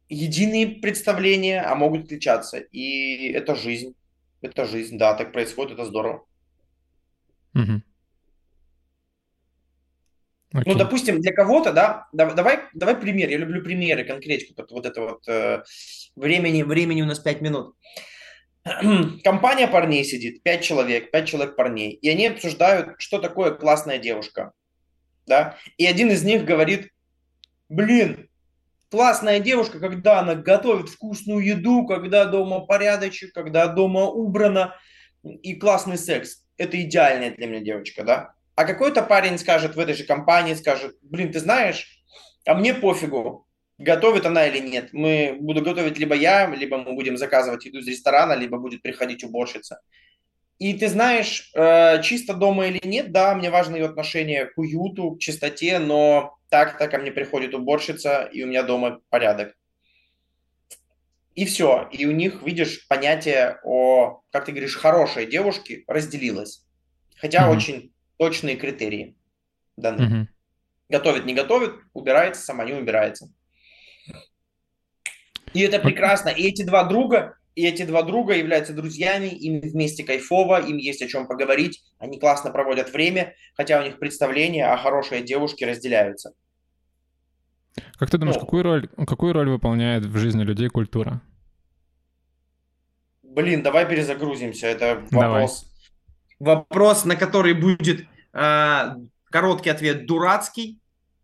единые 0.09 0.67
представления, 0.67 1.63
а 1.63 1.75
могут 1.75 2.05
отличаться. 2.05 2.59
И 2.59 3.33
это 3.33 3.55
жизнь. 3.55 3.95
Это 4.43 4.65
жизнь, 4.67 4.99
да, 4.99 5.15
так 5.15 5.33
происходит, 5.33 5.73
это 5.73 5.85
здорово. 5.85 6.25
Угу. 7.55 7.83
Okay. 10.55 10.63
Ну, 10.65 10.75
допустим, 10.75 11.21
для 11.21 11.33
кого-то, 11.33 11.73
да, 11.73 12.07
давай, 12.13 12.61
давай 12.73 12.97
пример, 12.97 13.29
я 13.29 13.37
люблю 13.37 13.63
примеры, 13.63 14.05
конкретику, 14.05 14.55
вот 14.71 14.87
это 14.87 15.01
вот 15.01 15.29
э, 15.29 15.63
времени, 16.15 16.63
времени 16.63 17.03
у 17.03 17.07
нас 17.07 17.19
5 17.19 17.41
минут. 17.43 17.77
Компания 19.25 19.67
парней 19.67 20.05
сидит, 20.05 20.43
5 20.43 20.63
человек, 20.63 21.11
5 21.11 21.29
человек 21.29 21.57
парней, 21.57 21.91
и 21.91 22.09
они 22.09 22.29
обсуждают, 22.29 22.95
что 22.99 23.19
такое 23.19 23.51
классная 23.51 23.99
девушка, 23.99 24.53
да, 25.27 25.57
и 25.77 25.85
один 25.85 26.11
из 26.11 26.23
них 26.23 26.45
говорит, 26.45 26.91
блин, 27.69 28.29
классная 28.91 29.41
девушка, 29.41 29.81
когда 29.81 30.21
она 30.21 30.35
готовит 30.35 30.89
вкусную 30.89 31.45
еду, 31.45 31.87
когда 31.87 32.25
дома 32.25 32.61
порядочек, 32.61 33.33
когда 33.33 33.67
дома 33.67 34.05
убрано, 34.07 34.75
и 35.23 35.55
классный 35.55 35.99
секс, 35.99 36.45
это 36.57 36.81
идеальная 36.81 37.33
для 37.35 37.47
меня 37.47 37.61
девочка, 37.61 38.05
да, 38.05 38.35
а 38.55 38.65
какой-то 38.65 39.03
парень 39.03 39.39
скажет 39.39 39.77
в 39.77 39.79
этой 39.79 39.95
же 39.95 40.05
компании, 40.05 40.55
скажет, 40.55 40.97
блин, 41.03 41.31
ты 41.31 41.41
знаешь, 41.41 42.03
а 42.47 42.55
мне 42.55 42.73
пофигу, 42.73 43.47
готовит 43.79 44.25
она 44.25 44.47
или 44.47 44.67
нет. 44.67 44.93
Мы 44.93 45.37
буду 45.39 45.63
готовить 45.63 45.99
либо 45.99 46.15
я, 46.15 46.47
либо 46.47 46.79
мы 46.79 46.95
будем 46.95 47.17
заказывать 47.17 47.67
еду 47.67 47.79
из 47.79 47.87
ресторана, 47.87 48.33
либо 48.33 48.59
будет 48.59 48.83
приходить 48.83 49.25
уборщица. 49.25 49.81
И 50.59 50.75
ты 50.75 50.89
знаешь, 50.89 51.51
э, 51.55 52.03
чисто 52.03 52.35
дома 52.35 52.67
или 52.67 52.81
нет, 52.87 53.13
да, 53.13 53.35
мне 53.35 53.51
важно 53.51 53.77
ее 53.77 53.87
отношение 53.87 54.47
к 54.47 54.57
уюту, 54.57 55.13
к 55.13 55.19
чистоте, 55.19 55.79
но 55.79 56.39
так-то 56.49 56.89
ко 56.89 56.99
мне 56.99 57.13
приходит 57.13 57.55
уборщица, 57.55 58.23
и 58.25 58.43
у 58.43 58.47
меня 58.47 58.63
дома 58.63 59.01
порядок. 59.11 59.55
И 61.35 61.45
все. 61.45 61.89
И 61.93 62.07
у 62.07 62.13
них, 62.13 62.43
видишь, 62.43 62.87
понятие 62.89 63.59
о, 63.65 64.23
как 64.31 64.47
ты 64.47 64.53
говоришь, 64.53 64.77
хорошей 64.77 65.27
девушке 65.27 65.85
разделилось. 65.87 66.65
Хотя 67.17 67.47
mm-hmm. 67.47 67.57
очень 67.57 67.93
точные 68.17 68.57
критерии 68.57 69.17
даны. 69.77 70.07
Угу. 70.07 70.29
Готовит, 70.89 71.27
не 71.27 71.35
готовит, 71.35 71.75
убирается, 71.93 72.43
сама 72.43 72.65
не 72.65 72.73
убирается. 72.73 73.29
И 75.53 75.61
это 75.61 75.79
прекрасно. 75.79 76.29
И 76.29 76.47
эти 76.47 76.63
два 76.63 76.85
друга, 76.85 77.36
и 77.57 77.67
эти 77.67 77.83
два 77.85 78.03
друга 78.03 78.35
являются 78.35 78.73
друзьями, 78.73 79.27
им 79.27 79.61
вместе 79.61 80.05
кайфово, 80.05 80.61
им 80.61 80.77
есть 80.77 81.03
о 81.03 81.09
чем 81.09 81.27
поговорить, 81.27 81.83
они 81.99 82.21
классно 82.21 82.53
проводят 82.53 82.93
время, 82.93 83.35
хотя 83.57 83.81
у 83.81 83.85
них 83.85 83.99
представления 83.99 84.67
о 84.67 84.77
хорошей 84.77 85.23
девушке 85.23 85.67
разделяются. 85.67 86.35
Как 87.99 88.11
ты 88.11 88.19
думаешь, 88.19 88.37
ну, 88.37 88.43
какую, 88.43 88.63
роль, 88.63 88.89
какую 89.07 89.33
роль 89.33 89.51
выполняет 89.51 90.05
в 90.07 90.17
жизни 90.17 90.45
людей 90.45 90.69
культура? 90.69 91.21
Блин, 93.25 93.63
давай 93.63 93.87
перезагрузимся. 93.87 94.69
Это 94.69 95.05
вопрос 95.11 95.67
вопрос, 96.39 97.05
на 97.05 97.17
который 97.17 97.55
будет 97.55 98.07
э, 98.33 98.95
короткий 99.31 99.71
ответ 99.71 100.07
дурацкий 100.07 100.81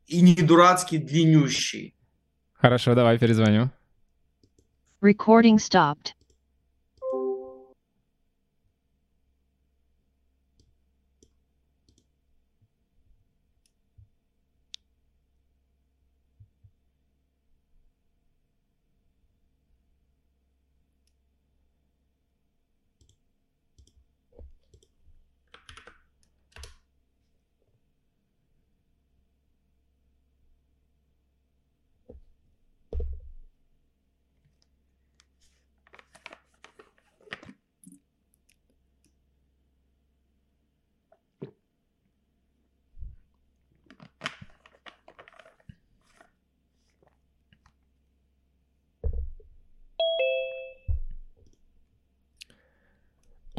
и 0.07 0.21
не 0.21 0.35
дурацкий 0.35 0.99
длиннющий. 0.99 1.95
Хорошо, 2.55 2.95
давай 2.95 3.19
перезвоню. 3.19 3.71
Recording 5.03 5.59
stopped. 5.59 6.15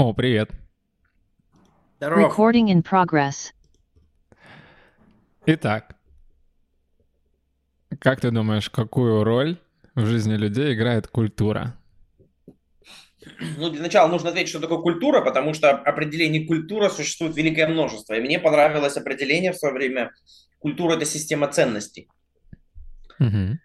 О, 0.04 0.12
привет. 0.12 0.52
Здорово. 1.96 2.30
Recording 2.30 2.68
in 2.68 2.84
progress. 2.84 3.54
Итак, 5.46 5.96
как 8.00 8.20
ты 8.20 8.30
думаешь, 8.30 8.70
какую 8.70 9.24
роль 9.24 9.58
в 9.96 10.06
жизни 10.06 10.34
людей 10.34 10.74
играет 10.74 11.08
культура? 11.08 11.78
Ну, 13.58 13.70
для 13.70 13.82
начала 13.82 14.10
нужно 14.10 14.32
ответить, 14.32 14.50
что 14.50 14.60
такое 14.60 14.80
культура, 14.80 15.22
потому 15.22 15.54
что 15.54 15.70
определений 15.72 16.46
культура 16.46 16.90
существует 16.90 17.38
великое 17.38 17.70
множество. 17.70 18.14
И 18.16 18.20
мне 18.20 18.40
понравилось 18.40 18.98
определение 18.98 19.54
в 19.54 19.58
свое 19.58 19.74
время. 19.74 20.12
Культура– 20.60 20.96
это 20.98 21.06
система 21.06 21.48
ценностей. 21.48 22.10
Мгм. 23.20 23.62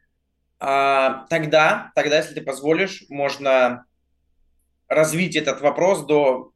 А, 0.61 1.27
тогда, 1.31 1.91
тогда, 1.97 2.19
если 2.19 2.35
ты 2.35 2.43
позволишь, 2.43 3.07
можно 3.09 3.88
развить 4.89 5.37
этот 5.37 5.61
вопрос 5.61 6.05
до 6.05 6.53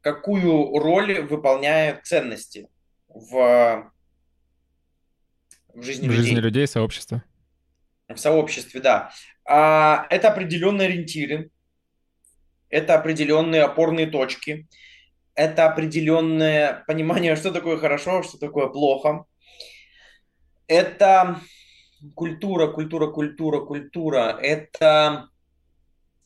какую 0.00 0.78
роль 0.78 1.22
выполняют 1.22 2.04
ценности 2.04 2.68
в, 3.08 3.90
в 5.72 5.82
жизни 5.82 6.08
В 6.08 6.10
людей. 6.10 6.24
жизни 6.24 6.40
людей 6.40 6.66
сообщества. 6.66 7.22
В 8.08 8.16
сообществе, 8.16 8.80
да. 8.80 9.12
А, 9.46 10.06
это 10.10 10.28
определенные 10.28 10.88
ориентиры, 10.88 11.50
это 12.68 12.94
определенные 12.94 13.62
опорные 13.62 14.06
точки, 14.06 14.68
это 15.34 15.66
определенное 15.66 16.84
понимание, 16.86 17.34
что 17.36 17.50
такое 17.50 17.78
хорошо, 17.78 18.22
что 18.22 18.38
такое 18.38 18.68
плохо. 18.68 19.24
Это 20.66 21.40
культура, 22.14 22.68
культура, 22.68 23.08
культура, 23.08 23.60
культура. 23.60 24.38
Это 24.40 25.28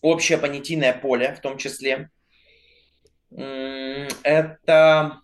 общее 0.01 0.39
понятийное 0.39 0.93
поле 0.93 1.35
в 1.35 1.41
том 1.41 1.59
числе. 1.59 2.11
Это 3.31 5.20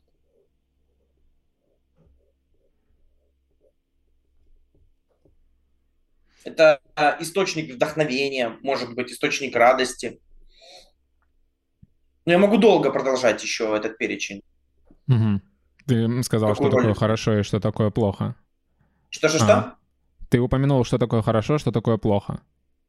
это 6.45 6.81
а, 6.95 7.17
источник 7.21 7.75
вдохновения, 7.75 8.59
может 8.63 8.95
быть, 8.95 9.11
источник 9.11 9.57
радости. 9.57 10.21
Но 12.27 12.33
я 12.33 12.39
могу 12.39 12.59
долго 12.59 12.91
продолжать 12.91 13.43
еще 13.43 13.75
этот 13.75 13.97
перечень. 13.99 14.43
Мгм. 15.07 15.43
Ты 15.87 16.23
сказал, 16.23 16.51
Какую 16.51 16.69
что 16.69 16.77
такое 16.77 16.89
роль? 16.91 16.99
хорошо 16.99 17.39
и 17.39 17.43
что 17.43 17.61
такое 17.61 17.91
плохо. 17.91 18.37
Что-что-что? 19.11 19.53
Ага. 19.53 19.77
Ты 20.31 20.41
упомянул, 20.41 20.85
что 20.85 20.99
такое 20.99 21.23
хорошо, 21.23 21.59
что 21.59 21.73
такое 21.73 21.97
плохо. 21.97 22.43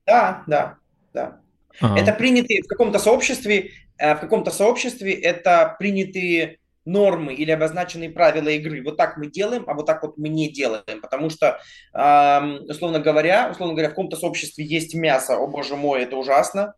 Да, 0.06 0.44
да, 0.48 0.78
да. 1.14 1.41
Ага. 1.80 1.99
Это 1.99 2.14
принятые 2.14 2.61
в 2.64 2.68
каком-то 2.68 2.99
сообществе, 2.99 3.72
э, 3.97 4.15
в 4.15 4.19
каком-то 4.19 4.52
сообществе 4.52 5.14
это 5.14 5.76
принятые 5.80 6.60
нормы 6.85 7.34
или 7.34 7.52
обозначенные 7.52 8.11
правила 8.11 8.49
игры. 8.49 8.84
Вот 8.84 8.97
так 8.97 9.18
мы 9.18 9.27
делаем, 9.27 9.64
а 9.68 9.73
вот 9.73 9.88
так 9.88 10.03
вот 10.03 10.18
мы 10.18 10.30
не 10.30 10.52
делаем. 10.52 11.02
Потому 11.02 11.31
что, 11.31 11.60
условно 11.91 12.99
говоря, 12.99 13.49
условно 13.49 13.73
говоря, 13.73 13.88
в 13.88 13.93
каком-то 13.93 14.15
сообществе 14.15 14.64
есть 14.64 14.93
мясо, 14.93 15.35
о 15.35 15.47
боже 15.47 15.76
мой, 15.76 16.03
это 16.03 16.15
ужасно, 16.15 16.76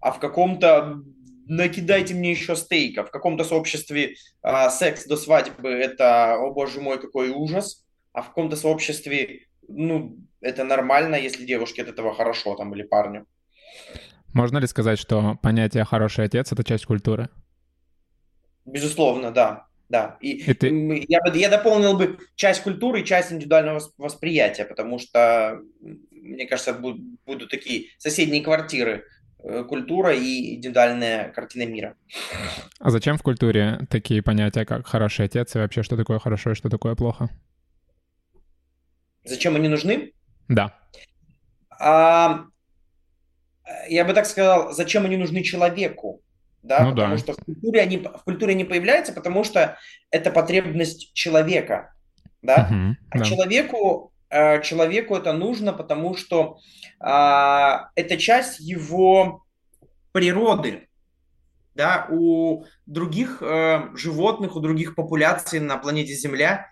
а 0.00 0.10
в 0.10 0.18
каком-то 0.18 1.00
накидайте 1.46 2.14
мне 2.14 2.32
еще 2.32 2.56
стейка. 2.56 3.04
В 3.04 3.10
каком-то 3.10 3.44
сообществе 3.44 4.16
а, 4.42 4.70
секс 4.70 5.06
до 5.06 5.16
свадьбы 5.16 5.68
это, 5.68 6.34
о 6.34 6.50
боже 6.50 6.80
мой, 6.80 7.00
какой 7.00 7.30
ужас, 7.30 7.84
а 8.12 8.22
в 8.22 8.28
каком-то 8.28 8.56
сообществе, 8.56 9.46
ну, 9.68 10.16
это 10.40 10.64
нормально, 10.64 11.16
если 11.16 11.44
девушке 11.44 11.82
от 11.82 11.88
этого 11.88 12.14
хорошо 12.14 12.56
там 12.56 12.74
или 12.74 12.82
парню. 12.82 13.26
Можно 14.32 14.58
ли 14.58 14.66
сказать, 14.66 14.98
что 14.98 15.38
понятие 15.42 15.84
«хороший 15.84 16.24
отец»— 16.26 16.52
это 16.52 16.62
часть 16.64 16.86
культуры? 16.86 17.28
Безусловно, 18.64 19.30
да. 19.30 19.66
Да. 19.88 20.18
И, 20.20 20.42
м, 20.68 20.90
я, 21.08 21.20
бы, 21.20 21.38
я 21.38 21.48
дополнил 21.48 21.96
бы 21.96 22.18
часть 22.34 22.62
культуры 22.64 23.00
и 23.00 23.04
часть 23.04 23.32
индивидуального 23.32 23.78
вос- 23.78 23.92
восприятия, 23.98 24.64
потому 24.64 24.98
что, 24.98 25.60
мне 26.10 26.46
кажется, 26.46 26.72
бу- 26.72 27.16
будут 27.24 27.50
такие 27.50 27.86
соседние 27.98 28.42
квартиры. 28.42 29.04
э, 29.44 29.62
Культура 29.62 30.12
и 30.12 30.56
индивидуальная 30.56 31.30
картина 31.30 31.66
мира. 31.70 31.94
А 32.80 32.90
зачем 32.90 33.16
в 33.16 33.22
культуре 33.22 33.86
такие 33.88 34.20
понятия, 34.22 34.64
как 34.64 34.86
«хороший 34.88 35.26
отец» 35.26 35.54
и 35.54 35.58
вообще, 35.58 35.84
что 35.84 35.96
такое 35.96 36.18
хорошо 36.18 36.50
и 36.50 36.54
что 36.54 36.68
такое 36.68 36.96
плохо? 36.96 37.28
Зачем 39.24 39.54
они 39.54 39.68
нужны? 39.68 40.14
Да. 40.48 40.76
А, 41.78 42.46
я 43.88 44.04
бы 44.04 44.12
так 44.12 44.26
сказал, 44.26 44.72
зачем 44.72 45.04
они 45.04 45.16
нужны 45.16 45.42
человеку? 45.42 46.20
Да, 46.62 46.80
Ну 46.84 46.90
потому 46.90 47.12
да. 47.14 47.18
что 47.18 47.32
в 47.32 47.36
культуре, 47.36 47.80
они, 47.80 47.98
в 47.98 48.24
культуре 48.24 48.52
они 48.52 48.64
появляются, 48.64 49.12
потому 49.12 49.44
что 49.44 49.78
это 50.10 50.30
потребность 50.30 51.12
человека. 51.14 51.94
Да? 52.42 52.66
Мгм, 52.70 52.96
А 53.10 53.18
да. 53.18 53.24
человеку, 53.24 54.12
э, 54.30 54.62
человеку 54.62 55.14
это 55.14 55.32
нужно, 55.32 55.72
потому 55.72 56.16
что 56.16 56.58
а, 56.98 57.90
это 57.94 58.16
часть 58.16 58.58
его 58.58 59.44
природы. 60.12 60.88
Да? 61.74 62.08
У 62.10 62.64
других 62.86 63.42
э, 63.42 63.90
животных, 63.94 64.56
у 64.56 64.60
других 64.60 64.96
популяций 64.96 65.60
на 65.60 65.76
планете 65.76 66.14
Земля, 66.14 66.70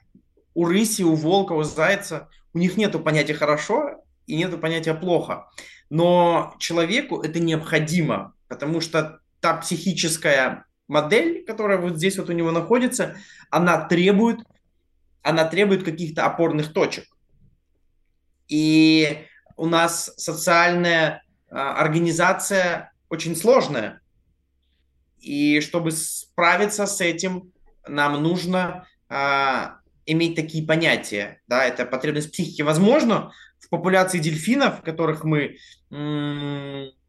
у 0.54 0.64
рыси, 0.64 1.02
у 1.02 1.14
волка, 1.14 1.52
у 1.52 1.62
зайца, 1.62 2.28
у 2.52 2.58
них 2.58 2.76
нет 2.76 3.00
понятия 3.04 3.34
хорошо 3.34 4.04
и 4.26 4.36
нет 4.36 4.60
понятия 4.60 4.94
плохо. 4.94 5.48
Но 5.94 6.56
человеку 6.58 7.20
это 7.20 7.38
необходимо, 7.38 8.34
потому 8.48 8.80
что 8.80 9.20
та 9.38 9.54
психическая 9.58 10.64
модель, 10.88 11.44
которая 11.44 11.78
вот 11.78 11.98
здесь 11.98 12.18
вот 12.18 12.28
у 12.30 12.32
него 12.32 12.50
находится, 12.50 13.16
она 13.48 13.86
требует, 13.86 14.40
она 15.22 15.44
требует 15.44 15.84
каких-то 15.84 16.26
опорных 16.26 16.72
точек. 16.72 17.04
И 18.48 19.24
у 19.56 19.66
нас 19.66 20.12
социальная 20.16 21.22
а, 21.48 21.76
организация 21.76 22.92
очень 23.08 23.36
сложная. 23.36 24.00
И 25.20 25.60
чтобы 25.60 25.92
справиться 25.92 26.86
с 26.86 27.00
этим, 27.00 27.52
нам 27.86 28.20
нужно 28.20 28.88
а, 29.08 29.76
иметь 30.06 30.34
такие 30.34 30.66
понятия. 30.66 31.40
Да, 31.46 31.64
это 31.64 31.86
потребность 31.86 32.32
психики. 32.32 32.62
Возможно, 32.62 33.30
в 33.60 33.68
популяции 33.68 34.18
дельфинов, 34.18 34.82
которых 34.82 35.22
мы 35.24 35.56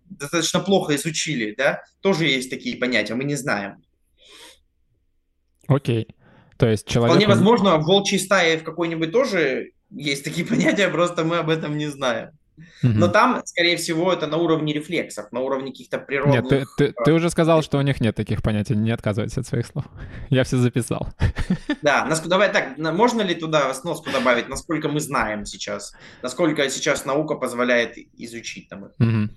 достаточно 0.05 0.59
плохо 0.59 0.95
изучили, 0.95 1.55
да, 1.57 1.83
тоже 2.01 2.25
есть 2.25 2.49
такие 2.49 2.77
понятия, 2.77 3.15
мы 3.15 3.23
не 3.23 3.35
знаем. 3.35 3.83
Окей. 5.67 6.07
То 6.57 6.67
есть 6.67 6.89
Вполне 6.89 7.07
человеку... 7.07 7.31
возможно, 7.31 7.77
в 7.77 7.85
волчьей 7.85 8.19
стае 8.19 8.57
в 8.57 8.63
какой-нибудь 8.63 9.11
тоже 9.11 9.71
есть 9.89 10.23
такие 10.23 10.45
понятия, 10.47 10.87
просто 10.89 11.23
мы 11.23 11.37
об 11.37 11.49
этом 11.49 11.77
не 11.77 11.87
знаем. 11.87 12.29
Но 12.81 13.07
там, 13.07 13.41
скорее 13.45 13.77
всего, 13.77 14.11
это 14.13 14.27
на 14.27 14.37
уровне 14.37 14.73
рефлексов, 14.73 15.31
на 15.31 15.41
уровне 15.41 15.71
каких-то 15.71 15.97
природных... 15.99 16.51
Нет, 16.51 16.67
ты, 16.77 16.87
ты, 16.87 16.93
ты 17.03 17.13
уже 17.13 17.29
сказал, 17.29 17.61
что 17.61 17.77
у 17.77 17.81
них 17.81 18.01
нет 18.01 18.15
таких 18.15 18.41
понятий, 18.41 18.75
не 18.75 18.91
отказывайся 18.91 19.41
от 19.41 19.47
своих 19.47 19.65
слов. 19.65 19.85
Я 20.29 20.43
все 20.43 20.57
записал. 20.57 21.09
Да, 21.81 22.05
нас- 22.05 22.21
давай 22.21 22.51
так, 22.51 22.77
можно 22.77 23.21
ли 23.21 23.35
туда 23.35 23.73
сноску 23.73 24.09
добавить, 24.11 24.49
насколько 24.49 24.89
мы 24.89 24.99
знаем 24.99 25.45
сейчас? 25.45 25.93
Насколько 26.23 26.67
сейчас 26.69 27.05
наука 27.05 27.35
позволяет 27.35 27.97
изучить 28.17 28.69
там 28.69 28.85
их? 28.85 29.29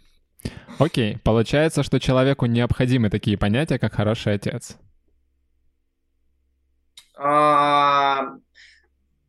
Окей, 0.78 1.18
получается, 1.24 1.82
что 1.82 2.00
человеку 2.00 2.46
необходимы 2.46 3.10
такие 3.10 3.36
понятия, 3.36 3.78
как 3.78 3.94
хороший 3.94 4.34
отец. 4.34 4.78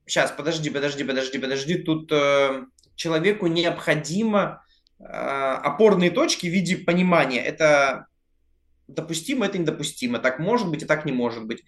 Сейчас, 0.06 0.32
подожди, 0.32 0.70
подожди, 0.70 1.04
подожди, 1.04 1.40
подожди. 1.40 1.76
Тут 1.76 2.12
э, 2.12 2.66
человеку 3.00 3.48
необходимо 3.48 4.66
э, 5.00 5.04
опорные 5.04 6.12
точки 6.12 6.48
в 6.48 6.52
виде 6.52 6.76
понимания. 6.78 7.42
Это 7.42 8.08
допустимо, 8.88 9.46
это 9.46 9.58
недопустимо. 9.58 10.20
Так 10.20 10.40
может 10.40 10.70
быть, 10.70 10.84
и 10.84 10.86
так 10.86 11.06
не 11.06 11.14
может 11.14 11.46
быть. 11.46 11.64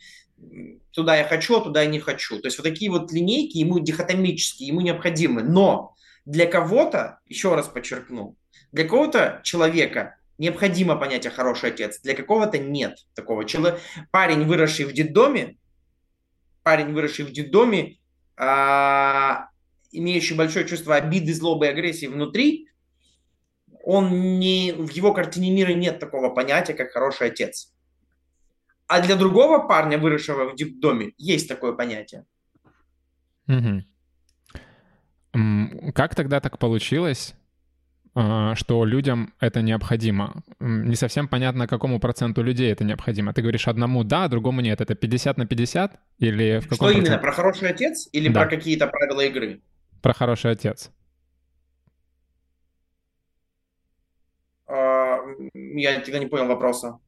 Туда 0.91 1.15
я 1.15 1.23
хочу, 1.23 1.57
а 1.57 1.61
туда 1.61 1.83
я 1.83 1.89
не 1.89 1.99
хочу. 1.99 2.39
То 2.39 2.47
есть 2.47 2.57
вот 2.57 2.65
такие 2.65 2.91
вот 2.91 3.13
линейки 3.13 3.57
ему 3.57 3.79
дихотомические, 3.79 4.67
ему 4.67 4.81
необходимы. 4.81 5.41
Но 5.41 5.95
для 6.25 6.45
кого-то, 6.47 7.19
еще 7.25 7.55
раз 7.55 7.69
подчеркну, 7.69 8.35
для 8.73 8.85
кого-то 8.85 9.39
человека 9.43 10.17
необходимо 10.37 10.97
понятие 10.97 11.31
«хороший 11.31 11.69
отец», 11.69 12.01
для 12.01 12.13
какого-то 12.13 12.57
нет 12.57 12.97
такого. 13.13 13.45
Чело- 13.45 13.77
Парень, 14.11 14.43
выросший 14.43 14.85
в 14.85 14.91
детдоме, 14.91 15.55
парень, 16.63 16.93
выросший 16.93 17.23
в 17.25 17.31
детдоме, 17.31 17.99
а, 18.35 19.50
имеющий 19.91 20.35
большое 20.35 20.67
чувство 20.67 20.95
обиды, 20.95 21.33
злобы 21.33 21.65
и 21.65 21.69
агрессии 21.69 22.07
внутри, 22.07 22.67
он 23.83 24.39
не, 24.39 24.73
в 24.73 24.91
его 24.91 25.13
картине 25.13 25.51
мира 25.51 25.73
нет 25.73 25.99
такого 25.99 26.29
понятия, 26.29 26.73
как 26.73 26.91
хороший 26.91 27.27
отец. 27.27 27.73
А 28.87 29.01
для 29.01 29.15
другого 29.15 29.67
парня, 29.67 29.97
выросшего 29.97 30.49
в 30.51 30.55
детдоме, 30.55 31.13
есть 31.17 31.47
такое 31.47 31.73
понятие. 31.73 32.25
М, 35.33 35.91
Как 35.93 36.13
тогда 36.15 36.39
так 36.41 36.59
получилось, 36.59 37.33
а, 38.13 38.55
что 38.55 38.83
людям 38.83 39.33
это 39.39 39.61
необходимо? 39.61 40.43
Не 40.59 40.95
совсем 40.95 41.27
понятно, 41.29 41.67
какому 41.67 41.99
проценту 41.99 42.43
людей 42.43 42.71
это 42.71 42.83
необходимо. 42.83 43.33
Ты 43.33 43.41
говоришь 43.41 43.67
одному 43.67 44.03
да, 44.03 44.25
а 44.25 44.27
другому 44.27 44.61
нет. 44.61 44.81
Это 44.81 44.95
50 44.95 45.37
на 45.37 45.45
50? 45.45 45.99
Или 46.19 46.59
в 46.59 46.65
Что 46.65 46.89
каком 46.89 46.91
именно, 46.91 47.17
про 47.17 47.31
хороший 47.31 47.69
отец 47.69 48.09
или 48.11 48.27
Да. 48.27 48.41
про 48.41 48.49
какие-то 48.49 48.87
правила 48.87 49.21
игры? 49.21 49.61
Про 50.01 50.13
хороший 50.13 50.51
отец. 50.51 50.91
А, 54.67 55.17
я 55.53 55.99
тогда 55.99 56.19
не 56.19 56.27
понял 56.27 56.47
вопроса. 56.47 56.99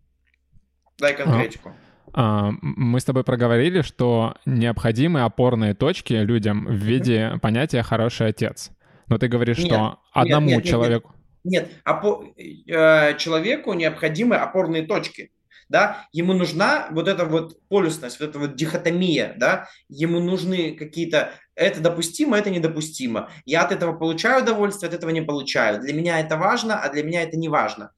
Дай 0.97 1.15
конкретику. 1.15 1.73
А, 2.13 2.51
мы 2.61 2.99
с 2.99 3.05
тобой 3.05 3.23
проговорили, 3.23 3.81
что 3.81 4.35
необходимы 4.45 5.21
опорные 5.23 5.73
точки 5.73 6.13
людям 6.13 6.65
в 6.65 6.73
виде 6.73 7.39
понятия 7.41 7.81
«хороший 7.81 8.27
отец». 8.27 8.71
Но 9.07 9.17
ты 9.17 9.27
говоришь, 9.27 9.57
нет, 9.57 9.67
что 9.67 9.99
одному 10.13 10.47
нет, 10.47 10.57
нет, 10.57 10.65
человеку... 10.67 11.13
Нет, 11.43 11.63
нет. 11.63 11.81
Опо... 11.83 12.25
Э, 12.37 13.17
человеку 13.17 13.73
необходимы 13.73 14.35
опорные 14.37 14.83
точки 14.83 15.31
да, 15.73 16.07
ему 16.11 16.33
нужна 16.33 16.87
вот 16.91 17.07
эта 17.07 17.25
вот 17.25 17.59
полюсность, 17.67 18.19
вот 18.19 18.29
эта 18.29 18.37
вот 18.37 18.55
дихотомия, 18.55 19.33
да, 19.37 19.67
ему 19.89 20.19
нужны 20.19 20.75
какие-то, 20.75 21.31
это 21.55 21.81
допустимо, 21.81 22.37
это 22.37 22.51
недопустимо, 22.51 23.31
я 23.45 23.63
от 23.63 23.71
этого 23.71 23.97
получаю 23.97 24.43
удовольствие, 24.43 24.89
от 24.89 24.93
этого 24.93 25.09
не 25.09 25.23
получаю, 25.23 25.81
для 25.81 25.93
меня 25.93 26.19
это 26.19 26.37
важно, 26.37 26.79
а 26.79 26.89
для 26.89 27.01
меня 27.01 27.23
это 27.23 27.37
не 27.37 27.49
важно. 27.49 27.89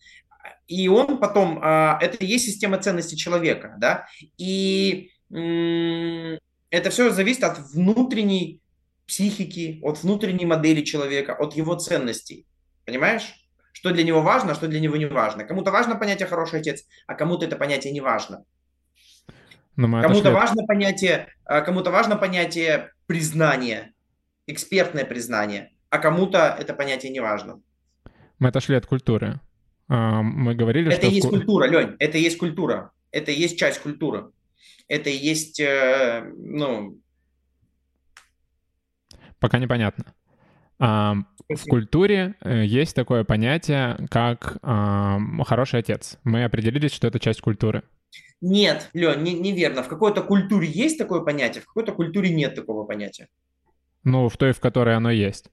И 0.68 0.88
он 0.88 1.18
потом, 1.18 1.60
а, 1.62 2.00
это 2.02 2.16
и 2.16 2.26
есть 2.26 2.46
система 2.46 2.78
ценностей 2.78 3.18
человека, 3.18 3.76
да, 3.78 4.08
и 4.38 5.12
это 5.30 6.90
все 6.92 7.10
зависит 7.10 7.44
от 7.44 7.60
внутренней 7.74 8.62
психики, 9.06 9.80
от 9.84 10.02
внутренней 10.02 10.46
модели 10.46 10.82
человека, 10.82 11.36
от 11.36 11.58
его 11.58 11.76
ценностей, 11.76 12.46
понимаешь? 12.86 13.45
Что 13.76 13.92
для 13.92 14.04
него 14.04 14.22
важно, 14.22 14.54
а 14.54 14.56
что 14.56 14.68
для 14.68 14.80
него 14.80 14.96
не 14.96 15.06
важно. 15.06 15.44
Кому-то 15.44 15.70
важно 15.70 15.96
понятие 15.96 16.28
«хороший 16.28 16.62
отец», 16.62 16.86
а 17.08 17.14
кому-то 17.14 17.46
это 17.46 17.58
понятие 17.58 17.92
не 17.92 18.00
важно. 18.00 18.46
Кому-то 19.76 20.00
отошли... 20.00 20.32
важно 20.32 20.66
понятие, 20.66 21.28
а, 21.44 21.60
кому-то 21.60 21.92
важно 21.92 22.16
понятие 22.16 22.94
признания, 23.06 23.94
экспертное 24.48 25.04
признание, 25.04 25.72
а 25.90 25.98
кому-то 25.98 26.56
это 26.58 26.74
понятие 26.74 27.12
не 27.12 27.20
важно. 27.20 27.62
Мы 28.40 28.48
отошли 28.48 28.78
от 28.78 28.86
культуры. 28.86 29.42
А, 29.90 30.22
мы 30.22 30.56
говорили, 30.56 30.88
это 30.88 30.96
что... 30.96 31.08
Это 31.08 31.16
есть 31.16 31.28
культура, 31.28 31.66
Лень, 31.68 31.96
это 32.00 32.18
есть 32.18 32.38
культура. 32.38 32.92
Это 33.12 33.32
есть 33.32 33.60
часть 33.60 33.82
культуры. 33.82 34.32
Это 34.88 35.10
есть, 35.10 35.60
э, 35.60 36.32
ну... 36.38 36.98
Пока 39.40 39.60
непонятно. 39.60 40.06
В 41.48 41.66
культуре 41.68 42.36
э, 42.42 42.66
есть 42.66 42.96
такое 42.96 43.24
понятие, 43.24 43.98
как 44.10 44.58
э, 44.64 45.18
хороший 45.46 45.80
отец. 45.80 46.18
Мы 46.24 46.44
определились, 46.44 46.92
что 46.92 47.08
это 47.08 47.20
часть 47.20 47.42
культуры. 47.42 47.84
Нет, 48.42 48.90
Лен, 48.94 49.24
не, 49.24 49.34
неверно. 49.34 49.84
В 49.84 49.88
какой-то 49.88 50.22
культуре 50.22 50.68
есть 50.68 50.98
такое 50.98 51.22
понятие, 51.22 51.62
в 51.62 51.68
какой-то 51.68 51.92
культуре 51.92 52.34
нет 52.34 52.56
такого 52.56 52.86
понятия. 52.86 53.28
Ну, 54.04 54.28
в 54.30 54.38
той, 54.38 54.54
в 54.54 54.60
которой 54.60 54.96
оно 54.96 55.12
есть. 55.12 55.50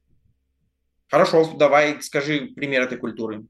Хорошо, 1.11 1.53
давай 1.57 2.01
скажи 2.03 2.53
пример 2.55 2.83
этой 2.83 2.99
культуры. 2.99 3.45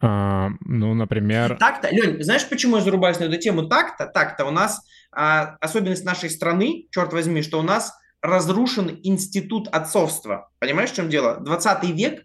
А, 0.00 0.50
ну, 0.60 0.94
например... 0.94 1.56
Так-то, 1.58 1.88
Лень, 1.90 2.22
знаешь, 2.22 2.48
почему 2.48 2.76
я 2.76 2.82
зарубаюсь 2.82 3.18
на 3.18 3.24
эту 3.24 3.38
тему? 3.38 3.66
Так-то, 3.68 4.06
так-то 4.06 4.44
у 4.44 4.50
нас 4.50 4.86
а, 5.10 5.56
особенность 5.60 6.04
нашей 6.04 6.30
страны, 6.30 6.86
черт 6.90 7.12
возьми, 7.12 7.42
что 7.42 7.58
у 7.58 7.62
нас 7.62 7.98
разрушен 8.22 9.00
институт 9.02 9.68
отцовства. 9.68 10.50
Понимаешь, 10.58 10.90
в 10.90 10.96
чем 10.96 11.08
дело? 11.08 11.38
20 11.40 11.84
век, 11.90 12.24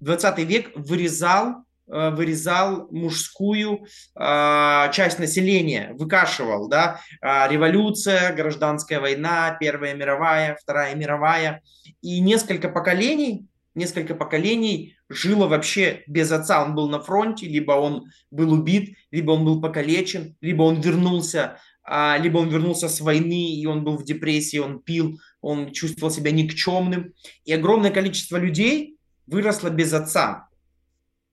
20 0.00 0.38
век 0.40 0.70
вырезал, 0.74 1.64
э, 1.88 2.10
вырезал 2.10 2.88
мужскую 2.90 3.86
э, 4.14 4.90
часть 4.92 5.18
населения, 5.18 5.92
выкашивал, 5.94 6.68
да, 6.68 7.00
э, 7.20 7.48
революция, 7.48 8.32
гражданская 8.32 9.00
война, 9.00 9.56
Первая 9.58 9.94
мировая, 9.94 10.56
Вторая 10.60 10.94
мировая, 10.94 11.62
и 12.00 12.20
несколько 12.20 12.68
поколений, 12.68 13.46
несколько 13.74 14.14
поколений 14.14 14.96
жило 15.08 15.48
вообще 15.48 16.02
без 16.06 16.30
отца. 16.30 16.62
Он 16.62 16.74
был 16.74 16.88
на 16.88 17.00
фронте, 17.00 17.46
либо 17.46 17.72
он 17.72 18.06
был 18.30 18.52
убит, 18.52 18.96
либо 19.10 19.32
он 19.32 19.44
был 19.44 19.60
покалечен, 19.60 20.36
либо 20.40 20.62
он 20.62 20.80
вернулся 20.80 21.58
а, 21.92 22.16
либо 22.18 22.38
он 22.38 22.48
вернулся 22.48 22.88
с 22.88 23.00
войны, 23.00 23.52
и 23.52 23.66
он 23.66 23.82
был 23.82 23.96
в 23.96 24.04
депрессии, 24.04 24.58
он 24.58 24.80
пил, 24.80 25.18
он 25.40 25.72
чувствовал 25.72 26.12
себя 26.12 26.30
никчемным. 26.30 27.14
И 27.44 27.52
огромное 27.52 27.90
количество 27.90 28.36
людей 28.36 28.96
выросло 29.26 29.70
без 29.70 29.92
отца. 29.92 30.48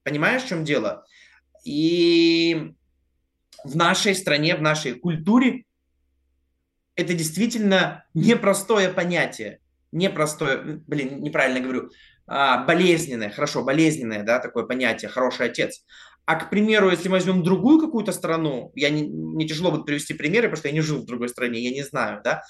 Понимаешь, 0.01 0.41
в 0.41 0.47
чем 0.47 0.63
дело? 0.65 1.05
И 1.63 2.73
в 3.63 3.75
нашей 3.75 4.15
стране, 4.15 4.55
в 4.55 4.61
нашей 4.63 4.95
культуре 4.95 5.65
это 6.95 7.13
действительно 7.13 8.05
непростое 8.15 8.89
понятие. 8.89 9.59
Непростое, 9.91 10.81
блин, 10.87 11.21
неправильно 11.21 11.59
говорю, 11.59 11.91
а, 12.25 12.63
болезненное, 12.63 13.29
хорошо, 13.29 13.63
болезненное, 13.63 14.23
да, 14.23 14.39
такое 14.39 14.63
понятие, 14.63 15.09
хороший 15.09 15.51
отец. 15.51 15.85
А, 16.27 16.35
к 16.35 16.49
примеру, 16.49 16.91
если 16.91 17.07
мы 17.07 17.13
возьмем 17.13 17.41
другую 17.41 17.79
какую-то 17.79 18.11
страну, 18.11 18.73
я 18.75 18.89
не, 18.89 19.03
не 19.07 19.47
тяжело 19.47 19.71
будет 19.71 19.85
привести 19.85 20.13
примеры, 20.13 20.49
потому 20.49 20.57
что 20.57 20.67
я 20.67 20.73
не 20.73 20.81
жил 20.81 20.97
в 20.97 21.05
другой 21.05 21.29
стране, 21.29 21.61
я 21.61 21.71
не 21.71 21.83
знаю, 21.83 22.19
да, 22.21 22.43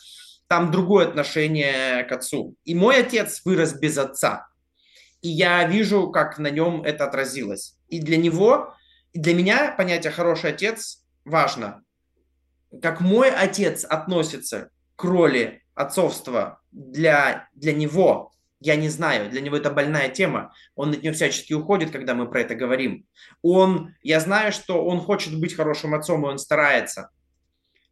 там 0.48 0.72
другое 0.72 1.08
отношение 1.08 2.04
к 2.06 2.12
отцу. 2.12 2.56
И 2.64 2.74
мой 2.74 2.98
отец 2.98 3.40
вырос 3.46 3.74
без 3.74 4.00
отца. 4.00 4.48
И 5.22 5.30
я 5.30 5.64
вижу, 5.68 6.10
как 6.10 6.40
на 6.40 6.50
нем 6.50 6.82
это 6.82 7.06
отразилось. 7.06 7.78
И 7.88 8.00
для 8.00 8.18
него, 8.18 8.74
и 9.14 9.20
для 9.20 9.36
меня 9.36 9.76
понятие 9.78 10.12
«хороший 10.12 10.50
отец» 10.50 11.04
важно. 11.24 11.84
Как 12.82 13.00
мой 13.00 13.30
отец 13.30 13.84
относится 13.84 14.72
к 14.96 15.04
роли 15.04 15.62
отцовства 15.76 16.62
для, 16.72 17.48
для 17.54 17.74
него, 17.74 18.34
я 18.60 18.76
не 18.76 18.90
знаю, 18.90 19.30
для 19.30 19.42
него 19.42 19.58
это 19.58 19.70
больная 19.70 20.10
тема. 20.10 20.54
Он 20.76 20.92
от 20.92 21.04
нее 21.04 21.14
всячески 21.14 21.54
уходит, 21.54 21.92
когда 21.92 22.16
мы 22.16 22.30
про 22.30 22.42
это 22.42 22.56
говорим. 22.56 23.06
Он, 23.42 23.94
я 24.02 24.20
знаю, 24.20 24.52
что 24.52 24.84
он 24.84 25.00
хочет 25.00 25.40
быть 25.40 25.56
хорошим 25.56 25.94
отцом, 25.94 26.26
и 26.26 26.30
он 26.30 26.38
старается. 26.40 27.10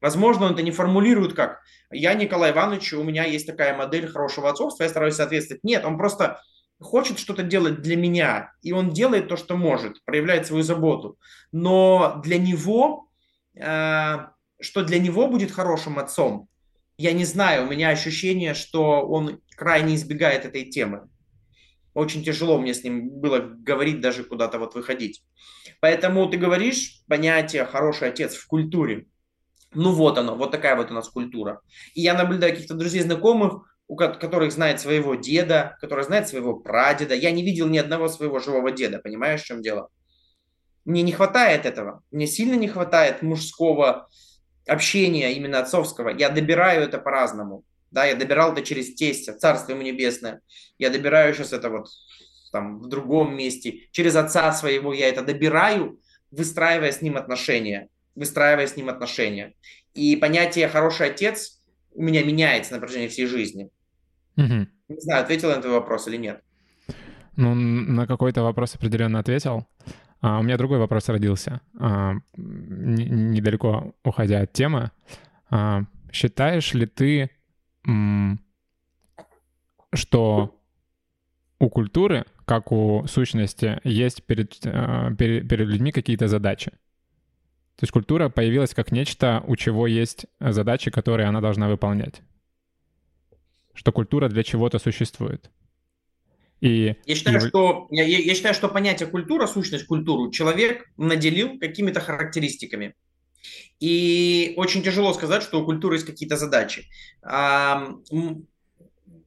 Возможно, 0.02 0.48
он 0.48 0.54
это 0.54 0.62
не 0.62 0.72
формулирует 0.72 1.34
как 1.34 1.62
«я 1.92 2.14
Николай 2.14 2.52
Иванович, 2.52 2.94
у 2.94 3.04
меня 3.04 3.26
есть 3.26 3.48
такая 3.48 3.76
модель 3.76 4.08
хорошего 4.08 4.50
отцовства, 4.50 4.84
я 4.84 4.90
стараюсь 4.90 5.16
соответствовать». 5.16 5.64
Нет, 5.64 5.86
он 5.86 5.98
просто 5.98 6.42
хочет 6.80 7.20
что-то 7.20 7.44
делать 7.44 7.82
для 7.82 7.96
меня, 7.96 8.52
и 8.62 8.72
он 8.72 8.90
делает 8.92 9.28
то, 9.28 9.38
что 9.38 9.56
может, 9.56 10.04
проявляет 10.04 10.46
свою 10.46 10.64
заботу. 10.64 11.18
Но 11.52 12.22
для 12.24 12.38
него, 12.38 13.08
э, 13.56 14.18
что 14.60 14.84
для 14.84 15.00
него 15.00 15.28
будет 15.28 15.52
хорошим 15.52 16.00
отцом, 16.00 16.50
я 16.98 17.14
не 17.14 17.26
знаю, 17.26 17.66
у 17.66 17.70
меня 17.70 17.90
ощущение, 17.90 18.54
что 18.54 19.06
он 19.08 19.42
крайне 19.56 19.96
избегает 19.96 20.46
этой 20.46 20.66
темы. 20.66 21.10
Очень 21.94 22.24
тяжело 22.24 22.58
мне 22.60 22.74
с 22.74 22.84
ним 22.84 23.10
было 23.10 23.40
говорить, 23.40 24.02
даже 24.02 24.24
куда-то 24.24 24.60
вот 24.60 24.76
выходить. 24.76 25.24
Поэтому 25.80 26.30
ты 26.30 26.38
говоришь 26.38 27.02
понятие 27.08 27.66
«хороший 27.66 28.10
отец» 28.10 28.36
в 28.36 28.48
культуре. 28.48 29.08
Ну 29.74 29.92
вот 29.92 30.18
оно, 30.18 30.36
вот 30.36 30.52
такая 30.52 30.76
вот 30.76 30.92
у 30.92 30.94
нас 30.94 31.10
культура. 31.10 31.62
И 31.94 32.02
я 32.02 32.14
наблюдаю 32.14 32.54
каких-то 32.54 32.76
друзей, 32.76 33.02
знакомых, 33.02 33.78
у 33.88 33.96
которых 33.96 34.52
знает 34.52 34.80
своего 34.80 35.16
деда, 35.16 35.78
которые 35.80 36.06
знают 36.06 36.28
своего 36.28 36.58
прадеда. 36.58 37.14
Я 37.14 37.32
не 37.32 37.44
видел 37.44 37.68
ни 37.68 37.78
одного 37.78 38.10
своего 38.10 38.40
живого 38.40 38.72
деда, 38.72 39.00
понимаешь, 39.00 39.42
в 39.42 39.46
чем 39.46 39.62
дело? 39.62 39.90
Мне 40.86 41.02
не 41.02 41.12
хватает 41.12 41.66
этого. 41.66 42.04
Мне 42.12 42.28
сильно 42.28 42.56
не 42.56 42.68
хватает 42.68 43.22
мужского 43.22 44.10
общения 44.68 45.34
именно 45.34 45.60
отцовского. 45.60 46.10
Я 46.10 46.30
добираю 46.30 46.84
это 46.84 46.98
по-разному. 46.98 47.64
Да, 47.92 48.06
я 48.06 48.16
добирал 48.16 48.54
это 48.54 48.62
через 48.62 48.94
тестя, 48.96 49.34
царство 49.34 49.72
ему 49.72 49.82
небесное. 49.82 50.42
Я 50.78 50.90
добираю 50.90 51.34
сейчас 51.34 51.54
это 51.54 51.70
вот 51.70 51.88
там 52.52 52.80
в 52.80 52.88
другом 52.88 53.36
месте. 53.36 53.88
Через 53.92 54.16
отца 54.16 54.52
своего 54.52 54.94
я 54.94 55.08
это 55.10 55.22
добираю, 55.22 56.00
выстраивая 56.32 56.92
с 56.92 57.02
ним 57.02 57.18
отношения. 57.18 57.90
Выстраивая 58.16 58.68
с 58.68 58.76
ним 58.76 58.90
отношения. 58.90 59.54
И 59.94 60.16
понятие 60.16 60.68
«хороший 60.68 61.08
отец» 61.08 61.62
у 61.94 62.02
меня 62.02 62.24
меняется 62.24 62.74
на 62.74 62.80
протяжении 62.80 63.08
всей 63.08 63.26
жизни. 63.26 63.70
Угу. 64.38 64.68
Не 64.90 65.00
знаю, 65.00 65.24
ответил 65.24 65.50
на 65.50 65.62
твой 65.62 65.74
вопрос 65.74 66.08
или 66.08 66.18
нет. 66.18 66.42
Ну, 67.36 67.54
на 67.54 68.08
какой-то 68.08 68.44
вопрос 68.44 68.76
определенно 68.76 69.20
ответил. 69.20 69.68
А, 70.26 70.40
у 70.40 70.42
меня 70.42 70.58
другой 70.58 70.80
вопрос 70.80 71.08
родился, 71.10 71.62
а, 71.80 72.16
недалеко 72.36 73.94
уходя 74.04 74.42
от 74.42 74.54
темы. 74.54 74.90
А, 75.52 75.84
считаешь 76.12 76.74
ли 76.74 76.88
ты, 76.88 77.30
что 79.94 80.60
у 81.60 81.70
культуры, 81.70 82.26
как 82.46 82.72
у 82.72 83.06
сущности, 83.06 83.80
есть 83.84 84.24
перед, 84.24 84.60
перед, 84.60 85.48
перед 85.48 85.68
людьми 85.68 85.92
какие-то 85.92 86.28
задачи? 86.28 86.72
То 86.72 87.84
есть 87.84 87.92
культура 87.92 88.30
появилась 88.30 88.74
как 88.74 88.92
нечто, 88.92 89.44
у 89.46 89.56
чего 89.56 89.86
есть 89.86 90.26
задачи, 90.40 90.90
которые 90.90 91.28
она 91.28 91.40
должна 91.40 91.70
выполнять. 91.70 92.24
Что 93.76 93.92
культура 93.92 94.28
для 94.28 94.42
чего-то 94.42 94.80
существует. 94.80 95.52
И 96.62 96.96
я, 97.06 97.16
считаю, 97.16 97.38
и... 97.38 97.48
что, 97.48 97.88
я, 97.92 98.04
я 98.04 98.34
считаю, 98.34 98.56
что 98.56 98.70
понятие 98.70 99.08
культура, 99.10 99.48
сущность 99.48 99.86
культуру, 99.86 100.32
человек 100.32 100.90
наделил 100.98 101.60
какими-то 101.60 102.00
характеристиками. 102.00 102.96
И 103.80 104.54
очень 104.58 104.82
тяжело 104.82 105.14
сказать, 105.14 105.44
что 105.44 105.62
у 105.62 105.66
культуры 105.66 105.96
есть 105.96 106.06
какие-то 106.06 106.38
задачи. 106.38 106.88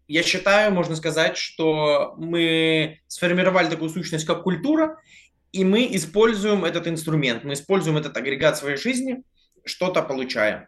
Я 0.09 0.23
считаю, 0.23 0.73
можно 0.73 0.97
сказать, 0.97 1.37
что 1.37 2.15
мы 2.17 3.01
сформировали 3.09 3.69
такую 3.69 3.91
сущность, 3.91 4.25
как 4.25 4.43
культура, 4.43 4.99
и 5.53 5.65
мы 5.65 5.87
используем 5.95 6.65
этот 6.65 6.89
инструмент, 6.89 7.45
мы 7.45 7.53
используем 7.53 7.99
этот 7.99 8.17
агрегат 8.17 8.57
своей 8.57 8.79
жизни, 8.79 9.23
что-то 9.65 10.03
получаем. 10.03 10.67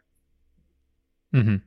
Угу. 1.33 1.61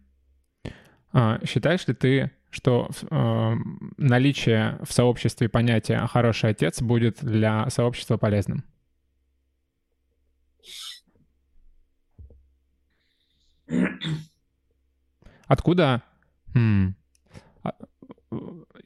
А, 1.13 1.39
считаешь 1.45 1.87
ли 1.87 1.93
ты, 1.95 2.31
что 2.53 2.89
э, 3.09 3.53
наличие 3.97 4.77
в 4.83 4.93
сообществе 4.93 5.49
понятия 5.49 6.05
«хороший 6.07 6.51
отец» 6.51 6.81
будет 6.81 7.23
для 7.23 7.67
сообщества 7.69 8.17
полезным? 8.17 8.63
Откуда? 15.47 16.03
М- 16.53 16.95
а, 17.63 17.73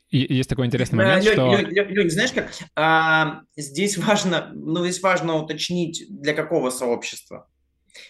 есть 0.10 0.50
такой 0.50 0.66
интересный 0.66 0.98
момент, 0.98 1.24
Лёнь, 1.24 1.34
что... 1.34 1.52
Лёнь, 1.52 1.70
Лёнь, 1.70 1.90
Лёнь, 1.90 2.10
знаешь 2.10 2.32
как, 2.32 2.50
а, 2.76 3.42
здесь 3.56 3.98
важно, 3.98 4.52
ну, 4.54 4.84
здесь 4.86 5.02
важно 5.02 5.36
уточнить, 5.36 6.06
для 6.10 6.34
какого 6.34 6.70
сообщества. 6.70 7.50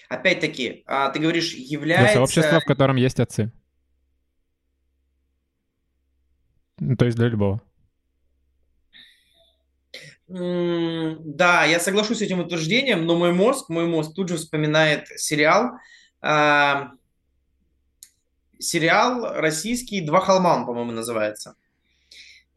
Опять-таки, 0.09 0.83
а, 0.85 1.09
ты 1.09 1.19
говоришь, 1.19 1.53
является... 1.55 2.05
Для 2.05 2.13
сообщества, 2.13 2.59
в 2.59 2.65
котором 2.65 2.95
есть 2.95 3.19
отцы. 3.19 3.45
Ну, 3.45 3.51
то 6.97 7.05
есть 7.05 7.17
для 7.17 7.27
любого. 7.27 7.61
Да, 10.27 11.63
я 11.65 11.79
соглашусь 11.79 12.17
с 12.17 12.21
этим 12.21 12.39
утверждением, 12.39 13.05
но 13.05 13.15
мой 13.15 13.31
мозг, 13.31 13.69
мой 13.69 13.87
мозг 13.87 14.13
тут 14.13 14.27
же 14.27 14.35
вспоминает 14.35 15.07
сериал, 15.15 15.77
э, 16.21 16.87
сериал 18.59 19.33
российский 19.35 20.01
«Два 20.01 20.19
холма», 20.19 20.57
он, 20.57 20.65
по-моему, 20.65 20.91
называется. 20.91 21.55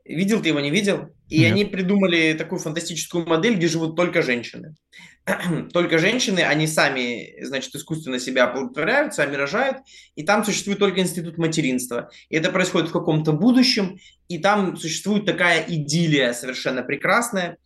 Видел 0.05 0.43
ты 0.43 0.49
его, 0.49 0.59
не 0.59 0.71
видел? 0.71 1.15
И 1.29 1.41
Нет. 1.41 1.53
они 1.53 1.65
придумали 1.65 2.33
такую 2.33 2.59
фантастическую 2.59 3.25
модель, 3.25 3.55
где 3.55 3.69
живут 3.69 3.95
только 3.95 4.23
женщины. 4.23 4.75
только 5.73 5.99
женщины, 5.99 6.41
они 6.41 6.67
сами, 6.67 7.43
значит, 7.45 7.75
искусственно 7.75 8.19
себя 8.19 8.45
оплодотворяют, 8.45 9.15
сами 9.15 9.37
рожают, 9.37 9.79
и 10.15 10.23
там 10.23 10.45
существует 10.45 10.79
только 10.79 11.01
институт 11.01 11.39
материнства. 11.39 12.11
И 12.29 12.37
это 12.37 12.51
происходит 12.51 12.89
в 12.89 12.93
каком-то 12.93 13.33
будущем, 13.33 13.99
и 14.29 14.39
там 14.39 14.77
существует 14.77 15.27
такая 15.27 15.65
идиллия 15.67 16.33
совершенно 16.33 16.83
прекрасная. 16.83 17.57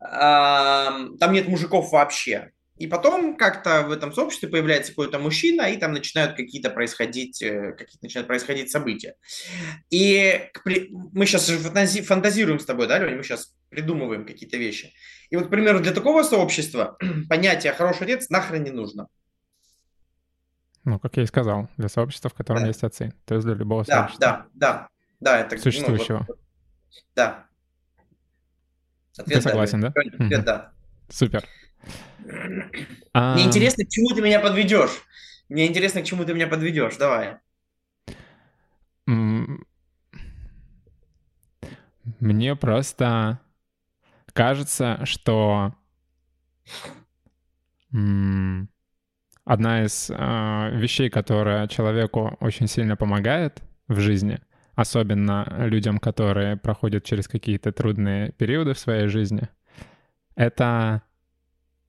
Там 0.00 1.32
нет 1.32 1.48
мужиков 1.48 1.92
вообще. 1.92 2.50
И 2.78 2.86
потом 2.86 3.36
как-то 3.36 3.82
в 3.82 3.90
этом 3.90 4.12
сообществе 4.12 4.48
появляется 4.48 4.92
какой-то 4.92 5.18
мужчина, 5.18 5.62
и 5.62 5.76
там 5.76 5.92
начинают 5.92 6.36
какие-то 6.36 6.70
происходить, 6.70 7.42
э, 7.42 7.72
какие-то 7.72 7.98
начинают 8.04 8.28
происходить 8.28 8.70
события. 8.70 9.16
И 9.90 10.48
мы 10.64 11.26
сейчас 11.26 11.48
фантазируем 11.48 12.60
с 12.60 12.64
тобой, 12.64 12.86
да, 12.86 12.98
Леня? 12.98 13.16
Мы 13.16 13.24
сейчас 13.24 13.52
придумываем 13.68 14.24
какие-то 14.24 14.56
вещи. 14.56 14.92
И 15.30 15.36
вот, 15.36 15.46
к 15.46 15.50
примеру, 15.50 15.80
для 15.80 15.92
такого 15.92 16.22
сообщества 16.22 16.96
понятие 17.28 17.72
«хороший 17.72 18.04
отец» 18.04 18.30
нахрен 18.30 18.62
не 18.62 18.70
нужно. 18.70 19.08
Ну, 20.84 20.98
как 20.98 21.16
я 21.18 21.24
и 21.24 21.26
сказал, 21.26 21.68
для 21.76 21.88
сообщества, 21.88 22.30
в 22.30 22.34
котором 22.34 22.62
да. 22.62 22.68
есть 22.68 22.82
отцы. 22.82 23.12
То 23.26 23.34
есть 23.34 23.46
для 23.46 23.54
любого 23.54 23.84
да, 23.84 23.94
сообщества. 23.94 24.26
Да, 24.26 24.46
да, 24.54 24.88
да. 25.20 25.40
Это, 25.40 25.58
Существующего. 25.58 26.20
Ну, 26.20 26.24
вот, 26.28 26.38
да. 27.14 27.46
Ответ, 29.18 29.42
Ты 29.42 29.48
согласен, 29.48 29.80
да? 29.80 29.92
да? 29.94 30.00
Ответ, 30.24 30.44
да. 30.44 30.72
Супер. 31.10 31.44
А... 33.12 33.34
Мне 33.34 33.44
интересно, 33.44 33.84
к 33.84 33.88
чему 33.88 34.14
ты 34.14 34.22
меня 34.22 34.40
подведешь. 34.40 35.02
Мне 35.48 35.66
интересно, 35.66 36.02
к 36.02 36.04
чему 36.04 36.24
ты 36.24 36.32
меня 36.34 36.46
подведешь. 36.46 36.96
Давай. 36.96 37.38
Мне 42.20 42.56
просто 42.56 43.40
кажется, 44.38 45.00
что 45.04 45.74
одна 49.44 49.84
из 49.84 50.08
э, 50.08 50.14
вещей, 50.76 51.10
которая 51.10 51.66
человеку 51.66 52.36
очень 52.38 52.68
сильно 52.68 52.96
помогает 52.96 53.64
в 53.88 53.98
жизни, 53.98 54.38
особенно 54.76 55.44
людям, 55.66 55.98
которые 55.98 56.56
проходят 56.56 57.02
через 57.02 57.26
какие-то 57.26 57.72
трудные 57.72 58.30
периоды 58.30 58.74
в 58.74 58.78
своей 58.78 59.08
жизни, 59.08 59.48
это 60.36 61.02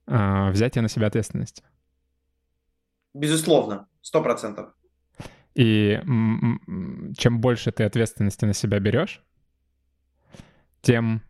э, 0.08 0.50
взятие 0.50 0.82
на 0.82 0.88
себя 0.88 1.06
ответственности. 1.06 1.62
Безусловно, 3.14 3.86
сто 4.02 4.24
процентов. 4.24 4.74
И 5.54 6.00
чем 7.16 7.40
больше 7.40 7.70
ты 7.70 7.84
ответственности 7.84 8.44
на 8.44 8.54
себя 8.54 8.80
берешь, 8.80 9.22
тем 10.80 11.22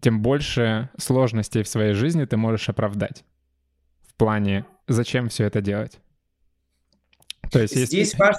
тем 0.00 0.22
больше 0.22 0.90
сложностей 0.98 1.62
в 1.62 1.68
своей 1.68 1.94
жизни 1.94 2.24
ты 2.24 2.36
можешь 2.36 2.68
оправдать. 2.68 3.24
В 4.02 4.14
плане, 4.14 4.66
зачем 4.88 5.28
все 5.28 5.44
это 5.44 5.60
делать. 5.60 6.00
То 7.50 7.60
есть 7.60 7.74
здесь, 7.74 7.92
есть, 7.92 8.18
важ... 8.18 8.36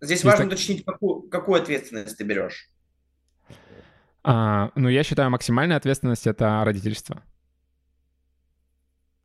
здесь 0.00 0.10
есть 0.10 0.24
важно 0.24 0.44
так... 0.44 0.52
уточнить, 0.52 0.84
какую, 0.84 1.22
какую 1.28 1.60
ответственность 1.60 2.16
ты 2.16 2.24
берешь. 2.24 2.70
А, 4.22 4.70
ну, 4.74 4.88
я 4.88 5.02
считаю, 5.02 5.30
максимальная 5.30 5.76
ответственность— 5.76 6.26
это 6.28 6.62
родительство. 6.64 7.22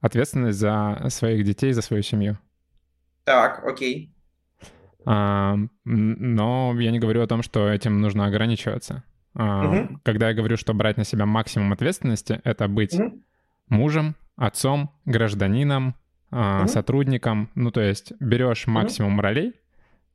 Ответственность 0.01 0.57
за 0.57 1.05
своих 1.09 1.45
детей, 1.45 1.71
за 1.73 1.81
свою 1.81 2.03
семью. 2.03 2.37
Так, 3.23 3.63
окей. 3.65 4.13
А, 5.05 5.55
но 5.85 6.75
я 6.79 6.91
не 6.91 6.99
говорю 6.99 7.21
о 7.21 7.27
том, 7.27 7.43
что 7.43 7.69
этим 7.69 8.01
нужно 8.01 8.25
ограничиваться. 8.25 9.03
Угу. 9.39 10.01
Когда 10.03 10.29
я 10.29 10.33
говорю, 10.33 10.57
что 10.57 10.73
брать 10.73 10.97
на 10.97 11.05
себя 11.05 11.25
максимум 11.25 11.71
ответственности, 11.71 12.41
это 12.43 12.67
быть 12.67 12.93
угу. 12.93 13.23
мужем, 13.69 14.15
отцом, 14.35 14.91
гражданином, 15.05 15.95
угу. 16.29 16.67
сотрудником. 16.67 17.49
Ну, 17.55 17.71
то 17.71 17.79
есть 17.79 18.11
берешь 18.19 18.67
максимум 18.67 19.13
угу. 19.13 19.21
ролей, 19.21 19.53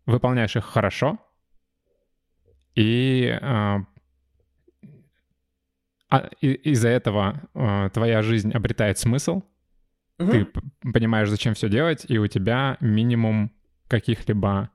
выполняешь 0.05 0.57
их 0.57 0.65
хорошо, 0.65 1.19
и, 2.75 3.39
а, 3.41 3.79
и 6.43 6.53
из-за 6.53 6.89
этого 6.89 7.49
а, 7.55 7.89
твоя 7.89 8.21
жизнь 8.21 8.53
обретает 8.53 8.99
смысл, 8.99 9.43
угу. 10.19 10.31
ты 10.31 10.47
понимаешь, 10.93 11.31
зачем 11.31 11.55
все 11.55 11.71
делать, 11.71 12.05
и 12.09 12.19
у 12.19 12.27
тебя 12.27 12.77
минимум 12.81 13.53
каких-либо 13.89 14.71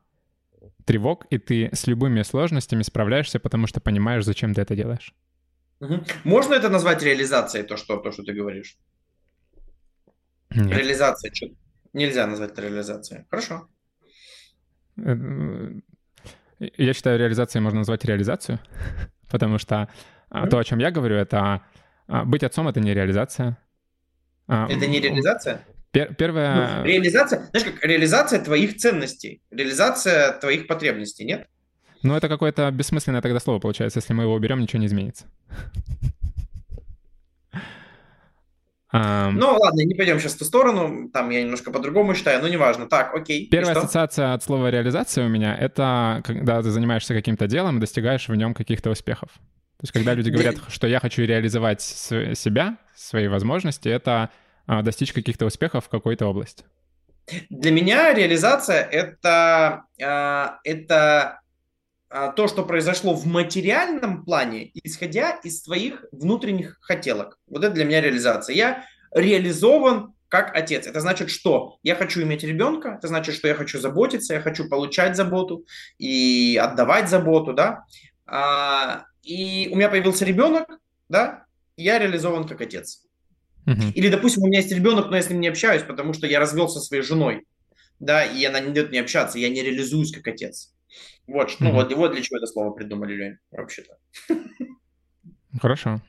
тревог, 0.89 1.27
и 1.29 1.37
ты 1.37 1.69
с 1.71 1.85
любыми 1.87 2.23
сложностями 2.23 2.81
справляешься, 2.83 3.39
потому 3.39 3.67
что 3.67 3.79
понимаешь, 3.79 4.25
зачем 4.25 4.55
ты 4.55 4.61
это 4.61 4.75
делаешь. 4.75 5.13
Угу. 5.81 6.03
Можно 6.23 6.55
это 6.55 6.69
назвать 6.69 7.03
реализацией, 7.03 7.63
то, 7.63 7.77
что, 7.77 7.97
то, 7.97 8.11
что 8.11 8.23
ты 8.23 8.33
говоришь? 8.33 8.75
Нет. 10.49 10.77
Реализация. 10.77 11.31
Что? 11.31 11.47
Нельзя 11.93 12.25
назвать 12.25 12.53
это 12.53 12.63
реализацией. 12.63 13.25
Хорошо. 13.29 13.67
Э, 14.97 15.15
я 16.77 16.93
считаю, 16.93 17.19
реализацией 17.19 17.61
можно 17.61 17.79
назвать 17.79 18.05
реализацию, 18.05 18.59
потому 19.31 19.59
что 19.59 19.75
mm-hmm. 20.31 20.49
то, 20.49 20.57
о 20.57 20.63
чем 20.63 20.79
я 20.79 20.89
говорю, 20.89 21.17
это 21.17 21.61
а, 22.07 22.25
быть 22.25 22.43
отцом— 22.43 22.67
это 22.69 22.79
не 22.79 22.95
реализация. 22.95 23.59
А, 24.47 24.67
это 24.67 24.87
не 24.87 24.99
реализация? 24.99 25.61
Пер 25.91 26.13
первая... 26.13 26.79
Ну, 26.79 26.85
реализация, 26.85 27.47
знаешь, 27.51 27.67
как 27.67 27.83
реализация 27.83 28.43
твоих 28.43 28.77
ценностей, 28.77 29.41
реализация 29.49 30.33
твоих 30.33 30.67
потребностей, 30.67 31.25
нет? 31.25 31.47
Ну, 32.03 32.15
это 32.15 32.29
какое-то 32.29 32.69
бессмысленное 32.71 33.21
тогда 33.21 33.39
слово 33.39 33.59
получается. 33.59 33.99
Если 33.99 34.13
мы 34.13 34.23
его 34.23 34.33
уберем, 34.33 34.59
ничего 34.59 34.79
не 34.79 34.87
изменится. 34.87 35.25
Um, 38.91 39.33
ну 39.33 39.55
ладно, 39.55 39.81
не 39.81 39.93
пойдем 39.93 40.19
сейчас 40.19 40.33
в 40.33 40.39
ту 40.39 40.45
сторону, 40.45 41.11
там 41.13 41.29
я 41.29 41.43
немножко 41.43 41.69
по-другому 41.69 42.15
считаю, 42.15 42.41
но 42.41 42.47
неважно. 42.47 42.87
Так, 42.87 43.13
окей. 43.13 43.47
Первая 43.47 43.75
ассоциация 43.75 44.33
от 44.33 44.41
слова 44.41 44.71
реализация 44.71 45.27
у 45.27 45.29
меня— 45.29 45.55
это 45.59 46.23
когда 46.25 46.63
ты 46.63 46.71
занимаешься 46.71 47.13
каким-то 47.13 47.45
делом 47.45 47.77
и 47.77 47.81
достигаешь 47.81 48.27
в 48.27 48.33
нем 48.33 48.55
каких-то 48.55 48.89
успехов. 48.89 49.29
То 49.33 49.83
есть 49.83 49.93
когда 49.93 50.15
люди 50.15 50.31
говорят, 50.31 50.55
что 50.69 50.87
я 50.87 50.99
хочу 50.99 51.21
реализовать 51.21 51.83
себя, 51.83 52.79
свои 52.95 53.27
возможности, 53.27 53.89
это 53.89 54.31
достичь 54.69 55.13
каких-то 55.13 55.45
успехов 55.45 55.85
в 55.85 55.89
какой-то 55.89 56.27
области? 56.27 56.63
Для 57.49 57.71
меня 57.71 58.13
реализация 58.13 58.83
это, 58.83 59.83
а, 60.01 60.59
это 60.63 61.41
а, 62.09 62.31
то, 62.31 62.47
что 62.47 62.63
произошло 62.63 63.13
в 63.13 63.25
материальном 63.25 64.25
плане, 64.25 64.71
исходя 64.73 65.31
из 65.43 65.63
своих 65.63 66.05
внутренних 66.11 66.77
хотелок. 66.81 67.37
Вот 67.47 67.63
это 67.63 67.73
для 67.73 67.85
меня 67.85 68.01
реализация. 68.01 68.55
Я 68.55 68.85
реализован 69.11 70.13
как 70.27 70.55
отец. 70.55 70.85
Это 70.85 70.99
значит, 70.99 71.31
что 71.31 71.77
я 71.81 71.95
хочу 71.95 72.21
иметь 72.21 72.43
ребенка, 72.43 72.97
это 72.99 73.07
значит, 73.07 73.35
что 73.35 73.47
я 73.47 73.55
хочу 73.55 73.79
заботиться, 73.79 74.35
я 74.35 74.41
хочу 74.41 74.69
получать 74.69 75.15
заботу 75.15 75.65
и 75.97 76.59
отдавать 76.61 77.09
заботу, 77.09 77.53
да. 77.53 77.85
И 79.23 79.69
у 79.71 79.75
меня 79.75 79.89
появился 79.89 80.25
ребенок, 80.25 80.67
да, 81.09 81.45
я 81.77 81.97
реализован 81.97 82.47
как 82.47 82.61
отец. 82.61 83.08
Uh-huh. 83.65 83.91
Или, 83.93 84.09
допустим, 84.09 84.43
у 84.43 84.47
меня 84.47 84.59
есть 84.59 84.71
ребенок, 84.71 85.09
но 85.09 85.15
я 85.15 85.21
с 85.21 85.29
ним 85.29 85.39
не 85.39 85.47
общаюсь, 85.47 85.83
потому 85.83 86.13
что 86.13 86.27
я 86.27 86.39
развелся 86.39 86.79
со 86.79 86.85
своей 86.85 87.03
женой, 87.03 87.45
да, 87.99 88.25
и 88.25 88.43
она 88.45 88.59
не 88.59 88.73
дает 88.73 88.89
мне 88.89 89.01
общаться, 89.01 89.37
я 89.39 89.49
не 89.49 89.61
реализуюсь 89.61 90.11
как 90.11 90.27
отец. 90.27 90.73
Вот, 91.27 91.49
uh-huh. 91.49 91.57
ну 91.59 91.71
вот, 91.73 91.93
вот 91.93 92.13
для 92.13 92.21
чего 92.21 92.37
это 92.37 92.47
слово 92.47 92.71
придумали, 92.71 93.15
Лень, 93.15 93.37
вообще-то. 93.51 93.97
Хорошо. 95.61 96.01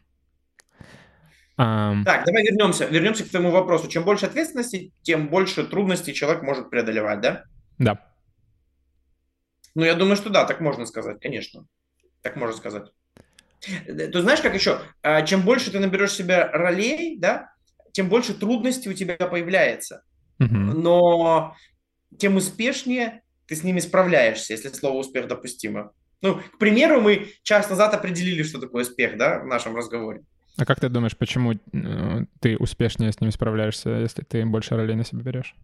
Um... 1.58 2.04
Так, 2.04 2.24
давай 2.24 2.42
вернемся, 2.42 2.86
вернемся 2.86 3.24
к 3.24 3.28
твоему 3.28 3.50
вопросу. 3.50 3.86
Чем 3.86 4.04
больше 4.04 4.24
ответственности, 4.24 4.92
тем 5.02 5.28
больше 5.28 5.64
трудностей 5.64 6.14
человек 6.14 6.42
может 6.42 6.70
преодолевать, 6.70 7.20
да? 7.20 7.44
Да. 7.76 8.10
Ну, 9.74 9.84
я 9.84 9.94
думаю, 9.94 10.16
что 10.16 10.30
да, 10.30 10.46
так 10.46 10.60
можно 10.60 10.86
сказать, 10.86 11.20
конечно. 11.20 11.66
Так 12.22 12.36
можно 12.36 12.56
сказать. 12.56 12.90
Э, 13.86 14.08
ты 14.08 14.20
знаешь, 14.20 14.40
как 14.40 14.54
еще? 14.54 14.80
А, 15.02 15.22
чем 15.22 15.42
больше 15.42 15.70
ты 15.70 15.78
наберешь 15.78 16.12
себе 16.12 16.44
ролей, 16.44 17.16
да, 17.18 17.52
тем 17.92 18.08
больше 18.08 18.34
трудностей 18.34 18.88
у 18.88 18.94
тебя 18.94 19.16
появляется. 19.16 20.02
Угу. 20.38 20.54
Но 20.54 21.54
тем 22.18 22.36
успешнее 22.36 23.22
ты 23.46 23.56
с 23.56 23.64
ними 23.64 23.80
справляешься, 23.80 24.52
если 24.52 24.68
слово 24.68 24.98
успех 24.98 25.28
допустимо. 25.28 25.92
Ну, 26.22 26.36
к 26.36 26.58
примеру, 26.58 27.00
мы 27.00 27.32
час 27.42 27.68
назад 27.70 27.94
определили, 27.94 28.42
что 28.42 28.60
такое 28.60 28.82
успех, 28.82 29.16
да, 29.16 29.40
в 29.40 29.46
нашем 29.46 29.74
разговоре. 29.74 30.22
А 30.56 30.66
как 30.66 30.80
ты 30.80 30.88
думаешь, 30.88 31.16
почему 31.16 31.54
э, 31.54 31.58
ты 32.40 32.56
успешнее 32.58 33.12
с 33.12 33.20
ними 33.20 33.30
справляешься, 33.30 33.90
если 33.90 34.22
ты 34.22 34.44
больше 34.44 34.76
ролей 34.76 34.94
на 34.94 35.04
себя 35.04 35.22
берешь? 35.22 35.54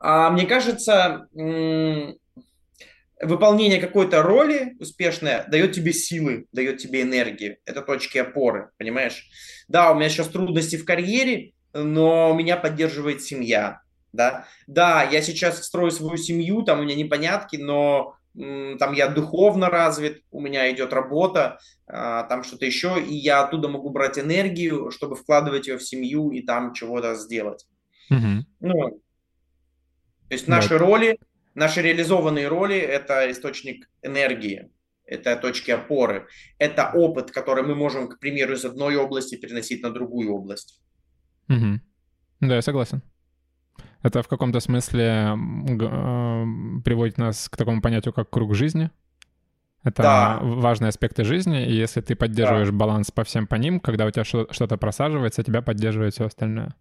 А, 0.00 0.30
мне 0.30 0.46
кажется, 0.46 1.28
выполнение 3.22 3.80
какой-то 3.80 4.22
роли 4.22 4.76
успешное 4.80 5.46
дает 5.48 5.72
тебе 5.72 5.92
силы, 5.92 6.46
дает 6.52 6.78
тебе 6.78 7.02
энергию. 7.02 7.58
Это 7.64 7.80
точки 7.82 8.18
опоры, 8.18 8.70
понимаешь? 8.78 9.28
Да, 9.68 9.92
у 9.92 9.94
меня 9.94 10.08
сейчас 10.08 10.28
трудности 10.28 10.76
в 10.76 10.84
карьере, 10.84 11.52
но 11.72 12.34
меня 12.34 12.56
поддерживает 12.56 13.22
семья. 13.22 13.80
Да, 14.12 14.46
да, 14.66 15.02
я 15.04 15.22
сейчас 15.22 15.64
строю 15.64 15.90
свою 15.90 16.18
семью, 16.18 16.62
там 16.62 16.80
у 16.80 16.82
меня 16.82 16.94
непонятки, 16.94 17.56
но 17.56 18.16
там 18.34 18.92
я 18.92 19.08
духовно 19.08 19.68
развит, 19.68 20.22
у 20.30 20.40
меня 20.40 20.70
идет 20.70 20.92
работа, 20.92 21.58
а, 21.86 22.24
там 22.24 22.44
что-то 22.44 22.66
еще, 22.66 23.02
и 23.02 23.14
я 23.14 23.44
оттуда 23.44 23.68
могу 23.68 23.90
брать 23.90 24.18
энергию, 24.18 24.90
чтобы 24.90 25.16
вкладывать 25.16 25.66
ее 25.66 25.78
в 25.78 25.82
семью 25.82 26.30
и 26.30 26.42
там 26.42 26.72
чего-то 26.72 27.14
сделать. 27.14 27.66
Угу. 28.10 28.46
Ну, 28.60 28.90
то 30.28 30.34
есть 30.34 30.48
наши 30.48 30.70
да. 30.70 30.78
роли, 30.78 31.18
наши 31.54 31.82
реализованные 31.82 32.48
роли– 32.48 32.76
это 32.78 33.30
источник 33.30 33.88
энергии, 34.02 34.70
это 35.04 35.36
точки 35.36 35.70
опоры, 35.70 36.26
это 36.58 36.90
опыт, 36.94 37.30
который 37.30 37.64
мы 37.64 37.74
можем, 37.74 38.08
к 38.08 38.18
примеру, 38.18 38.54
из 38.54 38.64
одной 38.64 38.96
области 38.96 39.36
переносить 39.36 39.82
на 39.82 39.90
другую 39.90 40.32
область. 40.32 40.80
Угу. 41.48 41.80
Да, 42.40 42.56
я 42.56 42.62
согласен. 42.62 43.02
Это 44.02 44.22
в 44.22 44.28
каком-то 44.28 44.60
смысле 44.60 45.04
э, 45.04 46.44
приводит 46.84 47.18
нас 47.18 47.48
к 47.48 47.56
такому 47.56 47.80
понятию, 47.80 48.12
как 48.12 48.30
круг 48.30 48.54
жизни. 48.54 48.90
Это 49.84 50.02
да. 50.02 50.38
важные 50.40 50.90
аспекты 50.90 51.24
жизни, 51.24 51.66
и 51.66 51.72
если 51.72 52.00
ты 52.00 52.14
поддерживаешь 52.14 52.68
да. 52.68 52.74
баланс 52.74 53.10
по 53.10 53.24
всем 53.24 53.46
по 53.46 53.56
ним, 53.56 53.80
когда 53.80 54.06
у 54.06 54.10
тебя 54.10 54.24
что-то 54.24 54.76
просаживается, 54.76 55.42
тебя 55.42 55.60
поддерживает 55.60 56.14
все 56.14 56.26
остальное. 56.26 56.74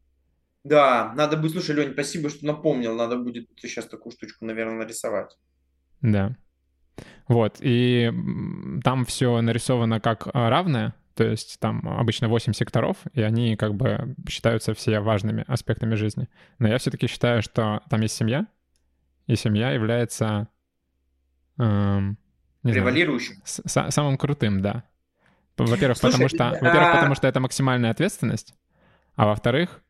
Да, 0.63 1.13
надо 1.15 1.37
будет, 1.37 1.53
слушай, 1.53 1.75
Лень, 1.75 1.93
спасибо, 1.93 2.29
что 2.29 2.45
напомнил, 2.45 2.95
надо 2.95 3.17
будет 3.17 3.49
сейчас 3.57 3.85
такую 3.85 4.13
штучку, 4.13 4.45
наверное, 4.45 4.77
нарисовать. 4.77 5.37
Да. 6.01 6.35
Вот, 7.27 7.57
и 7.61 8.11
там 8.83 9.05
все 9.05 9.41
нарисовано 9.41 9.99
как 9.99 10.27
а, 10.33 10.49
равное, 10.49 10.93
то 11.15 11.23
есть 11.23 11.59
там 11.59 11.87
обычно 11.87 12.27
8 12.27 12.53
секторов, 12.53 12.97
и 13.13 13.21
они 13.21 13.55
как 13.55 13.73
бы 13.75 14.15
считаются 14.29 14.73
все 14.73 14.99
важными 14.99 15.45
аспектами 15.47 15.95
жизни. 15.95 16.29
Но 16.59 16.67
я 16.67 16.77
все-таки 16.77 17.07
считаю, 17.07 17.41
что 17.41 17.81
там 17.89 18.01
есть 18.01 18.15
семья, 18.15 18.47
и 19.27 19.35
семья 19.35 19.71
является... 19.71 20.47
Эм, 21.57 22.17
Превалирующим. 22.61 23.41
Знаю, 23.45 23.91
самым 23.91 24.17
крутым, 24.17 24.61
да. 24.61 24.83
Во-первых, 25.57 25.99
потому 25.99 26.27
что, 26.27 26.49
а... 26.49 26.51
во-первых, 26.51 26.91
потому 26.93 27.15
что 27.15 27.27
это 27.27 27.39
максимальная 27.39 27.91
ответственность, 27.91 28.53
а 29.15 29.25
во-вторых, 29.25 29.81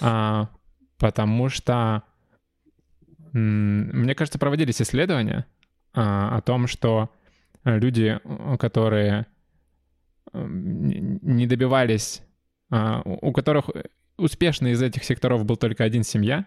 а, 0.00 0.48
потому 0.98 1.48
что, 1.48 2.02
мне 3.32 4.14
кажется, 4.14 4.38
проводились 4.38 4.80
исследования 4.80 5.46
а, 5.94 6.36
о 6.36 6.40
том, 6.40 6.66
что 6.66 7.10
люди, 7.64 8.18
которые 8.58 9.26
не 10.32 11.46
добивались, 11.46 12.22
а, 12.70 13.02
у 13.04 13.32
которых 13.32 13.70
успешный 14.16 14.72
из 14.72 14.82
этих 14.82 15.04
секторов 15.04 15.44
был 15.44 15.56
только 15.56 15.84
один 15.84 16.02
семья, 16.02 16.46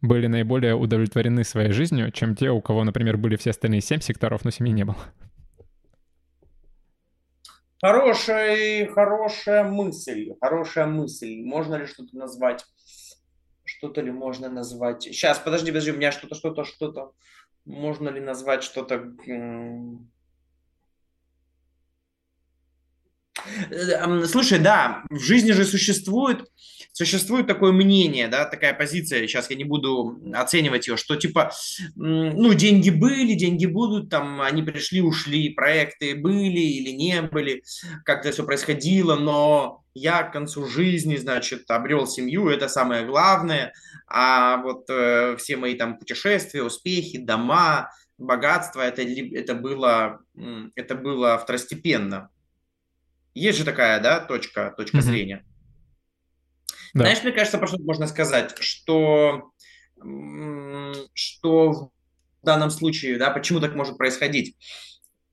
были 0.00 0.26
наиболее 0.26 0.74
удовлетворены 0.74 1.42
своей 1.44 1.72
жизнью, 1.72 2.12
чем 2.12 2.36
те, 2.36 2.50
у 2.50 2.60
кого, 2.60 2.84
например, 2.84 3.16
были 3.16 3.36
все 3.36 3.50
остальные 3.50 3.80
семь 3.80 4.00
секторов, 4.00 4.44
но 4.44 4.50
семьи 4.50 4.72
не 4.72 4.84
было. 4.84 4.98
Хорошая, 7.80 8.88
хорошая 8.88 9.62
мысль, 9.62 10.32
хорошая 10.40 10.86
мысль. 10.86 11.42
Можно 11.44 11.76
ли 11.76 11.86
что-то 11.86 12.16
назвать? 12.16 12.64
Что-то 13.64 14.00
ли 14.00 14.10
можно 14.10 14.48
назвать? 14.48 15.04
Сейчас, 15.04 15.38
подожди, 15.38 15.70
подожди, 15.70 15.92
у 15.92 15.96
меня 15.96 16.10
что-то, 16.10 16.34
что-то, 16.34 16.64
что-то. 16.64 17.12
Можно 17.64 18.08
ли 18.08 18.20
назвать 18.20 18.64
что-то 18.64 19.14
Э, 19.26 19.78
слушай, 24.26 24.58
да, 24.58 25.02
в 25.10 25.18
жизни 25.18 25.52
же 25.52 25.64
существует, 25.64 26.44
существует 26.92 27.46
такое 27.46 27.72
мнение, 27.72 28.28
да, 28.28 28.44
такая 28.44 28.74
позиция, 28.74 29.26
сейчас 29.26 29.50
я 29.50 29.56
не 29.56 29.64
буду 29.64 30.18
оценивать 30.34 30.88
ее, 30.88 30.96
что 30.96 31.16
типа, 31.16 31.52
ну, 31.94 32.54
деньги 32.54 32.90
были, 32.90 33.34
деньги 33.34 33.66
будут, 33.66 34.10
там, 34.10 34.40
они 34.40 34.62
пришли, 34.62 35.00
ушли, 35.00 35.50
проекты 35.50 36.14
были 36.14 36.60
или 36.60 36.90
не 36.90 37.22
были, 37.22 37.62
как 38.04 38.20
это 38.20 38.32
все 38.32 38.44
происходило, 38.44 39.16
но 39.16 39.84
я 39.94 40.22
к 40.22 40.32
концу 40.32 40.66
жизни, 40.66 41.16
значит, 41.16 41.70
обрел 41.70 42.06
семью, 42.06 42.48
это 42.48 42.68
самое 42.68 43.06
главное, 43.06 43.72
а 44.06 44.58
вот 44.58 44.84
э, 44.88 45.36
все 45.38 45.56
мои 45.56 45.74
там 45.74 45.98
путешествия, 45.98 46.62
успехи, 46.62 47.18
дома, 47.18 47.90
богатство, 48.18 48.80
это, 48.80 49.02
это, 49.02 49.54
было, 49.54 50.20
это 50.74 50.94
было 50.94 51.38
второстепенно. 51.38 52.30
Есть 53.34 53.58
же 53.58 53.64
такая, 53.64 54.00
да, 54.00 54.20
точка, 54.20 54.74
точка 54.76 54.98
mm-hmm. 54.98 55.02
зрения. 55.02 55.44
Да. 56.94 57.04
Знаешь, 57.04 57.22
мне 57.22 57.32
кажется, 57.32 57.58
про 57.58 57.66
что 57.66 57.78
можно 57.80 58.06
сказать, 58.06 58.54
что, 58.60 59.52
что 61.14 61.72
в 61.72 61.90
данном 62.42 62.70
случае, 62.70 63.18
да, 63.18 63.30
почему 63.30 63.60
так 63.60 63.74
может 63.74 63.98
происходить. 63.98 64.56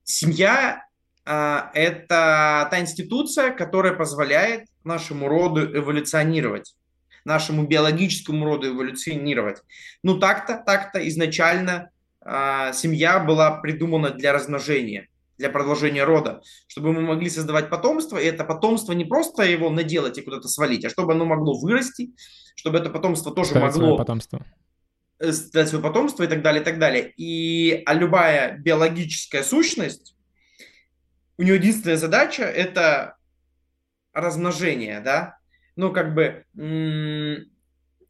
Семья 0.04 0.86
а, 1.24 1.70
это 1.74 2.68
та 2.70 2.80
институция, 2.80 3.50
которая 3.50 3.94
позволяет 3.94 4.68
нашему 4.84 5.28
роду 5.28 5.64
эволюционировать, 5.76 6.76
нашему 7.24 7.66
биологическому 7.66 8.44
роду 8.44 8.68
эволюционировать. 8.68 9.62
Ну 10.04 10.18
так-то, 10.18 10.62
так-то 10.64 11.06
изначально 11.08 11.90
а, 12.20 12.72
семья 12.72 13.18
была 13.18 13.60
придумана 13.60 14.10
для 14.10 14.32
размножения 14.32 15.08
для 15.38 15.50
продолжения 15.50 16.04
рода, 16.04 16.42
чтобы 16.66 16.92
мы 16.92 17.02
могли 17.02 17.30
создавать 17.30 17.70
потомство, 17.70 18.18
и 18.18 18.26
это 18.26 18.44
потомство 18.44 18.92
не 18.92 19.04
просто 19.04 19.42
его 19.42 19.70
наделать 19.70 20.18
и 20.18 20.22
куда-то 20.22 20.48
свалить, 20.48 20.84
а 20.84 20.90
чтобы 20.90 21.12
оно 21.12 21.24
могло 21.24 21.58
вырасти, 21.58 22.14
чтобы 22.54 22.78
это 22.78 22.90
потомство 22.90 23.32
тоже 23.32 23.50
Ставить 23.50 23.76
могло... 23.76 23.96
Потомство. 23.96 24.44
Стать 25.18 25.68
свое 25.68 25.82
потомство 25.82 26.24
и 26.24 26.26
так 26.26 26.42
далее, 26.42 26.60
и 26.60 26.64
так 26.64 26.78
далее. 26.78 27.12
И 27.16 27.82
а 27.86 27.94
любая 27.94 28.58
биологическая 28.58 29.42
сущность, 29.42 30.14
у 31.38 31.42
нее 31.42 31.56
единственная 31.56 31.96
задача– 31.96 32.42
это 32.44 33.16
размножение, 34.12 35.00
да? 35.00 35.38
Ну, 35.74 35.92
как 35.92 36.14
бы 36.14 36.44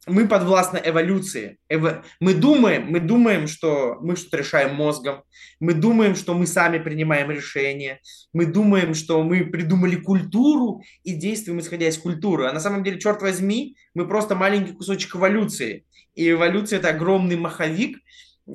мы 0.07 0.27
подвластны 0.27 0.81
эволюции. 0.83 1.57
Эво... 1.69 2.03
Мы 2.19 2.33
думаем, 2.33 2.87
мы 2.87 2.99
думаем, 2.99 3.47
что 3.47 3.97
мы 4.01 4.15
что-то 4.15 4.37
решаем 4.37 4.75
мозгом, 4.75 5.23
мы 5.59 5.73
думаем, 5.73 6.15
что 6.15 6.33
мы 6.33 6.47
сами 6.47 6.79
принимаем 6.79 7.29
решения, 7.29 7.99
мы 8.33 8.45
думаем, 8.45 8.93
что 8.93 9.21
мы 9.23 9.45
придумали 9.45 9.95
культуру 9.95 10.81
и 11.03 11.13
действуем 11.13 11.59
исходя 11.59 11.87
из 11.87 11.97
культуры. 11.97 12.47
А 12.47 12.53
на 12.53 12.59
самом 12.59 12.83
деле, 12.83 12.99
черт 12.99 13.21
возьми, 13.21 13.75
мы 13.93 14.07
просто 14.07 14.35
маленький 14.35 14.73
кусочек 14.73 15.15
эволюции. 15.15 15.85
И 16.15 16.31
эволюция– 16.31 16.79
это 16.79 16.89
огромный 16.89 17.35
маховик, 17.35 17.97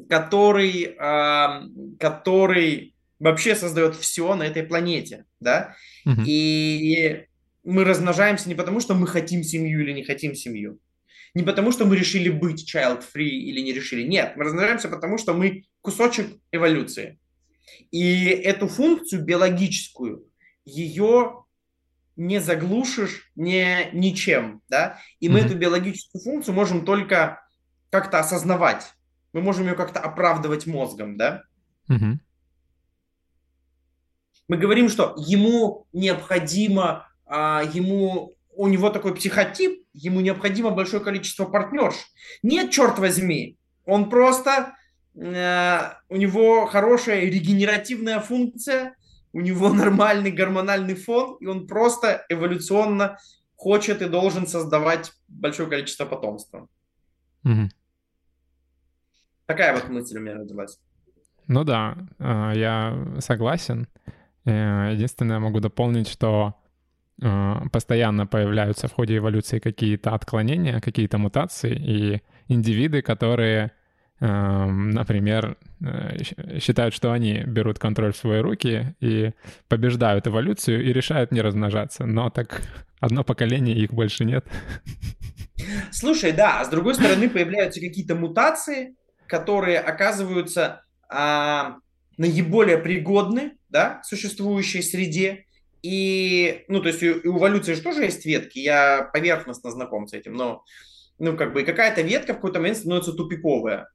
который, 0.08 0.96
э, 0.98 1.60
который 2.00 2.94
вообще 3.20 3.54
создает 3.54 3.94
все 3.94 4.34
на 4.34 4.44
этой 4.44 4.62
планете, 4.64 5.26
да? 5.38 5.76
Угу. 6.06 6.22
И 6.26 7.26
мы 7.62 7.84
размножаемся 7.84 8.48
не 8.48 8.54
потому, 8.54 8.80
что 8.80 8.94
мы 8.94 9.06
хотим 9.06 9.44
семью 9.44 9.82
или 9.82 9.92
не 9.92 10.02
хотим 10.02 10.34
семью 10.34 10.80
не 11.34 11.42
потому, 11.42 11.72
что 11.72 11.84
мы 11.84 11.96
решили 11.96 12.28
быть 12.28 12.74
child-free 12.74 13.24
или 13.24 13.60
не 13.60 13.72
решили. 13.72 14.02
Нет, 14.02 14.34
мы 14.36 14.44
размножаемся 14.44 14.88
потому, 14.88 15.18
что 15.18 15.32
мы 15.34 15.64
кусочек 15.80 16.38
эволюции. 16.50 17.18
И 17.90 18.26
эту 18.26 18.68
функцию 18.68 19.24
биологическую, 19.24 20.26
ее 20.64 21.44
не 22.16 22.40
заглушишь 22.40 23.30
не, 23.34 23.88
ничем, 23.92 24.62
да, 24.68 24.98
и 25.18 25.28
мы 25.28 25.40
mm-hmm. 25.40 25.46
эту 25.46 25.58
биологическую 25.58 26.22
функцию 26.22 26.54
можем 26.54 26.84
только 26.84 27.42
как-то 27.90 28.18
осознавать, 28.18 28.92
мы 29.32 29.40
можем 29.40 29.66
ее 29.66 29.74
как-то 29.74 30.00
оправдывать 30.00 30.66
мозгом, 30.66 31.16
да. 31.16 31.44
Mm-hmm. 31.88 32.16
Мы 34.48 34.56
говорим, 34.58 34.90
что 34.90 35.14
ему 35.16 35.86
необходимо 35.94 37.08
а, 37.34 37.62
ему 37.72 38.34
у 38.54 38.68
него 38.68 38.90
такой 38.90 39.14
психотип, 39.14 39.81
ему 39.92 40.20
необходимо 40.20 40.70
большое 40.70 41.02
количество 41.02 41.44
партнерш. 41.44 41.96
Нет, 42.42 42.70
черт 42.70 42.98
возьми, 42.98 43.58
он 43.84 44.08
просто, 44.08 44.74
э, 45.14 45.78
у 46.08 46.16
него 46.16 46.66
хорошая 46.66 47.24
регенеративная 47.26 48.20
функция, 48.20 48.96
у 49.32 49.40
него 49.40 49.68
нормальный 49.72 50.30
гормональный 50.30 50.94
фон, 50.94 51.36
и 51.40 51.46
он 51.46 51.66
просто 51.66 52.24
эволюционно 52.28 53.18
хочет 53.56 54.02
и 54.02 54.08
должен 54.08 54.46
создавать 54.46 55.12
большое 55.28 55.68
количество 55.68 56.04
потомства. 56.04 56.68
Угу. 57.44 57.68
Такая 59.46 59.74
вот 59.74 59.88
мысль 59.88 60.18
у 60.18 60.20
меня 60.20 60.34
родилась. 60.34 60.78
Ну 61.48 61.64
да, 61.64 61.96
э, 62.18 62.52
я 62.54 63.16
согласен. 63.18 63.88
Э, 64.44 64.90
единственное, 64.92 65.38
могу 65.38 65.60
дополнить, 65.60 66.08
что 66.08 66.54
постоянно 67.72 68.26
появляются 68.26 68.88
в 68.88 68.92
ходе 68.92 69.18
эволюции 69.18 69.58
какие-то 69.58 70.14
отклонения, 70.14 70.80
какие-то 70.80 71.18
мутации, 71.18 71.74
и 71.74 72.22
индивиды, 72.48 73.02
которые, 73.02 73.72
например, 74.20 75.56
считают, 76.58 76.94
что 76.94 77.12
они 77.12 77.42
берут 77.46 77.78
контроль 77.78 78.12
в 78.12 78.16
свои 78.16 78.40
руки 78.40 78.94
и 79.00 79.32
побеждают 79.68 80.26
эволюцию 80.26 80.84
и 80.84 80.92
решают 80.92 81.32
не 81.32 81.40
размножаться. 81.40 82.06
Но 82.06 82.30
так 82.30 82.62
одно 83.00 83.24
поколение, 83.24 83.76
их 83.76 83.92
больше 83.92 84.24
нет. 84.24 84.46
Слушай, 85.90 86.32
да, 86.32 86.60
а 86.60 86.64
с 86.64 86.68
другой 86.68 86.94
стороны 86.94 87.28
появляются 87.28 87.80
какие-то 87.80 88.14
мутации, 88.14 88.96
которые 89.26 89.78
оказываются 89.78 90.84
а, 91.08 91.76
наиболее 92.16 92.78
пригодны 92.78 93.52
да, 93.68 94.00
существующей 94.04 94.82
среде. 94.82 95.46
И, 95.82 96.64
ну, 96.68 96.80
то 96.80 96.88
есть 96.88 97.02
у, 97.02 97.30
у 97.30 97.38
эволюции 97.38 97.74
же 97.74 97.82
тоже 97.82 98.04
есть 98.04 98.24
ветки, 98.24 98.58
я 98.60 99.10
поверхностно 99.12 99.70
знаком 99.70 100.06
с 100.06 100.12
этим, 100.12 100.34
но, 100.34 100.64
ну, 101.18 101.36
как 101.36 101.52
бы 101.52 101.64
какая-то 101.64 102.02
ветка 102.02 102.32
в 102.32 102.36
какой-то 102.36 102.60
момент 102.60 102.78
становится 102.78 103.12
тупиковая, 103.12 103.88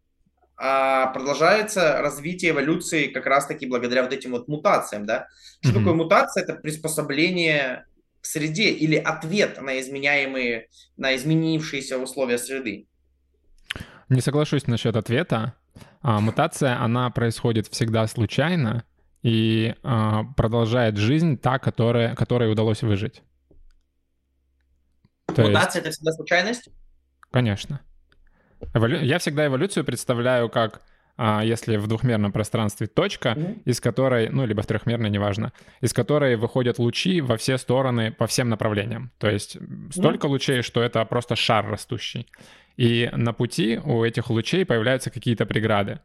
а 0.57 1.07
продолжается 1.07 2.01
развитие 2.01 2.51
эволюции 2.51 3.07
как 3.07 3.25
раз-таки 3.25 3.67
благодаря 3.67 4.03
вот 4.03 4.11
этим 4.11 4.31
вот 4.31 4.47
мутациям, 4.47 5.05
да. 5.05 5.27
Что 5.61 5.71
mm-hmm. 5.71 5.77
такое 5.77 5.93
мутация? 5.93 6.43
Это 6.43 6.55
приспособление 6.55 7.85
к 8.21 8.25
среде 8.25 8.71
или 8.71 8.95
ответ 8.95 9.61
на 9.61 9.79
изменяемые, 9.79 10.67
на 10.97 11.15
изменившиеся 11.15 11.99
условия 11.99 12.39
среды. 12.39 12.87
Не 14.09 14.21
соглашусь 14.21 14.65
насчет 14.67 14.95
ответа. 14.95 15.53
А, 16.01 16.19
мутация, 16.19 16.81
она 16.81 17.09
происходит 17.11 17.67
всегда 17.67 18.07
случайно 18.07 18.83
и 19.27 19.75
а, 19.83 20.23
продолжает 20.37 20.95
жизнь 20.95 21.37
та, 21.37 21.59
которая, 21.59 22.15
которой 22.15 22.49
удалось 22.49 22.81
выжить. 22.81 23.23
То 25.35 25.41
мутация 25.41 25.51
есть...— 25.51 25.75
это 25.75 25.91
всегда 25.91 26.11
случайность? 26.13 26.69
Конечно. 27.29 27.81
Эволю... 28.73 29.01
Я 29.01 29.19
всегда 29.19 29.47
эволюцию 29.47 29.83
представляю 29.83 30.47
как 30.47 30.81
а, 31.17 31.43
если 31.43 31.75
в 31.75 31.87
двухмерном 31.87 32.31
пространстве 32.31 32.87
точка, 32.87 33.33
mm-hmm. 33.33 33.63
из 33.65 33.81
которой, 33.81 34.29
ну, 34.29 34.45
либо 34.45 34.61
в 34.61 34.65
трехмерной, 34.65 35.09
неважно, 35.09 35.51
из 35.81 35.91
которой 35.91 36.37
выходят 36.37 36.79
лучи 36.79 37.19
во 37.19 37.35
все 37.35 37.57
стороны, 37.57 38.13
по 38.13 38.27
всем 38.27 38.47
направлениям. 38.47 39.11
То 39.17 39.29
есть 39.29 39.57
столько 39.91 40.27
mm-hmm. 40.27 40.29
лучей, 40.29 40.61
что 40.61 40.81
это 40.81 41.03
просто 41.03 41.35
шар 41.35 41.69
растущий. 41.69 42.31
И 42.77 43.09
на 43.11 43.33
пути 43.33 43.77
у 43.83 44.05
этих 44.05 44.29
лучей 44.29 44.63
появляются 44.63 45.09
какие-то 45.09 45.45
преграды. 45.45 45.99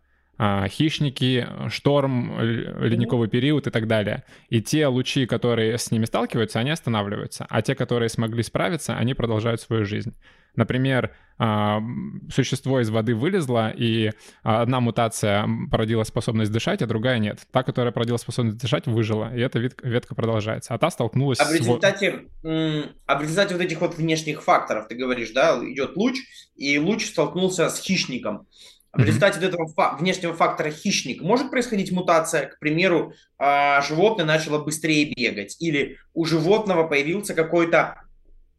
А, 0.45 0.67
хищники, 0.67 1.47
шторм, 1.69 2.41
ледниковый 2.41 3.29
период 3.29 3.69
и 3.69 3.71
так 3.71 3.87
далее. 3.87 4.25
И 4.49 4.61
те 4.61 4.89
лучи, 4.89 5.25
которые 5.25 5.79
с 5.79 5.93
ними 5.93 6.05
сталкиваются, 6.05 6.59
они 6.59 6.71
останавливаются. 6.71 7.47
А 7.49 7.63
те, 7.63 7.77
которые 7.77 8.09
смогли 8.09 8.43
справиться, 8.43 8.97
они 8.97 9.15
продолжают 9.15 9.61
свою 9.61 9.85
жизнь. 9.85 10.17
Например, 10.57 11.15
а, 11.39 11.81
существо 12.29 12.81
из 12.81 12.91
воды 12.91 13.15
вылезло, 13.15 13.71
и 13.71 14.11
одна 14.43 14.81
мутация 14.81 15.49
породила 15.71 16.03
способность 16.03 16.51
дышать, 16.51 16.83
а 16.83 16.87
другая 16.87 17.21
нет. 17.21 17.39
Та, 17.53 17.63
которая 17.63 17.93
породила 17.93 18.17
способность 18.17 18.59
дышать, 18.59 18.89
выжила, 18.89 19.33
и 19.33 19.41
эта 19.41 19.61
ветка 19.61 20.17
продолжается. 20.17 20.75
А 20.75 20.79
та 20.79 20.91
столкнулась 20.91 21.39
а 21.39 21.45
в 21.45 21.55
результате, 21.55 22.25
с... 22.43 22.89
А 23.07 23.17
в 23.17 23.23
результате 23.23 23.55
вот 23.55 23.63
этих 23.63 23.81
вот 23.81 23.97
внешних 23.97 24.43
факторов, 24.43 24.89
ты 24.89 24.97
говоришь, 24.97 25.31
да, 25.31 25.57
идет 25.63 25.97
луч, 25.97 26.19
и 26.57 26.81
луч 26.81 27.07
столкнулся 27.07 27.71
с 27.71 27.79
хищником. 27.79 28.49
В 28.93 29.03
результате 29.03 29.41
mm-hmm. 29.41 29.49
этого 29.49 29.69
фа- 29.69 29.97
внешнего 29.97 30.35
фактора 30.35 30.71
хищник 30.71 31.23
может 31.23 31.51
происходить 31.51 31.93
мутация, 31.93 32.47
к 32.47 32.59
примеру, 32.59 33.15
э, 33.39 33.81
животное 33.83 34.27
начало 34.27 34.63
быстрее 34.63 35.13
бегать, 35.15 35.57
или 35.61 35.97
у 36.13 36.27
животного 36.27 36.87
появился 36.87 37.35
какой-то 37.35 38.03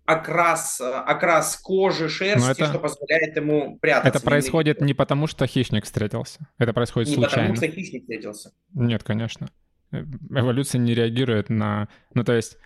окрас, 0.06 0.82
окрас 0.82 1.56
кожи, 1.58 2.10
шерсти, 2.10 2.50
это, 2.50 2.66
что 2.66 2.80
позволяет 2.80 3.36
ему 3.36 3.78
прятаться. 3.78 4.10
Это 4.10 4.20
происходит 4.22 4.82
не 4.82 4.94
потому, 4.94 5.28
что 5.28 5.46
хищник 5.46 5.86
встретился. 5.86 6.40
Это 6.58 6.74
происходит 6.74 7.10
не 7.10 7.16
случайно. 7.16 7.50
Не 7.50 7.54
потому, 7.54 7.68
что 7.72 7.80
хищник 7.80 8.02
встретился. 8.02 8.52
Нет, 8.74 9.04
конечно. 9.04 9.50
Э, 9.92 10.04
эволюция 10.32 10.80
не 10.80 10.94
реагирует 10.94 11.50
на... 11.50 11.88
Ну, 12.14 12.24
то 12.24 12.34
есть... 12.34 12.58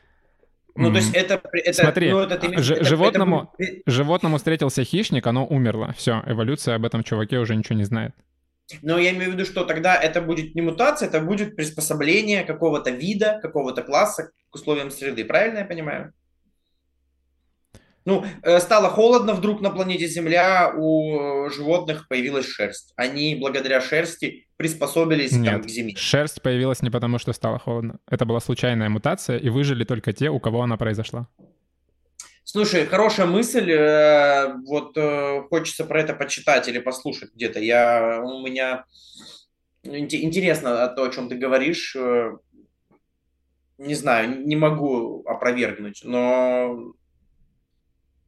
Ну, 0.78 0.91
то 0.91 0.98
есть 0.98 1.14
это... 1.14 1.41
это 1.54 1.74
Смотри, 1.74 2.12
ну, 2.12 2.20
это, 2.20 2.36
это, 2.36 2.48
это, 2.48 2.84
животному, 2.84 3.52
это... 3.58 3.82
животному 3.86 4.38
встретился 4.38 4.84
хищник, 4.84 5.26
оно 5.26 5.45
умерло. 5.45 5.94
Все, 5.98 6.24
эволюция 6.26 6.76
об 6.76 6.86
этом 6.86 7.04
чуваке 7.04 7.40
уже 7.40 7.56
ничего 7.56 7.78
не 7.78 7.84
знает. 7.84 8.14
Но 8.82 8.98
я 8.98 9.12
имею 9.12 9.32
в 9.32 9.34
виду, 9.34 9.45
что 9.45 9.64
тогда 9.64 9.95
это 9.95 10.22
будет 10.22 10.54
не 10.54 10.62
мутация, 10.62 11.08
это 11.08 11.22
будет 11.22 11.56
приспособление 11.56 12.44
какого-то 12.44 12.91
вида, 12.91 13.40
какого-то 13.41 13.82
класса 13.82 14.32
к 14.49 14.56
условиям 14.56 14.91
среды. 14.91 15.26
Правильно 15.26 15.60
я 15.60 15.66
понимаю? 15.66 16.14
Ну, 18.08 18.24
э, 18.42 18.62
стало 18.62 18.88
холодно 18.88 19.34
вдруг 19.34 19.60
на 19.60 19.70
планете 19.70 20.08
Земля, 20.08 20.74
у 20.74 21.50
животных 21.50 22.08
появилась 22.08 22.46
шерсть. 22.46 22.94
Они 22.96 23.36
благодаря 23.36 23.82
шерсти 23.82 24.48
приспособились 24.56 25.34
Нет, 25.34 25.52
там, 25.52 25.62
к 25.62 25.68
зиме. 25.68 25.94
шерсть 25.98 26.42
появилась 26.42 26.82
не 26.82 26.90
потому, 26.90 27.20
что 27.20 27.34
стало 27.34 27.60
холодно. 27.60 28.00
Это 28.10 28.24
была 28.24 28.40
случайная 28.40 28.88
мутация, 28.88 29.38
и 29.38 29.50
выжили 29.50 29.84
только 29.84 30.14
те, 30.14 30.30
у 30.30 30.40
кого 30.40 30.62
она 30.62 30.78
произошла. 30.78 31.28
Слушай, 32.46 32.86
хорошая 32.86 33.28
мысль. 33.28 33.70
Э, 33.72 34.54
вот 34.66 34.96
э, 34.96 35.42
хочется 35.50 35.84
про 35.84 36.00
это 36.00 36.14
почитать 36.14 36.70
или 36.70 36.80
послушать 36.80 37.34
где-то. 37.36 37.60
Я 37.60 38.22
у 38.24 38.42
меня 38.42 38.86
интересно 39.84 40.88
то, 40.88 41.04
о 41.04 41.10
чем 41.10 41.28
ты 41.28 41.36
говоришь. 41.36 41.94
Не 43.78 43.96
знаю, 43.96 44.48
не 44.48 44.56
могу 44.56 45.24
опровергнуть, 45.26 46.04
но 46.06 46.94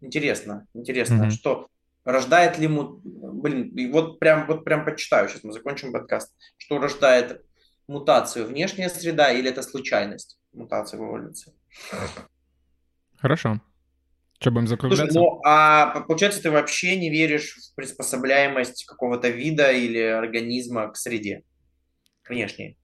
Интересно, 0.01 0.67
интересно, 0.73 1.23
mm-hmm. 1.25 1.31
что 1.31 1.67
рождает 2.03 2.57
ли 2.57 2.65
ему, 2.65 3.01
блин, 3.03 3.91
вот 3.91 4.19
прям, 4.19 4.47
вот 4.47 4.63
прям 4.63 4.85
почитаю, 4.85 5.27
сейчас 5.29 5.43
мы 5.43 5.51
закончим 5.51 5.91
подкаст, 5.91 6.33
что 6.57 6.79
рождает 6.79 7.43
мутацию 7.87 8.45
внешняя 8.45 8.89
среда 8.89 9.31
или 9.31 9.49
это 9.49 9.61
случайность 9.61 10.39
мутации 10.53 10.97
в 10.97 11.01
эволюции? 11.01 11.53
Хорошо. 13.17 13.61
Что 14.39 14.51
будем 14.51 14.67
закругляться? 14.67 15.05
Слушай, 15.05 15.17
ну, 15.17 15.41
а 15.43 15.99
получается, 16.01 16.41
ты 16.41 16.49
вообще 16.49 16.97
не 16.97 17.09
веришь 17.09 17.55
в 17.55 17.75
приспособляемость 17.75 18.85
какого-то 18.85 19.27
вида 19.27 19.71
или 19.71 19.99
организма 19.99 20.89
к 20.89 20.95
среде 20.95 21.43
внешней? 22.27 22.77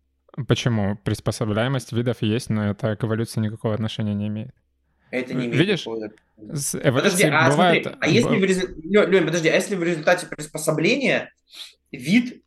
Почему? 0.49 0.97
Приспособляемость 1.05 1.93
видов 1.93 2.21
есть, 2.21 2.49
но 2.49 2.71
это 2.71 2.97
к 2.97 3.03
эволюции 3.05 3.39
никакого 3.39 3.73
отношения 3.73 4.13
не 4.13 4.27
имеет. 4.27 4.53
Это 5.15 5.33
не 5.33 5.45
имеет 5.45 5.55
Видишь, 5.55 5.85
с 6.37 6.77
подожди, 6.79 7.23
а, 7.25 7.49
бывает... 7.49 7.83
смотри, 7.83 7.99
а 8.01 8.07
если 8.07 8.37
в 8.37 8.43
результате... 8.43 8.81
Лёнь, 8.83 9.25
подожди, 9.25 9.49
а 9.49 9.55
если 9.55 9.75
в 9.75 9.83
результате 9.83 10.27
приспособления 10.27 11.31
вид 11.91 12.43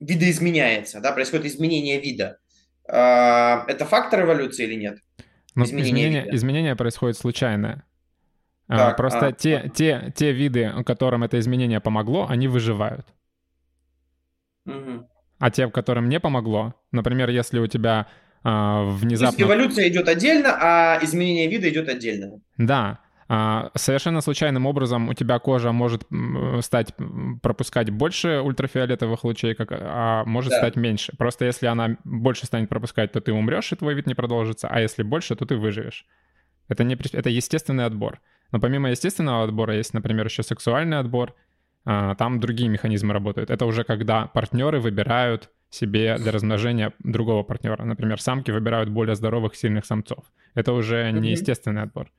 видоизменяется, 0.00 1.00
да, 1.00 1.12
происходит 1.12 1.46
изменение 1.46 2.00
вида, 2.00 2.38
э, 2.86 2.92
это 2.92 3.84
фактор 3.86 4.22
эволюции 4.22 4.64
или 4.64 4.74
нет? 4.74 4.98
Ну, 5.54 5.64
изменение, 5.64 5.90
изменение, 5.92 6.34
изменение 6.34 6.76
происходит 6.76 7.16
случайно. 7.16 7.84
А, 8.68 8.76
так, 8.76 8.96
Просто 8.96 9.26
а, 9.26 9.32
те, 9.32 9.56
а. 9.58 9.68
Те, 9.68 10.12
те 10.14 10.32
виды, 10.32 10.72
которым 10.84 11.24
это 11.24 11.38
изменение 11.38 11.80
помогло, 11.80 12.26
они 12.28 12.48
выживают. 12.48 13.06
Угу. 14.66 15.08
А 15.38 15.50
те, 15.50 15.68
которым 15.68 16.08
не 16.08 16.20
помогло, 16.20 16.74
например, 16.92 17.28
если 17.30 17.58
у 17.58 17.66
тебя 17.66 18.06
а, 18.44 18.84
внезапно... 18.84 19.36
То 19.36 19.42
есть 19.42 19.52
эволюция 19.52 19.88
идет 19.88 20.08
отдельно, 20.08 20.56
а 20.60 20.98
изменение 21.02 21.48
вида 21.48 21.68
идет 21.68 21.88
отдельно. 21.88 22.40
Да. 22.56 23.00
А, 23.28 23.70
совершенно 23.74 24.20
случайным 24.20 24.66
образом 24.66 25.08
у 25.08 25.14
тебя 25.14 25.38
кожа 25.38 25.72
может 25.72 26.02
стать 26.60 26.94
пропускать 27.40 27.90
больше 27.90 28.40
ультрафиолетовых 28.40 29.24
лучей, 29.24 29.54
как, 29.54 29.68
а 29.72 30.24
может 30.24 30.50
да. 30.50 30.58
стать 30.58 30.76
меньше. 30.76 31.12
Просто 31.16 31.44
если 31.44 31.66
она 31.66 31.96
больше 32.04 32.46
станет 32.46 32.68
пропускать, 32.68 33.12
то 33.12 33.20
ты 33.20 33.32
умрешь, 33.32 33.72
и 33.72 33.76
твой 33.76 33.94
вид 33.94 34.06
не 34.06 34.14
продолжится, 34.14 34.68
а 34.68 34.80
если 34.80 35.02
больше, 35.02 35.34
то 35.36 35.46
ты 35.46 35.56
выживешь. 35.56 36.04
Это, 36.68 36.84
не, 36.84 36.94
это 37.12 37.30
естественный 37.30 37.86
отбор. 37.86 38.20
Но 38.50 38.60
помимо 38.60 38.90
естественного 38.90 39.44
отбора 39.44 39.76
есть, 39.76 39.94
например, 39.94 40.26
еще 40.26 40.42
сексуальный 40.42 40.98
отбор. 40.98 41.34
А, 41.84 42.14
там 42.14 42.38
другие 42.38 42.68
механизмы 42.68 43.12
работают. 43.12 43.50
Это 43.50 43.66
уже 43.66 43.84
когда 43.84 44.26
партнеры 44.26 44.78
выбирают 44.78 45.50
себе 45.72 46.18
для 46.18 46.30
размножения 46.32 46.92
другого 46.98 47.42
партнера. 47.42 47.82
Например, 47.84 48.20
самки 48.20 48.50
выбирают 48.50 48.90
более 48.90 49.16
здоровых, 49.16 49.56
сильных 49.56 49.86
самцов. 49.86 50.24
Это 50.54 50.72
уже 50.74 51.10
Мгм. 51.10 51.22
неестественный 51.22 51.82
отбор. 51.82 52.10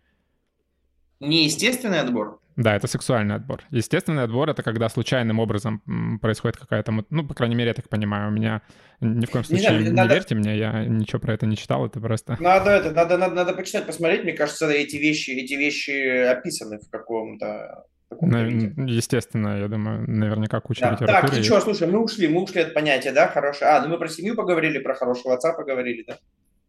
Неестественный 1.20 2.00
отбор. 2.02 2.40
Да, 2.56 2.76
это 2.76 2.88
сексуальный 2.88 3.36
отбор. 3.36 3.62
Естественный 3.72 4.24
отбор— 4.24 4.50
это 4.52 4.62
когда 4.62 4.90
случайным 4.90 5.40
образом 5.40 5.82
происходит 6.22 6.58
какая-то... 6.58 6.92
Ну, 7.10 7.28
по 7.28 7.34
крайней 7.34 7.56
мере, 7.56 7.70
я 7.70 7.74
так 7.74 7.90
понимаю. 7.90 8.30
У 8.30 8.32
меня 8.34 8.62
ни 9.02 9.26
в 9.26 9.30
коем 9.32 9.42
Не 9.44 9.48
случае 9.48 9.68
знаю, 9.70 9.84
не, 9.84 9.90
надо- 9.92 10.14
верьте 10.14 10.36
мне, 10.36 10.58
я 10.58 10.86
ничего 10.86 11.20
про 11.20 11.34
это 11.34 11.46
не 11.48 11.56
читал, 11.58 11.86
это 11.86 12.00
просто... 12.00 12.38
Надо 12.42 12.72
это, 12.72 12.92
надо, 12.92 13.18
надо, 13.18 13.36
надо 13.36 13.54
почитать, 13.54 13.86
посмотреть. 13.88 14.24
Мне 14.24 14.34
кажется, 14.34 14.70
эти 14.70 14.98
вещи, 14.98 15.32
эти 15.32 15.54
вещи 15.54 16.26
описаны 16.26 16.80
в 16.80 16.90
каком-то. 16.92 17.86
Естественно, 18.22 19.60
я 19.60 19.68
думаю, 19.68 20.10
наверняка 20.10 20.60
куча 20.60 20.82
Да. 20.82 20.92
литературы 20.92 21.32
Так, 21.32 21.40
и 21.40 21.44
что, 21.44 21.62
слушай, 21.62 21.88
мы 21.88 22.00
ушли, 22.00 22.28
мы 22.28 22.42
ушли 22.44 22.62
от 22.62 22.74
понятия, 22.74 23.12
да, 23.12 23.28
хорошее. 23.28 23.72
А, 23.72 23.82
ну 23.82 23.90
мы 23.90 23.98
про 23.98 24.08
семью 24.08 24.36
поговорили, 24.36 24.80
про 24.80 24.96
хорошего 24.96 25.34
отца 25.34 25.54
поговорили, 25.54 26.04
да? 26.08 26.18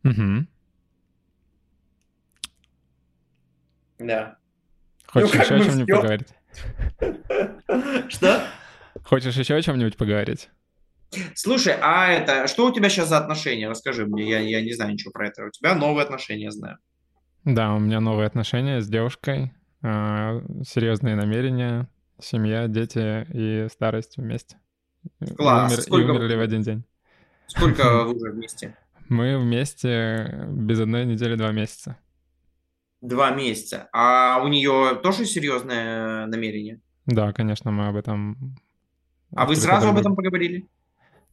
Мгм. 0.03 0.49
Да. 3.99 4.37
Хочешь 5.07 5.31
как 5.31 5.43
еще 5.45 5.55
о 5.55 5.61
чем-нибудь 5.61 5.89
всё. 5.89 5.97
поговорить? 6.01 6.29
Что? 8.11 8.43
Хочешь 9.05 9.37
еще 9.37 9.55
о 9.55 9.63
чем-нибудь 9.63 9.97
поговорить? 9.97 10.51
Слушай, 11.35 11.77
а 11.81 12.09
это, 12.09 12.49
что 12.49 12.67
у 12.67 12.73
тебя 12.73 12.89
сейчас 12.89 13.09
за 13.09 13.19
отношения? 13.19 13.69
Расскажи 13.69 14.07
мне, 14.07 14.29
я, 14.29 14.41
я 14.41 14.61
не 14.63 14.73
знаю 14.73 14.93
ничего 14.93 15.13
про 15.13 15.29
это. 15.29 15.45
У 15.45 15.51
тебя 15.51 15.75
новые 15.75 16.05
отношения, 16.05 16.51
знаю. 16.51 16.79
Да, 17.45 17.75
у 17.75 17.79
меня 17.79 18.01
новые 18.01 18.27
отношения 18.27 18.81
с 18.81 18.89
девушкой, 18.89 19.53
серьезные 19.85 21.15
намерения, 21.17 21.89
семья, 22.19 22.69
дети 22.69 23.27
и 23.33 23.69
старость 23.69 24.17
вместе. 24.17 24.57
Класс. 25.37 25.71
И, 25.73 25.75
умер- 25.75 25.79
и 25.79 25.83
Сколько- 25.83 26.11
умерли 26.13 26.37
в 26.37 26.41
один 26.41 26.63
день. 26.63 26.85
Сколько 27.47 27.83
вы 28.05 28.15
уже 28.15 28.31
вместе? 28.33 28.77
Мы 29.09 29.39
вместе 29.39 30.47
без 30.51 30.81
одной 30.81 31.05
недели 31.05 31.37
два 31.37 31.53
месяца. 31.53 31.97
Два 33.03 33.31
месяца. 33.33 33.89
А 33.93 34.41
у 34.43 34.49
нее 34.49 34.99
тоже 35.03 35.27
серьезное 35.27 36.27
намерение? 36.27 36.81
Да, 37.05 37.33
конечно, 37.35 37.71
мы 37.71 37.89
об 37.89 37.97
этом... 37.97 38.57
А 39.37 39.45
вы 39.45 39.57
сразу 39.57 39.89
об 39.89 39.99
этом 39.99 40.17
поговорили? 40.17 40.67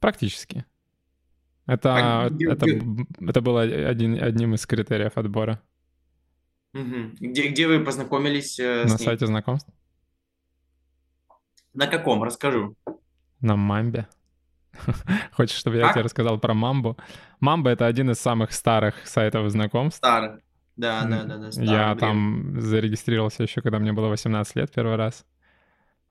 Практически. 0.02 0.66
Это, 1.66 1.96
А 1.96 2.26
это, 2.28 2.66
это 3.22 3.42
было 3.42 3.62
один, 3.62 4.22
одним 4.22 4.56
из 4.56 4.66
критериев 4.66 5.16
отбора 5.16 5.62
Где, 6.74 7.50
где 7.50 7.68
вы 7.68 7.84
познакомились 7.84 8.60
э, 8.60 8.84
на 8.84 8.98
сайте 8.98 9.26
знакомств. 9.28 9.70
На 11.74 11.88
каком? 11.88 12.24
Расскажу. 12.24 12.76
На 13.42 13.56
Мамбе. 13.56 14.08
Хочешь, 15.34 15.58
чтобы 15.58 15.78
я 15.78 15.84
Как? 15.84 15.94
тебе 15.94 16.04
рассказал 16.04 16.40
про 16.40 16.54
Мамбу? 16.54 16.98
Мамба— 17.40 17.70
это 17.72 17.86
один 17.88 18.12
из 18.12 18.20
самых 18.20 18.52
старых 18.54 18.96
сайтов 19.06 19.50
знакомств. 19.50 19.98
Старый. 19.98 20.42
Да, 20.78 21.04
да, 21.04 21.24
да, 21.24 21.38
да. 21.38 21.52
старый, 21.52 21.70
Я 21.70 21.94
древний. 21.96 22.00
там 22.00 22.62
зарегистрировался 22.62 23.44
еще, 23.44 23.62
когда 23.62 23.80
мне 23.80 23.92
было 23.94 24.08
18 24.08 24.56
лет 24.56 24.72
первый 24.74 24.96
раз. 24.96 25.26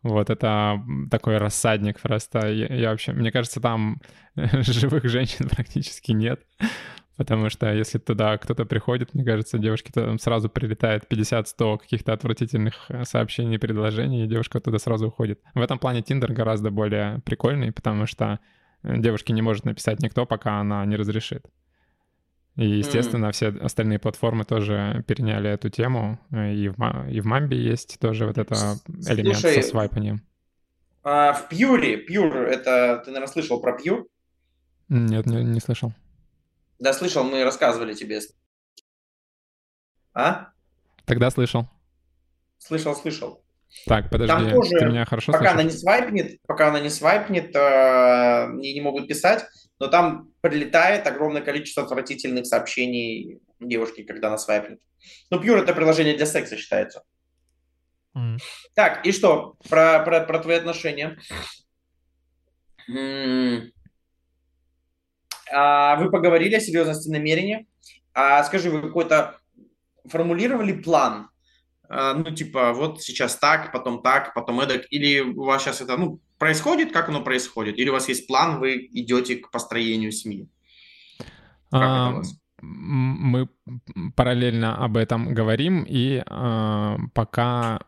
Вот 0.03 0.31
это 0.31 0.83
такой 1.11 1.39
рассадник 1.39 2.01
просто. 2.01 2.49
Я, 2.49 2.67
я 2.75 2.91
вообще, 2.91 3.13
мне 3.13 3.31
кажется, 3.33 3.61
там 3.61 4.01
живых 4.35 5.05
женщин 5.09 5.49
практически 5.49 6.13
нет. 6.13 6.43
Потому 7.21 7.51
что 7.51 7.71
если 7.71 7.99
туда 7.99 8.39
кто-то 8.39 8.65
приходит, 8.65 9.13
мне 9.13 9.23
кажется, 9.27 9.59
девушке 9.59 9.93
там 9.93 10.19
сразу 10.19 10.49
прилетает 10.49 11.05
50-100 11.05 11.77
каких-то 11.77 12.15
отвратительных 12.15 12.87
э, 12.89 13.05
сообщений 13.05 13.59
предложений, 13.59 14.25
и 14.25 14.27
девушка 14.27 14.59
туда 14.59 14.79
сразу 14.79 15.09
уходит. 15.09 15.39
В 15.53 15.61
этом 15.61 15.79
плане 15.79 16.01
Тиндер 16.01 16.33
гораздо 16.33 16.71
более 16.71 17.21
прикольный, 17.27 17.73
потому 17.73 18.07
что 18.07 18.41
э, 18.83 18.97
девушке 18.97 19.35
не 19.35 19.43
может 19.43 19.67
написать 19.67 20.01
никто, 20.01 20.25
пока 20.25 20.61
она 20.61 20.83
не 20.87 20.97
разрешит. 20.97 21.45
И, 22.57 22.65
естественно, 22.67 23.33
все 23.33 23.49
остальные 23.49 23.99
платформы 23.99 24.45
тоже 24.45 25.05
переняли 25.07 25.51
эту 25.51 25.69
тему. 25.69 26.19
И 26.33 26.71
в, 26.75 27.07
и 27.11 27.21
в 27.21 27.27
Мамбе 27.27 27.63
есть 27.63 27.99
тоже 28.01 28.25
вот 28.29 28.39
это 28.39 28.55
элемент 29.11 29.37
слушай, 29.37 29.63
со 29.63 29.69
свайпанием. 29.69 30.23
А, 31.05 31.35
в 31.35 31.51
Пьюре, 31.51 31.99
Пьюр, 31.99 32.35
это, 32.35 33.03
ты, 33.05 33.11
наверное, 33.11 33.31
слышал 33.31 33.61
про 33.61 33.75
Пьюр? 33.75 34.07
Нет, 34.89 35.27
не, 35.27 35.45
не 35.45 35.61
слышал. 35.61 35.93
Да, 36.81 36.95
слышал, 36.95 37.25
мы 37.25 37.45
рассказывали 37.45 37.95
тебе. 37.95 38.21
А? 40.15 40.49
Тогда 41.05 41.31
слышал. 41.31 41.69
Слышал, 42.59 42.97
слышал. 42.97 43.45
Так, 43.87 44.11
подожди, 44.11 44.51
тоже, 44.51 44.71
ты 44.79 44.87
меня 44.87 45.05
хорошо 45.05 45.31
Пока 45.31 45.53
она 45.53 45.61
слышишь? 45.61 45.73
не 45.75 45.79
свайпнет, 45.79 46.43
пока 46.47 46.69
она 46.69 46.81
не 46.81 46.91
свайпнет, 46.91 47.55
э, 47.55 48.47
мне 48.49 48.75
не 48.75 48.81
могут 48.81 49.07
писать, 49.07 49.45
но 49.79 49.87
там 49.87 50.33
прилетает 50.41 51.07
огромное 51.07 51.43
количество 51.43 51.85
отвратительных 51.85 52.47
сообщений 52.47 53.41
девушки, 53.61 54.03
когда 54.03 54.27
она 54.29 54.39
свайпнет. 54.39 54.81
Ну, 55.31 55.39
Пьюр 55.41 55.59
это 55.59 55.73
приложение 55.73 56.17
для 56.17 56.27
секса 56.27 56.57
считается. 56.57 57.05
М. 58.17 58.39
Так, 58.75 59.07
и 59.07 59.13
что 59.13 59.57
про, 59.69 60.01
про, 60.05 60.25
про 60.25 60.39
твои 60.41 60.57
отношения? 60.57 61.17
М. 62.89 63.73
вы 65.51 66.11
поговорили 66.11 66.55
о 66.55 66.61
серьезности 66.61 67.11
намерения. 67.11 67.67
А 68.15 68.43
скажи, 68.45 68.71
вы 68.71 68.83
какой-то 68.83 69.39
формулировали 70.07 70.73
план? 70.73 71.29
А, 71.89 72.15
ну, 72.15 72.31
типа, 72.31 72.73
вот 72.73 73.03
сейчас 73.03 73.37
так, 73.37 73.73
потом 73.73 74.03
так, 74.03 74.33
потом 74.35 74.61
эдак. 74.61 74.87
Или 74.91 75.21
у 75.21 75.45
вас 75.45 75.63
сейчас 75.63 75.81
это, 75.81 75.97
ну, 75.97 76.21
происходит, 76.39 76.93
как 76.93 77.09
оно 77.09 77.23
происходит? 77.23 77.79
Или 77.79 77.91
у 77.91 77.93
вас 77.93 78.09
есть 78.09 78.29
план, 78.29 78.61
вы 78.61 78.89
идете 78.93 79.37
к 79.37 79.51
построению 79.51 80.13
семьи? 80.13 80.49
Как 81.71 81.83
это 81.83 81.85
у 81.85 81.97
А, 81.97 82.11
вас? 82.13 82.41
Мы 82.63 83.49
параллельно 84.15 84.77
об 84.85 84.97
этом 84.97 85.35
говорим, 85.35 85.85
и 85.89 86.23
а, 86.27 86.99
пока, 87.15 87.81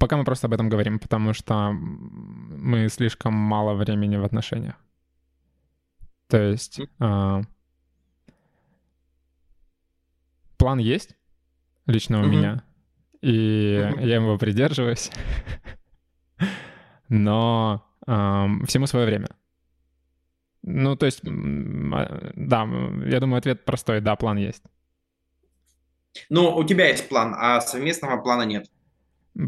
пока 0.00 0.16
мы 0.16 0.24
просто 0.24 0.46
об 0.46 0.54
этом 0.54 0.68
говорим, 0.68 0.98
потому 0.98 1.32
что 1.32 1.72
мы 1.72 2.88
слишком 2.88 3.34
мало 3.34 3.74
времени 3.74 4.16
в 4.16 4.24
отношениях. 4.24 4.74
То 6.28 6.38
есть 6.38 6.80
а, 6.98 7.42
план 10.56 10.78
есть 10.78 11.16
лично 11.86 12.20
у 12.20 12.22
Мгм. 12.22 12.30
меня, 12.32 12.64
и 13.22 13.78
Мгм. 13.90 14.00
я 14.00 14.16
его 14.16 14.36
придерживаюсь, 14.38 15.10
но 17.08 17.86
ам, 18.06 18.64
всему 18.66 18.86
свое 18.86 19.06
время. 19.06 19.28
Ну, 20.62 20.96
то 20.96 21.06
есть, 21.06 21.20
а, 21.24 22.32
да, 22.34 22.68
я 23.06 23.20
думаю, 23.20 23.38
ответ 23.38 23.64
простой, 23.64 24.00
да, 24.00 24.16
план 24.16 24.36
есть. 24.36 24.64
Ну, 26.28 26.56
у 26.56 26.64
тебя 26.64 26.88
есть 26.88 27.08
план, 27.08 27.34
а 27.36 27.60
совместного 27.60 28.20
плана 28.20 28.42
нет. 28.42 28.68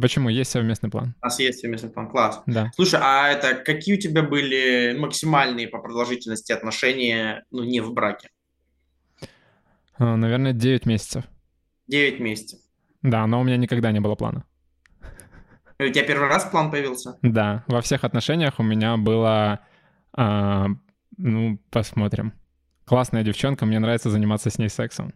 Почему? 0.03 0.29
Есть 0.29 0.51
совместный 0.51 0.91
план, 0.91 1.15
У 1.23 1.25
нас 1.25 1.39
есть 1.41 1.61
совместный 1.61 1.89
план, 1.91 2.11
класс. 2.11 2.43
да. 2.47 2.71
Слушай, 2.75 3.01
а 3.03 3.29
это 3.29 3.55
какие 3.55 3.97
у 3.97 4.01
тебя 4.01 4.23
были 4.23 4.95
максимальные 4.99 5.69
по 5.69 5.79
продолжительности 5.79 6.53
отношения, 6.53 7.45
ну, 7.51 7.65
не 7.65 7.81
в 7.81 7.93
браке? 7.95 8.29
А, 9.97 10.17
Наверное, 10.17 10.53
9 10.53 10.87
месяцев. 10.87 11.25
9 11.87 12.21
месяцев. 12.21 12.61
Да, 13.03 13.27
но 13.27 13.41
у 13.41 13.45
меня 13.45 13.57
никогда 13.57 13.91
не 13.93 14.01
было 14.01 14.15
плана. 14.15 14.45
И 15.79 15.85
У 15.85 15.93
тебя 15.93 16.05
первый 16.05 16.29
раз 16.29 16.45
план 16.45 16.71
появился? 16.71 17.17
Да, 17.23 17.65
во 17.69 17.81
всех 17.81 18.05
отношениях 18.05 18.59
у 18.59 18.63
меня 18.63 18.97
было, 18.97 19.61
а, 20.13 20.67
ну, 21.17 21.59
посмотрим. 21.71 22.33
Классная 22.85 23.23
девчонка, 23.23 23.65
мне 23.65 23.79
нравится 23.79 24.11
заниматься 24.11 24.51
с 24.51 24.59
ней 24.59 24.69
сексом. 24.69 25.15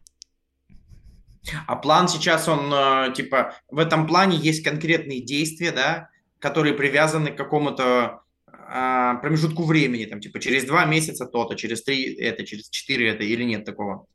А 1.66 1.77
план 1.77 2.09
сейчас, 2.09 2.48
он, 2.48 2.73
э, 2.73 3.12
типа, 3.14 3.55
в 3.69 3.78
этом 3.78 4.06
плане 4.06 4.36
есть 4.36 4.62
конкретные 4.62 5.20
действия, 5.20 5.73
да, 5.73 6.09
которые 6.39 6.74
привязаны 6.74 7.31
к 7.31 7.36
какому-то 7.36 8.23
а, 8.74 9.16
промежутку 9.16 9.64
времени, 9.64 10.06
там, 10.06 10.20
типа, 10.20 10.40
через 10.40 10.64
два 10.64 10.85
месяца 10.86 11.27
то-то, 11.27 11.56
через 11.56 11.82
три 11.82 12.14
это, 12.14 12.47
через 12.47 12.70
четыре 12.70 13.10
это, 13.10 13.23
или 13.23 13.44
нет 13.44 13.64
такого? 13.64 14.06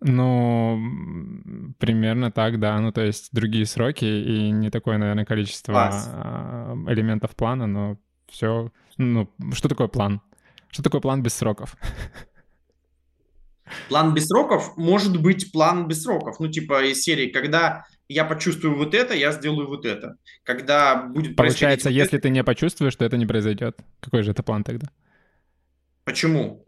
Ну, 0.00 1.74
примерно 1.78 2.30
так, 2.30 2.60
да. 2.60 2.78
Ну, 2.80 2.92
то 2.92 3.00
есть 3.00 3.30
другие 3.32 3.66
сроки 3.66 4.04
и 4.04 4.50
не 4.50 4.70
такое, 4.70 4.98
наверное, 4.98 5.24
количество 5.24 5.72
Класс. 5.72 6.08
а, 6.12 6.76
элементов 6.86 7.34
плана, 7.34 7.66
но 7.66 7.98
все. 8.28 8.70
Ну, 8.96 9.28
что 9.52 9.68
такое 9.68 9.88
план? 9.88 10.20
Что 10.70 10.82
такое 10.82 11.00
план 11.00 11.22
без 11.22 11.34
сроков? 11.34 11.76
План 13.88 14.14
без 14.14 14.26
сроков 14.26 14.76
может 14.76 15.20
быть 15.20 15.52
план 15.52 15.88
без 15.88 16.02
сроков. 16.02 16.40
Ну, 16.40 16.48
типа, 16.48 16.84
из 16.84 17.02
серии, 17.02 17.28
когда 17.30 17.84
я 18.08 18.24
почувствую 18.24 18.76
вот 18.76 18.94
это, 18.94 19.14
я 19.14 19.32
сделаю 19.32 19.68
вот 19.68 19.84
это. 19.84 20.16
Когда 20.44 20.96
будет 20.96 21.36
Получается, 21.36 21.90
если 21.90 22.18
это- 22.18 22.22
ты 22.22 22.30
не 22.30 22.42
почувствуешь, 22.44 22.96
то 22.96 23.04
это 23.04 23.16
не 23.16 23.26
произойдет. 23.26 23.78
Какой 24.00 24.22
же 24.22 24.30
это 24.30 24.42
план 24.42 24.64
тогда? 24.64 24.88
Почему? 26.04 26.64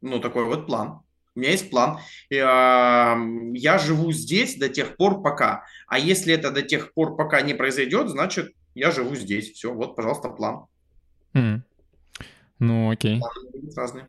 Ну, 0.00 0.18
такой 0.18 0.44
вот 0.44 0.66
план. 0.66 1.00
У 1.34 1.40
меня 1.40 1.52
есть 1.52 1.70
план. 1.70 1.98
А, 2.44 3.16
Я 3.54 3.78
живу 3.78 4.12
здесь 4.12 4.56
до 4.58 4.68
тех 4.68 4.96
пор, 4.96 5.22
пока. 5.22 5.64
А 5.86 5.98
если 5.98 6.34
это 6.34 6.50
до 6.50 6.62
тех 6.62 6.92
пор, 6.94 7.16
пока 7.16 7.40
не 7.42 7.54
произойдет, 7.54 8.08
значит, 8.08 8.52
я 8.74 8.90
живу 8.90 9.14
здесь. 9.14 9.52
Все, 9.52 9.72
вот, 9.72 9.96
пожалуйста, 9.96 10.28
план. 10.30 10.66
М. 11.34 11.62
Ну, 12.58 12.90
окей. 12.90 13.20
Разные. 13.76 14.08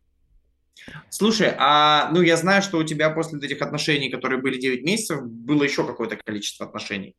Слушай, 1.09 1.53
а 1.57 2.09
ну 2.11 2.21
я 2.21 2.37
знаю, 2.37 2.61
что 2.61 2.77
у 2.77 2.83
тебя 2.83 3.09
после 3.09 3.39
этих 3.39 3.61
отношений, 3.61 4.09
которые 4.09 4.41
были 4.41 4.59
9 4.59 4.83
месяцев, 4.83 5.23
было 5.23 5.63
еще 5.63 5.85
какое-то 5.85 6.17
количество 6.17 6.65
отношений. 6.65 7.15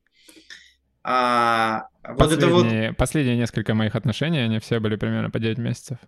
А, 1.03 1.89
вот 2.03 2.33
это 2.33 2.49
вот... 2.49 2.67
Последние 2.97 3.37
несколько 3.37 3.75
моих 3.75 3.95
отношений, 3.95 4.39
они 4.39 4.59
все 4.59 4.81
были 4.81 4.97
примерно 4.97 5.31
по 5.31 5.39
9 5.39 5.59
месяцев. 5.59 5.99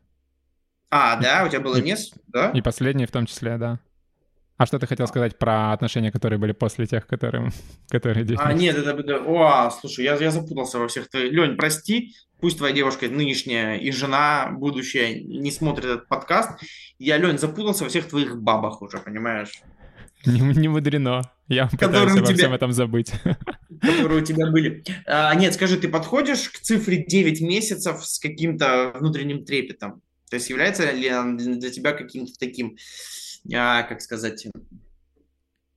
А, 0.90 1.16
да, 1.16 1.44
у 1.44 1.48
тебя 1.48 1.60
было 1.60 1.77
несколько, 1.77 2.20
да? 2.28 2.51
И 2.51 2.62
последние 2.62 3.06
в 3.06 3.10
том 3.10 3.27
числе, 3.27 3.59
да. 3.59 3.81
А 4.56 4.64
что 4.64 4.78
ты 4.78 4.86
хотел 4.86 5.06
сказать 5.06 5.39
про 5.39 5.73
отношения, 5.73 6.10
которые 6.10 6.39
были 6.39 6.52
после 6.52 6.86
тех, 6.86 7.06
которые, 7.09 7.51
которые 7.90 8.24
9 8.24 8.40
А, 8.43 8.52
нет, 8.52 8.77
это... 8.77 8.90
это 8.90 9.18
о, 9.18 9.70
слушай, 9.70 10.05
я, 10.05 10.14
я 10.16 10.31
запутался 10.31 10.78
во 10.78 10.89
всех. 10.89 11.09
Ты, 11.09 11.28
Лень, 11.28 11.56
прости, 11.56 12.14
пусть 12.40 12.58
твоя 12.58 12.74
девушка 12.74 13.08
нынешняя 13.08 13.76
и 13.76 13.90
жена 13.90 14.50
будущая 14.52 15.20
не 15.20 15.50
смотрит 15.50 15.86
этот 15.86 16.08
подкаст. 16.08 16.60
Я, 16.98 17.18
Лень, 17.18 17.38
запутался 17.38 17.84
во 17.84 17.90
всех 17.90 18.08
твоих 18.08 18.40
бабах 18.40 18.82
уже, 18.82 18.98
понимаешь? 18.98 19.62
Не, 20.24 20.40
не 20.40 20.68
мудрено. 20.68 21.22
Я 21.48 21.68
пытаюсь 21.68 22.12
обо 22.12 22.26
тебя, 22.26 22.36
всем 22.36 22.52
этом 22.52 22.72
забыть. 22.72 23.12
Которые 23.80 24.22
у 24.22 24.24
тебя 24.24 24.50
были. 24.50 24.82
А, 25.06 25.34
нет, 25.34 25.54
скажи, 25.54 25.76
ты 25.76 25.88
подходишь 25.88 26.48
к 26.48 26.58
цифре 26.58 27.04
9 27.04 27.40
месяцев 27.42 28.04
с 28.04 28.18
каким-то 28.18 28.92
внутренним 28.94 29.44
трепетом? 29.44 30.02
То 30.28 30.36
есть 30.36 30.50
является 30.50 30.90
ли 30.90 31.08
она 31.08 31.36
для 31.36 31.70
тебя 31.70 31.92
каким-то 31.92 32.32
таким, 32.38 32.76
а, 33.54 33.84
как 33.84 34.00
сказать, 34.00 34.46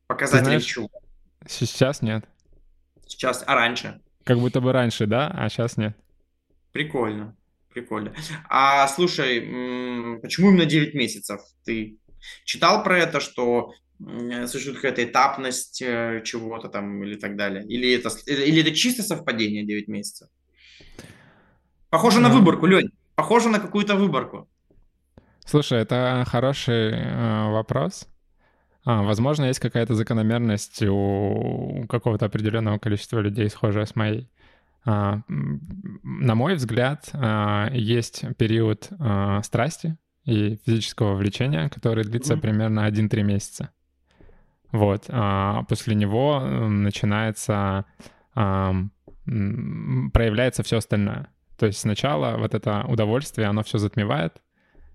показателем 0.08 0.62
чего? 0.62 0.90
Сейчас 1.48 2.02
нет. 2.02 2.26
Сейчас, 3.06 3.44
а 3.46 3.56
раньше? 3.56 4.02
Как 4.24 4.40
будто 4.40 4.62
бы 4.62 4.72
раньше, 4.72 5.06
да, 5.06 5.28
а 5.28 5.50
сейчас 5.50 5.78
нет. 5.78 5.96
Прикольно, 6.72 7.36
прикольно. 7.74 8.14
А 8.50 8.88
слушай, 8.88 9.40
почему 10.22 10.50
именно 10.50 10.66
9 10.66 10.94
месяцев? 10.94 11.42
Ты 11.66 11.98
читал 12.46 12.84
про 12.84 13.00
это, 13.00 13.20
что 13.20 13.74
существует 14.46 14.78
какая-то 14.78 15.04
этапность 15.04 15.82
э, 15.82 16.22
чего-то 16.24 16.70
там 16.70 17.04
или 17.04 17.16
так 17.16 17.36
далее? 17.36 17.66
Или 17.66 17.92
это, 17.92 18.10
или 18.28 18.62
это 18.62 18.72
чисто 18.72 19.04
совпадение 19.04 19.66
9 19.66 19.88
месяцев? 19.90 20.30
Похоже 21.90 22.22
на 22.22 22.30
выборку, 22.30 22.66
Лень. 22.66 22.92
Похоже 23.16 23.50
на 23.50 23.60
какую-то 23.60 23.96
выборку. 23.96 24.48
Слушай, 25.46 25.82
это 25.82 26.24
хороший 26.28 26.92
э, 26.92 27.52
вопрос. 27.52 28.08
А, 28.86 29.04
возможно, 29.04 29.46
есть 29.46 29.60
какая-то 29.60 29.96
закономерность 29.96 30.82
у 30.84 31.86
какого-то 31.90 32.26
определенного 32.26 32.78
количества 32.78 33.20
людей, 33.20 33.50
схожая 33.50 33.86
с 33.86 33.96
моей. 33.96 34.30
А, 34.90 35.22
на 35.28 36.34
мой 36.34 36.56
взгляд, 36.56 37.10
а, 37.14 37.70
есть 37.72 38.26
период 38.38 38.90
а, 39.00 39.44
страсти 39.44 39.98
и 40.26 40.58
физического 40.66 41.14
влечения, 41.14 41.70
который 41.70 42.04
длится 42.04 42.34
mm-hmm. 42.34 42.42
примерно 42.42 42.88
1-3 42.88 43.22
месяца. 43.22 43.70
Вот. 44.72 45.10
После 45.68 45.96
него 45.96 46.42
начинается, 46.42 47.86
проявляется 48.36 48.92
все 50.62 50.78
остальное. 50.78 51.30
То 51.58 51.66
есть 51.66 51.80
сначала 51.80 52.38
вот 52.38 52.54
это 52.54 52.86
удовольствие, 52.88 53.48
оно 53.48 53.64
все 53.64 53.80
затмевает, 53.80 54.44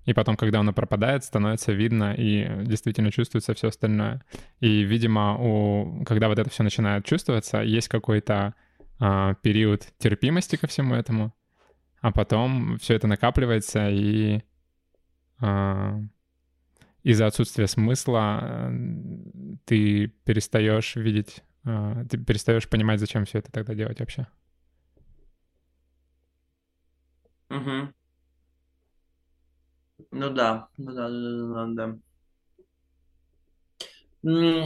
и 0.04 0.12
потом, 0.12 0.36
когда 0.36 0.60
оно 0.60 0.72
пропадает, 0.72 1.24
становится 1.24 1.72
видно 1.72 2.14
и 2.16 2.64
действительно 2.64 3.10
чувствуется 3.10 3.54
все 3.54 3.68
остальное. 3.68 4.22
И, 4.60 4.82
видимо, 4.82 5.36
у, 5.38 6.04
когда 6.04 6.28
вот 6.28 6.38
это 6.38 6.50
все 6.50 6.62
начинает 6.62 7.04
чувствоваться, 7.04 7.60
есть 7.60 7.88
какой-то 7.88 8.54
а, 8.98 9.34
период 9.34 9.86
терпимости 9.98 10.56
ко 10.56 10.66
всему 10.66 10.94
этому, 10.94 11.34
а 12.00 12.12
потом 12.12 12.78
все 12.78 12.94
это 12.94 13.06
накапливается 13.06 13.88
и 13.90 14.42
а, 15.40 16.00
из-за 17.02 17.26
отсутствия 17.26 17.66
смысла 17.66 18.70
ты 19.64 20.08
перестаешь 20.24 20.96
видеть, 20.96 21.42
а, 21.64 22.04
ты 22.06 22.18
перестаешь 22.18 22.68
понимать, 22.68 23.00
зачем 23.00 23.24
все 23.24 23.38
это 23.38 23.52
тогда 23.52 23.74
делать 23.74 24.00
вообще. 24.00 24.26
Угу. 27.50 27.92
Ну 30.10 30.30
да, 30.30 30.68
ну 30.76 30.92
да, 30.92 31.08
да, 31.08 31.66
да, 31.66 31.88
да. 31.88 31.98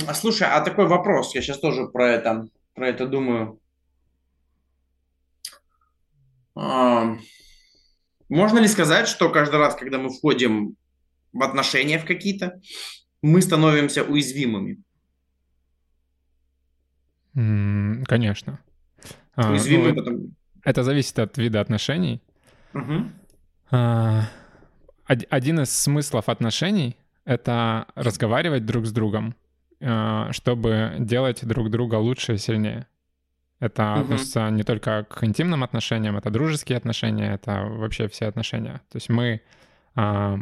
А 0.07 0.15
слушай, 0.15 0.47
а 0.49 0.61
такой 0.61 0.87
вопрос, 0.87 1.35
я 1.35 1.43
сейчас 1.43 1.59
тоже 1.59 1.89
про 1.89 2.09
это, 2.09 2.49
про 2.75 2.89
это 2.89 3.07
думаю. 3.07 3.59
Можно 8.29 8.59
ли 8.59 8.69
сказать, 8.69 9.09
что 9.09 9.31
каждый 9.31 9.57
раз, 9.59 9.77
когда 9.77 9.99
мы 9.99 10.11
входим 10.11 10.77
в 11.33 11.43
отношения 11.43 11.99
в 11.99 12.05
какие-то, 12.05 12.61
мы 13.23 13.43
становимся 13.43 14.03
уязвимыми? 14.03 14.83
Конечно. 18.05 18.59
Уязвимы, 19.37 19.87
а, 19.87 19.89
ну, 19.91 19.95
потому... 19.95 20.19
Это 20.65 20.83
зависит 20.83 21.19
от 21.19 21.39
вида 21.39 21.61
отношений. 21.61 22.21
Угу. 22.75 23.05
А, 23.71 24.25
один 25.07 25.61
из 25.61 25.71
смыслов 25.71 26.29
отношений— 26.29 26.97
это 27.25 27.87
разговаривать 27.95 28.67
друг 28.67 28.87
с 28.87 28.93
другом, 28.93 29.37
а, 29.81 30.33
чтобы 30.33 30.97
делать 30.99 31.47
друг 31.47 31.71
друга 31.71 31.95
лучше 31.95 32.35
и 32.35 32.39
сильнее. 32.39 32.87
Это 33.61 33.93
угу. 33.93 34.01
относится 34.03 34.51
не 34.51 34.63
только 34.63 35.05
к 35.05 35.25
интимным 35.25 35.65
отношениям, 35.65 36.17
это 36.17 36.31
дружеские 36.31 36.79
отношения, 36.79 37.35
это 37.35 37.65
вообще 37.65 38.09
все 38.09 38.27
отношения. 38.27 38.81
То 38.91 38.97
есть 38.97 39.09
мы... 39.09 39.43
А, 39.95 40.39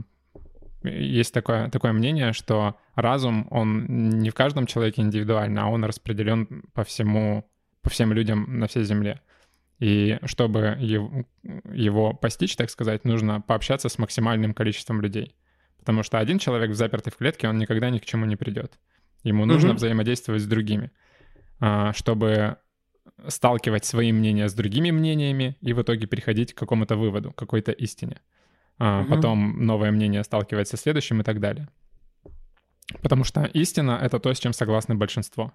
есть 0.82 1.34
такое, 1.34 1.68
такое 1.70 1.92
мнение, 1.92 2.32
что 2.32 2.76
разум, 2.94 3.48
он 3.50 4.10
не 4.20 4.30
в 4.30 4.34
каждом 4.34 4.66
человеке 4.66 5.02
индивидуально, 5.02 5.64
а 5.64 5.66
он 5.66 5.84
распределен 5.84 6.64
по 6.74 6.84
всему, 6.84 7.50
по 7.82 7.90
всем 7.90 8.12
людям 8.12 8.58
на 8.58 8.68
всей 8.68 8.84
Земле. 8.84 9.20
И 9.78 10.18
чтобы 10.24 10.76
его, 10.78 11.24
его 11.72 12.14
постичь, 12.14 12.56
так 12.56 12.70
сказать, 12.70 13.04
нужно 13.04 13.40
пообщаться 13.40 13.88
с 13.88 13.98
максимальным 13.98 14.54
количеством 14.54 15.00
людей. 15.00 15.34
Потому 15.78 16.02
что 16.02 16.18
один 16.18 16.38
человек, 16.38 16.74
запертый 16.74 17.12
в 17.12 17.16
клетке, 17.16 17.48
он 17.48 17.58
никогда 17.58 17.90
ни 17.90 17.98
к 17.98 18.04
чему 18.04 18.24
не 18.26 18.36
придет. 18.36 18.78
Ему 19.22 19.44
нужно 19.44 19.70
угу. 19.70 19.76
взаимодействовать 19.76 20.42
с 20.42 20.46
другими, 20.46 20.92
а, 21.60 21.92
чтобы 21.92 22.58
сталкивать 23.28 23.84
свои 23.84 24.12
мнения 24.12 24.48
с 24.48 24.54
другими 24.54 24.90
мнениями 24.90 25.56
и 25.60 25.72
в 25.72 25.82
итоге 25.82 26.06
переходить 26.06 26.52
к 26.52 26.58
какому-то 26.58 26.96
выводу, 26.96 27.32
к 27.32 27.36
какой-то 27.36 27.72
истине. 27.72 28.20
Угу. 28.78 29.06
Потом 29.08 29.64
новое 29.64 29.90
мнение 29.90 30.22
сталкивается 30.24 30.76
с 30.76 30.82
следующим 30.82 31.20
и 31.20 31.24
так 31.24 31.40
далее. 31.40 31.68
Потому 33.02 33.24
что 33.24 33.44
истина— 33.44 33.98
это 34.02 34.18
то, 34.18 34.32
с 34.32 34.38
чем 34.38 34.52
согласны 34.52 34.94
большинство 34.94 35.52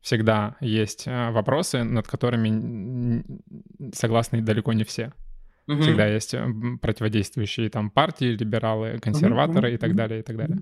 всегда 0.00 0.56
есть 0.60 1.06
э, 1.06 1.30
вопросы, 1.30 1.82
над 1.82 2.06
которыми 2.06 3.24
согласны 3.92 4.40
далеко 4.42 4.72
не 4.72 4.84
все. 4.84 5.12
Угу. 5.66 5.82
Всегда 5.82 6.06
есть 6.06 6.34
э, 6.34 6.46
противодействующие 6.80 7.68
там 7.68 7.90
партии, 7.90 8.36
либералы, 8.36 8.98
консерваторы 9.00 9.68
угу. 9.68 9.74
и 9.74 9.78
так 9.78 9.94
далее, 9.94 10.20
и 10.20 10.22
так 10.22 10.36
далее. 10.36 10.58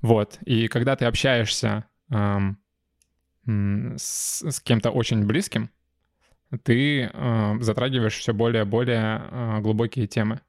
Вот. 0.00 0.38
И 0.44 0.68
когда 0.68 0.96
ты 0.96 1.04
общаешься 1.04 1.86
эм, 2.10 2.58
с, 3.46 4.42
с 4.42 4.60
кем-то 4.60 4.90
очень 4.90 5.26
близким, 5.26 5.70
ты 6.64 7.10
э, 7.12 7.54
затрагиваешь 7.60 8.16
все 8.16 8.32
более 8.32 8.62
и 8.62 8.66
более 8.66 9.22
э, 9.30 9.60
глубокие 9.60 10.06
темы, 10.06 10.40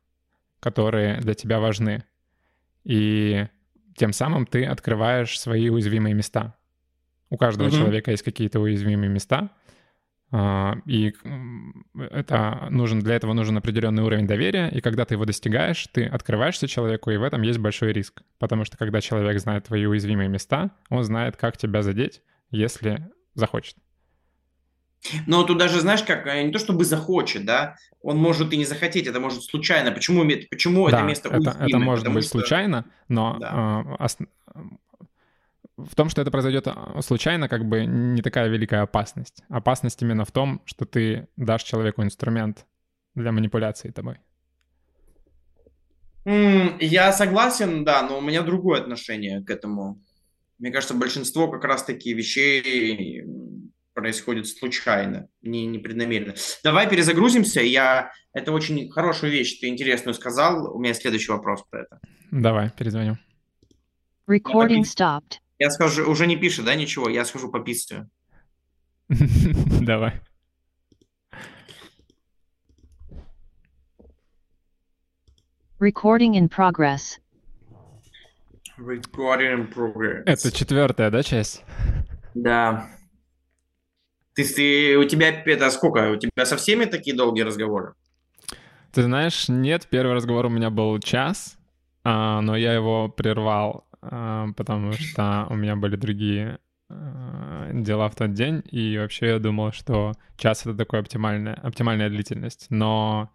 которые 0.60 1.20
для 1.22 1.34
тебя 1.34 1.60
важны. 1.60 2.04
И 2.84 3.48
тем 3.96 4.14
самым 4.14 4.46
ты 4.46 4.66
открываешь 4.66 5.40
свои 5.40 5.70
уязвимые 5.70 6.14
места. 6.14 6.56
У 7.30 7.38
каждого 7.38 7.70
угу. 7.70 7.78
человека 7.78 8.12
есть 8.12 8.24
какие-то 8.24 8.60
уязвимые 8.60 9.10
места, 9.10 9.50
а, 10.36 10.78
и 10.88 11.14
это 11.96 12.68
нужен, 12.72 13.02
для 13.02 13.16
этого 13.16 13.34
нужен 13.34 13.56
определенный 13.56 14.02
уровень 14.02 14.26
доверия, 14.26 14.68
и 14.68 14.82
когда 14.82 15.06
ты 15.06 15.14
его 15.14 15.26
достигаешь, 15.26 15.88
ты 15.92 16.06
открываешься 16.06 16.68
человеку, 16.68 17.12
и 17.12 17.18
в 17.18 17.24
этом 17.24 17.44
есть 17.44 17.60
большой 17.60 17.94
риск. 17.94 18.24
Потому 18.40 18.66
что 18.66 18.76
когда 18.76 19.00
человек 19.00 19.40
знает 19.40 19.66
твои 19.66 19.86
уязвимые 19.86 20.30
места, 20.30 20.72
он 20.90 21.04
знает, 21.04 21.38
как 21.38 21.58
тебя 21.58 21.84
задеть, 21.84 22.24
если 22.54 23.10
захочет. 23.34 23.76
Но 25.28 25.44
тут 25.44 25.58
даже, 25.58 25.82
знаешь, 25.82 26.04
как, 26.04 26.26
э, 26.28 26.44
не 26.44 26.52
то 26.52 26.60
чтобы 26.60 26.86
захочет, 26.86 27.46
да, 27.46 27.76
он 28.02 28.18
может 28.18 28.54
и 28.54 28.58
не 28.58 28.64
захотеть, 28.64 29.06
это 29.06 29.20
может 29.20 29.44
случайно. 29.44 29.92
Почему, 29.92 30.26
почему 30.50 30.90
да, 30.90 30.98
это 30.98 31.06
место 31.06 31.30
это, 31.30 31.58
это 31.60 31.78
может 31.78 32.04
Потому 32.04 32.16
быть 32.16 32.26
что... 32.26 32.40
случайно, 32.40 32.86
но 33.10 33.38
да. 33.38 33.84
э, 34.00 34.24
в 35.76 35.96
том, 35.96 36.10
что 36.10 36.22
это 36.22 36.32
произойдет 36.32 36.68
а, 36.68 37.02
случайно, 37.02 37.50
как 37.50 37.68
бы 37.68 37.86
не 37.86 38.22
такая 38.22 38.48
великая 38.48 38.84
опасность. 38.84 39.44
Опасность 39.50 40.02
именно 40.02 40.24
в 40.24 40.32
том, 40.32 40.62
что 40.66 40.86
ты 40.86 41.28
дашь 41.36 41.64
человеку 41.64 42.04
инструмент 42.04 42.66
для 43.16 43.32
манипуляции 43.32 43.90
тобой. 43.90 44.20
Я 46.26 47.12
согласен, 47.12 47.84
да, 47.84 48.02
но 48.04 48.20
у 48.20 48.22
меня 48.22 48.44
другое 48.44 48.80
отношение 48.82 49.44
к 49.44 49.50
этому. 49.50 50.00
Мне 50.64 50.72
кажется, 50.72 50.94
большинство 50.94 51.52
как 51.52 51.66
раз 51.66 51.84
таки 51.84 52.14
вещей 52.14 53.26
происходит 53.94 54.48
случайно, 54.48 55.28
не 55.42 55.66
непреднамеренно. 55.66 56.36
Давай 56.64 56.90
перезагрузимся. 56.90 57.60
Я 57.60 58.14
это 58.32 58.54
очень 58.54 58.90
хорошую 58.90 59.34
вещь, 59.34 59.60
ты 59.60 59.68
интересную 59.68 60.16
сказал. 60.16 60.74
У 60.74 60.80
меня 60.80 60.94
следующий 60.94 61.34
вопрос 61.34 61.66
про 61.70 61.82
это. 61.82 62.00
Давай, 62.32 62.70
перезвоню. 62.70 63.18
Recording 64.26 64.84
stopped. 64.84 65.40
Я 65.60 65.70
скажу, 65.70 66.10
уже 66.10 66.28
не 66.28 66.38
пишет, 66.38 66.64
да, 66.64 66.76
ничего, 66.76 67.10
я 67.10 67.26
скажу 67.26 67.52
пописываю. 67.52 68.10
Давай. 69.10 70.22
Recording 75.82 76.36
in 76.36 76.48
progress. 76.48 77.20
Recording 78.86 79.54
in 79.54 79.74
progress. 79.74 80.24
Это 80.26 80.52
четвертая, 80.52 81.10
да, 81.10 81.24
часть? 81.24 81.64
Да. 82.36 82.90
Ты, 84.34 84.44
ты, 84.44 84.98
у 84.98 85.06
тебя 85.06 85.30
это 85.30 85.70
сколько? 85.70 86.12
У 86.12 86.18
тебя 86.18 86.46
со 86.46 86.58
всеми 86.58 86.84
такие 86.86 87.16
долгие 87.16 87.44
разговоры? 87.44 87.94
Ты 88.92 89.04
знаешь, 89.04 89.48
нет, 89.48 89.88
первый 89.90 90.14
разговор 90.14 90.48
у 90.48 90.50
меня 90.50 90.70
был 90.70 91.00
час, 91.00 91.58
а, 92.04 92.42
но 92.42 92.58
я 92.58 92.74
его 92.74 93.08
прервал, 93.08 93.88
а, 94.02 94.48
потому 94.58 94.92
что 94.92 95.48
у 95.50 95.56
меня 95.56 95.78
были 95.78 95.96
другие 95.96 96.60
а, 96.90 97.70
дела 97.72 98.10
в 98.10 98.16
тот 98.16 98.34
день, 98.34 98.64
и 98.70 98.98
вообще 98.98 99.28
я 99.28 99.40
думал, 99.40 99.72
что 99.72 100.12
час— 100.36 100.62
это 100.66 100.76
такая 100.76 101.02
оптимальная, 101.02 101.56
оптимальная 101.56 102.10
длительность, 102.10 102.68
но 102.70 103.32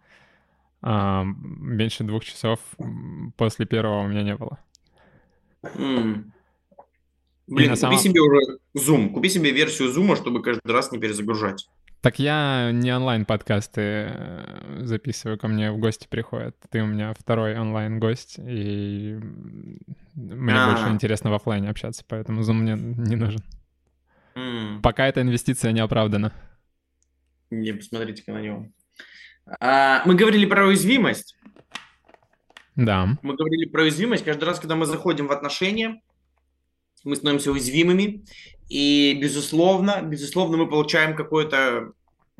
а, 0.81 1.23
меньше 1.25 2.03
двух 2.03 2.23
часов 2.23 2.59
после 3.35 3.65
первого 3.65 4.03
у 4.03 4.07
меня 4.07 4.21
не 4.21 4.35
было. 4.35 4.59
Mm. 5.63 6.23
Блин, 7.47 7.75
купи 7.75 7.97
себе 7.97 8.21
уже 8.21 8.59
Zoom, 8.77 9.09
купи 9.09 9.29
себе 9.29 9.51
версию 9.51 9.89
Zoom, 9.89 10.15
чтобы 10.15 10.41
каждый 10.41 10.71
раз 10.71 10.91
не 10.91 10.99
перезагружать. 10.99 11.67
Так 12.01 12.17
я 12.17 12.71
не 12.71 12.95
онлайн-подкасты 12.95 13.81
э, 13.81 14.79
записываю, 14.83 15.37
ко 15.37 15.49
мне 15.49 15.71
в 15.71 15.79
гости 15.79 16.07
приходят. 16.09 16.55
Ты 16.69 16.81
у 16.81 16.85
меня 16.85 17.13
второй 17.13 17.59
онлайн-гость, 17.59 18.39
и 18.39 19.19
мне 20.15 20.53
А-а-а. 20.53 20.71
больше 20.71 20.93
интересно 20.93 21.29
в 21.29 21.33
офлайне 21.33 21.69
общаться, 21.69 22.05
поэтому 22.07 22.41
Zoom 22.41 22.53
мне 22.53 22.75
не 22.75 23.15
нужен. 23.17 23.41
Mm. 24.35 24.81
Пока 24.81 25.07
эта 25.07 25.21
инвестиция 25.21 25.73
не 25.73 25.81
оправдана. 25.81 26.31
Не, 27.49 27.73
посмотрите-ка 27.73 28.31
на 28.31 28.41
него. 28.41 28.67
А, 29.59 30.03
мы 30.05 30.15
говорили 30.15 30.45
про 30.45 30.67
уязвимость. 30.67 31.35
Да. 32.79 33.17
Мы 33.21 33.35
говорили 33.35 33.65
про 33.65 33.81
уязвимость. 33.81 34.23
Каждый 34.23 34.45
раз, 34.45 34.57
когда 34.57 34.77
мы 34.77 34.85
заходим 34.85 35.27
в 35.27 35.33
отношения, 35.33 36.01
мы 37.03 37.17
становимся 37.17 37.51
уязвимыми, 37.51 38.23
и, 38.69 39.19
безусловно, 39.21 40.01
безусловно, 40.01 40.55
мы 40.55 40.69
получаем 40.69 41.13
какое-то 41.13 41.91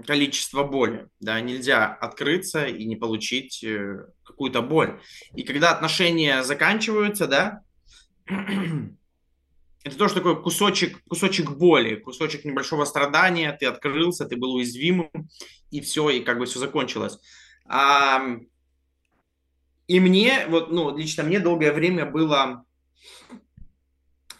количество 0.07 0.63
боли. 0.63 1.07
Да? 1.19 1.41
Нельзя 1.41 1.87
открыться 1.93 2.65
и 2.65 2.85
не 2.85 2.95
получить 2.95 3.61
э, 3.65 4.05
какую-то 4.23 4.61
боль. 4.61 5.01
И 5.35 5.43
когда 5.43 5.71
отношения 5.71 6.41
заканчиваются, 6.43 7.27
да, 7.27 7.61
это 9.83 9.97
тоже 9.97 10.13
такой 10.13 10.41
кусочек, 10.41 11.03
кусочек 11.09 11.51
боли, 11.51 11.95
кусочек 11.95 12.45
небольшого 12.45 12.85
страдания, 12.85 13.51
ты 13.51 13.65
открылся, 13.65 14.23
ты 14.23 14.37
был 14.37 14.53
уязвимым, 14.53 15.09
и 15.69 15.81
все, 15.81 16.09
и 16.09 16.21
как 16.21 16.39
бы 16.39 16.45
все 16.45 16.59
закончилось. 16.59 17.19
И 19.89 19.99
мне, 19.99 20.45
вот, 20.47 20.71
ну, 20.71 20.95
лично 20.95 21.23
мне 21.23 21.39
долгое 21.39 21.73
время 21.73 22.05
было 22.05 22.63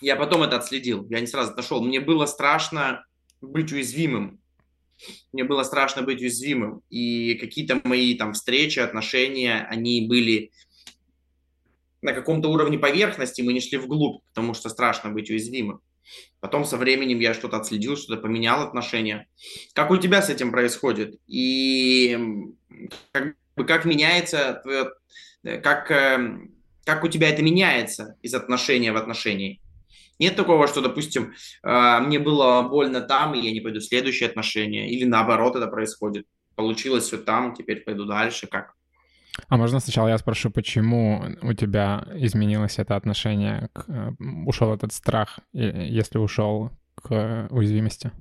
я 0.02 0.16
потом 0.16 0.44
это 0.44 0.58
отследил, 0.58 1.06
я 1.10 1.20
не 1.20 1.28
сразу 1.28 1.54
нашел. 1.56 1.84
Мне 1.84 2.00
было 2.00 2.26
страшно 2.26 3.06
быть 3.42 3.72
уязвимым. 3.72 4.40
Мне 5.34 5.44
было 5.44 5.64
страшно 5.64 6.04
быть 6.04 6.22
уязвимым. 6.22 6.82
И 6.90 7.36
какие-то 7.36 7.82
мои 7.84 8.16
там 8.16 8.34
встречи, 8.34 8.80
отношения, 8.80 9.68
они 9.70 10.08
были 10.08 10.52
на 12.02 12.14
каком-то 12.14 12.50
уровне 12.50 12.80
поверхности, 12.80 13.42
мы 13.42 13.52
не 13.52 13.60
шли 13.60 13.78
вглубь, 13.78 14.24
потому 14.28 14.54
что 14.54 14.70
страшно 14.70 15.10
быть 15.10 15.30
уязвимым. 15.30 15.82
Потом 16.40 16.64
со 16.64 16.78
временем 16.78 17.20
я 17.20 17.34
что-то 17.34 17.58
отследил, 17.58 17.98
что-то 17.98 18.22
поменял 18.22 18.62
отношения. 18.62 19.28
Как 19.74 19.92
у 19.92 19.98
тебя 19.98 20.22
с 20.22 20.30
этим 20.30 20.52
происходит? 20.52 21.20
И 21.28 22.18
как, 23.12 23.36
как 23.68 23.84
меняется 23.84 24.62
твое, 24.64 24.92
как, 25.44 25.92
эм, 25.92 26.56
как 26.86 27.04
у 27.04 27.08
тебя 27.08 27.30
это 27.30 27.42
меняется 27.42 28.18
из 28.22 28.34
отношения 28.34 28.92
в 28.92 28.98
отношении? 28.98 29.62
Нет 30.20 30.36
такого, 30.36 30.68
что, 30.68 30.82
допустим, 30.82 31.34
а, 31.64 32.02
мне 32.02 32.20
было 32.20 32.62
больно 32.64 33.00
там, 33.02 33.36
и 33.36 33.40
я 33.40 33.52
не 33.52 33.62
пойду 33.62 33.80
в 33.80 33.84
следующие 33.84 34.28
отношения, 34.28 34.92
или 34.92 35.06
наоборот 35.06 35.56
это 35.56 35.68
происходит. 35.68 36.26
Получилось 36.56 37.06
все 37.06 37.18
там, 37.18 37.56
теперь 37.56 37.84
пойду 37.84 38.06
дальше, 38.06 38.48
как? 38.48 38.74
А 39.48 39.56
можно 39.56 39.80
сначала 39.80 40.10
я 40.10 40.18
спрошу, 40.18 40.52
почему 40.52 41.24
у 41.42 41.54
тебя 41.54 42.06
изменилось 42.16 42.80
это 42.80 42.98
отношение, 42.98 43.70
к, 43.72 43.86
э, 43.88 44.12
ушел 44.46 44.74
этот 44.74 44.92
страх, 44.92 45.40
если 45.54 46.18
ушел 46.18 46.72
к 46.96 47.48
уязвимости? 47.50 48.12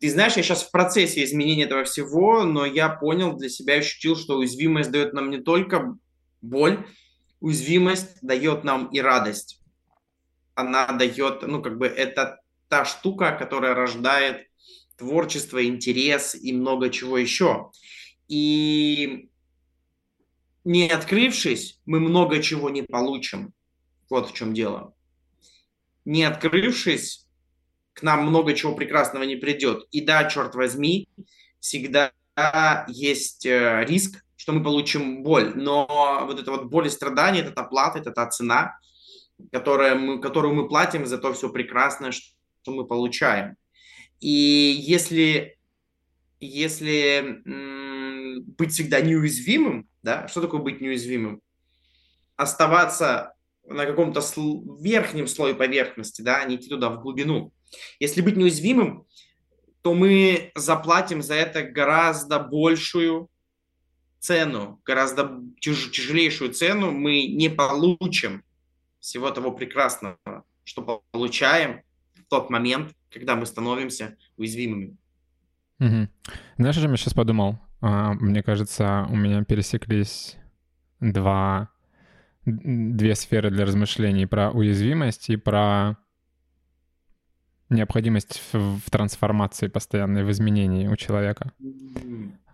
Ты 0.00 0.10
знаешь, 0.10 0.36
я 0.36 0.42
сейчас 0.42 0.62
в 0.62 0.70
процессе 0.70 1.24
изменения 1.24 1.64
этого 1.64 1.84
всего, 1.84 2.44
но 2.44 2.64
я 2.64 2.88
понял 2.88 3.36
для 3.36 3.48
себя, 3.48 3.74
ощутил, 3.74 4.16
что 4.16 4.38
уязвимость 4.38 4.90
дает 4.90 5.12
нам 5.12 5.30
не 5.30 5.38
только 5.38 5.96
боль, 6.40 6.86
уязвимость 7.40 8.18
дает 8.22 8.64
нам 8.64 8.86
и 8.86 9.00
радость 9.00 9.60
она 10.54 10.86
дает, 10.86 11.42
ну, 11.42 11.62
как 11.62 11.78
бы 11.78 11.86
это 11.86 12.40
та 12.68 12.84
штука, 12.84 13.36
которая 13.36 13.74
рождает 13.74 14.48
творчество, 14.96 15.64
интерес 15.64 16.34
и 16.34 16.52
много 16.52 16.90
чего 16.90 17.18
еще. 17.18 17.70
И 18.28 19.28
не 20.64 20.88
открывшись, 20.88 21.80
мы 21.84 22.00
много 22.00 22.42
чего 22.42 22.70
не 22.70 22.82
получим. 22.82 23.52
Вот 24.08 24.30
в 24.30 24.34
чем 24.34 24.54
дело. 24.54 24.94
Не 26.04 26.24
открывшись, 26.24 27.23
к 27.94 28.02
нам 28.02 28.26
много 28.26 28.54
чего 28.54 28.74
прекрасного 28.74 29.24
не 29.24 29.36
придет. 29.36 29.86
И 29.90 30.00
да, 30.00 30.24
черт 30.24 30.54
возьми, 30.54 31.08
всегда 31.60 32.12
есть 32.88 33.46
э, 33.46 33.84
риск, 33.86 34.22
что 34.36 34.52
мы 34.52 34.62
получим 34.62 35.22
боль. 35.22 35.52
Но 35.54 35.86
вот 36.26 36.40
эта 36.40 36.50
вот 36.50 36.64
боль 36.64 36.88
и 36.88 36.90
страдания, 36.90 37.40
это 37.40 37.52
та 37.52 37.62
плата, 37.62 37.98
это 38.00 38.10
та 38.10 38.26
цена– 38.28 38.78
которое 39.52 39.94
мы, 39.94 40.20
которую 40.20 40.54
мы 40.54 40.68
платим 40.68 41.06
за 41.06 41.18
то 41.18 41.32
все 41.32 41.50
прекрасное, 41.50 42.12
что 42.12 42.32
мы 42.66 42.86
получаем. 42.86 43.56
И 44.20 44.28
если, 44.28 45.58
если 46.40 47.42
быть 48.56 48.72
всегда 48.72 49.00
неуязвимым, 49.00 49.88
да, 50.02 50.28
что 50.28 50.40
такое 50.40 50.60
быть 50.60 50.80
неуязвимым? 50.80 51.42
Оставаться 52.36 53.34
на 53.66 53.86
каком-то 53.86 54.20
сл- 54.20 54.82
верхнем 54.82 55.26
слое 55.26 55.54
поверхности, 55.54 56.22
да, 56.22 56.40
а 56.40 56.44
не 56.44 56.56
идти 56.56 56.68
туда 56.68 56.90
в 56.90 57.00
глубину. 57.00 57.52
Если 58.00 58.20
быть 58.20 58.36
неуязвимым, 58.36 59.06
то 59.82 59.94
мы 59.94 60.50
заплатим 60.54 61.22
за 61.22 61.34
это 61.34 61.62
гораздо 61.62 62.40
большую 62.40 63.28
цену, 64.18 64.80
гораздо 64.84 65.42
тяж- 65.60 65.90
тяжелейшую 65.90 66.52
цену 66.52 66.90
мы 66.90 67.26
не 67.26 67.50
получим 67.50 68.42
всего 68.98 69.30
того 69.30 69.52
прекрасного, 69.52 70.16
что 70.64 71.02
получаем 71.12 71.82
в 72.14 72.24
тот 72.30 72.48
момент, 72.48 72.94
когда 73.10 73.36
мы 73.36 73.44
становимся 73.44 74.16
уязвимыми. 74.38 74.96
Угу. 75.78 76.08
Знаешь, 76.56 76.78
о 76.78 76.80
чем 76.80 76.92
я 76.92 76.96
сейчас 76.96 77.12
подумал? 77.12 77.58
А, 77.82 78.14
мне 78.14 78.42
кажется, 78.42 79.06
у 79.10 79.16
меня 79.16 79.44
пересеклись 79.44 80.36
два, 81.00 81.68
две 82.46 83.14
сферы 83.14 83.50
для 83.50 83.66
размышлений 83.66 84.24
про 84.24 84.50
уязвимость 84.50 85.28
и 85.28 85.36
про 85.36 85.98
необходимость 87.70 88.42
в, 88.52 88.78
в 88.78 88.90
трансформации 88.90 89.68
постоянной, 89.68 90.24
в 90.24 90.30
изменении 90.30 90.86
у 90.86 90.96
человека. 90.96 91.52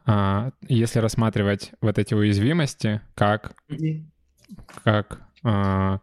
А, 0.07 0.51
если 0.69 0.99
рассматривать 0.99 1.73
вот 1.81 1.99
эти 1.99 2.15
уязвимости 2.15 3.01
как, 3.15 3.55
как 4.85 5.20
а, 5.43 6.01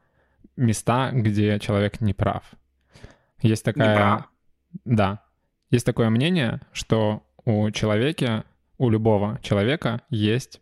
места, 0.55 1.11
где 1.13 1.59
человек 1.59 2.01
не 2.01 2.13
прав. 2.13 2.43
Есть 3.41 3.63
такая... 3.63 3.89
Не 3.89 3.95
прав. 3.95 4.29
Да. 4.85 5.23
Есть 5.69 5.85
такое 5.85 6.09
мнение, 6.09 6.61
что 6.71 7.23
у 7.45 7.69
человека, 7.71 8.45
у 8.77 8.89
любого 8.89 9.39
человека 9.41 10.01
есть 10.09 10.61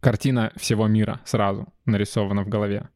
картина 0.00 0.52
всего 0.56 0.86
мира 0.86 1.20
сразу 1.24 1.72
нарисована 1.84 2.42
в 2.42 2.48
голове. 2.48 2.88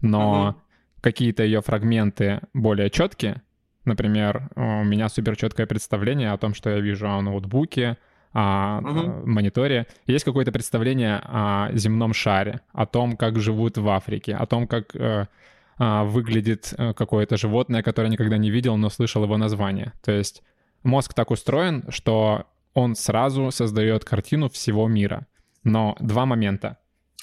Но 0.00 0.48
угу. 0.48 0.56
какие-то 1.00 1.42
ее 1.42 1.60
фрагменты 1.60 2.40
более 2.52 2.90
четкие. 2.90 3.42
Например, 3.84 4.48
у 4.56 4.84
меня 4.84 5.08
супер 5.08 5.36
четкое 5.36 5.66
представление 5.66 6.32
о 6.32 6.38
том, 6.38 6.54
что 6.54 6.70
я 6.70 6.80
вижу 6.80 7.08
о 7.08 7.20
ноутбуке, 7.20 7.98
о 8.32 8.80
угу. 8.80 9.26
мониторе. 9.26 9.86
Есть 10.06 10.24
какое-то 10.24 10.52
представление 10.52 11.20
о 11.24 11.70
земном 11.72 12.14
шаре, 12.14 12.60
о 12.72 12.86
том, 12.86 13.16
как 13.16 13.38
живут 13.38 13.78
в 13.78 13.88
Африке, 13.88 14.34
о 14.34 14.46
том, 14.46 14.66
как 14.66 14.96
э, 14.96 15.26
а, 15.76 16.04
выглядит 16.04 16.72
э, 16.76 16.94
какое-то 16.94 17.36
животное, 17.36 17.82
которое 17.82 18.08
никогда 18.08 18.36
не 18.36 18.50
видел, 18.50 18.76
но 18.76 18.90
слышал 18.90 19.24
его 19.24 19.36
название. 19.36 19.92
То 20.04 20.12
есть 20.12 20.42
мозг 20.82 21.14
так 21.14 21.30
устроен, 21.30 21.84
что 21.88 22.46
он 22.74 22.96
сразу 22.96 23.50
создает 23.50 24.04
картину 24.04 24.48
всего 24.48 24.88
мира. 24.88 25.26
Но 25.62 25.96
два 26.00 26.26
момента. 26.26 26.78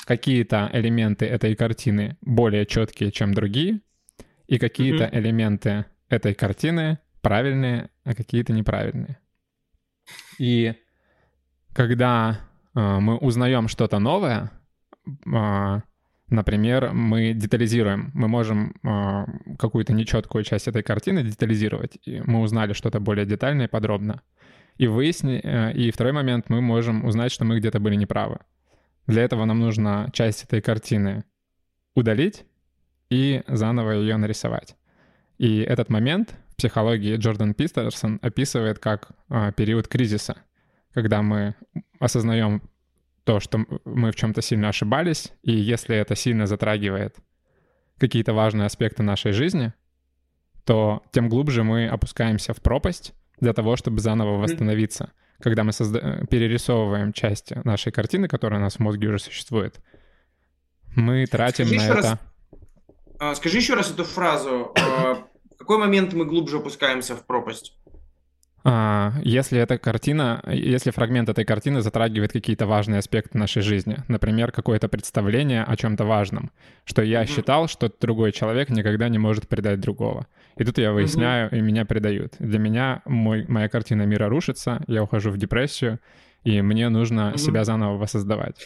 Какие-то 0.06 0.70
элементы 0.74 1.26
этой 1.26 1.56
картины 1.56 2.18
более 2.22 2.66
четкие, 2.66 3.12
чем 3.12 3.34
другие, 3.34 3.82
и 4.48 4.58
какие-то 4.58 5.06
mm-hmm. 5.06 5.20
элементы 5.20 5.86
этой 6.12 6.34
картины 6.34 7.00
правильные, 7.22 7.90
а 8.04 8.14
какие-то 8.14 8.54
неправильные. 8.54 9.18
И 10.38 10.76
когда 11.74 12.40
э, 12.76 13.00
мы 13.00 13.18
узнаем 13.18 13.68
что-то 13.68 14.00
новое, 14.00 14.52
э, 15.08 15.82
например, 16.28 16.92
мы 16.94 17.34
детализируем, 17.34 18.12
мы 18.14 18.28
можем 18.28 18.76
э, 18.84 19.26
какую-то 19.58 19.94
нечеткую 19.94 20.44
часть 20.44 20.68
этой 20.68 20.84
картины 20.84 21.24
детализировать, 21.24 21.98
и 22.06 22.22
мы 22.26 22.42
узнали 22.42 22.74
что-то 22.74 23.00
более 23.00 23.26
детальное 23.26 23.68
и 23.68 23.70
подробно. 23.70 24.22
И 24.78 24.88
выясни, 24.88 25.40
э, 25.42 25.74
и 25.74 25.92
второй 25.92 26.14
момент, 26.14 26.50
мы 26.50 26.62
можем 26.62 27.06
узнать, 27.06 27.32
что 27.32 27.46
мы 27.46 27.60
где-то 27.60 27.80
были 27.80 27.96
неправы. 27.96 28.40
Для 29.08 29.24
этого 29.24 29.46
нам 29.46 29.60
нужно 29.60 30.10
часть 30.14 30.44
этой 30.44 30.62
картины 30.62 31.24
удалить 31.96 32.46
и 33.10 33.44
заново 33.48 33.92
ее 33.92 34.18
нарисовать. 34.18 34.76
И 35.42 35.62
этот 35.62 35.90
момент 35.90 36.36
в 36.52 36.58
психологии 36.58 37.18
Джордан 37.18 37.56
Пистерсон 37.56 38.20
описывает 38.22 38.78
как 38.78 39.10
а, 39.28 39.52
период 39.52 39.88
кризиса, 39.88 40.36
когда 40.94 41.24
мы 41.24 41.56
осознаем 42.00 42.62
то, 43.24 43.40
что 43.40 43.66
мы 43.84 44.12
в 44.12 44.16
чем-то 44.16 44.44
сильно 44.44 44.70
ошибались, 44.70 45.34
и 45.42 45.52
если 45.52 45.96
это 45.96 46.16
сильно 46.16 46.46
затрагивает 46.46 47.16
какие-то 47.98 48.34
важные 48.36 48.68
аспекты 48.68 49.02
нашей 49.02 49.32
жизни, 49.32 49.74
то 50.64 51.02
тем 51.12 51.28
глубже 51.28 51.64
мы 51.64 51.88
опускаемся 51.88 52.54
в 52.54 52.62
пропасть 52.62 53.16
для 53.40 53.54
того, 53.54 53.78
чтобы 53.78 54.00
заново 54.00 54.38
восстановиться. 54.38 55.12
Когда 55.40 55.64
мы 55.64 55.72
созда... 55.72 56.24
перерисовываем 56.30 57.14
часть 57.14 57.56
нашей 57.66 57.92
картины, 57.92 58.28
которая 58.28 58.60
у 58.60 58.64
нас 58.64 58.76
в 58.76 58.80
мозге 58.80 59.08
уже 59.08 59.18
существует, 59.18 59.82
мы 60.96 61.26
тратим 61.26 61.66
Скажи 61.66 61.82
на 61.82 61.86
это... 61.86 61.96
Раз... 61.96 62.20
А, 63.18 63.34
скажи 63.34 63.58
еще 63.58 63.74
раз 63.74 63.90
эту 63.90 64.04
фразу. 64.04 64.72
Какой 65.62 65.78
момент 65.78 66.14
мы 66.14 66.26
глубже 66.26 66.58
опускаемся 66.58 67.16
в 67.16 67.24
пропасть? 67.24 67.78
А, 68.64 69.14
если 69.22 69.60
эта 69.60 69.78
картина, 69.78 70.42
если 70.48 70.90
фрагмент 70.90 71.30
этой 71.30 71.46
картины 71.46 71.82
затрагивает 71.82 72.32
какие-то 72.32 72.66
важные 72.66 72.98
аспекты 72.98 73.38
нашей 73.38 73.62
жизни, 73.62 73.98
например, 74.08 74.52
какое-то 74.52 74.90
представление 74.90 75.64
о 75.64 75.78
чем-то 75.78 76.04
важном, 76.04 76.50
что 76.84 77.04
я 77.04 77.22
mm-hmm. 77.22 77.28
считал, 77.28 77.68
что 77.68 77.92
другой 78.02 78.32
человек 78.32 78.70
никогда 78.70 79.08
не 79.08 79.20
может 79.20 79.48
предать 79.48 79.80
другого. 79.80 80.26
И 80.58 80.64
тут 80.64 80.80
я 80.80 80.94
выясняю, 80.94 81.52
mm-hmm. 81.52 81.60
и 81.60 81.62
меня 81.62 81.86
предают. 81.86 82.34
Для 82.40 82.58
меня 82.58 83.04
мой, 83.06 83.46
моя 83.48 83.70
картина 83.70 84.08
мира 84.08 84.30
рушится, 84.30 84.84
я 84.88 85.04
ухожу 85.04 85.30
в 85.30 85.38
депрессию, 85.38 86.00
и 86.44 86.60
мне 86.64 86.90
нужно 86.90 87.34
mm-hmm. 87.34 87.38
себя 87.38 87.66
заново 87.66 87.98
воссоздавать. 87.98 88.66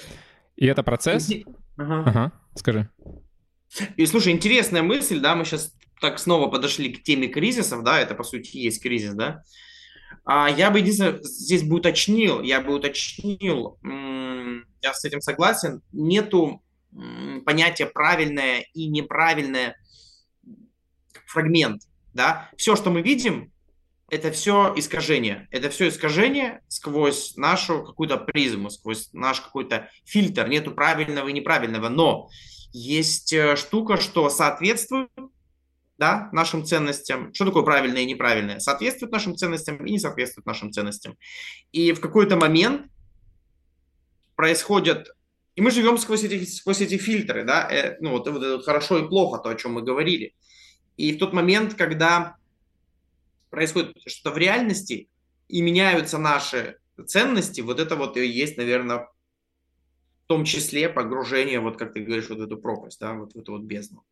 И 0.56 0.66
это 0.66 0.82
процесс... 0.82 1.30
Ага. 1.76 2.04
ага, 2.06 2.32
скажи. 2.56 2.90
И 3.98 4.06
слушай, 4.06 4.32
интересная 4.32 4.82
мысль, 4.82 5.20
да, 5.20 5.36
мы 5.36 5.44
сейчас 5.44 5.74
так 6.02 6.20
снова 6.20 6.50
подошли 6.50 6.94
к 6.94 7.04
теме 7.04 7.28
кризисов, 7.28 7.84
да, 7.84 8.00
это 8.00 8.16
по 8.16 8.24
сути 8.24 8.58
есть 8.58 8.82
кризис, 8.82 9.14
да. 9.14 9.44
А 10.24 10.50
я 10.50 10.72
бы 10.72 10.80
единственное 10.80 11.20
здесь 11.22 11.64
бы 11.64 11.78
уточнил, 11.78 12.42
я 12.42 12.62
бы 12.62 12.74
уточнил, 12.74 13.78
я 14.82 14.94
с 14.94 15.06
этим 15.06 15.22
согласен, 15.22 15.82
нету 15.92 16.64
понятия 17.46 17.86
правильное 17.86 18.66
и 18.74 18.88
неправильное 18.88 19.78
фрагмент, 21.28 21.84
да. 22.14 22.50
Все, 22.58 22.76
что 22.76 22.90
мы 22.90 23.02
видим, 23.02 23.52
это 24.10 24.32
все 24.32 24.74
искажение. 24.76 25.48
Это 25.52 25.70
все 25.70 25.90
искажение 25.90 26.62
сквозь 26.68 27.36
нашу 27.38 27.84
какую-то 27.84 28.18
призму, 28.18 28.70
сквозь 28.70 29.10
наш 29.14 29.42
какой-то 29.42 29.90
фильтр. 30.06 30.48
Нету 30.48 30.72
правильного 30.72 31.28
и 31.28 31.34
неправильного. 31.34 31.90
Но 31.90 32.30
есть 32.72 33.34
э, 33.34 33.56
штука, 33.56 33.98
что 33.98 34.30
соответствует 34.30 35.10
да, 35.98 36.30
нашим 36.32 36.66
ценностям. 36.66 37.34
Что 37.34 37.46
такое 37.46 37.64
правильное 37.64 38.02
и 38.02 38.06
неправильное? 38.06 38.60
Соответствует 38.60 39.12
нашим 39.12 39.36
ценностям 39.36 39.86
и 39.86 39.92
не 39.92 40.00
соответствует 40.00 40.46
нашим 40.46 40.72
ценностям. 40.72 41.18
И 41.72 41.92
в 41.94 42.02
какой-то 42.02 42.36
момент 42.36 42.92
происходят... 44.36 45.10
И 45.56 45.62
мы 45.62 45.72
живем 45.72 45.98
сквозь 45.98 46.24
эти, 46.24 46.44
сквозь 46.44 46.82
эти 46.82 46.98
фильтры, 46.98 47.46
да, 47.46 47.72
э, 47.72 47.98
ну 48.02 48.12
вот, 48.12 48.28
вот 48.28 48.44
это 48.44 48.62
хорошо 48.62 48.98
и 49.00 49.08
плохо, 49.08 49.42
то, 49.42 49.50
о 49.50 49.56
чем 49.56 49.74
мы 49.74 49.84
говорили. 49.84 50.36
И 50.98 51.14
в 51.14 51.18
тот 51.18 51.32
момент, 51.32 51.76
когда 51.76 52.36
происходит 53.50 53.96
что-то 54.06 54.36
в 54.36 54.38
реальности 54.38 55.08
и 55.48 55.62
меняются 55.62 56.18
наши 56.18 56.78
ценности, 57.06 57.62
вот 57.62 57.80
это 57.80 57.96
вот 57.96 58.18
и 58.18 58.28
есть, 58.28 58.58
наверное, 58.58 59.08
в 60.26 60.28
том 60.28 60.44
числе 60.44 60.90
погружение, 60.90 61.62
вот 61.62 61.78
как 61.78 61.94
ты 61.94 62.02
говоришь, 62.02 62.28
вот 62.30 62.40
эту 62.40 62.58
пропасть, 62.58 63.00
да, 63.00 63.14
вот 63.14 63.34
в 63.34 63.38
эту 63.38 63.54
вот 63.54 63.62
бездну. 63.62 64.04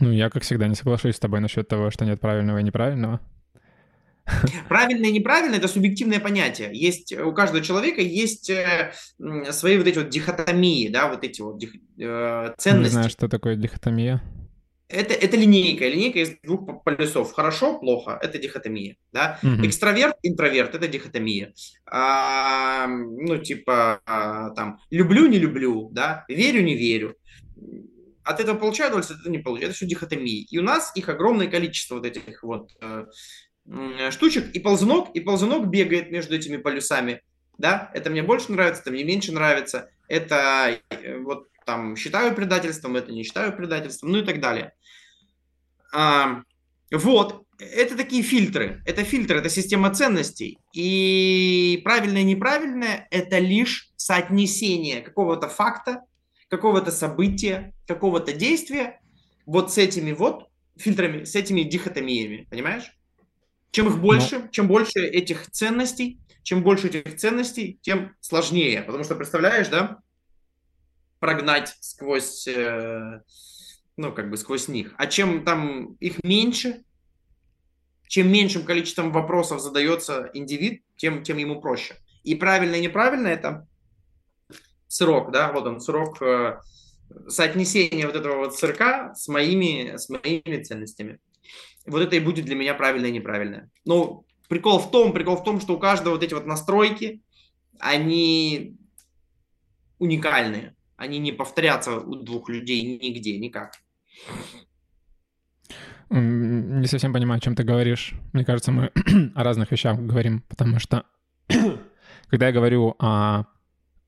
Ну, 0.00 0.12
я, 0.12 0.30
как 0.30 0.42
всегда, 0.42 0.68
не 0.68 0.74
соглашусь 0.74 1.16
с 1.16 1.20
тобой 1.20 1.40
насчет 1.40 1.68
того, 1.68 1.90
что 1.90 2.04
нет 2.04 2.20
правильного 2.20 2.58
и 2.58 2.62
неправильного. 2.62 3.20
Правильное 4.68 5.10
и 5.10 5.12
неправильное– 5.12 5.58
это 5.60 5.68
субъективное 5.68 6.18
понятие. 6.18 6.70
Есть, 6.72 7.12
у 7.12 7.32
каждого 7.32 7.62
человека 7.62 8.00
есть 8.00 8.50
э, 8.50 8.92
свои 9.50 9.78
вот 9.78 9.86
эти 9.86 9.98
вот 9.98 10.08
дихотомии, 10.08 10.88
да, 10.88 11.08
вот 11.08 11.22
эти 11.22 11.40
вот 11.40 11.58
дих, 11.58 11.74
э, 11.98 12.54
ценности. 12.58 12.88
Не 12.88 12.92
знаю, 12.92 13.10
что 13.10 13.28
такое 13.28 13.54
дихотомия. 13.54 14.20
Это, 14.88 15.14
это 15.14 15.36
линейка. 15.36 15.86
Линейка 15.88 16.20
из 16.20 16.30
двух 16.42 16.82
полюсов. 16.84 17.32
Хорошо, 17.32 17.78
плохо– 17.78 18.18
это 18.22 18.38
дихотомия. 18.38 18.96
Да? 19.12 19.38
Угу. 19.42 19.66
Экстраверт, 19.66 20.16
интроверт– 20.22 20.74
это 20.76 20.88
дихотомия. 20.88 21.52
А, 21.86 22.86
ну, 22.88 23.38
типа, 23.38 24.00
а, 24.06 24.50
там, 24.50 24.80
люблю, 24.90 25.26
не 25.26 25.38
люблю, 25.38 25.88
да, 25.92 26.24
верю, 26.28 26.62
не 26.62 26.74
верю 26.76 27.16
от 28.26 28.40
этого 28.40 28.58
получаю 28.58 28.88
удовольствие, 28.88 29.16
от 29.16 29.20
этого 29.20 29.32
не 29.32 29.38
получаю. 29.38 29.68
Это 29.68 29.76
все 29.76 29.86
дихотомии. 29.86 30.42
И 30.42 30.58
у 30.58 30.62
нас 30.62 30.90
их 30.96 31.08
огромное 31.08 31.46
количество 31.46 31.94
вот 31.94 32.06
этих 32.06 32.42
вот 32.42 32.72
э, 32.80 33.06
штучек. 34.10 34.50
И 34.52 34.58
ползунок, 34.58 35.10
и 35.14 35.20
ползунок 35.20 35.68
бегает 35.68 36.10
между 36.10 36.34
этими 36.34 36.56
полюсами. 36.56 37.22
Да, 37.56 37.90
это 37.94 38.10
мне 38.10 38.22
больше 38.22 38.52
нравится, 38.52 38.82
это 38.82 38.90
мне 38.90 39.04
меньше 39.04 39.32
нравится. 39.32 39.88
Это 40.08 40.80
э, 40.90 41.18
вот 41.18 41.46
там 41.64 41.96
считаю 41.96 42.34
предательством, 42.34 42.96
это 42.96 43.12
не 43.12 43.22
считаю 43.22 43.56
предательством, 43.56 44.10
ну 44.10 44.18
и 44.18 44.24
так 44.24 44.40
далее. 44.40 44.72
А, 45.94 46.42
вот, 46.90 47.44
это 47.58 47.96
такие 47.96 48.24
фильтры. 48.24 48.82
Это 48.86 49.04
фильтры, 49.04 49.38
это 49.38 49.48
система 49.48 49.94
ценностей. 49.94 50.58
И 50.72 51.80
правильное 51.84 52.22
и 52.22 52.24
неправильное– 52.24 53.06
это 53.10 53.38
лишь 53.38 53.92
соотнесение 53.96 55.00
какого-то 55.00 55.48
факта 55.48 56.02
какого-то 56.48 56.90
события, 56.90 57.74
какого-то 57.86 58.32
действия 58.32 59.00
вот 59.46 59.72
с 59.72 59.78
этими 59.78 60.12
вот 60.12 60.48
фильтрами, 60.76 61.24
с 61.24 61.34
этими 61.34 61.62
дихотомиями, 61.62 62.46
понимаешь? 62.50 62.92
Чем 63.70 63.88
их 63.88 63.98
больше, 63.98 64.38
Но... 64.38 64.48
чем 64.48 64.68
больше 64.68 65.00
этих 65.00 65.50
ценностей, 65.50 66.20
чем 66.42 66.62
больше 66.62 66.88
этих 66.88 67.16
ценностей, 67.16 67.78
тем 67.82 68.14
сложнее. 68.20 68.82
Потому 68.82 69.04
что, 69.04 69.16
представляешь, 69.16 69.68
да, 69.68 69.98
прогнать 71.18 71.76
сквозь, 71.80 72.46
э, 72.46 73.20
ну, 73.96 74.12
как 74.12 74.30
бы 74.30 74.36
сквозь 74.36 74.68
них. 74.68 74.94
А 74.96 75.06
чем 75.06 75.44
там 75.44 75.94
их 75.94 76.22
меньше, 76.22 76.84
чем 78.08 78.30
меньшим 78.30 78.64
количеством 78.64 79.12
вопросов 79.12 79.60
задается 79.60 80.30
индивид, 80.34 80.84
тем, 80.96 81.22
тем 81.22 81.38
ему 81.38 81.60
проще. 81.60 81.96
И 82.22 82.34
правильно 82.34 82.76
и 82.76 82.80
неправильно 82.80 83.28
это 83.28 83.66
срок, 84.96 85.30
да, 85.32 85.52
вот 85.52 85.66
он 85.66 85.80
срок 85.80 86.20
э, 86.22 86.58
соотнесения 87.28 88.06
вот 88.06 88.16
этого 88.16 88.38
вот 88.38 88.56
сырка 88.56 89.14
с 89.14 89.28
моими, 89.28 89.96
с 89.96 90.08
моими 90.08 90.62
ценностями. 90.62 91.18
Вот 91.86 92.02
это 92.02 92.16
и 92.16 92.20
будет 92.20 92.44
для 92.44 92.56
меня 92.56 92.74
правильное 92.74 93.10
и 93.10 93.12
неправильное. 93.12 93.70
Но 93.84 94.24
прикол 94.48 94.78
в 94.78 94.90
том, 94.90 95.12
прикол 95.12 95.36
в 95.36 95.44
том, 95.44 95.60
что 95.60 95.74
у 95.74 95.78
каждого 95.78 96.14
вот 96.14 96.22
эти 96.22 96.34
вот 96.34 96.46
настройки, 96.46 97.22
они 97.78 98.76
уникальные. 99.98 100.74
Они 100.96 101.18
не 101.18 101.32
повторятся 101.32 101.98
у 101.98 102.14
двух 102.16 102.48
людей 102.48 102.98
нигде, 102.98 103.38
никак. 103.38 103.72
Не 106.08 106.86
совсем 106.86 107.12
понимаю, 107.12 107.38
о 107.38 107.40
чем 107.40 107.54
ты 107.54 107.64
говоришь. 107.64 108.14
Мне 108.32 108.44
кажется, 108.44 108.72
мы 108.72 108.92
о 109.34 109.44
разных 109.44 109.70
вещах 109.70 109.98
говорим, 109.98 110.42
потому 110.48 110.78
что 110.78 111.04
когда 112.28 112.46
я 112.46 112.52
говорю 112.52 112.94
о 112.98 113.44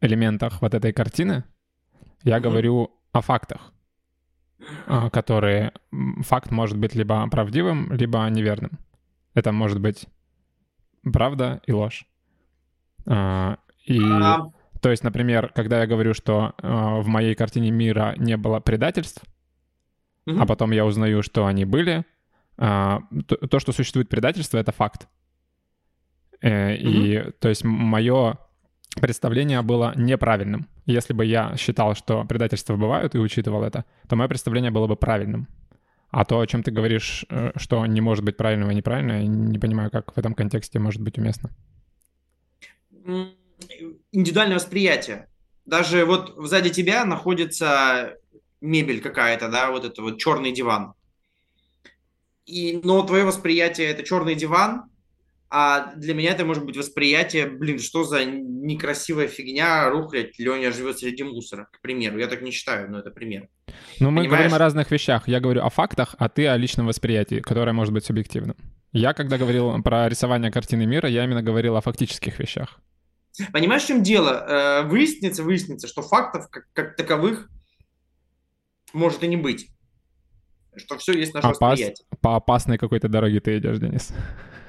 элементах 0.01 0.63
вот 0.63 0.75
этой 0.75 0.93
картины 0.93 1.45
я 2.23 2.37
mm-hmm. 2.37 2.41
говорю 2.41 2.91
о 3.13 3.21
фактах, 3.21 3.73
а, 4.87 5.11
которые... 5.11 5.73
Факт 6.21 6.51
может 6.51 6.77
быть 6.77 6.95
либо 6.95 7.29
правдивым, 7.29 7.93
либо 7.93 8.27
неверным. 8.29 8.79
Это 9.35 9.53
может 9.53 9.81
быть 9.81 10.07
правда 11.13 11.61
и 11.67 11.73
ложь. 11.73 12.07
А, 13.07 13.59
и... 13.85 14.01
А... 14.03 14.51
То 14.81 14.91
есть, 14.91 15.03
например, 15.03 15.51
когда 15.55 15.81
я 15.81 15.87
говорю, 15.89 16.15
что 16.15 16.55
в 16.63 17.07
моей 17.09 17.35
картине 17.35 17.73
мира 17.73 18.15
не 18.17 18.37
было 18.37 18.61
предательств, 18.61 19.23
а 20.25 20.47
потом 20.47 20.71
я 20.71 20.85
узнаю, 20.85 21.23
что 21.23 21.47
они 21.47 21.65
были, 21.65 22.05
то, 22.57 23.03
то, 23.51 23.59
что 23.59 23.73
существует 23.73 24.09
предательство, 24.09 24.59
это 24.59 24.71
факт. 24.71 25.09
Э, 26.41 26.77
и 26.77 27.33
то 27.41 27.49
есть 27.49 27.65
мое 27.65 28.39
представление 29.01 29.63
было 29.63 29.93
неправильным. 29.97 30.69
Если 30.87 31.13
бы 31.13 31.25
я 31.25 31.57
считал, 31.57 31.95
что 31.95 32.25
предательства 32.25 32.77
бывают 32.77 33.15
и 33.15 33.19
учитывал 33.19 33.63
это, 33.63 33.85
то 34.09 34.17
мое 34.17 34.29
представление 34.29 34.71
было 34.71 34.87
бы 34.87 34.97
правильным. 34.97 35.49
А 36.11 36.25
то, 36.25 36.41
о 36.41 36.47
чем 36.47 36.63
ты 36.63 36.71
говоришь, 36.71 37.27
э, 37.29 37.53
что 37.57 37.85
не 37.85 38.01
может 38.01 38.25
быть 38.25 38.37
правильного 38.37 38.71
и 38.71 38.75
неправильного, 38.75 39.19
я 39.19 39.27
не 39.27 39.59
понимаю, 39.59 39.91
как 39.91 40.15
в 40.15 40.19
этом 40.19 40.35
контексте 40.35 40.79
может 40.79 41.03
быть 41.03 41.19
уместно. 41.19 41.51
Индивидуальное 44.13 44.57
восприятие. 44.57 45.29
Даже 45.67 46.07
вот 46.07 46.35
сзади 46.39 46.71
тебя 46.71 47.05
находится 47.05 48.15
мебель 48.61 49.03
какая-то, 49.03 49.51
да, 49.51 49.71
вот 49.71 49.85
это 49.85 50.01
вот 50.01 50.19
черный 50.19 50.53
диван. 50.53 50.95
И, 52.47 52.81
но 52.83 53.03
твое 53.03 53.25
восприятие 53.25 53.89
это 53.89 54.03
черный 54.03 54.35
диван, 54.35 54.91
а 55.51 55.95
для 55.95 56.15
меня 56.15 56.33
это 56.33 56.45
может 56.45 56.65
быть 56.65 56.77
восприятие, 56.77 57.47
блин, 57.47 57.79
что 57.79 58.05
за 58.05 58.25
некрасивая 58.25 59.29
фигня, 59.29 59.89
рухлядь, 59.89 60.39
Леня 60.39 60.73
живет 60.73 60.99
среди 60.99 61.23
мусора, 61.23 61.69
к 61.73 61.81
примеру. 61.81 62.19
Я 62.19 62.27
так 62.27 62.43
не 62.43 62.51
считаю, 62.51 62.91
но 62.91 62.99
это 62.99 63.11
пример. 63.11 63.49
Ну, 63.99 64.11
мы 64.11 64.23
Понимаешь? 64.23 64.29
говорим 64.29 64.55
о 64.55 64.59
разных 64.59 64.91
вещах. 64.91 65.27
Я 65.27 65.41
говорю 65.41 65.63
о 65.63 65.71
фактах, 65.71 66.15
а 66.19 66.29
ты 66.29 66.47
о 66.47 66.57
личном 66.57 66.87
восприятии, 66.87 67.41
которое 67.41 67.73
может 67.73 67.95
быть 67.95 68.05
субъективным. 68.05 68.57
Я, 68.93 69.15
когда 69.15 69.39
говорил 69.39 69.83
про 69.83 70.09
рисование 70.09 70.51
картины 70.51 70.85
мира, 70.87 71.09
я 71.09 71.25
именно 71.25 71.43
говорил 71.43 71.77
о 71.77 71.81
фактических 71.81 72.39
вещах. 72.39 72.81
Понимаешь, 73.53 73.83
в 73.85 73.87
чем 73.87 74.03
дело? 74.03 74.45
Э, 74.49 74.83
выяснится, 74.83 75.43
выяснится, 75.43 75.87
что 75.87 76.03
фактов 76.03 76.49
как, 76.51 76.65
как 76.73 76.97
таковых 76.97 77.49
может 78.93 79.23
и 79.23 79.29
не 79.29 79.37
быть. 79.37 79.69
Что 80.77 80.99
все 80.99 81.13
есть 81.13 81.35
наше 81.35 81.47
Опас... 81.47 81.61
восприятие. 81.61 82.07
По 82.21 82.37
опасной 82.37 82.79
какой-то 82.79 83.09
дороге 83.09 83.41
ты 83.41 83.59
идешь, 83.59 83.79
Денис. 83.79 84.13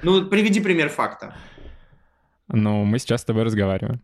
Ну, 0.02 0.26
приведи 0.26 0.60
пример 0.60 0.88
факта. 0.88 1.36
Ну, 2.48 2.84
мы 2.84 2.98
сейчас 2.98 3.20
с 3.20 3.24
тобой 3.24 3.44
разговариваем. 3.44 4.02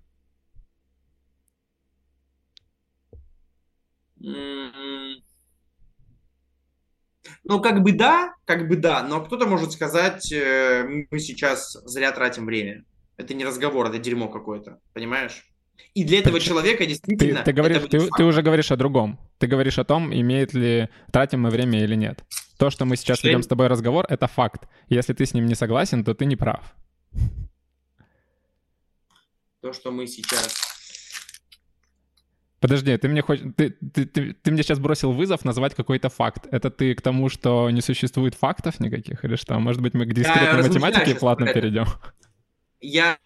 Ну, 7.49 7.61
как 7.61 7.83
бы 7.83 7.93
да, 7.93 8.35
как 8.45 8.69
бы 8.69 8.77
да, 8.77 9.03
но 9.03 9.25
кто-то 9.25 9.47
может 9.47 9.73
сказать, 9.73 10.33
э, 10.33 10.85
мы 11.11 11.19
сейчас 11.21 11.73
зря 11.85 12.11
тратим 12.13 12.45
время. 12.45 12.85
Это 13.17 13.35
не 13.35 13.45
разговор, 13.45 13.87
это 13.87 13.99
дерьмо 13.99 14.29
какое-то, 14.29 14.81
понимаешь? 14.93 15.45
И 15.95 16.05
для 16.05 16.19
этого 16.19 16.41
человека 16.41 16.85
действительно... 16.85 17.39
Ты, 17.41 17.45
ты, 17.47 17.53
говоришь, 17.53 17.83
ты, 17.91 18.09
ты 18.17 18.25
уже 18.25 18.43
говоришь 18.43 18.71
о 18.71 18.77
другом. 18.77 19.19
Ты 19.39 19.47
говоришь 19.47 19.79
о 19.79 19.85
том, 19.85 20.13
имеет 20.13 20.53
ли, 20.55 20.89
тратим 21.11 21.41
мы 21.43 21.51
время 21.51 21.83
или 21.83 21.95
нет. 21.95 22.23
То, 22.59 22.71
что 22.71 22.85
мы 22.85 22.97
сейчас 22.97 23.23
ведем 23.25 23.43
с 23.43 23.47
тобой 23.47 23.67
разговор, 23.67 24.05
это 24.09 24.27
факт. 24.27 24.69
Если 24.89 25.13
ты 25.13 25.25
с 25.25 25.35
ним 25.35 25.47
не 25.47 25.55
согласен, 25.55 26.05
то 26.05 26.15
ты 26.15 26.27
не 26.27 26.37
прав. 26.37 26.75
То, 29.63 29.73
что 29.73 29.91
мы 29.91 30.07
сейчас... 30.07 30.63
Подожди, 32.61 32.97
ты 32.97 33.09
мне 33.09 33.23
хочешь, 33.23 33.45
ты, 33.57 33.71
ты, 33.71 34.07
ты, 34.07 34.33
ты 34.33 34.51
мне 34.51 34.63
сейчас 34.63 34.79
бросил 34.79 35.13
вызов 35.13 35.45
назвать 35.45 35.75
какой-то 35.75 36.09
факт. 36.09 36.47
Это 36.51 36.71
ты 36.71 36.95
к 36.95 37.03
тому, 37.03 37.29
что 37.29 37.71
не 37.71 37.81
существует 37.81 38.35
фактов 38.35 38.81
никаких 38.81 39.25
или 39.25 39.37
что? 39.37 39.59
Может 39.59 39.83
быть, 39.83 39.95
мы 39.95 40.07
к 40.07 40.15
дискретной 40.15 40.63
математике 40.63 41.15
платно 41.15 41.53
перейдем? 41.53 41.87
Я 42.81 43.19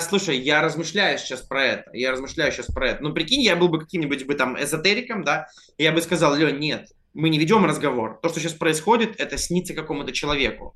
Слушай, 0.00 0.38
я 0.38 0.60
размышляю 0.60 1.18
сейчас 1.18 1.40
про 1.42 1.64
это. 1.64 1.90
Я 1.92 2.10
размышляю 2.10 2.50
сейчас 2.50 2.66
про 2.66 2.90
это. 2.90 3.02
Ну, 3.02 3.12
прикинь, 3.12 3.42
я 3.42 3.54
был 3.54 3.68
бы 3.68 3.78
каким-нибудь 3.78 4.26
бы 4.26 4.34
там 4.34 4.60
эзотериком, 4.60 5.22
да, 5.22 5.46
и 5.78 5.84
я 5.84 5.92
бы 5.92 6.02
сказал, 6.02 6.34
Лен, 6.34 6.58
нет, 6.58 6.90
мы 7.14 7.28
не 7.28 7.38
ведем 7.38 7.64
разговор. 7.64 8.18
То, 8.20 8.28
что 8.28 8.40
сейчас 8.40 8.54
происходит, 8.54 9.20
это 9.20 9.38
снится 9.38 9.72
какому-то 9.72 10.12
человеку. 10.12 10.74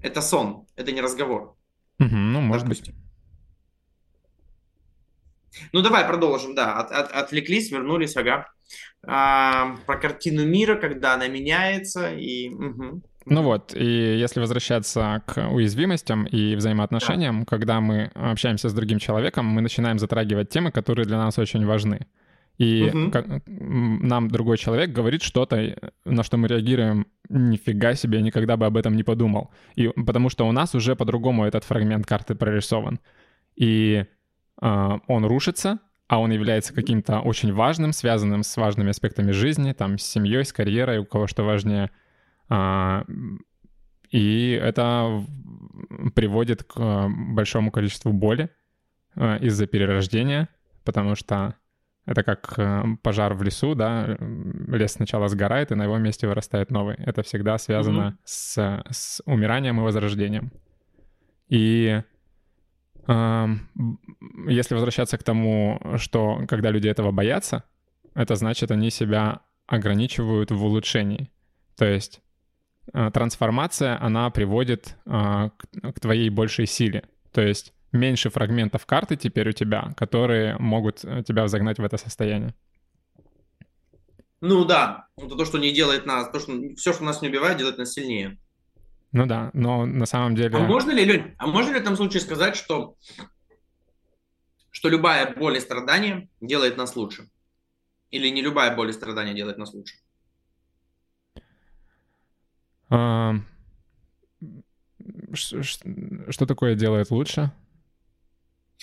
Это 0.00 0.22
сон, 0.22 0.66
это 0.76 0.92
не 0.92 1.00
разговор. 1.00 1.56
Угу, 1.98 2.14
ну, 2.14 2.40
может 2.40 2.64
Допустим. 2.64 2.94
быть. 2.94 3.04
Ну, 5.72 5.82
давай 5.82 6.04
продолжим, 6.04 6.54
да. 6.54 6.78
От, 6.78 6.92
от, 6.92 7.10
отвлеклись, 7.10 7.72
вернулись, 7.72 8.16
ага. 8.16 8.46
А, 9.04 9.76
про 9.86 9.98
картину 9.98 10.46
мира, 10.46 10.76
когда 10.76 11.14
она 11.14 11.26
меняется 11.26 12.12
и... 12.12 12.50
Угу. 12.50 13.02
Ну 13.30 13.42
вот, 13.42 13.74
и 13.74 14.18
если 14.18 14.40
возвращаться 14.40 15.22
к 15.26 15.48
уязвимостям 15.50 16.24
и 16.24 16.54
взаимоотношениям, 16.54 17.40
да. 17.40 17.46
когда 17.46 17.80
мы 17.80 18.10
общаемся 18.14 18.68
с 18.68 18.74
другим 18.74 18.98
человеком, 18.98 19.46
мы 19.46 19.60
начинаем 19.60 19.98
затрагивать 19.98 20.48
темы, 20.48 20.70
которые 20.70 21.06
для 21.06 21.18
нас 21.18 21.38
очень 21.38 21.64
важны. 21.66 22.06
И 22.58 22.90
угу. 22.92 23.10
как, 23.12 23.26
нам 23.46 24.28
другой 24.28 24.58
человек 24.58 24.90
говорит 24.90 25.22
что-то, 25.22 25.76
на 26.04 26.24
что 26.24 26.36
мы 26.36 26.48
реагируем, 26.48 27.06
нифига 27.28 27.94
себе, 27.94 28.18
я 28.18 28.24
никогда 28.24 28.56
бы 28.56 28.66
об 28.66 28.76
этом 28.76 28.96
не 28.96 29.04
подумал. 29.04 29.50
И 29.76 29.88
потому 29.88 30.28
что 30.28 30.48
у 30.48 30.52
нас 30.52 30.74
уже 30.74 30.96
по-другому 30.96 31.44
этот 31.44 31.62
фрагмент 31.64 32.06
карты 32.06 32.34
прорисован. 32.34 32.98
И 33.54 34.04
э, 34.60 34.98
он 35.06 35.24
рушится, 35.24 35.78
а 36.08 36.20
он 36.20 36.32
является 36.32 36.74
каким-то 36.74 37.20
очень 37.20 37.52
важным, 37.52 37.92
связанным 37.92 38.42
с 38.42 38.56
важными 38.56 38.90
аспектами 38.90 39.30
жизни, 39.30 39.72
там, 39.72 39.98
с 39.98 40.02
семьей, 40.02 40.44
с 40.44 40.52
карьерой, 40.52 40.98
у 40.98 41.04
кого 41.04 41.28
что 41.28 41.44
важнее— 41.44 41.90
и 44.10 44.60
это 44.62 45.24
приводит 46.14 46.64
к 46.64 47.08
большому 47.08 47.70
количеству 47.70 48.12
боли 48.12 48.50
а, 49.14 49.36
из-за 49.36 49.66
перерождения, 49.66 50.48
потому 50.84 51.14
что 51.14 51.56
это 52.06 52.22
как 52.22 52.58
пожар 53.02 53.34
в 53.34 53.42
лесу, 53.42 53.74
да, 53.74 54.16
лес 54.18 54.92
сначала 54.92 55.28
сгорает, 55.28 55.72
и 55.72 55.74
на 55.74 55.82
его 55.84 55.98
месте 55.98 56.26
вырастает 56.26 56.70
новый. 56.70 56.96
Это 56.96 57.22
всегда 57.22 57.58
связано 57.58 58.16
mm-hmm. 58.18 58.22
с, 58.24 58.82
с 58.90 59.22
умиранием 59.26 59.78
и 59.78 59.82
возрождением. 59.82 60.50
И 61.48 62.02
э, 63.06 63.46
если 64.46 64.74
возвращаться 64.74 65.18
к 65.18 65.22
тому, 65.22 65.80
что 65.96 66.46
когда 66.48 66.70
люди 66.70 66.88
этого 66.88 67.10
боятся, 67.10 67.64
это 68.14 68.36
значит, 68.36 68.70
они 68.70 68.88
себя 68.90 69.42
ограничивают 69.66 70.50
в 70.50 70.64
улучшении. 70.64 71.30
То 71.76 71.84
есть 71.84 72.22
трансформация, 72.92 74.00
она 74.00 74.30
приводит 74.30 74.96
э, 75.06 75.50
к 75.82 76.00
твоей 76.00 76.30
большей 76.30 76.66
силе. 76.66 77.04
То 77.32 77.42
есть 77.42 77.72
меньше 77.92 78.30
фрагментов 78.30 78.86
карты 78.86 79.16
теперь 79.16 79.48
у 79.48 79.52
тебя, 79.52 79.92
которые 79.96 80.56
могут 80.58 81.04
э, 81.04 81.22
тебя 81.22 81.48
загнать 81.48 81.78
в 81.78 81.84
это 81.84 81.96
состояние. 81.96 82.54
Ну 84.40 84.64
да, 84.64 85.08
это 85.16 85.34
то, 85.36 85.44
что 85.44 85.58
не 85.58 85.72
делает 85.72 86.06
нас, 86.06 86.30
то, 86.30 86.38
что 86.38 86.52
все, 86.76 86.92
что 86.92 87.04
нас 87.04 87.22
не 87.22 87.28
убивает, 87.28 87.58
делает 87.58 87.78
нас 87.78 87.92
сильнее. 87.92 88.38
Ну 89.10 89.26
да, 89.26 89.50
но 89.52 89.86
на 89.86 90.06
самом 90.06 90.34
деле... 90.34 90.56
А 90.56 90.60
можно 90.60 90.90
ли, 90.90 91.04
Лень, 91.04 91.34
а 91.38 91.46
можно 91.46 91.72
ли 91.72 91.78
в 91.78 91.82
этом 91.82 91.96
случае 91.96 92.20
сказать, 92.20 92.56
что, 92.56 92.96
что 94.70 94.88
любая 94.88 95.34
боль 95.34 95.56
и 95.56 95.60
страдание 95.60 96.28
делает 96.40 96.76
нас 96.76 96.94
лучше? 96.94 97.28
Или 98.10 98.28
не 98.28 98.42
любая 98.42 98.74
боль 98.76 98.90
и 98.90 98.92
страдание 98.92 99.34
делает 99.34 99.58
нас 99.58 99.72
лучше? 99.72 99.96
А, 102.90 103.34
что 105.34 106.46
такое 106.46 106.74
делает 106.74 107.10
лучше? 107.10 107.52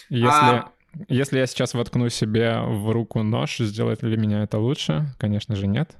Если, 0.10 0.28
а... 0.28 0.72
если 1.08 1.40
я 1.40 1.48
сейчас 1.48 1.74
воткну 1.74 2.10
себе 2.10 2.60
в 2.62 2.92
руку 2.92 3.24
нож, 3.24 3.58
сделает 3.58 4.04
ли 4.04 4.18
меня 4.18 4.44
это 4.44 4.60
лучше? 4.60 5.08
Конечно 5.18 5.56
же, 5.56 5.68
нет. 5.68 5.98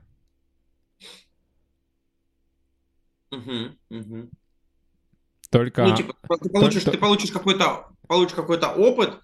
Только... 5.50 5.86
Ну, 5.86 5.96
типа, 5.96 6.16
ты 6.42 6.50
получишь, 6.50 6.84
Только... 6.84 6.92
ты 6.92 6.98
получишь 6.98 7.32
какой-то 7.32 7.88
получишь 8.08 8.36
какой-то 8.36 8.70
опыт, 8.70 9.20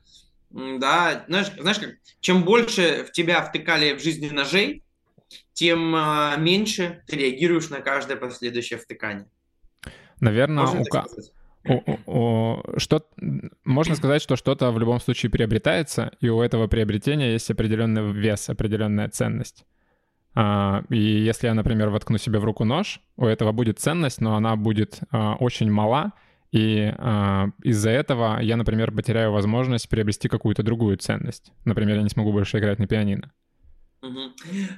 да, 0.49 1.23
знаешь, 1.27 1.51
знаешь 1.59 1.79
как, 1.79 1.91
чем 2.19 2.43
больше 2.43 3.05
в 3.05 3.11
тебя 3.11 3.41
втыкали 3.41 3.93
в 3.93 4.01
жизни 4.01 4.29
ножей, 4.29 4.83
тем 5.61 5.93
а, 5.95 6.37
меньше 6.37 7.03
ты 7.05 7.17
реагируешь 7.17 7.69
на 7.69 7.81
каждое 7.81 8.17
последующее 8.17 8.79
втыкание. 8.79 9.27
Наверное, 10.19 10.65
у, 10.65 11.73
у, 11.75 11.99
у, 12.07 12.79
что, 12.79 13.05
можно 13.63 13.95
сказать, 13.95 14.23
что 14.23 14.35
что-то 14.35 14.71
в 14.71 14.79
любом 14.79 14.99
случае 14.99 15.29
приобретается, 15.29 16.13
и 16.19 16.29
у 16.29 16.41
этого 16.41 16.65
приобретения 16.65 17.33
есть 17.33 17.51
определенный 17.51 18.11
вес, 18.11 18.49
определенная 18.49 19.07
ценность. 19.09 19.65
А, 20.33 20.83
и 20.89 20.97
если 20.97 21.45
я, 21.45 21.53
например, 21.53 21.89
воткну 21.89 22.17
себе 22.17 22.39
в 22.39 22.43
руку 22.43 22.65
нож, 22.65 22.99
у 23.15 23.27
этого 23.27 23.51
будет 23.51 23.77
ценность, 23.77 24.19
но 24.19 24.35
она 24.35 24.55
будет 24.55 24.99
а, 25.11 25.35
очень 25.35 25.69
мала, 25.69 26.13
и 26.51 26.91
из-за 27.63 27.91
этого 27.91 28.39
я, 28.41 28.57
например, 28.57 28.91
потеряю 28.91 29.31
возможность 29.31 29.87
приобрести 29.87 30.27
какую-то 30.27 30.63
другую 30.63 30.97
ценность. 30.97 31.53
Например, 31.65 31.97
я 31.97 32.01
не 32.01 32.09
смогу 32.09 32.33
больше 32.33 32.57
играть 32.57 32.79
на 32.79 32.87
пианино. 32.87 33.31
Угу. 34.01 34.19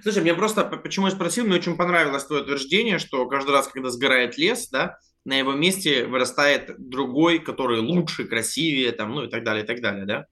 Слушай, 0.04 0.22
мне 0.22 0.34
просто, 0.34 0.64
почему 0.66 1.08
я 1.08 1.12
спросил, 1.14 1.45
мне 1.45 1.56
очень 1.56 1.78
понравилось 1.78 2.26
твое 2.26 2.44
утверждение, 2.44 3.00
что 3.00 3.26
каждый 3.28 3.52
раз, 3.52 3.68
когда 3.68 3.90
сгорает 3.90 4.38
лес, 4.38 4.70
да, 4.70 4.98
на 5.26 5.38
его 5.38 5.54
месте 5.54 6.06
вырастает 6.06 6.76
другой, 6.78 7.40
который 7.40 7.80
лучше, 7.80 8.26
красивее, 8.26 8.91
там, 8.91 9.16
ну 9.16 9.24
и 9.24 9.30
так 9.30 9.44
далее, 9.44 9.64
и 9.64 9.68
так 9.68 9.82
далее, 9.82 10.06
да. 10.06 10.26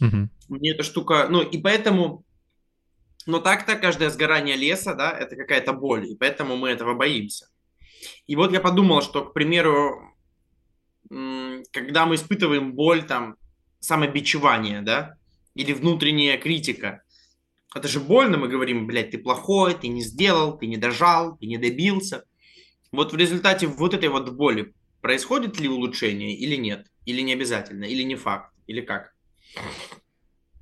Угу. 0.00 0.28
Мне 0.48 0.70
эта 0.70 0.82
штука, 0.84 1.26
ну 1.28 1.42
и 1.42 1.58
поэтому 1.58 2.24
Но 3.26 3.40
так-то 3.40 3.74
каждое 3.74 4.10
сгорание 4.10 4.56
леса, 4.56 4.94
да, 4.94 5.10
это 5.10 5.34
какая-то 5.34 5.72
боль, 5.72 6.06
и 6.06 6.14
поэтому 6.14 6.56
мы 6.56 6.68
этого 6.70 6.94
боимся. 6.94 7.48
И 8.28 8.36
вот 8.36 8.52
я 8.52 8.60
подумал, 8.60 9.02
что, 9.02 9.24
к 9.24 9.32
примеру, 9.34 10.14
когда 11.08 12.06
мы 12.06 12.14
испытываем 12.14 12.72
боль, 12.74 13.02
там, 13.02 13.36
самобичевание, 13.80 14.80
да, 14.80 15.16
или 15.54 15.72
внутренняя 15.72 16.38
критика, 16.38 17.02
это 17.74 17.88
же 17.88 18.00
больно, 18.00 18.38
мы 18.38 18.48
говорим, 18.48 18.86
блядь, 18.86 19.10
ты 19.10 19.18
плохой, 19.18 19.74
ты 19.74 19.88
не 19.88 20.02
сделал, 20.02 20.56
ты 20.56 20.66
не 20.66 20.76
дожал, 20.76 21.36
ты 21.36 21.46
не 21.46 21.58
добился. 21.58 22.24
Вот 22.92 23.12
в 23.12 23.16
результате 23.16 23.66
вот 23.66 23.94
этой 23.94 24.08
вот 24.08 24.30
боли 24.30 24.74
происходит 25.00 25.60
ли 25.60 25.68
улучшение 25.68 26.34
или 26.34 26.56
нет? 26.56 26.86
Или 27.04 27.20
не 27.20 27.32
обязательно? 27.32 27.84
Или 27.84 28.02
не 28.02 28.16
факт? 28.16 28.52
Или 28.66 28.80
как? 28.80 29.12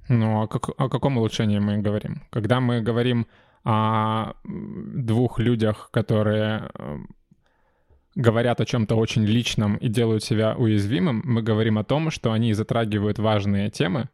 Ну, 0.09 0.43
о, 0.43 0.47
как, 0.49 0.69
о 0.77 0.89
каком 0.89 1.17
улучшении 1.17 1.59
мы 1.59 1.79
говорим? 1.79 2.23
Когда 2.31 2.61
мы 2.61 2.83
говорим 2.83 3.27
о 3.65 4.35
двух 4.45 5.39
людях, 5.39 5.89
которые 5.91 6.71
говорят 8.15 8.61
о 8.61 8.67
чем-то 8.67 8.97
очень 8.97 9.25
личном 9.25 9.77
и 9.77 9.89
делают 9.89 10.23
себя 10.23 10.55
уязвимым, 10.57 11.23
мы 11.25 11.43
говорим 11.43 11.79
о 11.79 11.85
том, 11.85 12.11
что 12.11 12.33
они 12.33 12.53
затрагивают 12.53 13.19
важные 13.19 13.71
темы 13.71 14.09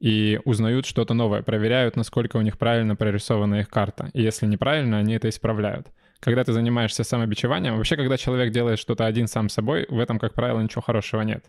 и 0.00 0.40
узнают 0.44 0.86
что-то 0.86 1.14
новое, 1.14 1.42
проверяют, 1.42 1.96
насколько 1.96 2.36
у 2.36 2.40
них 2.40 2.58
правильно 2.58 2.96
прорисована 2.96 3.56
их 3.60 3.68
карта. 3.68 4.10
И 4.12 4.22
если 4.22 4.46
неправильно, 4.46 4.98
они 4.98 5.14
это 5.14 5.28
исправляют. 5.28 5.88
Когда 6.20 6.44
ты 6.44 6.52
занимаешься 6.52 7.04
самобичеванием, 7.04 7.76
вообще, 7.76 7.96
когда 7.96 8.16
человек 8.16 8.52
делает 8.52 8.78
что-то 8.78 9.06
один 9.06 9.28
сам 9.28 9.48
собой, 9.48 9.86
в 9.88 9.98
этом, 9.98 10.18
как 10.18 10.34
правило, 10.34 10.60
ничего 10.60 10.82
хорошего 10.82 11.22
нет. 11.22 11.44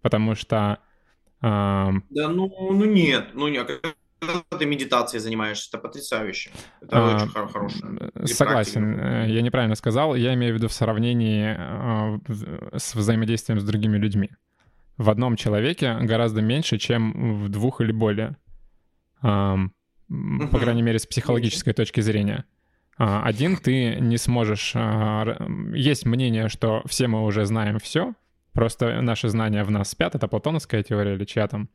Потому 0.00 0.34
что... 0.34 0.78
Э... 1.40 1.90
Да, 2.10 2.28
ну, 2.28 2.52
ну 2.72 2.84
нет, 2.84 3.30
ну 3.34 3.48
нет, 3.48 3.68
когда 4.22 4.58
ты 4.58 4.66
медитацией 4.66 5.20
занимаешься, 5.20 5.68
это 5.70 5.78
потрясающе. 5.78 6.50
Это 6.80 6.96
а, 6.96 7.16
очень 7.16 7.28
хорошее. 7.28 7.82
Согласен, 8.24 8.94
практика. 8.94 9.24
Э, 9.24 9.30
я 9.30 9.42
неправильно 9.42 9.74
сказал. 9.74 10.14
Я 10.14 10.34
имею 10.34 10.54
в 10.54 10.56
виду 10.58 10.68
в 10.68 10.72
сравнении 10.72 11.56
э, 11.58 12.78
с 12.78 12.94
взаимодействием 12.94 13.58
с 13.60 13.64
другими 13.64 13.98
людьми. 13.98 14.30
В 14.98 15.10
одном 15.10 15.36
человеке 15.36 15.96
гораздо 16.00 16.42
меньше, 16.42 16.78
чем 16.78 17.42
в 17.44 17.48
двух 17.48 17.80
или 17.80 17.92
более. 17.92 18.36
По 19.20 20.58
крайней 20.58 20.82
мере, 20.82 20.98
с 20.98 21.06
психологической 21.06 21.72
точки 21.72 22.00
зрения. 22.00 22.44
А, 22.98 23.22
один 23.24 23.56
ты 23.56 23.96
не 24.00 24.18
сможешь... 24.18 24.72
А, 24.74 25.36
есть 25.74 26.04
мнение, 26.04 26.48
что 26.48 26.82
все 26.86 27.08
мы 27.08 27.24
уже 27.24 27.46
знаем 27.46 27.78
все, 27.78 28.14
просто 28.52 29.00
наши 29.00 29.28
знания 29.28 29.64
в 29.64 29.70
нас 29.70 29.90
спят. 29.90 30.14
Это 30.14 30.28
платоновская 30.28 30.82
теория 30.82 31.14
или 31.14 31.24
чья 31.24 31.48
там? 31.48 31.68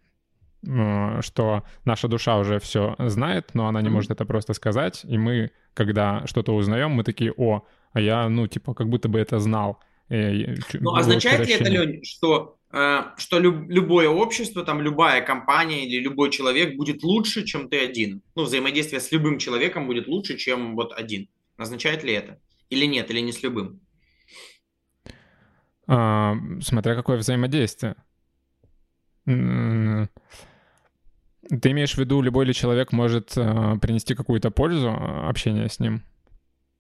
что 1.22 1.64
наша 1.86 2.08
душа 2.08 2.38
уже 2.38 2.60
все 2.60 2.96
знает, 2.98 3.52
но 3.54 3.68
она 3.68 3.82
не 3.82 3.90
может 3.90 4.10
это 4.10 4.26
просто 4.26 4.54
сказать, 4.54 5.06
и 5.06 5.16
мы, 5.16 5.52
когда 5.76 6.26
что-то 6.26 6.56
узнаем, 6.56 6.92
мы 6.92 7.04
такие, 7.04 7.32
о, 7.38 7.64
а 7.94 8.02
я, 8.02 8.28
ну, 8.28 8.48
типа, 8.48 8.74
как 8.74 8.90
будто 8.90 9.08
бы 9.08 9.20
это 9.20 9.40
знал. 9.40 9.80
Ну, 10.10 10.96
означает 10.96 11.48
ли 11.48 11.54
это, 11.54 11.70
Лень, 11.70 12.04
что, 12.04 12.57
что 12.70 13.40
люб, 13.40 13.70
любое 13.70 14.10
общество, 14.10 14.64
там, 14.64 14.82
любая 14.82 15.22
компания 15.22 15.86
или 15.86 16.00
любой 16.00 16.32
человек 16.32 16.76
будет 16.76 17.04
лучше, 17.04 17.46
чем 17.46 17.70
ты 17.70 17.80
один? 17.80 18.22
Ну, 18.36 18.44
взаимодействие 18.44 19.00
с 19.00 19.12
любым 19.12 19.40
человеком 19.40 19.88
будет 19.88 20.08
лучше, 20.08 20.38
чем 20.38 20.76
вот 20.76 20.92
один. 20.94 21.30
Означает 21.58 22.04
ли 22.04 22.14
это? 22.14 22.40
Или 22.70 22.86
нет, 22.86 23.10
или 23.10 23.22
не 23.22 23.32
с 23.32 23.42
любым? 23.42 23.80
А, 25.88 26.36
смотря 26.62 26.96
какое 26.96 27.18
взаимодействие. 27.18 27.96
Ты 31.50 31.72
имеешь 31.72 31.94
в 31.94 31.98
виду, 31.98 32.22
любой 32.22 32.46
ли 32.46 32.54
человек 32.54 32.92
может 32.92 33.38
э, 33.38 33.78
принести 33.82 34.16
какую-то 34.16 34.52
пользу 34.52 34.90
э, 34.90 35.30
общения 35.30 35.70
с 35.70 35.80
ним? 35.80 36.04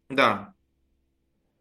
Да. 0.09 0.53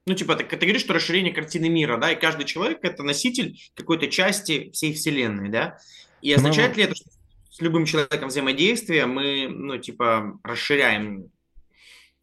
Ну, 0.07 0.15
типа, 0.15 0.37
ты, 0.37 0.45
ты 0.45 0.57
говоришь, 0.57 0.83
что 0.83 0.95
расширение 0.95 1.33
картины 1.33 1.69
мира, 1.69 1.97
да, 1.97 2.13
и 2.13 2.21
каждый 2.21 2.45
человек— 2.45 2.79
это 2.83 3.03
носитель 3.03 3.59
какой-то 3.75 4.07
части 4.07 4.71
всей 4.73 4.93
Вселенной, 4.93 5.49
да? 5.49 5.79
И 6.23 6.31
ну, 6.31 6.37
означает 6.37 6.73
ну, 6.73 6.77
ли 6.77 6.85
это, 6.85 6.95
что 6.95 7.11
с 7.51 7.61
любым 7.61 7.87
человеком 7.87 8.29
взаимодействия 8.29 9.07
мы, 9.07 9.49
ну, 9.49 9.79
типа, 9.79 10.39
расширяем 10.45 11.31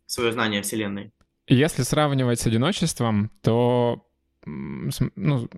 свое 0.05 0.31
знание 0.31 0.61
Вселенной? 0.61 1.11
Если 1.47 1.84
сравнивать 1.84 2.39
с 2.39 2.47
одиночеством, 2.47 3.30
то, 3.41 4.07
ну, 4.45 5.49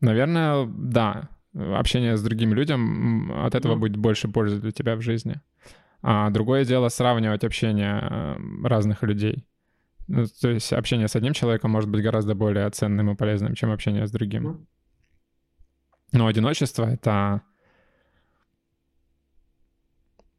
наверное, 0.00 0.66
да 0.66 1.30
общение 1.54 2.16
с 2.16 2.22
другими 2.22 2.54
людьми, 2.54 3.32
от 3.42 3.54
этого 3.54 3.74
mm. 3.74 3.78
будет 3.78 3.96
больше 3.96 4.28
пользы 4.28 4.60
для 4.60 4.72
тебя 4.72 4.96
в 4.96 5.00
жизни. 5.00 5.40
А 6.02 6.28
другое 6.30 6.64
дело 6.64 6.88
сравнивать 6.88 7.44
общение 7.44 8.00
э, 8.02 8.36
разных 8.64 9.02
людей. 9.02 9.44
Ну, 10.08 10.24
то 10.26 10.50
есть 10.50 10.72
общение 10.72 11.08
с 11.08 11.16
одним 11.16 11.32
человеком 11.32 11.70
может 11.70 11.90
быть 11.90 12.02
гораздо 12.02 12.34
более 12.34 12.70
ценным 12.70 13.10
и 13.10 13.16
полезным, 13.16 13.54
чем 13.54 13.72
общение 13.72 14.06
с 14.06 14.10
другим. 14.10 14.66
Но 16.12 16.26
одиночество— 16.26 16.88
это 16.92 17.42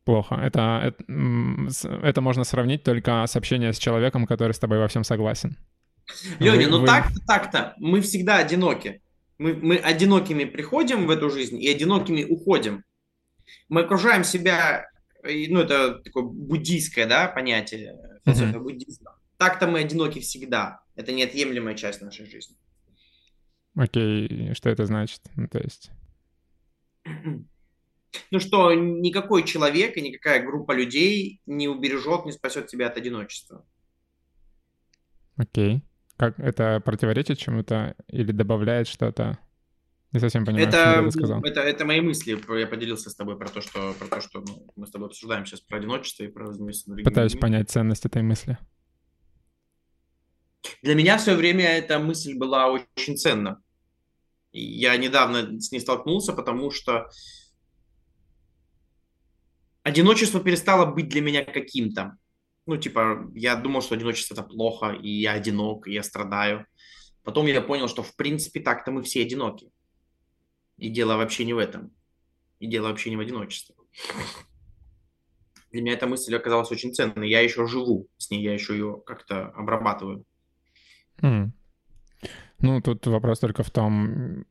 плохо. 0.06 0.36
Это, 0.36 0.82
это, 0.84 1.98
это 2.02 2.22
можно 2.22 2.46
сравнить 2.46 2.84
только 2.84 3.26
с 3.28 3.36
общением 3.36 3.74
с 3.74 3.78
человеком, 3.78 4.26
который 4.26 4.54
с 4.54 4.60
тобой 4.60 4.80
во 4.80 4.88
всем 4.88 5.04
согласен. 5.04 5.58
Леня, 6.40 6.70
ну 6.70 6.80
вы... 6.80 6.88
так-то, 6.88 7.20
так-то, 7.28 7.74
мы 7.78 8.00
всегда 8.00 8.38
одиноки. 8.38 9.02
Мы, 9.38 9.54
мы 9.54 9.76
одинокими 9.76 10.46
приходим 10.46 11.06
в 11.06 11.10
эту 11.10 11.30
жизнь 11.30 11.62
и 11.62 11.68
одинокими 11.70 12.24
уходим. 12.24 12.86
Мы 13.68 13.82
окружаем 13.82 14.24
себя, 14.24 14.86
ну, 15.24 15.60
это 15.60 16.00
такое 16.00 16.24
буддийское, 16.24 17.06
да, 17.06 17.28
понятие, 17.28 17.94
mm-hmm. 18.26 18.60
буддизма. 18.60 19.17
Так-то 19.38 19.68
мы 19.68 19.80
одиноки 19.80 20.20
всегда. 20.20 20.82
Это 20.96 21.12
неотъемлемая 21.12 21.76
часть 21.76 22.02
нашей 22.02 22.26
жизни. 22.26 22.58
Окей, 23.76 24.54
что 24.54 24.70
это 24.70 24.86
значит? 24.86 25.22
Ну, 25.36 25.48
то 25.48 25.60
есть... 25.60 25.92
Ну, 28.32 28.40
что 28.40 28.74
никакой 28.74 29.44
человек 29.44 29.96
и 29.96 30.02
никакая 30.02 30.44
группа 30.44 30.72
людей 30.72 31.42
не 31.46 31.68
убережет, 31.68 32.26
не 32.26 32.32
спасет 32.32 32.68
тебя 32.68 32.88
от 32.88 32.98
одиночества. 32.98 33.64
Окей. 35.36 35.84
Как 36.16 36.40
это 36.40 36.82
противоречит 36.84 37.38
чему-то 37.38 37.96
или 38.08 38.32
добавляет 38.32 38.88
что-то? 38.88 39.38
Не 40.14 40.20
совсем 40.20 40.46
понимаю, 40.46 40.68
это, 40.68 40.94
что 40.94 41.04
ты 41.04 41.12
сказал. 41.12 41.42
Это, 41.44 41.60
это 41.62 41.86
мои 41.86 42.02
мысли. 42.02 42.40
Я 42.58 42.66
поделился 42.68 43.10
с 43.10 43.16
тобой 43.16 43.38
про 43.38 43.50
то, 43.50 43.62
что, 43.62 43.94
про 43.94 44.08
то, 44.08 44.22
что 44.22 44.40
ну, 44.40 44.68
мы 44.76 44.88
с 44.88 44.90
тобой 44.90 45.10
обсуждаем 45.10 45.46
сейчас 45.46 45.60
про 45.60 45.78
одиночество 45.78 46.24
и 46.24 46.28
про 46.28 46.52
с 46.52 46.58
Пытаюсь 46.58 47.34
людьми. 47.34 47.42
понять 47.42 47.70
ценность 47.70 48.06
этой 48.06 48.24
мысли. 48.24 48.58
Для 50.88 50.96
меня 50.96 51.18
в 51.18 51.22
свое 51.22 51.38
время 51.38 51.66
эта 51.66 52.00
мысль 52.00 52.34
была 52.34 52.72
очень 52.72 53.18
ценна. 53.18 53.62
Я 54.54 54.96
недавно 54.96 55.60
с 55.60 55.70
ней 55.70 55.82
столкнулся, 55.82 56.32
потому 56.32 56.72
что 56.72 57.10
одиночество 59.84 60.40
перестало 60.40 60.86
быть 60.86 61.10
для 61.10 61.20
меня 61.20 61.44
каким-то 61.44 62.18
ну, 62.66 62.78
типа, 62.78 63.30
я 63.36 63.58
думал, 63.58 63.82
что 63.82 63.96
одиночество 63.96 64.34
это 64.34 64.44
плохо, 64.44 64.94
и 64.94 65.10
я 65.10 65.34
одинок, 65.34 65.90
и 65.90 65.94
я 65.94 66.04
страдаю. 66.04 66.66
Потом 67.24 67.48
я 67.48 67.62
понял, 67.62 67.90
что 67.90 68.02
в 68.02 68.16
принципе 68.16 68.62
так-то 68.62 68.92
мы 68.92 69.04
все 69.04 69.24
одиноки. 69.24 69.70
И 70.78 70.88
дело 70.88 71.18
вообще 71.18 71.44
не 71.44 71.54
в 71.54 71.58
этом. 71.58 71.92
И 72.60 72.68
дело 72.68 72.88
вообще 72.88 73.10
не 73.10 73.18
в 73.18 73.20
одиночестве. 73.20 73.76
Для 75.72 75.82
меня 75.82 75.94
эта 75.96 76.08
мысль 76.08 76.34
оказалась 76.34 76.72
очень 76.72 76.94
ценной. 76.94 77.30
Я 77.30 77.42
еще 77.42 77.68
живу 77.68 78.08
с 78.16 78.30
ней, 78.30 78.42
я 78.42 78.54
еще 78.54 78.72
ее 78.72 79.02
как-то 79.06 79.48
обрабатываю. 79.48 80.26
Mm. 81.22 81.52
Ну, 82.60 82.82
тут 82.82 83.06
вопрос 83.06 83.40
только 83.40 83.64
в 83.64 83.70
том, 83.70 84.46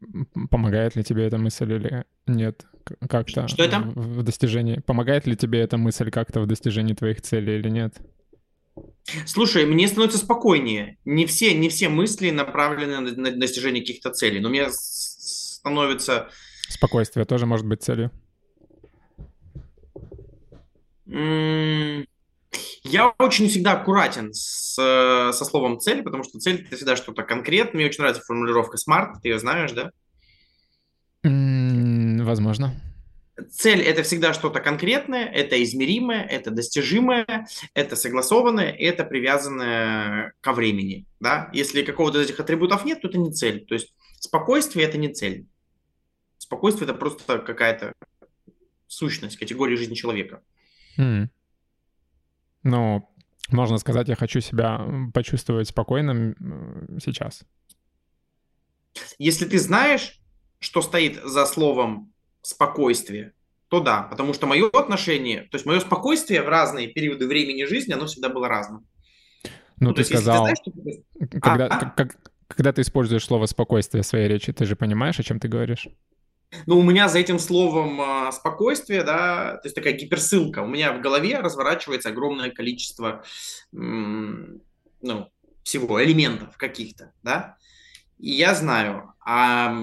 помогает 0.50 0.94
ли 0.94 1.02
тебе 1.02 1.26
эта 1.26 1.38
мысль 1.38 1.72
или 1.72 2.04
нет 2.26 2.64
как-то. 3.08 3.48
Что 3.48 3.64
это? 3.64 3.80
В 3.80 4.22
достижении. 4.22 4.78
Помогает 4.78 5.26
ли 5.26 5.36
тебе 5.36 5.60
эта 5.60 5.76
мысль 5.76 6.10
как-то 6.10 6.40
в 6.40 6.46
достижении 6.46 6.94
твоих 6.94 7.20
целей 7.20 7.58
или 7.58 7.68
нет? 7.68 7.96
Слушай, 9.24 9.66
мне 9.66 9.88
становится 9.88 10.18
спокойнее. 10.18 10.98
Не 11.04 11.26
все, 11.26 11.54
не 11.54 11.68
все 11.68 11.88
мысли 11.88 12.30
направлены 12.30 13.00
на, 13.00 13.10
на 13.12 13.30
достижение 13.32 13.82
каких-то 13.82 14.10
целей, 14.10 14.40
но 14.40 14.50
мне 14.50 14.68
становится... 14.70 16.28
Спокойствие 16.68 17.24
тоже 17.24 17.46
может 17.46 17.66
быть 17.66 17.82
целью. 17.82 18.10
Я 22.88 23.08
очень 23.18 23.48
всегда 23.48 23.72
аккуратен 23.72 24.32
с, 24.32 24.74
со 24.74 25.44
словом 25.44 25.80
цель, 25.80 26.02
потому 26.02 26.22
что 26.22 26.38
цель 26.38 26.64
это 26.66 26.76
всегда 26.76 26.96
что-то 26.96 27.22
конкретное. 27.22 27.74
Мне 27.74 27.86
очень 27.86 28.00
нравится 28.00 28.22
формулировка 28.22 28.76
SMART, 28.76 29.14
ты 29.22 29.28
ее 29.28 29.38
знаешь, 29.38 29.72
да? 29.72 29.90
возможно. 32.24 32.74
Цель 33.50 33.82
это 33.82 34.02
всегда 34.02 34.32
что-то 34.32 34.60
конкретное, 34.60 35.26
это 35.26 35.62
измеримое, 35.62 36.22
это 36.22 36.50
достижимое, 36.50 37.46
это 37.74 37.96
согласованное, 37.96 38.70
это 38.70 39.04
привязанное 39.04 40.32
ко 40.40 40.52
времени. 40.52 41.04
Да? 41.20 41.50
Если 41.52 41.82
какого-то 41.82 42.20
из 42.20 42.26
этих 42.26 42.40
атрибутов 42.40 42.84
нет, 42.84 43.02
то 43.02 43.08
это 43.08 43.18
не 43.18 43.32
цель. 43.32 43.66
То 43.66 43.74
есть 43.74 43.92
спокойствие 44.20 44.86
это 44.86 44.96
не 44.96 45.08
цель. 45.08 45.46
Спокойствие 46.38 46.88
это 46.88 46.94
просто 46.94 47.38
какая-то 47.40 47.92
сущность, 48.86 49.36
категория 49.36 49.76
жизни 49.76 49.94
человека. 49.94 50.42
Mm. 50.98 51.28
Ну, 52.66 53.08
можно 53.50 53.78
сказать, 53.78 54.08
я 54.08 54.16
хочу 54.16 54.40
себя 54.40 54.84
почувствовать 55.14 55.68
спокойным 55.68 56.34
сейчас. 57.00 57.44
Если 59.18 59.44
ты 59.44 59.60
знаешь, 59.60 60.20
что 60.58 60.82
стоит 60.82 61.22
за 61.22 61.46
словом 61.46 62.12
спокойствие, 62.42 63.34
то 63.68 63.78
да, 63.78 64.02
потому 64.02 64.34
что 64.34 64.46
мое 64.46 64.68
отношение, 64.68 65.42
то 65.42 65.56
есть 65.56 65.66
мое 65.66 65.78
спокойствие 65.78 66.42
в 66.42 66.48
разные 66.48 66.88
периоды 66.88 67.28
времени 67.28 67.64
жизни, 67.64 67.92
оно 67.92 68.06
всегда 68.06 68.30
было 68.30 68.48
разным. 68.48 68.84
Ну, 69.78 69.90
ну 69.90 69.94
ты 69.94 70.02
сказал, 70.02 70.46
ты 70.46 70.54
знаешь, 70.54 70.58
что... 70.60 71.40
когда, 71.40 71.66
а, 71.66 71.90
как, 71.90 72.16
когда 72.48 72.72
ты 72.72 72.80
используешь 72.80 73.24
слово 73.24 73.46
спокойствие 73.46 74.02
в 74.02 74.06
своей 74.06 74.26
речи, 74.26 74.52
ты 74.52 74.64
же 74.64 74.74
понимаешь, 74.74 75.20
о 75.20 75.22
чем 75.22 75.38
ты 75.38 75.46
говоришь? 75.46 75.88
Ну, 76.66 76.78
у 76.78 76.82
меня 76.82 77.08
за 77.08 77.18
этим 77.18 77.38
словом 77.38 78.00
э, 78.00 78.32
спокойствие, 78.32 79.02
да, 79.02 79.56
то 79.56 79.62
есть 79.64 79.74
такая 79.74 79.94
гиперссылка. 79.94 80.60
У 80.60 80.66
меня 80.66 80.92
в 80.92 81.00
голове 81.00 81.38
разворачивается 81.40 82.10
огромное 82.10 82.50
количество, 82.50 83.24
м, 83.72 84.60
ну, 85.02 85.30
всего, 85.62 86.02
элементов 86.02 86.56
каких-то, 86.56 87.12
да. 87.22 87.56
И 88.18 88.30
я 88.30 88.54
знаю, 88.54 89.12
а, 89.20 89.76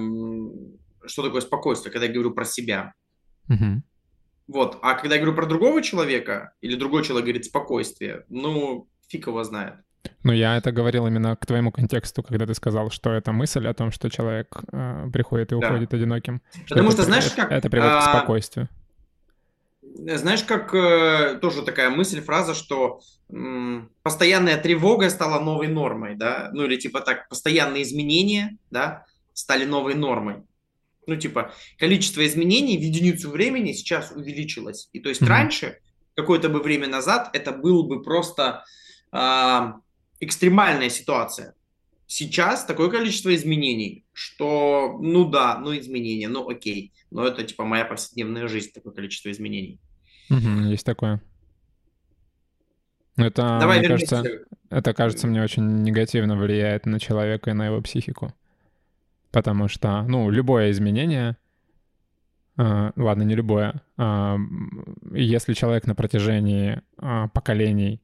что 1.06 1.24
такое 1.24 1.42
спокойствие, 1.42 1.92
когда 1.92 2.08
я 2.08 2.14
говорю 2.14 2.32
про 2.32 2.46
себя. 2.46 2.94
Угу. 3.50 3.84
Вот, 4.48 4.80
а 4.82 4.96
когда 4.96 5.16
я 5.16 5.22
говорю 5.22 5.36
про 5.36 5.46
другого 5.46 5.82
человека, 5.82 6.54
или 6.62 6.76
другой 6.76 7.04
человек 7.04 7.26
говорит 7.26 7.46
спокойствие, 7.46 8.26
ну, 8.30 8.88
фиг 9.08 9.28
его 9.28 9.44
знает. 9.44 9.76
Ну, 10.24 10.32
я 10.32 10.58
это 10.58 10.72
говорил 10.72 11.08
именно 11.08 11.36
к 11.36 11.46
твоему 11.46 11.72
контексту, 11.72 12.24
когда 12.24 12.46
ты 12.46 12.54
сказал, 12.54 12.90
что 12.90 13.12
это 13.12 13.32
мысль 13.32 13.68
о 13.68 13.74
том, 13.74 13.92
что 13.92 14.10
человек 14.10 14.48
э, 14.72 15.10
приходит 15.12 15.52
и 15.52 15.56
уходит 15.56 15.90
да. 15.90 15.98
одиноким. 15.98 16.42
Потому 16.70 16.92
что, 16.92 17.02
это, 17.02 17.12
знаешь, 17.12 17.30
как... 17.32 17.52
Это 17.52 17.70
приводит 17.70 17.94
а... 17.96 18.00
к 18.02 18.18
спокойствию. 18.18 18.70
Знаешь, 19.96 20.44
как 20.44 20.74
э, 20.74 21.38
тоже 21.42 21.62
такая 21.62 21.90
мысль, 21.90 22.22
фраза, 22.22 22.56
что 22.56 23.02
э, 23.30 23.82
постоянная 24.02 24.58
тревога 24.58 25.10
стала 25.10 25.40
новой 25.40 25.68
нормой, 25.68 26.16
да? 26.16 26.50
Ну, 26.54 26.66
или 26.66 26.78
типа 26.78 27.02
так, 27.02 27.30
постоянные 27.30 27.84
изменения, 27.84 28.58
да, 28.72 29.06
стали 29.34 29.66
новой 29.66 29.94
нормой. 29.94 30.44
Ну, 31.06 31.16
типа, 31.16 31.54
количество 31.78 32.26
изменений 32.26 32.78
в 32.78 32.82
единицу 32.82 33.30
времени 33.30 33.74
сейчас 33.74 34.12
увеличилось. 34.12 34.90
И 34.94 35.00
то 35.00 35.10
есть 35.10 35.22
mm-hmm. 35.22 35.28
раньше, 35.28 35.80
какое-то 36.16 36.50
бы 36.50 36.62
время 36.62 36.88
назад, 36.88 37.30
это 37.34 37.52
был 37.52 37.84
бы 37.84 38.02
просто 38.02 38.64
э, 39.12 39.74
экстремальная 40.24 40.90
ситуация. 40.90 41.56
Сейчас 42.06 42.66
такое 42.66 42.90
количество 42.90 43.34
изменений, 43.34 44.06
что, 44.14 44.98
ну 45.02 45.30
да, 45.30 45.58
ну 45.58 45.78
изменения, 45.78 46.28
ну 46.28 46.48
окей. 46.48 46.94
Но 47.12 47.26
это 47.26 47.44
типа 47.44 47.64
моя 47.64 47.86
повседневная 47.86 48.48
жизнь, 48.48 48.72
такое 48.74 48.94
количество 48.94 49.32
изменений. 49.32 49.80
Угу, 50.30 50.70
есть 50.70 50.86
такое. 50.86 51.22
Это, 53.16 53.60
Давай 53.60 53.80
мне 53.80 53.88
кажется, 53.88 54.24
это 54.70 54.94
кажется 54.94 55.28
мне 55.28 55.44
очень 55.44 55.84
негативно 55.84 56.36
влияет 56.36 56.86
на 56.86 57.00
человека 57.00 57.52
и 57.52 57.54
на 57.54 57.68
его 57.68 57.82
психику. 57.82 58.34
Потому 59.32 59.68
что, 59.68 60.04
ну, 60.04 60.30
любое 60.30 60.72
изменение, 60.72 61.38
э, 62.58 62.92
ладно, 62.96 63.24
не 63.24 63.36
любое, 63.36 63.82
э, 63.98 64.38
если 65.14 65.54
человек 65.54 65.86
на 65.88 65.96
протяжении 65.96 66.82
э, 67.00 67.28
поколений 67.34 68.02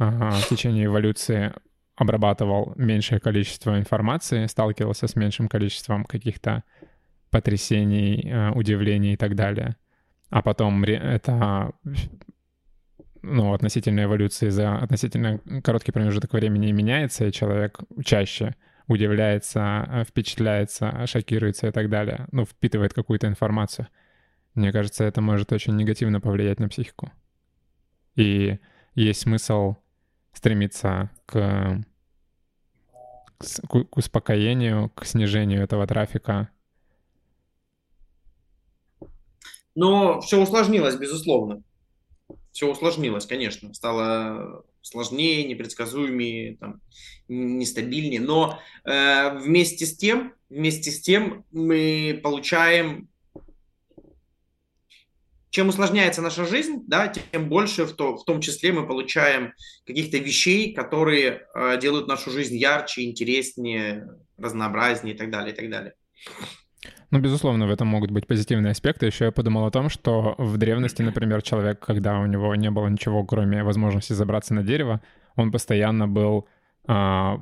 в 0.00 0.48
течение 0.48 0.86
эволюции 0.86 1.52
обрабатывал 2.00 2.72
меньшее 2.76 3.20
количество 3.20 3.78
информации, 3.78 4.46
сталкивался 4.46 5.06
с 5.06 5.16
меньшим 5.16 5.48
количеством 5.48 6.04
каких-то 6.04 6.64
потрясений, 7.30 8.22
э, 8.24 8.50
удивлений 8.52 9.12
и 9.12 9.16
так 9.16 9.34
далее. 9.34 9.76
А 10.30 10.40
потом 10.40 10.82
это 10.84 11.72
ну, 13.22 13.52
относительно 13.52 14.04
эволюции 14.04 14.48
за 14.48 14.78
относительно 14.78 15.40
короткий 15.62 15.92
промежуток 15.92 16.32
времени 16.32 16.72
меняется, 16.72 17.26
и 17.26 17.32
человек 17.32 17.80
чаще 18.02 18.54
удивляется, 18.86 19.86
э, 19.90 20.04
впечатляется, 20.04 21.06
шокируется 21.06 21.68
и 21.68 21.70
так 21.70 21.90
далее, 21.90 22.26
ну, 22.32 22.46
впитывает 22.46 22.94
какую-то 22.94 23.26
информацию. 23.26 23.88
Мне 24.54 24.72
кажется, 24.72 25.04
это 25.04 25.20
может 25.20 25.52
очень 25.52 25.76
негативно 25.76 26.20
повлиять 26.20 26.60
на 26.60 26.68
психику. 26.68 27.12
И 28.16 28.58
есть 28.94 29.20
смысл 29.20 29.76
стремиться 30.40 31.10
к, 31.26 31.84
к 33.68 33.96
успокоению, 33.96 34.88
к 34.94 35.04
снижению 35.04 35.62
этого 35.62 35.86
трафика. 35.86 36.48
Но 39.74 40.22
все 40.22 40.40
усложнилось, 40.40 40.96
безусловно. 40.96 41.62
Все 42.52 42.70
усложнилось, 42.70 43.26
конечно. 43.26 43.74
Стало 43.74 44.64
сложнее, 44.80 45.44
непредсказуемее, 45.44 46.56
там, 46.56 46.80
нестабильнее. 47.28 48.20
Но 48.20 48.58
э, 48.84 49.36
вместе 49.40 49.84
с 49.84 49.94
тем, 49.94 50.32
вместе 50.48 50.90
с 50.90 51.02
тем 51.02 51.44
мы 51.52 52.18
получаем 52.22 53.09
чем 55.50 55.68
усложняется 55.68 56.22
наша 56.22 56.44
жизнь, 56.44 56.84
да, 56.86 57.08
тем 57.08 57.48
больше 57.48 57.84
в, 57.84 57.92
то, 57.92 58.16
в 58.16 58.24
том 58.24 58.40
числе 58.40 58.72
мы 58.72 58.86
получаем 58.86 59.52
каких-то 59.86 60.18
вещей, 60.18 60.72
которые 60.72 61.42
э, 61.54 61.78
делают 61.80 62.06
нашу 62.06 62.30
жизнь 62.30 62.56
ярче, 62.56 63.04
интереснее, 63.04 64.08
разнообразнее 64.38 65.14
и 65.14 65.18
так 65.18 65.30
далее, 65.30 65.52
и 65.52 65.56
так 65.56 65.70
далее. 65.70 65.94
Ну, 67.10 67.18
безусловно, 67.18 67.66
в 67.66 67.70
этом 67.70 67.88
могут 67.88 68.12
быть 68.12 68.28
позитивные 68.28 68.70
аспекты. 68.70 69.06
Еще 69.06 69.26
я 69.26 69.32
подумал 69.32 69.66
о 69.66 69.70
том, 69.72 69.88
что 69.88 70.36
в 70.38 70.56
древности, 70.56 71.02
например, 71.02 71.42
человек, 71.42 71.80
когда 71.80 72.20
у 72.20 72.26
него 72.26 72.54
не 72.54 72.70
было 72.70 72.86
ничего, 72.86 73.24
кроме 73.24 73.64
возможности 73.64 74.12
забраться 74.12 74.54
на 74.54 74.62
дерево, 74.62 75.00
он 75.34 75.50
постоянно 75.50 76.06
был 76.06 76.46
а, 76.86 77.40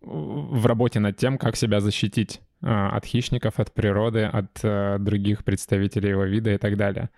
в 0.00 0.66
работе 0.66 0.98
над 0.98 1.16
тем, 1.16 1.38
как 1.38 1.56
себя 1.56 1.80
защитить 1.80 2.40
а, 2.60 2.90
от 2.96 3.04
хищников, 3.04 3.60
от 3.60 3.72
природы, 3.72 4.24
от 4.24 4.58
а, 4.64 4.98
других 4.98 5.44
представителей 5.44 6.10
его 6.10 6.24
вида 6.24 6.52
и 6.54 6.58
так 6.58 6.76
далее. 6.76 7.10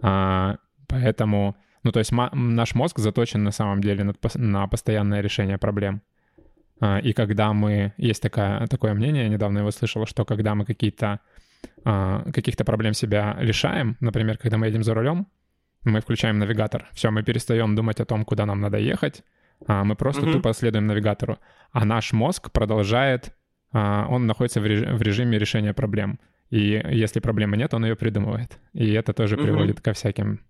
А, 0.00 0.56
поэтому, 0.86 1.56
ну, 1.82 1.92
то 1.92 1.98
есть 1.98 2.12
наш 2.12 2.74
мозг 2.74 2.98
заточен 2.98 3.44
на 3.44 3.50
самом 3.50 3.80
деле 3.80 4.14
на, 4.34 4.66
постоянное 4.68 5.20
решение 5.20 5.58
проблем. 5.58 6.02
А, 6.80 6.98
и 6.98 7.12
когда 7.12 7.52
мы... 7.52 7.92
Есть 7.96 8.22
такая, 8.22 8.66
такое 8.66 8.94
мнение, 8.94 9.24
я 9.24 9.28
недавно 9.28 9.60
его 9.60 9.70
слышал, 9.70 10.06
что 10.06 10.24
когда 10.24 10.54
мы 10.54 10.64
какие-то 10.64 11.20
а, 11.84 12.30
каких-то 12.32 12.64
проблем 12.64 12.94
себя 12.94 13.36
лишаем, 13.40 13.96
например, 14.00 14.38
когда 14.38 14.56
мы 14.56 14.66
едем 14.66 14.82
за 14.82 14.94
рулем, 14.94 15.26
мы 15.84 16.00
включаем 16.00 16.38
навигатор. 16.38 16.88
Все, 16.92 17.10
мы 17.10 17.22
перестаем 17.22 17.74
думать 17.74 18.00
о 18.00 18.04
том, 18.04 18.24
куда 18.24 18.46
нам 18.46 18.60
надо 18.60 18.78
ехать, 18.78 19.22
мы 19.68 19.94
просто 19.96 20.22
mm-hmm. 20.22 20.32
тупо 20.32 20.52
следуем 20.54 20.86
навигатору. 20.86 21.38
А 21.72 21.84
наш 21.84 22.12
мозг 22.12 22.50
продолжает, 22.50 23.34
он 23.72 24.26
находится 24.26 24.60
в 24.60 24.64
режиме 25.02 25.38
решения 25.38 25.74
проблем. 25.74 26.18
И 26.50 26.80
если 26.90 27.20
проблемы 27.20 27.56
нет, 27.56 27.74
он 27.74 27.84
ее 27.84 27.96
придумывает. 27.96 28.58
И 28.72 28.92
это 28.92 29.12
тоже 29.12 29.36
угу. 29.36 29.44
приводит 29.44 29.80
ко 29.80 29.92
всяким 29.92 30.40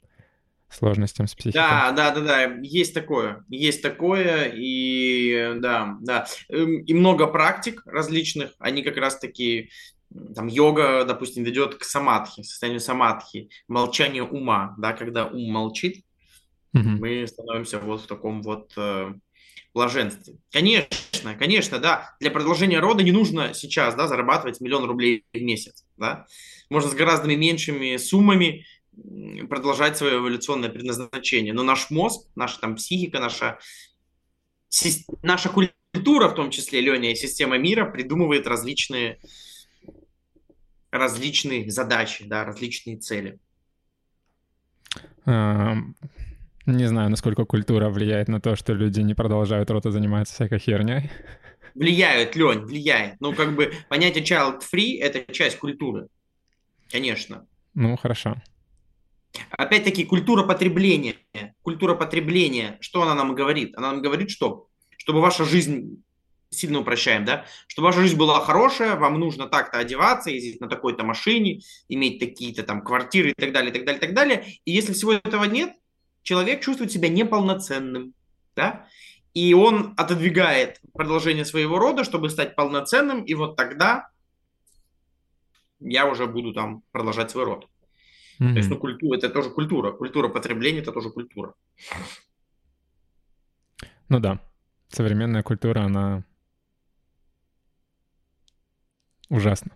сложностям 0.74 1.26
с 1.26 1.34
психикой. 1.34 1.62
Да, 1.62 1.92
да, 1.92 2.10
да, 2.10 2.20
да, 2.20 2.42
есть 2.62 2.94
такое, 2.94 3.44
есть 3.48 3.82
такое, 3.82 4.52
и 4.54 5.54
да, 5.60 5.96
да, 6.00 6.26
эм, 6.48 6.82
и 6.82 6.94
много 6.94 7.26
практик 7.26 7.82
различных, 7.86 8.52
они 8.58 8.82
как 8.82 8.96
раз 8.96 9.18
таки, 9.18 9.70
там, 10.34 10.48
йога, 10.48 11.04
допустим, 11.04 11.44
ведет 11.44 11.76
к 11.76 11.84
самадхи, 11.84 12.42
состоянию 12.42 12.80
самадхи, 12.80 13.50
молчанию 13.68 14.26
ума, 14.26 14.74
да, 14.78 14.92
когда 14.92 15.26
ум 15.26 15.52
молчит, 15.52 16.04
угу. 16.72 16.88
мы 16.88 17.26
становимся 17.26 17.78
вот 17.78 18.02
в 18.02 18.06
таком 18.06 18.42
вот 18.42 18.72
э, 18.76 19.14
блаженстве. 19.72 20.36
Конечно, 20.50 21.34
конечно, 21.38 21.78
да, 21.78 22.16
для 22.20 22.30
продолжения 22.30 22.78
рода 22.78 23.02
не 23.02 23.12
нужно 23.12 23.54
сейчас, 23.54 23.94
да, 23.94 24.06
зарабатывать 24.06 24.60
миллион 24.60 24.84
рублей 24.84 25.24
в 25.32 25.40
месяц, 25.40 25.84
да. 25.96 26.26
Можно 26.70 26.90
с 26.90 26.94
гораздо 26.94 27.28
меньшими 27.28 27.96
суммами 27.96 28.64
продолжать 29.48 29.96
свое 29.96 30.18
эволюционное 30.18 30.70
предназначение. 30.70 31.52
Но 31.52 31.62
наш 31.62 31.90
мозг, 31.90 32.28
наша 32.36 32.60
там 32.60 32.76
психика, 32.76 33.18
наша, 33.18 33.58
наша 35.22 35.48
культура, 35.48 36.28
в 36.28 36.34
том 36.34 36.50
числе, 36.50 36.80
Леня, 36.80 37.12
и 37.12 37.16
система 37.16 37.58
мира 37.58 37.84
придумывает 37.84 38.46
различные, 38.46 39.18
различные 40.90 41.70
задачи, 41.70 42.24
да, 42.24 42.44
различные 42.44 42.98
цели. 42.98 43.38
Не 46.66 46.86
знаю, 46.86 47.10
насколько 47.10 47.44
культура 47.44 47.90
влияет 47.90 48.28
на 48.28 48.40
то, 48.40 48.56
что 48.56 48.72
люди 48.72 49.00
не 49.00 49.14
продолжают 49.14 49.70
рота 49.70 49.90
заниматься 49.90 50.34
всякой 50.34 50.58
херней. 50.58 51.10
Влияют, 51.74 52.36
Лень, 52.36 52.60
влияет. 52.60 53.20
Ну, 53.20 53.34
как 53.34 53.54
бы 53.54 53.72
понятие 53.88 54.24
child-free– 54.24 54.98
это 55.00 55.30
часть 55.32 55.58
культуры. 55.58 56.08
Конечно. 56.90 57.46
Ну, 57.74 57.96
хорошо. 57.96 58.40
Опять-таки, 59.50 60.04
культура 60.04 60.44
потребления. 60.44 61.16
Культура 61.62 61.94
потребления, 61.94 62.78
что 62.80 63.02
она 63.02 63.14
нам 63.14 63.34
говорит? 63.34 63.76
Она 63.76 63.92
нам 63.92 64.02
говорит, 64.02 64.30
что 64.30 64.68
чтобы 64.96 65.20
ваша 65.20 65.44
жизнь 65.44 66.02
сильно 66.50 66.78
упрощаем, 66.78 67.24
да, 67.24 67.44
чтобы 67.66 67.86
ваша 67.86 68.00
жизнь 68.00 68.16
была 68.16 68.40
хорошая, 68.40 68.94
вам 68.96 69.18
нужно 69.18 69.48
так-то 69.48 69.78
одеваться, 69.78 70.30
ездить 70.30 70.60
на 70.60 70.68
такой-то 70.68 71.04
машине, 71.04 71.60
иметь 71.88 72.20
такие-то 72.20 72.62
там 72.62 72.82
квартиры 72.82 73.30
и 73.30 73.34
так 73.34 73.52
далее, 73.52 73.70
и 73.70 73.74
так 73.74 73.84
далее, 73.84 73.98
и 73.98 74.00
так 74.00 74.14
далее. 74.14 74.46
И 74.64 74.70
если 74.70 74.92
всего 74.92 75.12
этого 75.12 75.44
нет, 75.44 75.74
человек 76.24 76.60
чувствует 76.60 76.90
себя 76.90 77.08
неполноценным, 77.08 78.14
да, 78.56 78.88
и 79.34 79.54
он 79.54 79.94
отодвигает 79.96 80.80
продолжение 80.92 81.44
своего 81.44 81.78
рода, 81.78 82.02
чтобы 82.02 82.30
стать 82.30 82.56
полноценным, 82.56 83.22
и 83.22 83.34
вот 83.34 83.56
тогда 83.56 84.08
я 85.80 86.06
уже 86.06 86.26
буду 86.26 86.52
там 86.52 86.82
продолжать 86.90 87.30
свой 87.30 87.44
род. 87.44 87.68
Mm-hmm. 88.40 88.52
То 88.52 88.56
есть, 88.56 88.70
ну, 88.70 88.78
культура, 88.78 89.16
это 89.16 89.28
тоже 89.28 89.50
культура. 89.50 89.92
Культура 89.92 90.28
потребления– 90.28 90.78
это 90.80 90.92
тоже 90.92 91.10
культура. 91.10 91.54
Ну 94.08 94.18
да. 94.18 94.40
Современная 94.88 95.42
культура, 95.42 95.80
она 95.80 96.24
ужасна. 99.28 99.72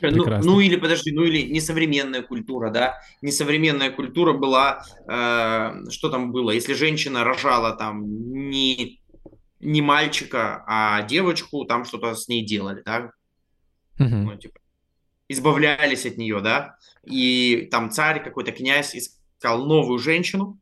Ну, 0.00 0.24
ну 0.42 0.60
или 0.60 0.76
подожди, 0.76 1.12
ну 1.12 1.24
или 1.24 1.42
несовременная 1.42 2.22
культура, 2.22 2.70
да? 2.70 3.00
Несовременная 3.22 3.90
культура 3.90 4.32
была, 4.32 4.84
э, 5.08 5.90
что 5.90 6.08
там 6.08 6.32
было? 6.32 6.50
Если 6.52 6.74
женщина 6.74 7.24
рожала 7.24 7.72
там 7.76 8.04
не, 8.48 9.00
не 9.60 9.82
мальчика, 9.82 10.64
а 10.66 11.02
девочку, 11.02 11.64
там 11.64 11.84
что-то 11.84 12.14
с 12.14 12.28
ней 12.28 12.44
делали, 12.44 12.82
да? 12.84 13.12
Угу. 13.98 14.08
Ну, 14.08 14.36
типа, 14.36 14.60
избавлялись 15.28 16.06
от 16.06 16.16
нее, 16.16 16.40
да? 16.40 16.76
И 17.04 17.68
там 17.70 17.90
царь, 17.90 18.22
какой-то 18.22 18.52
князь 18.52 18.94
искал 18.94 19.64
новую 19.66 19.98
женщину, 19.98 20.58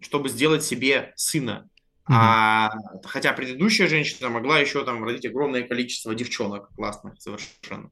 чтобы 0.00 0.28
сделать 0.28 0.62
себе 0.64 1.12
сына. 1.16 1.68
Mm-hmm. 2.08 2.14
А 2.14 2.70
хотя 3.04 3.32
предыдущая 3.32 3.88
женщина 3.88 4.28
могла 4.28 4.60
еще 4.60 4.84
там 4.84 5.02
родить 5.02 5.26
огромное 5.26 5.62
количество 5.62 6.14
девчонок 6.14 6.70
классных 6.76 7.20
совершенно. 7.20 7.90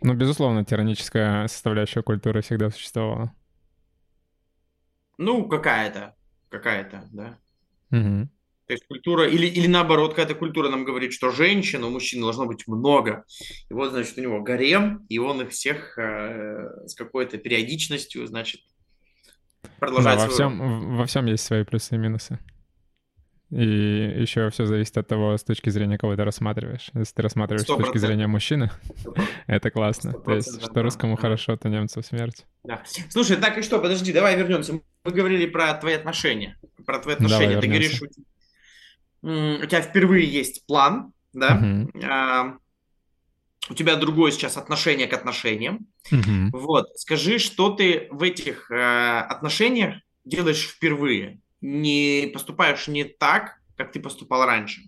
Ну, 0.00 0.14
безусловно, 0.14 0.64
тираническая 0.64 1.46
составляющая 1.48 2.02
культуры 2.02 2.42
всегда 2.42 2.70
существовала. 2.70 3.32
Ну, 5.18 5.48
какая-то, 5.48 6.14
какая-то, 6.48 7.08
да. 7.12 7.38
Угу. 7.90 8.28
То 8.66 8.72
есть 8.72 8.86
культура, 8.86 9.28
или, 9.28 9.46
или 9.46 9.66
наоборот, 9.66 10.10
какая-то 10.10 10.34
культура 10.34 10.70
нам 10.70 10.84
говорит, 10.84 11.12
что 11.12 11.30
женщин 11.30 11.84
у 11.84 11.90
мужчин 11.90 12.22
должно 12.22 12.46
быть 12.46 12.66
много. 12.66 13.24
И 13.68 13.74
вот, 13.74 13.92
значит, 13.92 14.16
у 14.16 14.22
него 14.22 14.40
гарем, 14.40 15.04
и 15.08 15.18
он 15.18 15.42
их 15.42 15.50
всех 15.50 15.98
э, 15.98 16.86
с 16.86 16.94
какой-то 16.94 17.36
периодичностью, 17.36 18.26
значит, 18.26 18.62
продолжает 19.78 20.18
да, 20.18 20.26
во 20.26 20.32
всем, 20.32 20.96
во 20.96 21.06
всем 21.06 21.26
есть 21.26 21.44
свои 21.44 21.64
плюсы 21.64 21.94
и 21.94 21.98
минусы. 21.98 22.38
И 23.54 24.20
еще 24.20 24.50
все 24.50 24.66
зависит 24.66 24.98
от 24.98 25.06
того, 25.06 25.36
с 25.36 25.44
точки 25.44 25.70
зрения 25.70 25.96
кого 25.96 26.16
ты 26.16 26.24
рассматриваешь. 26.24 26.90
Если 26.92 27.14
ты 27.14 27.22
рассматриваешь 27.22 27.68
100%. 27.68 27.72
с 27.72 27.76
точки 27.76 27.98
зрения 27.98 28.26
мужчины, 28.26 28.72
это 29.46 29.70
классно. 29.70 30.12
То 30.12 30.34
есть, 30.34 30.60
что 30.60 30.82
русскому 30.82 31.16
хорошо, 31.16 31.56
то 31.56 31.68
немцу 31.68 32.02
смерть. 32.02 32.46
Да. 32.64 32.82
Слушай, 33.10 33.36
так 33.36 33.56
и 33.56 33.62
что, 33.62 33.78
подожди, 33.78 34.12
давай 34.12 34.36
вернемся. 34.36 34.80
Мы 35.04 35.10
говорили 35.12 35.46
про 35.46 35.72
твои 35.74 35.94
отношения. 35.94 36.58
Про 36.84 36.98
твои 36.98 37.14
отношения. 37.14 37.60
ты 37.60 37.68
говоришь, 37.68 38.02
у 39.22 39.66
тебя 39.66 39.82
впервые 39.82 40.26
есть 40.26 40.66
план, 40.66 41.12
да? 41.32 41.86
А, 42.02 42.56
у 43.70 43.74
тебя 43.74 43.94
другое 43.94 44.32
сейчас 44.32 44.56
отношение 44.56 45.06
к 45.06 45.12
отношениям. 45.12 45.86
Вот, 46.10 46.88
скажи, 46.96 47.38
что 47.38 47.70
ты 47.70 48.08
в 48.10 48.24
этих 48.24 48.68
э, 48.72 49.20
отношениях 49.20 49.94
делаешь 50.24 50.66
впервые? 50.66 51.40
Не 51.64 52.30
поступаешь 52.32 52.88
не 52.88 53.04
так, 53.04 53.58
как 53.76 53.90
ты 53.90 54.00
поступал 54.00 54.44
раньше. 54.44 54.82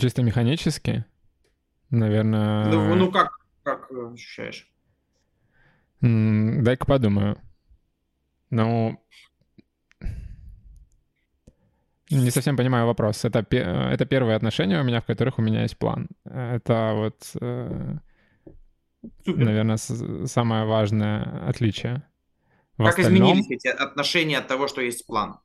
Чисто 0.00 0.22
механически, 0.22 1.04
наверное. 1.90 2.66
Ну, 2.66 2.94
ну 2.96 3.12
как, 3.12 3.38
как 3.62 3.90
ощущаешь? 3.92 4.68
Дай-ка 6.00 6.84
подумаю. 6.84 7.40
Ну, 8.50 9.00
не 12.10 12.30
совсем 12.30 12.56
понимаю 12.56 12.86
вопрос. 12.86 13.24
Это, 13.24 13.46
это 13.48 14.04
первые 14.04 14.34
отношения 14.34 14.80
у 14.80 14.84
меня, 14.84 15.00
в 15.00 15.06
которых 15.06 15.38
у 15.38 15.42
меня 15.42 15.62
есть 15.62 15.78
план. 15.78 16.08
Это 16.24 16.92
вот, 16.94 17.36
э, 17.40 17.98
наверное, 19.26 19.76
самое 19.76 20.64
важное 20.64 21.48
отличие. 21.48 22.02
В 22.80 22.84
как 22.84 22.98
остальном... 22.98 23.32
изменились 23.32 23.50
эти 23.50 23.68
отношения 23.68 24.38
от 24.38 24.48
того, 24.48 24.66
что 24.66 24.80
есть 24.80 25.06
план? 25.06 25.38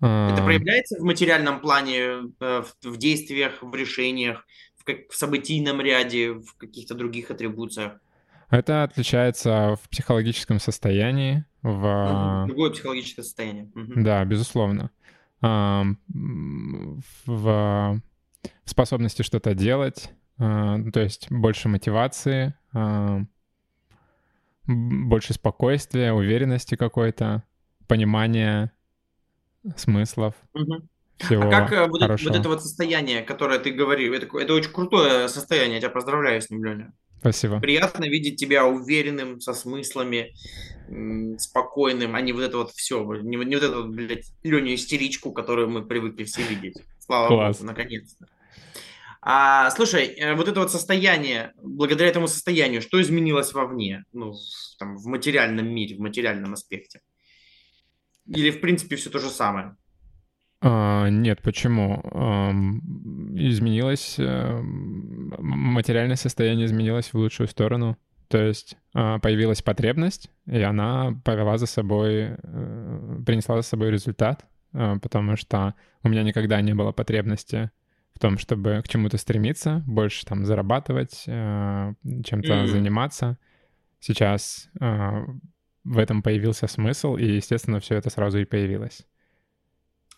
А... 0.00 0.32
Это 0.32 0.42
проявляется 0.42 0.98
в 0.98 1.04
материальном 1.04 1.60
плане, 1.60 2.32
э, 2.40 2.40
в, 2.40 2.74
в 2.82 2.96
действиях, 2.96 3.62
в 3.62 3.72
решениях, 3.72 4.44
в, 4.76 4.84
как, 4.84 5.10
в 5.10 5.14
событийном 5.14 5.80
ряде, 5.80 6.32
в 6.32 6.56
каких-то 6.56 6.94
других 6.94 7.30
атрибуциях? 7.30 8.00
Это 8.50 8.82
отличается 8.82 9.78
в 9.80 9.88
психологическом 9.88 10.58
состоянии, 10.58 11.44
в... 11.62 12.46
Другое 12.48 12.70
психологическое 12.70 13.22
состояние. 13.22 13.70
Да, 13.74 14.24
безусловно. 14.24 14.90
В 15.40 15.92
способности 18.64 19.22
что-то 19.22 19.54
делать, 19.54 20.10
а, 20.36 20.78
то 20.92 21.00
есть 21.00 21.30
больше 21.30 21.68
мотивации, 21.68 22.54
больше 24.70 25.34
спокойствия, 25.34 26.12
уверенности 26.12 26.76
какой-то, 26.76 27.42
понимания 27.86 28.72
смыслов. 29.76 30.34
Угу. 30.54 30.88
Всего 31.18 31.42
а 31.42 31.50
как 31.50 31.72
э, 31.72 31.86
вот 31.86 32.02
это, 32.02 32.16
вот 32.16 32.36
это 32.36 32.48
вот 32.48 32.62
состояние, 32.62 33.22
которое 33.22 33.58
ты 33.58 33.72
говорил, 33.72 34.14
это, 34.14 34.26
это 34.38 34.54
очень 34.54 34.72
крутое 34.72 35.28
состояние, 35.28 35.74
я 35.74 35.80
тебя 35.80 35.90
поздравляю 35.90 36.40
с 36.40 36.48
ним, 36.48 36.64
Леня. 36.64 36.92
Спасибо. 37.18 37.60
Приятно 37.60 38.04
видеть 38.04 38.40
тебя 38.40 38.66
уверенным, 38.66 39.40
со 39.40 39.52
смыслами, 39.52 40.34
спокойным, 41.38 42.14
а 42.14 42.20
не 42.22 42.32
вот 42.32 42.42
это 42.42 42.56
вот 42.56 42.70
все, 42.70 43.04
не, 43.20 43.36
не 43.36 43.56
вот 43.56 43.64
эту, 43.64 43.84
блядь, 43.88 44.32
Леню 44.42 44.74
истеричку, 44.74 45.32
которую 45.32 45.68
мы 45.68 45.84
привыкли 45.84 46.24
все 46.24 46.42
видеть. 46.42 46.76
Слава 47.00 47.28
Класс. 47.28 47.58
Богу, 47.58 47.66
наконец-то. 47.68 48.26
А, 49.22 49.70
слушай, 49.70 50.06
э, 50.06 50.34
вот 50.34 50.48
это 50.48 50.60
вот 50.60 50.72
состояние, 50.72 51.52
благодаря 51.62 52.08
этому 52.08 52.26
состоянию, 52.26 52.80
что 52.80 53.00
изменилось 53.00 53.52
вовне, 53.52 54.04
ну, 54.12 54.32
там, 54.78 54.96
в 54.96 55.06
материальном 55.06 55.68
мире, 55.68 55.96
в 55.96 56.00
материальном 56.00 56.54
аспекте? 56.54 57.00
Или, 58.26 58.50
в 58.50 58.60
принципе, 58.60 58.96
все 58.96 59.10
то 59.10 59.18
же 59.18 59.28
самое? 59.28 59.76
А, 60.62 61.08
нет, 61.08 61.42
почему? 61.42 62.00
Изменилось, 63.36 64.16
э, 64.18 64.60
материальное 64.62 66.16
состояние 66.16 66.66
изменилось 66.66 67.12
в 67.12 67.18
лучшую 67.18 67.48
сторону. 67.48 67.98
То 68.28 68.38
есть 68.38 68.76
а, 68.94 69.18
появилась 69.18 69.60
потребность, 69.60 70.30
и 70.46 70.60
она 70.60 71.20
повела 71.24 71.58
за 71.58 71.66
собой, 71.66 72.36
э, 72.40 73.22
принесла 73.26 73.56
за 73.56 73.62
собой 73.62 73.90
результат, 73.90 74.46
потому 74.72 75.36
что 75.36 75.74
у 76.04 76.08
меня 76.08 76.22
никогда 76.22 76.60
не 76.60 76.72
было 76.72 76.92
потребности 76.92 77.72
том, 78.20 78.38
чтобы 78.38 78.82
к 78.84 78.88
чему-то 78.88 79.18
стремиться, 79.18 79.82
больше 79.86 80.24
там 80.24 80.44
зарабатывать, 80.44 81.24
э, 81.26 81.94
чем-то 82.24 82.52
mm-hmm. 82.52 82.66
заниматься. 82.66 83.38
Сейчас 83.98 84.68
э, 84.80 85.24
в 85.84 85.98
этом 85.98 86.22
появился 86.22 86.66
смысл, 86.66 87.16
и, 87.16 87.24
естественно, 87.24 87.80
все 87.80 87.96
это 87.96 88.10
сразу 88.10 88.38
и 88.38 88.44
появилось. 88.44 89.06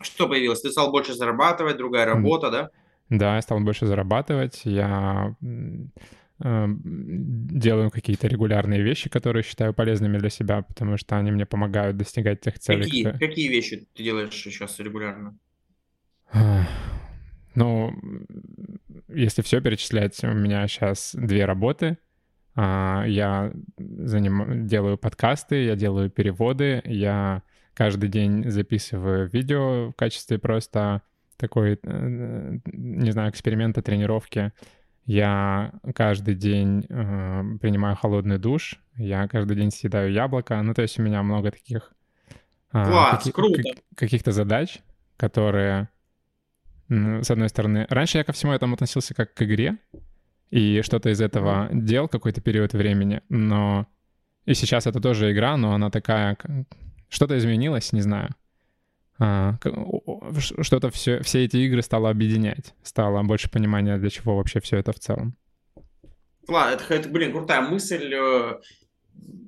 Что 0.00 0.28
появилось? 0.28 0.60
Ты 0.60 0.70
стал 0.70 0.90
больше 0.90 1.14
зарабатывать, 1.14 1.76
другая 1.76 2.06
работа, 2.06 2.50
да? 2.50 2.70
Да, 3.08 3.36
я 3.36 3.42
стал 3.42 3.60
больше 3.60 3.86
зарабатывать. 3.86 4.62
Я 4.64 5.36
э, 5.40 6.66
делаю 6.66 7.90
какие-то 7.90 8.26
регулярные 8.26 8.82
вещи, 8.82 9.08
которые 9.08 9.42
считаю 9.42 9.74
полезными 9.74 10.18
для 10.18 10.31
себя, 10.31 10.62
потому 10.62 10.97
что 10.97 11.16
они 11.16 11.31
мне 11.31 11.47
помогают 11.47 11.97
достигать 11.97 12.40
тех 12.40 12.58
целей. 12.58 12.84
Какие, 12.84 13.10
какие 13.12 13.48
вещи 13.48 13.86
ты 13.94 14.02
делаешь 14.02 14.34
сейчас 14.34 14.78
регулярно? 14.81 15.39
Ну, 17.55 17.92
если 19.08 19.42
все 19.42 19.60
перечислять, 19.60 20.22
у 20.24 20.32
меня 20.32 20.66
сейчас 20.68 21.14
две 21.14 21.44
работы. 21.44 21.98
А, 22.55 23.05
я 23.06 23.52
заним... 23.78 24.66
делаю 24.66 24.98
подкасты, 24.98 25.64
я 25.64 25.76
делаю 25.76 26.10
переводы, 26.10 26.82
я 26.84 27.42
каждый 27.74 28.08
день 28.08 28.50
записываю 28.50 29.28
видео 29.28 29.90
в 29.90 29.94
качестве 29.94 30.39
просто 30.39 31.02
такой, 31.36 31.78
э, 31.82 32.58
не 32.66 33.10
знаю, 33.10 33.31
эксперимента, 33.31 33.82
тренировки. 33.82 34.52
Я 35.05 35.72
каждый 35.94 36.36
день 36.36 36.86
э, 36.89 37.42
принимаю 37.60 37.97
холодный 37.97 38.39
душ, 38.39 38.78
я 38.97 39.26
каждый 39.26 39.56
день 39.56 39.70
съедаю 39.72 40.12
яблоко. 40.12 40.60
Ну, 40.62 40.74
то 40.74 40.82
есть 40.82 40.98
у 40.98 41.02
меня 41.02 41.22
много 41.22 41.50
таких 41.50 41.92
э, 42.72 42.84
Класс, 42.84 43.18
каких- 43.18 43.34
круто. 43.34 43.62
каких-то 43.97 44.31
задач, 44.31 44.78
которые 45.16 45.89
с 46.93 47.31
одной 47.31 47.49
стороны. 47.49 47.87
Раньше 47.89 48.19
я 48.19 48.25
ко 48.25 48.33
всему 48.33 48.53
этому 48.53 48.75
относился 48.75 49.15
как 49.15 49.35
к 49.35 49.43
игре, 49.43 49.79
и 50.51 50.83
что-то 50.83 51.09
из 51.09 51.21
этого 51.21 51.69
делал 51.73 52.09
какой-то 52.09 52.41
период 52.41 52.75
времени, 52.75 53.23
но... 53.29 53.87
И 54.45 54.55
сейчас 54.55 54.87
это 54.87 55.01
тоже 55.01 55.33
игра, 55.33 55.57
но 55.57 55.73
она 55.73 55.91
такая... 55.91 56.37
Что-то 57.09 57.39
изменилось, 57.39 57.93
не 57.93 58.01
знаю. 58.01 58.31
А, 59.19 59.59
что-то 60.39 60.91
все, 60.91 61.23
все 61.23 61.45
эти 61.45 61.57
игры 61.59 61.81
стало 61.83 62.11
объединять. 62.11 62.75
Стало 62.83 63.23
больше 63.23 63.51
понимания, 63.51 63.97
для 63.97 64.11
чего 64.11 64.37
вообще 64.37 64.61
все 64.61 64.79
это 64.79 64.93
в 64.93 64.99
целом. 64.99 65.37
Ладно, 66.49 66.75
это, 66.75 66.95
это 66.95 67.09
блин, 67.09 67.33
крутая 67.33 67.61
мысль. 67.61 68.12
Э, 68.12 68.61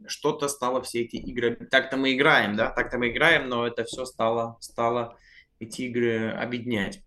что-то 0.06 0.48
стало 0.48 0.80
все 0.82 1.02
эти 1.02 1.16
игры... 1.16 1.56
Так-то 1.70 1.96
мы 1.96 2.14
играем, 2.14 2.56
да? 2.56 2.70
Так-то 2.70 2.98
мы 2.98 3.10
играем, 3.10 3.48
но 3.48 3.66
это 3.66 3.84
все 3.84 4.04
стало, 4.04 4.56
стало 4.60 5.18
эти 5.58 5.82
игры 5.82 6.30
объединять. 6.30 7.03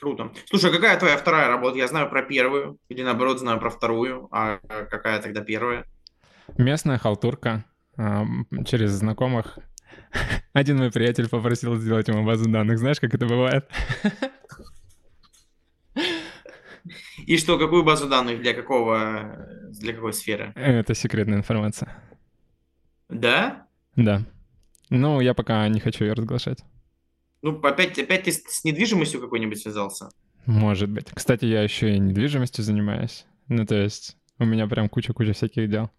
Круто. 0.00 0.32
Слушай, 0.46 0.70
а 0.70 0.74
какая 0.74 0.98
твоя 0.98 1.16
вторая 1.16 1.48
работа? 1.48 1.78
Я 1.78 1.88
знаю 1.88 2.08
про 2.08 2.22
первую, 2.22 2.78
или 2.88 3.02
наоборот 3.02 3.40
знаю 3.40 3.58
про 3.58 3.70
вторую. 3.70 4.28
А 4.30 4.58
какая 4.90 5.20
тогда 5.20 5.40
первая? 5.40 5.84
Местная 6.56 6.98
халтурка 6.98 7.64
а, 7.96 8.24
через 8.64 8.90
знакомых. 8.92 9.58
Один 10.52 10.78
мой 10.78 10.92
приятель 10.92 11.28
попросил 11.28 11.76
сделать 11.76 12.08
ему 12.08 12.24
базу 12.24 12.48
данных. 12.48 12.78
Знаешь, 12.78 13.00
как 13.00 13.14
это 13.14 13.26
бывает? 13.26 13.68
И 17.26 17.36
что, 17.36 17.58
какую 17.58 17.84
базу 17.84 18.08
данных 18.08 18.40
для 18.40 18.54
какого, 18.54 19.46
для 19.70 19.92
какой 19.92 20.12
сферы? 20.12 20.52
Это 20.54 20.94
секретная 20.94 21.38
информация. 21.38 21.92
Да? 23.08 23.66
Да. 23.96 24.22
Ну, 24.88 25.20
я 25.20 25.34
пока 25.34 25.68
не 25.68 25.80
хочу 25.80 26.04
ее 26.04 26.14
разглашать. 26.14 26.64
Ну, 27.42 27.58
опять, 27.60 27.98
опять 27.98 28.24
ты 28.24 28.32
с 28.32 28.64
недвижимостью 28.64 29.20
какой-нибудь 29.20 29.60
связался? 29.60 30.10
Может 30.46 30.90
быть. 30.90 31.06
Кстати, 31.12 31.44
я 31.44 31.62
еще 31.62 31.94
и 31.94 31.98
недвижимостью 31.98 32.64
занимаюсь. 32.64 33.26
Ну, 33.48 33.64
то 33.66 33.76
есть 33.76 34.16
у 34.38 34.44
меня 34.44 34.66
прям 34.66 34.88
куча-куча 34.88 35.32
всяких 35.32 35.70
дел. 35.70 35.90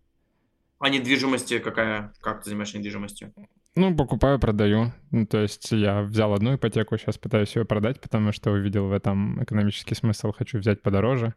А 0.80 0.90
недвижимости 0.90 1.60
какая? 1.60 2.14
Как 2.22 2.42
ты 2.44 2.50
занимаешься 2.50 2.78
недвижимостью? 2.78 3.34
Ну, 3.76 3.96
покупаю, 3.96 4.40
продаю. 4.40 4.92
Ну, 5.12 5.26
то 5.26 5.40
есть 5.40 5.72
я 5.72 6.02
взял 6.02 6.34
одну 6.34 6.56
ипотеку, 6.56 6.98
сейчас 6.98 7.18
пытаюсь 7.18 7.56
ее 7.56 7.66
продать, 7.66 8.00
потому 8.02 8.32
что 8.32 8.52
увидел 8.52 8.88
в 8.88 8.92
этом 8.92 9.44
экономический 9.44 9.96
смысл, 9.96 10.32
хочу 10.32 10.58
взять 10.58 10.82
подороже. 10.82 11.36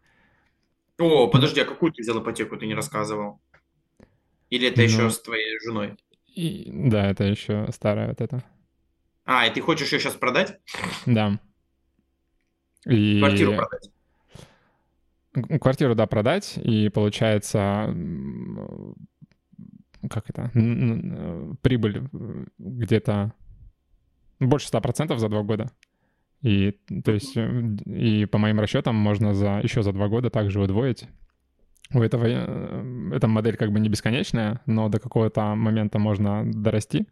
О, 0.98 1.26
подожди, 1.28 1.60
а 1.60 1.64
какую 1.64 1.92
ты 1.92 2.02
взял 2.02 2.20
ипотеку, 2.22 2.56
ты 2.56 2.66
не 2.66 2.74
рассказывал? 2.74 3.40
Или 4.50 4.68
это 4.68 4.78
ну, 4.78 4.84
еще 4.84 5.10
с 5.10 5.20
твоей 5.20 5.58
женой? 5.60 5.96
И, 6.34 6.70
да, 6.72 7.10
это 7.10 7.24
еще 7.24 7.66
старая 7.72 8.08
вот 8.08 8.20
эта. 8.20 8.44
А, 9.24 9.46
и 9.46 9.52
ты 9.52 9.60
хочешь 9.60 9.92
ее 9.92 10.00
сейчас 10.00 10.14
продать? 10.14 10.58
Да. 11.06 11.38
И... 12.86 13.20
Квартиру 13.20 13.54
продать? 13.54 13.90
Квартиру, 15.60 15.94
да, 15.94 16.06
продать, 16.06 16.58
и 16.58 16.88
получается 16.88 17.94
как 20.10 20.28
это, 20.28 20.50
прибыль 21.62 22.02
где-то 22.58 23.32
больше 24.40 24.68
100% 24.68 25.16
за 25.16 25.28
два 25.28 25.42
года. 25.42 25.70
И, 26.42 26.72
то 27.04 27.12
есть, 27.12 27.36
э, 27.36 27.62
и 27.86 28.26
по 28.26 28.38
моим 28.38 28.58
расчетам 28.58 28.96
можно 28.96 29.32
за, 29.32 29.60
еще 29.62 29.82
за 29.82 29.92
два 29.92 30.08
года 30.08 30.28
также 30.28 30.60
удвоить. 30.60 31.06
У 31.94 32.02
этого, 32.02 32.24
э, 32.26 33.10
эта 33.14 33.28
модель 33.28 33.56
как 33.56 33.70
бы 33.70 33.78
не 33.78 33.88
бесконечная, 33.88 34.60
но 34.66 34.88
до 34.88 34.98
какого-то 34.98 35.54
момента 35.54 36.00
можно 36.00 36.42
дорасти 36.44 37.06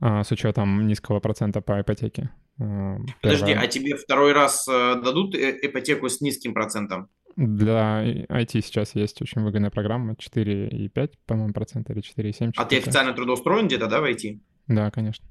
с 0.00 0.30
учетом 0.30 0.86
низкого 0.86 1.20
процента 1.20 1.60
по 1.60 1.80
ипотеке. 1.80 2.30
Подожди, 2.58 3.46
Первое... 3.46 3.60
а 3.60 3.66
тебе 3.66 3.96
второй 3.96 4.32
раз 4.32 4.66
дадут 4.66 5.34
ипотеку 5.34 6.08
с 6.08 6.20
низким 6.20 6.54
процентом? 6.54 7.08
Для 7.36 8.04
IT 8.04 8.60
сейчас 8.62 8.94
есть 8.94 9.20
очень 9.20 9.42
выгодная 9.42 9.70
программа 9.70 10.12
4,5, 10.12 11.10
по-моему, 11.26 11.52
процента 11.52 11.92
или 11.92 12.02
4,7. 12.02 12.52
А 12.56 12.64
ты 12.64 12.78
официально 12.78 13.12
трудоустроен 13.12 13.66
где-то, 13.66 13.88
да, 13.88 14.00
в 14.00 14.04
IT? 14.04 14.38
Да, 14.68 14.90
конечно. 14.90 15.26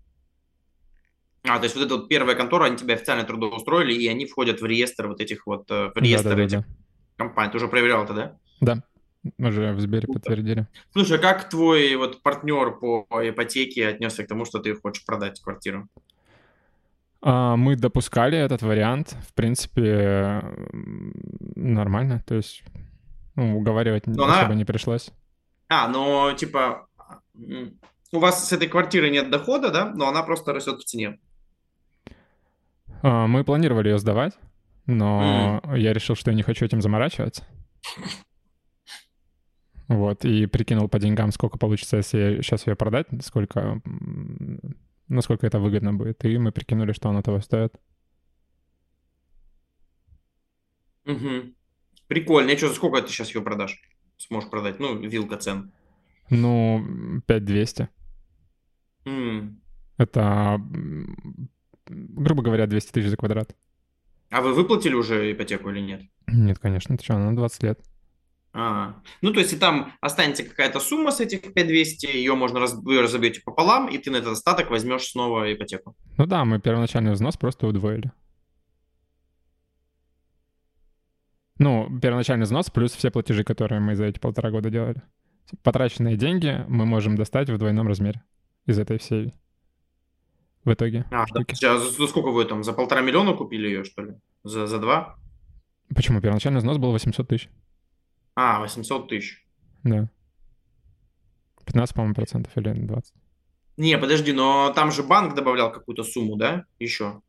А, 1.46 1.58
то 1.58 1.64
есть 1.64 1.76
вот 1.76 1.86
эта 1.86 1.96
вот 1.96 2.10
первая 2.10 2.36
контора, 2.36 2.66
они 2.66 2.78
тебя 2.78 2.96
официально 2.96 3.24
трудоустроили, 3.24 3.94
и 3.94 4.08
они 4.08 4.26
входят 4.26 4.62
в 4.62 4.66
реестр 4.66 5.08
вот 5.08 5.20
этих 5.20 5.46
вот, 5.46 5.70
э, 5.72 5.92
в 5.94 5.98
реестр 5.98 6.30
да, 6.30 6.36
да, 6.36 6.44
этих 6.44 6.60
да, 6.60 6.66
компаний. 7.18 7.52
Ты 7.52 7.58
уже 7.58 7.68
проверял 7.68 8.04
это, 8.06 8.14
да? 8.14 8.38
Да, 8.62 8.84
уже 9.38 9.74
в 9.74 9.80
Сбере 9.80 10.06
Круто. 10.06 10.20
подтвердили. 10.20 10.68
Слушай, 10.92 11.18
а 11.18 11.22
как 11.22 11.50
твой 11.50 11.96
вот 11.96 12.22
партнер 12.22 12.72
по 12.72 13.08
ипотеке 13.22 13.88
отнесся 13.88 14.24
к 14.24 14.28
тому, 14.28 14.46
что 14.46 14.60
ты 14.60 14.76
хочешь 14.76 15.06
продать 15.06 15.42
квартиру? 15.42 15.88
А, 17.22 17.56
мы 17.56 17.76
допускали 17.76 18.38
этот 18.38 18.62
вариант, 18.62 19.16
в 19.28 19.34
принципе, 19.34 20.44
нормально, 21.56 22.22
то 22.28 22.36
есть 22.36 22.64
ну, 23.36 23.58
уговаривать 23.58 24.08
но 24.08 24.26
особо 24.26 24.46
она... 24.46 24.56
не 24.56 24.66
пришлось. 24.66 25.12
А, 25.70 25.88
но 25.88 26.34
типа 26.34 26.88
у 28.12 28.20
вас 28.20 28.48
с 28.48 28.52
этой 28.52 28.68
квартиры 28.68 29.10
нет 29.10 29.32
дохода, 29.32 29.72
да, 29.72 29.92
но 29.96 30.08
она 30.10 30.24
просто 30.24 30.54
растет 30.54 30.80
в 30.80 30.84
цене. 30.84 31.20
А, 33.02 33.28
мы 33.28 33.44
планировали 33.44 33.90
ее 33.90 33.98
сдавать, 33.98 34.34
но 34.86 35.62
mm. 35.64 35.80
я 35.80 35.94
решил, 35.94 36.16
что 36.16 36.32
я 36.32 36.36
не 36.36 36.44
хочу 36.44 36.66
этим 36.66 36.82
заморачиваться. 36.82 37.46
Вот, 39.88 40.26
и 40.26 40.46
прикинул 40.46 40.88
по 40.88 41.00
деньгам, 41.00 41.32
сколько 41.32 41.58
получится, 41.58 41.98
если 41.98 42.42
сейчас 42.42 42.66
ее 42.68 42.76
продать, 42.76 43.08
сколько 43.22 43.82
насколько 45.08 45.46
это 45.46 45.60
выгодно 45.60 45.94
будет. 45.94 46.24
И 46.26 46.38
мы 46.38 46.52
прикинули, 46.52 46.92
что 46.94 47.10
оно 47.10 47.22
того 47.22 47.40
стоит. 47.42 47.74
Угу. 51.06 51.54
Прикольно. 52.08 52.52
И 52.52 52.58
что, 52.58 52.70
за 52.70 52.76
сколько 52.76 53.02
ты 53.02 53.10
сейчас 53.10 53.34
ее 53.34 53.42
продашь? 53.42 53.82
Сможешь 54.18 54.50
продать? 54.50 54.80
Ну, 54.80 54.98
вилка 54.98 55.38
цен. 55.38 55.72
Ну, 56.30 57.22
5200. 57.28 57.90
Mm. 59.06 59.56
Это, 59.98 60.62
грубо 61.88 62.42
говоря, 62.42 62.68
200 62.68 62.92
тысяч 62.92 63.10
за 63.10 63.18
квадрат. 63.18 63.56
А 64.30 64.42
вы 64.42 64.54
выплатили 64.54 64.94
уже 64.94 65.32
ипотеку 65.32 65.70
или 65.70 65.82
нет? 65.82 66.04
Нет, 66.28 66.58
конечно. 66.60 66.98
Ты 66.98 67.04
что, 67.04 67.16
она 67.16 67.34
20 67.34 67.64
лет. 67.64 67.82
А, 68.56 69.02
ну, 69.22 69.34
то 69.34 69.40
есть, 69.40 69.52
если 69.52 69.60
там 69.60 69.94
останется 70.00 70.44
какая-то 70.44 70.80
сумма 70.80 71.12
с 71.12 71.20
этих 71.20 71.42
5200, 71.54 72.06
ее 72.06 72.36
можно, 72.36 72.60
раз, 72.60 72.76
вы 72.76 73.02
разобьете 73.02 73.42
пополам, 73.42 73.90
и 73.90 73.98
ты 73.98 74.12
на 74.12 74.18
этот 74.18 74.34
остаток 74.34 74.70
возьмешь 74.70 75.08
снова 75.08 75.52
ипотеку. 75.52 75.96
Ну 76.18 76.28
да, 76.28 76.46
мы 76.46 76.60
первоначальный 76.60 77.14
взнос 77.14 77.36
просто 77.36 77.66
удвоили. 77.66 78.12
Ну, 81.58 82.00
первоначальный 82.00 82.46
взнос 82.46 82.70
плюс 82.70 82.92
все 82.92 83.10
платежи, 83.10 83.44
которые 83.44 83.82
мы 83.82 83.96
за 83.96 84.06
эти 84.06 84.20
полтора 84.20 84.52
года 84.52 84.70
делали. 84.70 85.02
Потраченные 85.64 86.16
деньги 86.16 86.64
мы 86.68 86.86
можем 86.86 87.16
достать 87.16 87.50
в 87.50 87.58
двойном 87.58 87.88
размере 87.88 88.24
из 88.68 88.78
этой 88.78 89.00
всей 89.00 89.34
в 90.64 90.72
итоге. 90.72 91.06
А, 91.12 91.26
штуки. 91.26 91.56
да. 91.60 91.80
за, 91.80 91.90
за 91.90 92.08
сколько 92.08 92.30
вы 92.30 92.46
там? 92.46 92.64
За 92.64 92.74
полтора 92.74 93.02
миллиона 93.02 93.34
купили 93.34 93.68
ее, 93.68 93.84
что 93.84 94.04
ли? 94.04 94.14
За, 94.44 94.68
за 94.68 94.80
два? 94.80 95.16
Почему? 95.94 96.22
Первоначальный 96.22 96.60
взнос 96.60 96.78
был 96.78 96.92
800 96.92 97.28
тысяч. 97.28 97.50
А, 98.36 98.60
800 98.60 99.10
тысяч. 99.10 99.46
Да. 99.84 100.10
15, 101.66 101.96
по-моему, 101.96 102.16
процентов 102.16 102.52
или 102.58 102.74
20. 102.74 103.14
Не, 103.78 103.98
подожди, 103.98 104.34
но 104.34 104.72
там 104.76 104.92
же 104.92 105.04
банк 105.04 105.36
добавлял 105.36 105.72
какую-то 105.72 106.04
сумму, 106.04 106.36
да? 106.36 106.66
Еще. 106.80 107.22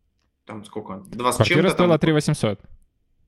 Там 0.45 0.65
сколько? 0.65 1.03
20 1.07 1.37
Квартира 1.37 1.69
стоила 1.71 1.99
там... 1.99 2.01
3 2.01 2.13
800. 2.13 2.61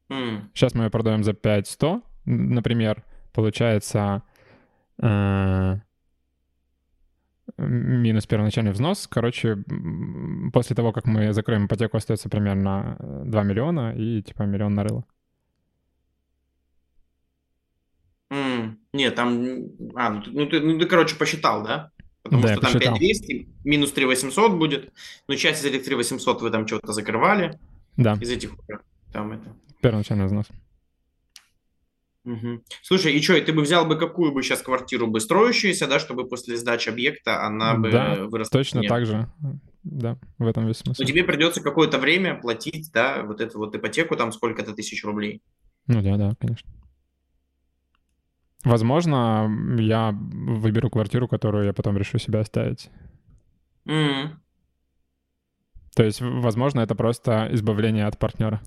Mm. 0.09 0.41
Сейчас 0.55 0.75
мы 0.75 0.85
ее 0.85 0.91
продаем 0.91 1.25
за 1.25 1.33
5 1.33 1.67
100, 1.67 2.03
например. 2.27 3.05
Получается 3.33 4.23
э, 5.03 5.77
минус 7.59 8.27
первоначальный 8.27 8.73
взнос. 8.73 9.07
Короче, 9.07 9.57
после 10.53 10.77
того, 10.77 10.93
как 10.93 11.07
мы 11.07 11.33
закроем 11.33 11.67
ипотеку, 11.67 11.97
остается 11.97 12.29
примерно 12.29 12.97
2 13.25 13.43
миллиона 13.43 13.95
и 13.97 14.23
типа 14.23 14.43
миллион 14.43 14.75
нарыло. 14.75 15.05
Mm, 18.31 18.77
нет, 18.93 19.15
там... 19.15 19.45
А, 19.95 20.11
ну, 20.11 20.23
ну, 20.27 20.47
ты, 20.47 20.61
ну 20.61 20.79
ты, 20.79 20.87
короче, 20.87 21.17
посчитал, 21.17 21.63
да? 21.63 21.91
Потому 22.23 22.43
да, 22.43 22.53
что 22.53 22.61
там 22.63 22.73
посчитал. 22.73 22.99
5200, 22.99 23.49
минус 23.65 23.93
3800 23.93 24.53
будет. 24.53 24.93
Но 25.29 25.37
часть 25.37 25.63
из 25.63 25.65
этих 25.65 25.85
3800 25.85 26.43
вы 26.43 26.51
там 26.51 26.67
что-то 26.67 26.93
закрывали. 26.93 27.59
Да. 27.97 28.15
Из 28.21 28.31
этих... 28.31 28.55
Там 29.13 29.33
это... 29.33 29.55
Первоначальный 29.81 30.27
взнос. 30.27 30.47
Угу. 32.25 32.63
Слушай, 32.83 33.13
и 33.13 33.23
что, 33.23 33.41
ты 33.41 33.53
бы 33.53 33.63
взял 33.63 33.87
бы 33.87 33.97
какую 33.97 34.33
бы 34.33 34.43
сейчас 34.43 34.61
квартиру 34.61 35.07
бы 35.07 35.21
строящуюся, 35.21 35.87
да, 35.87 36.01
чтобы 36.01 36.29
после 36.29 36.57
сдачи 36.57 36.89
объекта 36.89 37.45
она 37.45 37.75
бы 37.75 37.93
да, 37.93 38.25
выросла? 38.25 38.51
точно 38.51 38.83
так 38.83 39.07
же. 39.07 39.31
Да, 39.85 40.19
в 40.39 40.47
этом 40.49 40.67
весь 40.67 40.79
смысл. 40.79 41.01
Но 41.01 41.07
тебе 41.07 41.23
придется 41.23 41.61
какое-то 41.63 41.99
время 41.99 42.35
платить, 42.35 42.91
да, 42.93 43.23
вот 43.23 43.41
эту 43.41 43.59
вот 43.59 43.77
ипотеку, 43.77 44.17
там 44.17 44.33
сколько-то 44.33 44.73
тысяч 44.73 45.05
рублей. 45.05 45.41
Ну 45.87 46.03
да, 46.03 46.17
да, 46.17 46.35
конечно. 46.41 46.69
Возможно, 48.67 49.49
я 49.79 50.11
выберу 50.13 50.91
квартиру, 50.91 51.29
которую 51.29 51.67
я 51.67 51.73
потом 51.73 51.97
решу 51.97 52.19
себя 52.19 52.41
оставить. 52.41 52.91
Mm. 53.87 54.31
То 55.95 56.03
есть, 56.03 56.21
возможно, 56.21 56.81
это 56.81 56.97
просто 56.97 57.49
избавление 57.53 58.07
от 58.07 58.19
партнера 58.19 58.61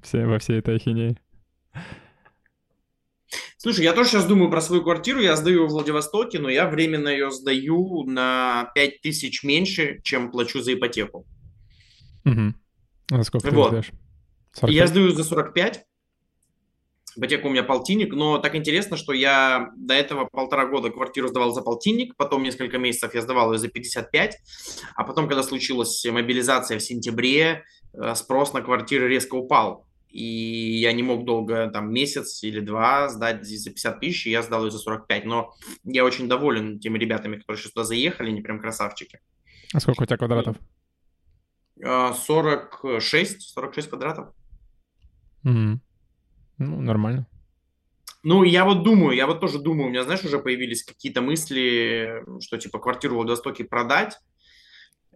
все, 0.00 0.24
во 0.24 0.38
всей 0.38 0.60
этой 0.60 0.76
ахинее. 0.76 1.18
Слушай, 3.58 3.84
я 3.84 3.92
тоже 3.92 4.08
сейчас 4.08 4.24
думаю 4.24 4.50
про 4.50 4.62
свою 4.62 4.82
квартиру. 4.82 5.20
Я 5.20 5.36
сдаю 5.36 5.66
в 5.66 5.72
Владивостоке, 5.72 6.38
но 6.38 6.48
я 6.48 6.66
временно 6.66 7.08
ее 7.08 7.30
сдаю 7.30 8.02
на 8.04 8.70
5 8.74 9.02
тысяч 9.02 9.42
меньше, 9.42 10.00
чем 10.04 10.30
плачу 10.30 10.62
за 10.62 10.72
ипотеку. 10.72 11.26
Угу. 12.24 12.54
А 13.12 13.22
сколько 13.24 13.50
вот. 13.50 13.64
ты 13.64 13.82
сдаешь? 13.82 13.90
45? 14.54 14.74
Я 14.74 14.86
сдаю 14.86 15.10
за 15.10 15.22
45. 15.22 15.84
Ипотека 17.16 17.46
у 17.46 17.50
меня 17.50 17.62
полтинник, 17.62 18.12
но 18.12 18.38
так 18.38 18.54
интересно, 18.54 18.96
что 18.96 19.12
я 19.12 19.70
до 19.76 19.94
этого 19.94 20.26
полтора 20.26 20.66
года 20.66 20.90
квартиру 20.90 21.28
сдавал 21.28 21.52
за 21.52 21.62
полтинник, 21.62 22.14
потом 22.16 22.42
несколько 22.42 22.78
месяцев 22.78 23.14
я 23.14 23.22
сдавал 23.22 23.52
ее 23.52 23.58
за 23.58 23.68
55, 23.68 24.38
а 24.94 25.04
потом, 25.04 25.26
когда 25.26 25.42
случилась 25.42 26.04
мобилизация 26.04 26.78
в 26.78 26.82
сентябре, 26.82 27.64
э, 27.94 28.14
спрос 28.14 28.52
на 28.52 28.60
квартиры 28.60 29.08
резко 29.08 29.34
упал. 29.34 29.86
И 30.10 30.78
я 30.80 30.92
не 30.92 31.02
мог 31.02 31.24
долго, 31.24 31.68
там, 31.70 31.92
месяц 31.92 32.42
или 32.42 32.60
два 32.60 33.08
сдать 33.08 33.44
за 33.44 33.70
50 33.70 34.00
тысяч, 34.00 34.26
и 34.26 34.30
я 34.30 34.42
сдал 34.42 34.64
ее 34.64 34.70
за 34.70 34.78
45. 34.78 35.24
Но 35.26 35.52
я 35.84 36.04
очень 36.04 36.28
доволен 36.28 36.78
теми 36.78 36.98
ребятами, 36.98 37.36
которые 37.36 37.62
сюда 37.62 37.84
заехали, 37.84 38.30
они 38.30 38.40
прям 38.40 38.60
красавчики. 38.60 39.20
А 39.74 39.80
сколько 39.80 40.04
у 40.04 40.06
тебя 40.06 40.16
квадратов? 40.16 40.56
46, 41.78 43.42
46 43.42 43.88
квадратов. 43.88 44.28
Мгм. 45.42 45.82
Ну, 46.58 46.80
нормально. 46.80 47.26
Ну, 48.22 48.42
я 48.42 48.64
вот 48.64 48.82
думаю, 48.82 49.16
я 49.16 49.26
вот 49.26 49.40
тоже 49.40 49.58
думаю, 49.60 49.86
у 49.86 49.90
меня, 49.90 50.02
знаешь, 50.02 50.24
уже 50.24 50.38
появились 50.38 50.82
какие-то 50.82 51.20
мысли, 51.22 52.24
что, 52.40 52.56
типа, 52.58 52.78
квартиру 52.78 53.14
в 53.14 53.16
Владивостоке 53.18 53.64
продать. 53.64 54.18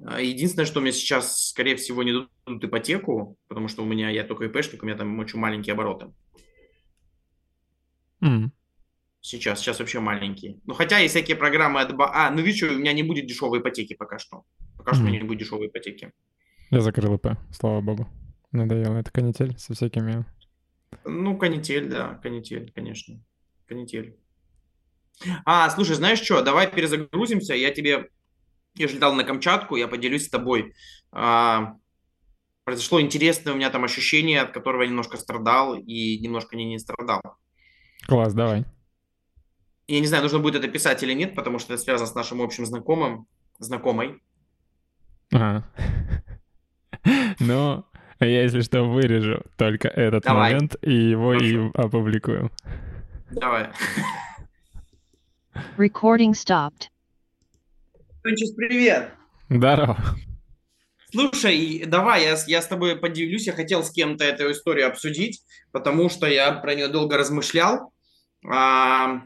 А, 0.05 0.20
Единственное, 0.20 0.67
что 0.67 0.81
мне 0.81 0.93
сейчас, 0.93 1.49
скорее 1.49 1.75
всего, 1.77 2.02
не 2.02 2.12
дадут 2.12 2.65
ипотеку, 2.65 3.36
потому 3.49 3.69
что 3.69 3.83
у 3.83 3.86
меня, 3.86 4.10
я 4.10 4.23
только 4.25 4.44
ИПшник, 4.44 4.83
у 4.83 4.86
меня 4.86 4.97
там 4.97 5.19
очень 5.19 5.39
маленькие 5.41 5.73
обороты. 5.73 6.12
М. 8.23 8.52
Сейчас, 9.23 9.60
сейчас 9.60 9.78
вообще 9.81 10.01
маленькие. 10.01 10.59
Ну, 10.65 10.75
хотя 10.75 10.99
есть 10.99 11.15
всякие 11.15 11.36
программы 11.36 11.81
от... 11.81 11.94
ба- 11.94 12.10
А, 12.15 12.31
ну, 12.31 12.41
видишь, 12.43 12.62
у 12.62 12.78
меня 12.78 12.93
не 12.93 13.02
будет 13.02 13.27
дешевой 13.27 13.59
ипотеки 13.60 13.94
пока 13.94 14.19
что. 14.19 14.44
Пока 14.78 14.94
что 14.94 15.02
у 15.05 15.07
меня 15.07 15.20
не 15.20 15.27
будет 15.27 15.41
дешевой 15.41 15.67
ипотеки. 15.67 16.12
Я 16.70 16.81
закрыл 16.81 17.15
ИП, 17.17 17.36
слава 17.52 17.81
богу. 17.81 18.07
Надоело 18.52 18.97
эта 18.97 19.10
канитель 19.10 19.59
со 19.59 19.75
всякими... 19.75 20.25
Ну, 21.05 21.36
канитель, 21.36 21.89
да, 21.89 22.15
канитель, 22.23 22.73
конечно. 22.75 23.20
Канитель. 23.67 24.17
А, 25.44 25.69
слушай, 25.70 25.94
знаешь 25.94 26.20
что, 26.20 26.43
давай 26.43 26.70
перезагрузимся, 26.70 27.55
я 27.55 27.70
тебе, 27.70 28.10
я 28.75 28.89
же 28.89 28.94
летал 28.94 29.15
на 29.15 29.25
Камчатку, 29.25 29.77
я 29.77 29.86
поделюсь 29.86 30.27
с 30.27 30.31
тобой. 30.31 30.75
А, 31.12 31.77
произошло 32.65 33.01
интересное 33.01 33.52
у 33.52 33.57
меня 33.57 33.70
там 33.70 33.85
ощущение, 33.85 34.41
от 34.41 34.52
которого 34.52 34.83
я 34.83 34.89
немножко 34.89 35.17
страдал 35.17 35.75
и 35.75 36.19
немножко 36.19 36.57
не, 36.57 36.65
не 36.65 36.78
страдал. 36.78 37.20
Класс, 38.07 38.33
давай. 38.33 38.65
Я 39.86 40.01
не 40.01 40.07
знаю, 40.07 40.23
нужно 40.23 40.39
будет 40.39 40.55
это 40.55 40.69
писать 40.69 41.02
или 41.02 41.12
нет, 41.12 41.35
потому 41.35 41.59
что 41.59 41.75
это 41.75 41.83
связано 41.83 42.09
с 42.09 42.15
нашим 42.15 42.41
общим 42.41 42.65
знакомым, 42.65 43.27
знакомой. 43.59 44.23
Ага. 45.33 45.65
Ну, 47.41 47.86
я, 48.26 48.42
если 48.42 48.60
что, 48.60 48.84
вырежу 48.84 49.42
только 49.57 49.89
этот 49.89 50.24
Давай. 50.24 50.52
момент 50.55 50.76
и 50.82 50.92
его 50.92 51.34
и 51.34 51.39
Хорошо. 51.57 51.70
опубликую. 51.74 52.50
Давай. 53.31 53.68
Recording 55.76 56.32
stopped. 56.32 56.89
Тончис, 58.23 58.52
привет! 58.52 59.10
Здорово. 59.49 59.97
Слушай, 61.12 61.84
давай, 61.86 62.23
я, 62.24 62.36
с- 62.36 62.47
я 62.47 62.62
с 62.62 62.66
тобой 62.68 62.97
поделюсь. 62.97 63.47
Я 63.47 63.52
хотел 63.52 63.82
с 63.82 63.90
кем-то 63.90 64.24
эту 64.24 64.50
историю 64.52 64.86
обсудить, 64.86 65.42
потому 65.73 66.08
что 66.08 66.26
я 66.26 66.52
про 66.52 66.74
нее 66.74 66.86
долго 66.89 67.16
размышлял. 67.18 67.92
А, 68.49 69.23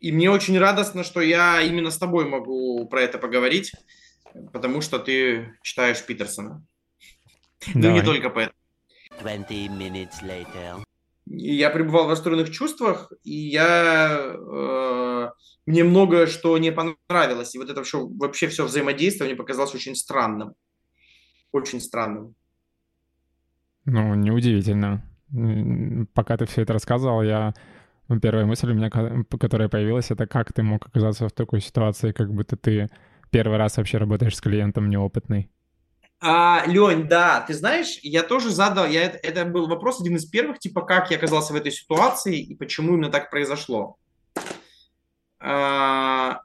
и 0.00 0.10
мне 0.10 0.30
очень 0.30 0.58
радостно, 0.58 1.04
что 1.04 1.20
я 1.20 1.60
именно 1.60 1.90
с 1.90 1.98
тобой 1.98 2.26
могу 2.26 2.86
про 2.88 3.02
это 3.02 3.18
поговорить, 3.18 3.72
потому 4.52 4.80
что 4.80 4.98
ты 4.98 5.54
читаешь 5.62 6.02
Питерсона. 6.04 6.64
Ну, 7.74 7.92
не 7.92 8.02
только 8.02 8.30
поэтому. 8.30 8.56
20 9.20 9.50
minutes 9.70 10.22
later. 10.22 10.82
И 11.26 11.54
Я 11.54 11.70
пребывал 11.70 12.06
в 12.06 12.10
расстроенных 12.10 12.50
чувствах, 12.50 13.12
и 13.22 13.34
я 13.34 14.34
э, 14.34 15.30
мне 15.66 15.84
многое 15.84 16.26
что 16.26 16.58
не 16.58 16.72
понравилось. 16.72 17.54
И 17.54 17.58
вот 17.58 17.70
это 17.70 17.82
все, 17.82 18.06
вообще 18.06 18.48
все 18.48 18.64
взаимодействие 18.64 19.28
мне 19.28 19.36
показалось 19.36 19.74
очень 19.74 19.94
странным. 19.94 20.54
Очень 21.52 21.80
странным. 21.80 22.34
Ну, 23.84 24.14
неудивительно. 24.14 25.02
Пока 26.14 26.36
ты 26.36 26.46
все 26.46 26.62
это 26.62 26.72
рассказывал, 26.72 27.22
я... 27.22 27.54
ну, 28.08 28.20
Первая 28.20 28.44
мысль 28.44 28.70
у 28.70 28.74
меня, 28.74 28.90
которая 28.90 29.68
появилась, 29.68 30.10
это 30.10 30.26
как 30.26 30.52
ты 30.52 30.62
мог 30.62 30.86
оказаться 30.86 31.28
в 31.28 31.32
такой 31.32 31.60
ситуации, 31.60 32.12
как 32.12 32.32
будто 32.32 32.56
ты 32.56 32.88
первый 33.30 33.58
раз 33.58 33.76
вообще 33.76 33.98
работаешь 33.98 34.36
с 34.36 34.40
клиентом 34.40 34.90
неопытный. 34.90 35.50
А, 36.24 36.62
Лень, 36.66 37.08
да, 37.08 37.40
ты 37.40 37.52
знаешь, 37.52 37.98
я 38.02 38.22
тоже 38.22 38.50
задал, 38.50 38.86
я, 38.86 39.06
это, 39.06 39.44
был 39.44 39.66
вопрос 39.66 40.00
один 40.00 40.14
из 40.14 40.24
первых, 40.24 40.60
типа, 40.60 40.82
как 40.82 41.10
я 41.10 41.16
оказался 41.16 41.52
в 41.52 41.56
этой 41.56 41.72
ситуации 41.72 42.40
и 42.40 42.54
почему 42.54 42.94
именно 42.94 43.10
так 43.10 43.28
произошло. 43.28 43.96
А, 45.40 46.42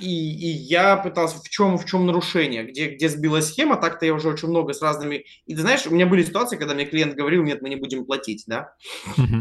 и, 0.00 0.32
и 0.32 0.48
я 0.48 0.96
пытался, 0.96 1.38
в 1.38 1.48
чем, 1.48 1.78
в 1.78 1.86
чем 1.86 2.06
нарушение, 2.06 2.64
где, 2.64 2.88
где 2.88 3.08
сбила 3.08 3.40
схема, 3.40 3.76
так-то 3.76 4.04
я 4.04 4.14
уже 4.14 4.30
очень 4.30 4.48
много 4.48 4.72
с 4.72 4.82
разными... 4.82 5.24
И 5.46 5.54
ты 5.54 5.60
знаешь, 5.60 5.86
у 5.86 5.94
меня 5.94 6.06
были 6.06 6.24
ситуации, 6.24 6.56
когда 6.56 6.74
мне 6.74 6.86
клиент 6.86 7.14
говорил, 7.14 7.44
нет, 7.44 7.62
мы 7.62 7.68
не 7.68 7.76
будем 7.76 8.06
платить, 8.06 8.42
да, 8.48 8.74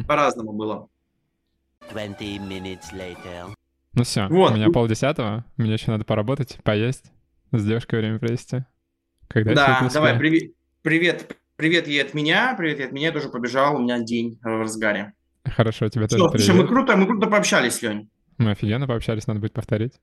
по-разному 0.08 0.54
было. 0.54 0.88
20 1.92 2.22
minutes 2.22 2.94
later. 2.94 3.56
Ну 3.94 4.04
все, 4.04 4.28
Вот. 4.28 4.52
у 4.52 4.56
меня 4.56 4.70
полдесятого, 4.70 5.46
мне 5.58 5.74
еще 5.74 5.90
надо 5.90 6.06
поработать, 6.06 6.60
поесть, 6.64 7.06
с 7.52 7.66
девушкой 7.66 8.02
время 8.02 8.20
провести. 8.20 8.66
Когда 9.30 9.54
Да, 9.54 9.90
давай, 9.94 10.18
привет, 10.18 10.52
привет, 10.82 11.38
привет 11.56 11.88
ей 11.88 12.02
от 12.02 12.14
меня, 12.16 12.56
привет 12.58 12.80
ей 12.80 12.88
от 12.88 12.92
меня, 12.92 13.08
я 13.08 13.14
тоже 13.14 13.30
побежал, 13.30 13.76
у 13.76 13.80
меня 13.80 14.00
день 14.00 14.40
в 14.42 14.46
разгаре. 14.62 15.14
Хорошо, 15.46 15.88
тебе 15.90 16.08
Всё, 16.08 16.18
тоже 16.30 16.44
слушай, 16.44 16.60
мы 16.60 16.68
круто, 16.68 16.96
мы 16.98 17.06
круто 17.06 17.28
пообщались, 17.28 17.82
Лень. 17.84 18.10
Мы 18.40 18.52
офигенно 18.52 18.88
пообщались, 18.88 19.28
надо 19.28 19.40
будет 19.40 19.54
повторить. 19.54 19.94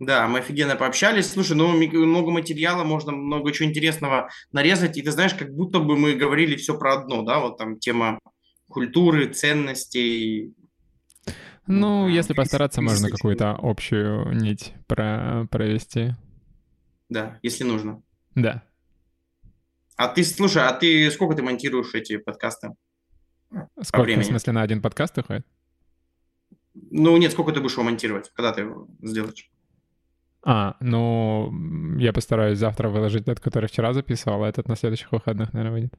Да, 0.00 0.26
мы 0.26 0.40
офигенно 0.40 0.74
пообщались. 0.74 1.30
Слушай, 1.30 1.56
ну 1.56 1.68
много 1.68 2.32
материала, 2.32 2.82
можно 2.82 3.12
много 3.12 3.52
чего 3.52 3.68
интересного 3.68 4.28
нарезать. 4.50 4.96
И 4.96 5.02
ты 5.02 5.12
знаешь, 5.12 5.34
как 5.34 5.54
будто 5.54 5.78
бы 5.78 5.96
мы 5.96 6.14
говорили 6.14 6.56
все 6.56 6.76
про 6.76 6.94
одно, 6.94 7.22
да, 7.22 7.38
вот 7.38 7.58
там 7.58 7.78
тема 7.78 8.18
культуры, 8.68 9.28
ценностей. 9.28 10.52
Ну, 11.66 12.06
М, 12.06 12.12
если 12.12 12.34
постараться, 12.34 12.82
можно 12.82 13.08
какую-то 13.08 13.56
общую 13.62 14.32
нить 14.36 14.74
про 14.88 15.46
провести. 15.50 16.14
Да, 17.08 17.38
если 17.42 17.64
нужно. 17.64 18.02
Да. 18.34 18.62
А 19.96 20.08
ты, 20.08 20.24
слушай, 20.24 20.62
а 20.62 20.72
ты 20.72 21.10
сколько 21.10 21.34
ты 21.34 21.42
монтируешь 21.42 21.94
эти 21.94 22.16
подкасты? 22.16 22.74
Сколько, 23.80 24.02
в 24.02 24.04
времени. 24.04 24.24
смысле, 24.24 24.52
на 24.52 24.62
один 24.62 24.82
подкаст 24.82 25.16
уходит? 25.18 25.46
Ну, 26.74 27.16
нет, 27.16 27.30
сколько 27.32 27.52
ты 27.52 27.60
будешь 27.60 27.74
его 27.74 27.84
монтировать? 27.84 28.32
Когда 28.34 28.52
ты 28.52 28.62
его 28.62 28.88
сделаешь? 29.00 29.48
А, 30.42 30.76
ну, 30.80 31.52
я 31.98 32.12
постараюсь 32.12 32.58
завтра 32.58 32.88
выложить 32.88 33.24
тот, 33.24 33.40
который 33.40 33.68
вчера 33.68 33.92
записывал, 33.92 34.44
а 34.44 34.48
этот 34.48 34.68
на 34.68 34.76
следующих 34.76 35.12
выходных, 35.12 35.52
наверное, 35.52 35.72
выйдет. 35.72 35.94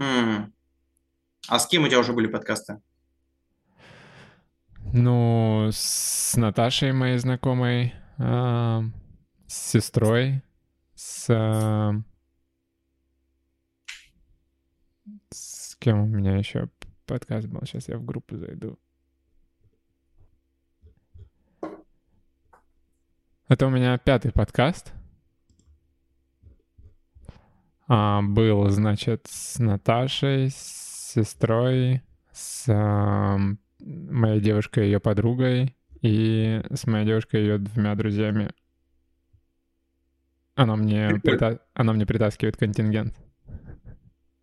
М. 0.00 0.52
А 1.48 1.58
с 1.58 1.66
кем 1.66 1.84
у 1.84 1.88
тебя 1.88 2.00
уже 2.00 2.12
были 2.12 2.26
подкасты? 2.26 2.80
Ну, 4.92 5.70
с 5.72 6.36
Наташей, 6.36 6.92
моей 6.92 7.18
знакомой, 7.18 7.94
с 9.54 9.70
сестрой, 9.70 10.42
с... 10.96 11.26
а, 11.30 11.92
С 15.30 15.76
кем 15.76 16.00
у 16.00 16.06
меня 16.06 16.36
еще 16.36 16.68
подкаст 17.06 17.46
был? 17.46 17.60
Сейчас 17.64 17.88
я 17.88 17.96
в 17.98 18.04
группу 18.04 18.36
зайду. 18.36 18.78
Это 23.46 23.66
у 23.68 23.70
меня 23.70 23.96
пятый 23.98 24.32
подкаст. 24.32 24.92
А, 27.86 28.22
был, 28.22 28.68
значит, 28.70 29.28
с 29.28 29.60
Наташей, 29.60 30.50
с 30.50 31.12
сестрой, 31.14 32.02
с 32.32 32.64
ам, 32.68 33.60
моей 33.78 34.40
девушкой 34.40 34.86
и 34.86 34.86
ее 34.86 34.98
подругой 34.98 35.76
и 36.00 36.60
с 36.72 36.88
моей 36.88 37.06
девушкой 37.06 37.42
и 37.42 37.44
ее 37.44 37.58
двумя 37.58 37.94
друзьями. 37.94 38.52
Она 40.54 40.76
мне, 40.76 41.08
прита- 41.22 41.60
она 41.74 41.92
мне 41.92 42.06
притаскивает 42.06 42.56
контингент. 42.56 43.16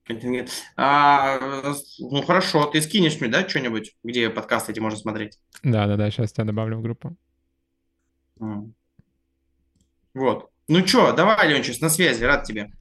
Контингент. 0.03 0.49
А, 0.75 1.39
ну, 1.99 2.21
хорошо, 2.23 2.65
ты 2.65 2.81
скинешь 2.81 3.19
мне, 3.21 3.29
да, 3.29 3.47
что-нибудь, 3.47 3.95
где 4.03 4.29
подкасты 4.29 4.73
эти 4.73 4.79
можно 4.79 4.99
смотреть? 4.99 5.39
Да-да-да, 5.63 6.09
сейчас 6.11 6.33
тебя 6.33 6.45
добавлю 6.45 6.77
в 6.77 6.81
группу. 6.81 7.15
Вот. 10.13 10.49
Ну 10.67 10.85
что, 10.85 11.13
давай, 11.13 11.47
Ленчис, 11.47 11.79
на 11.79 11.89
связи, 11.89 12.23
рад 12.23 12.43
тебе. 12.43 12.71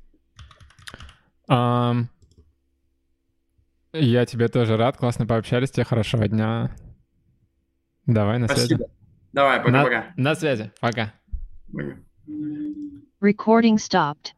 Ам, 1.46 2.08
я 3.92 4.26
тебе 4.26 4.48
тоже 4.48 4.76
рад, 4.76 4.96
классно 4.96 5.26
пообщались, 5.26 5.70
тебе 5.70 5.84
хорошего 5.84 6.26
дня. 6.26 6.74
Давай, 8.06 8.38
на 8.38 8.48
связи. 8.48 8.74
Спасибо. 8.74 8.90
Давай, 9.32 9.58
На, 9.58 9.64
пока-пока. 9.64 10.12
на 10.16 10.34
связи, 10.34 10.72
пока. 10.80 11.12
Пока. 11.72 11.96
Recording 13.22 13.76
stopped. 13.76 14.32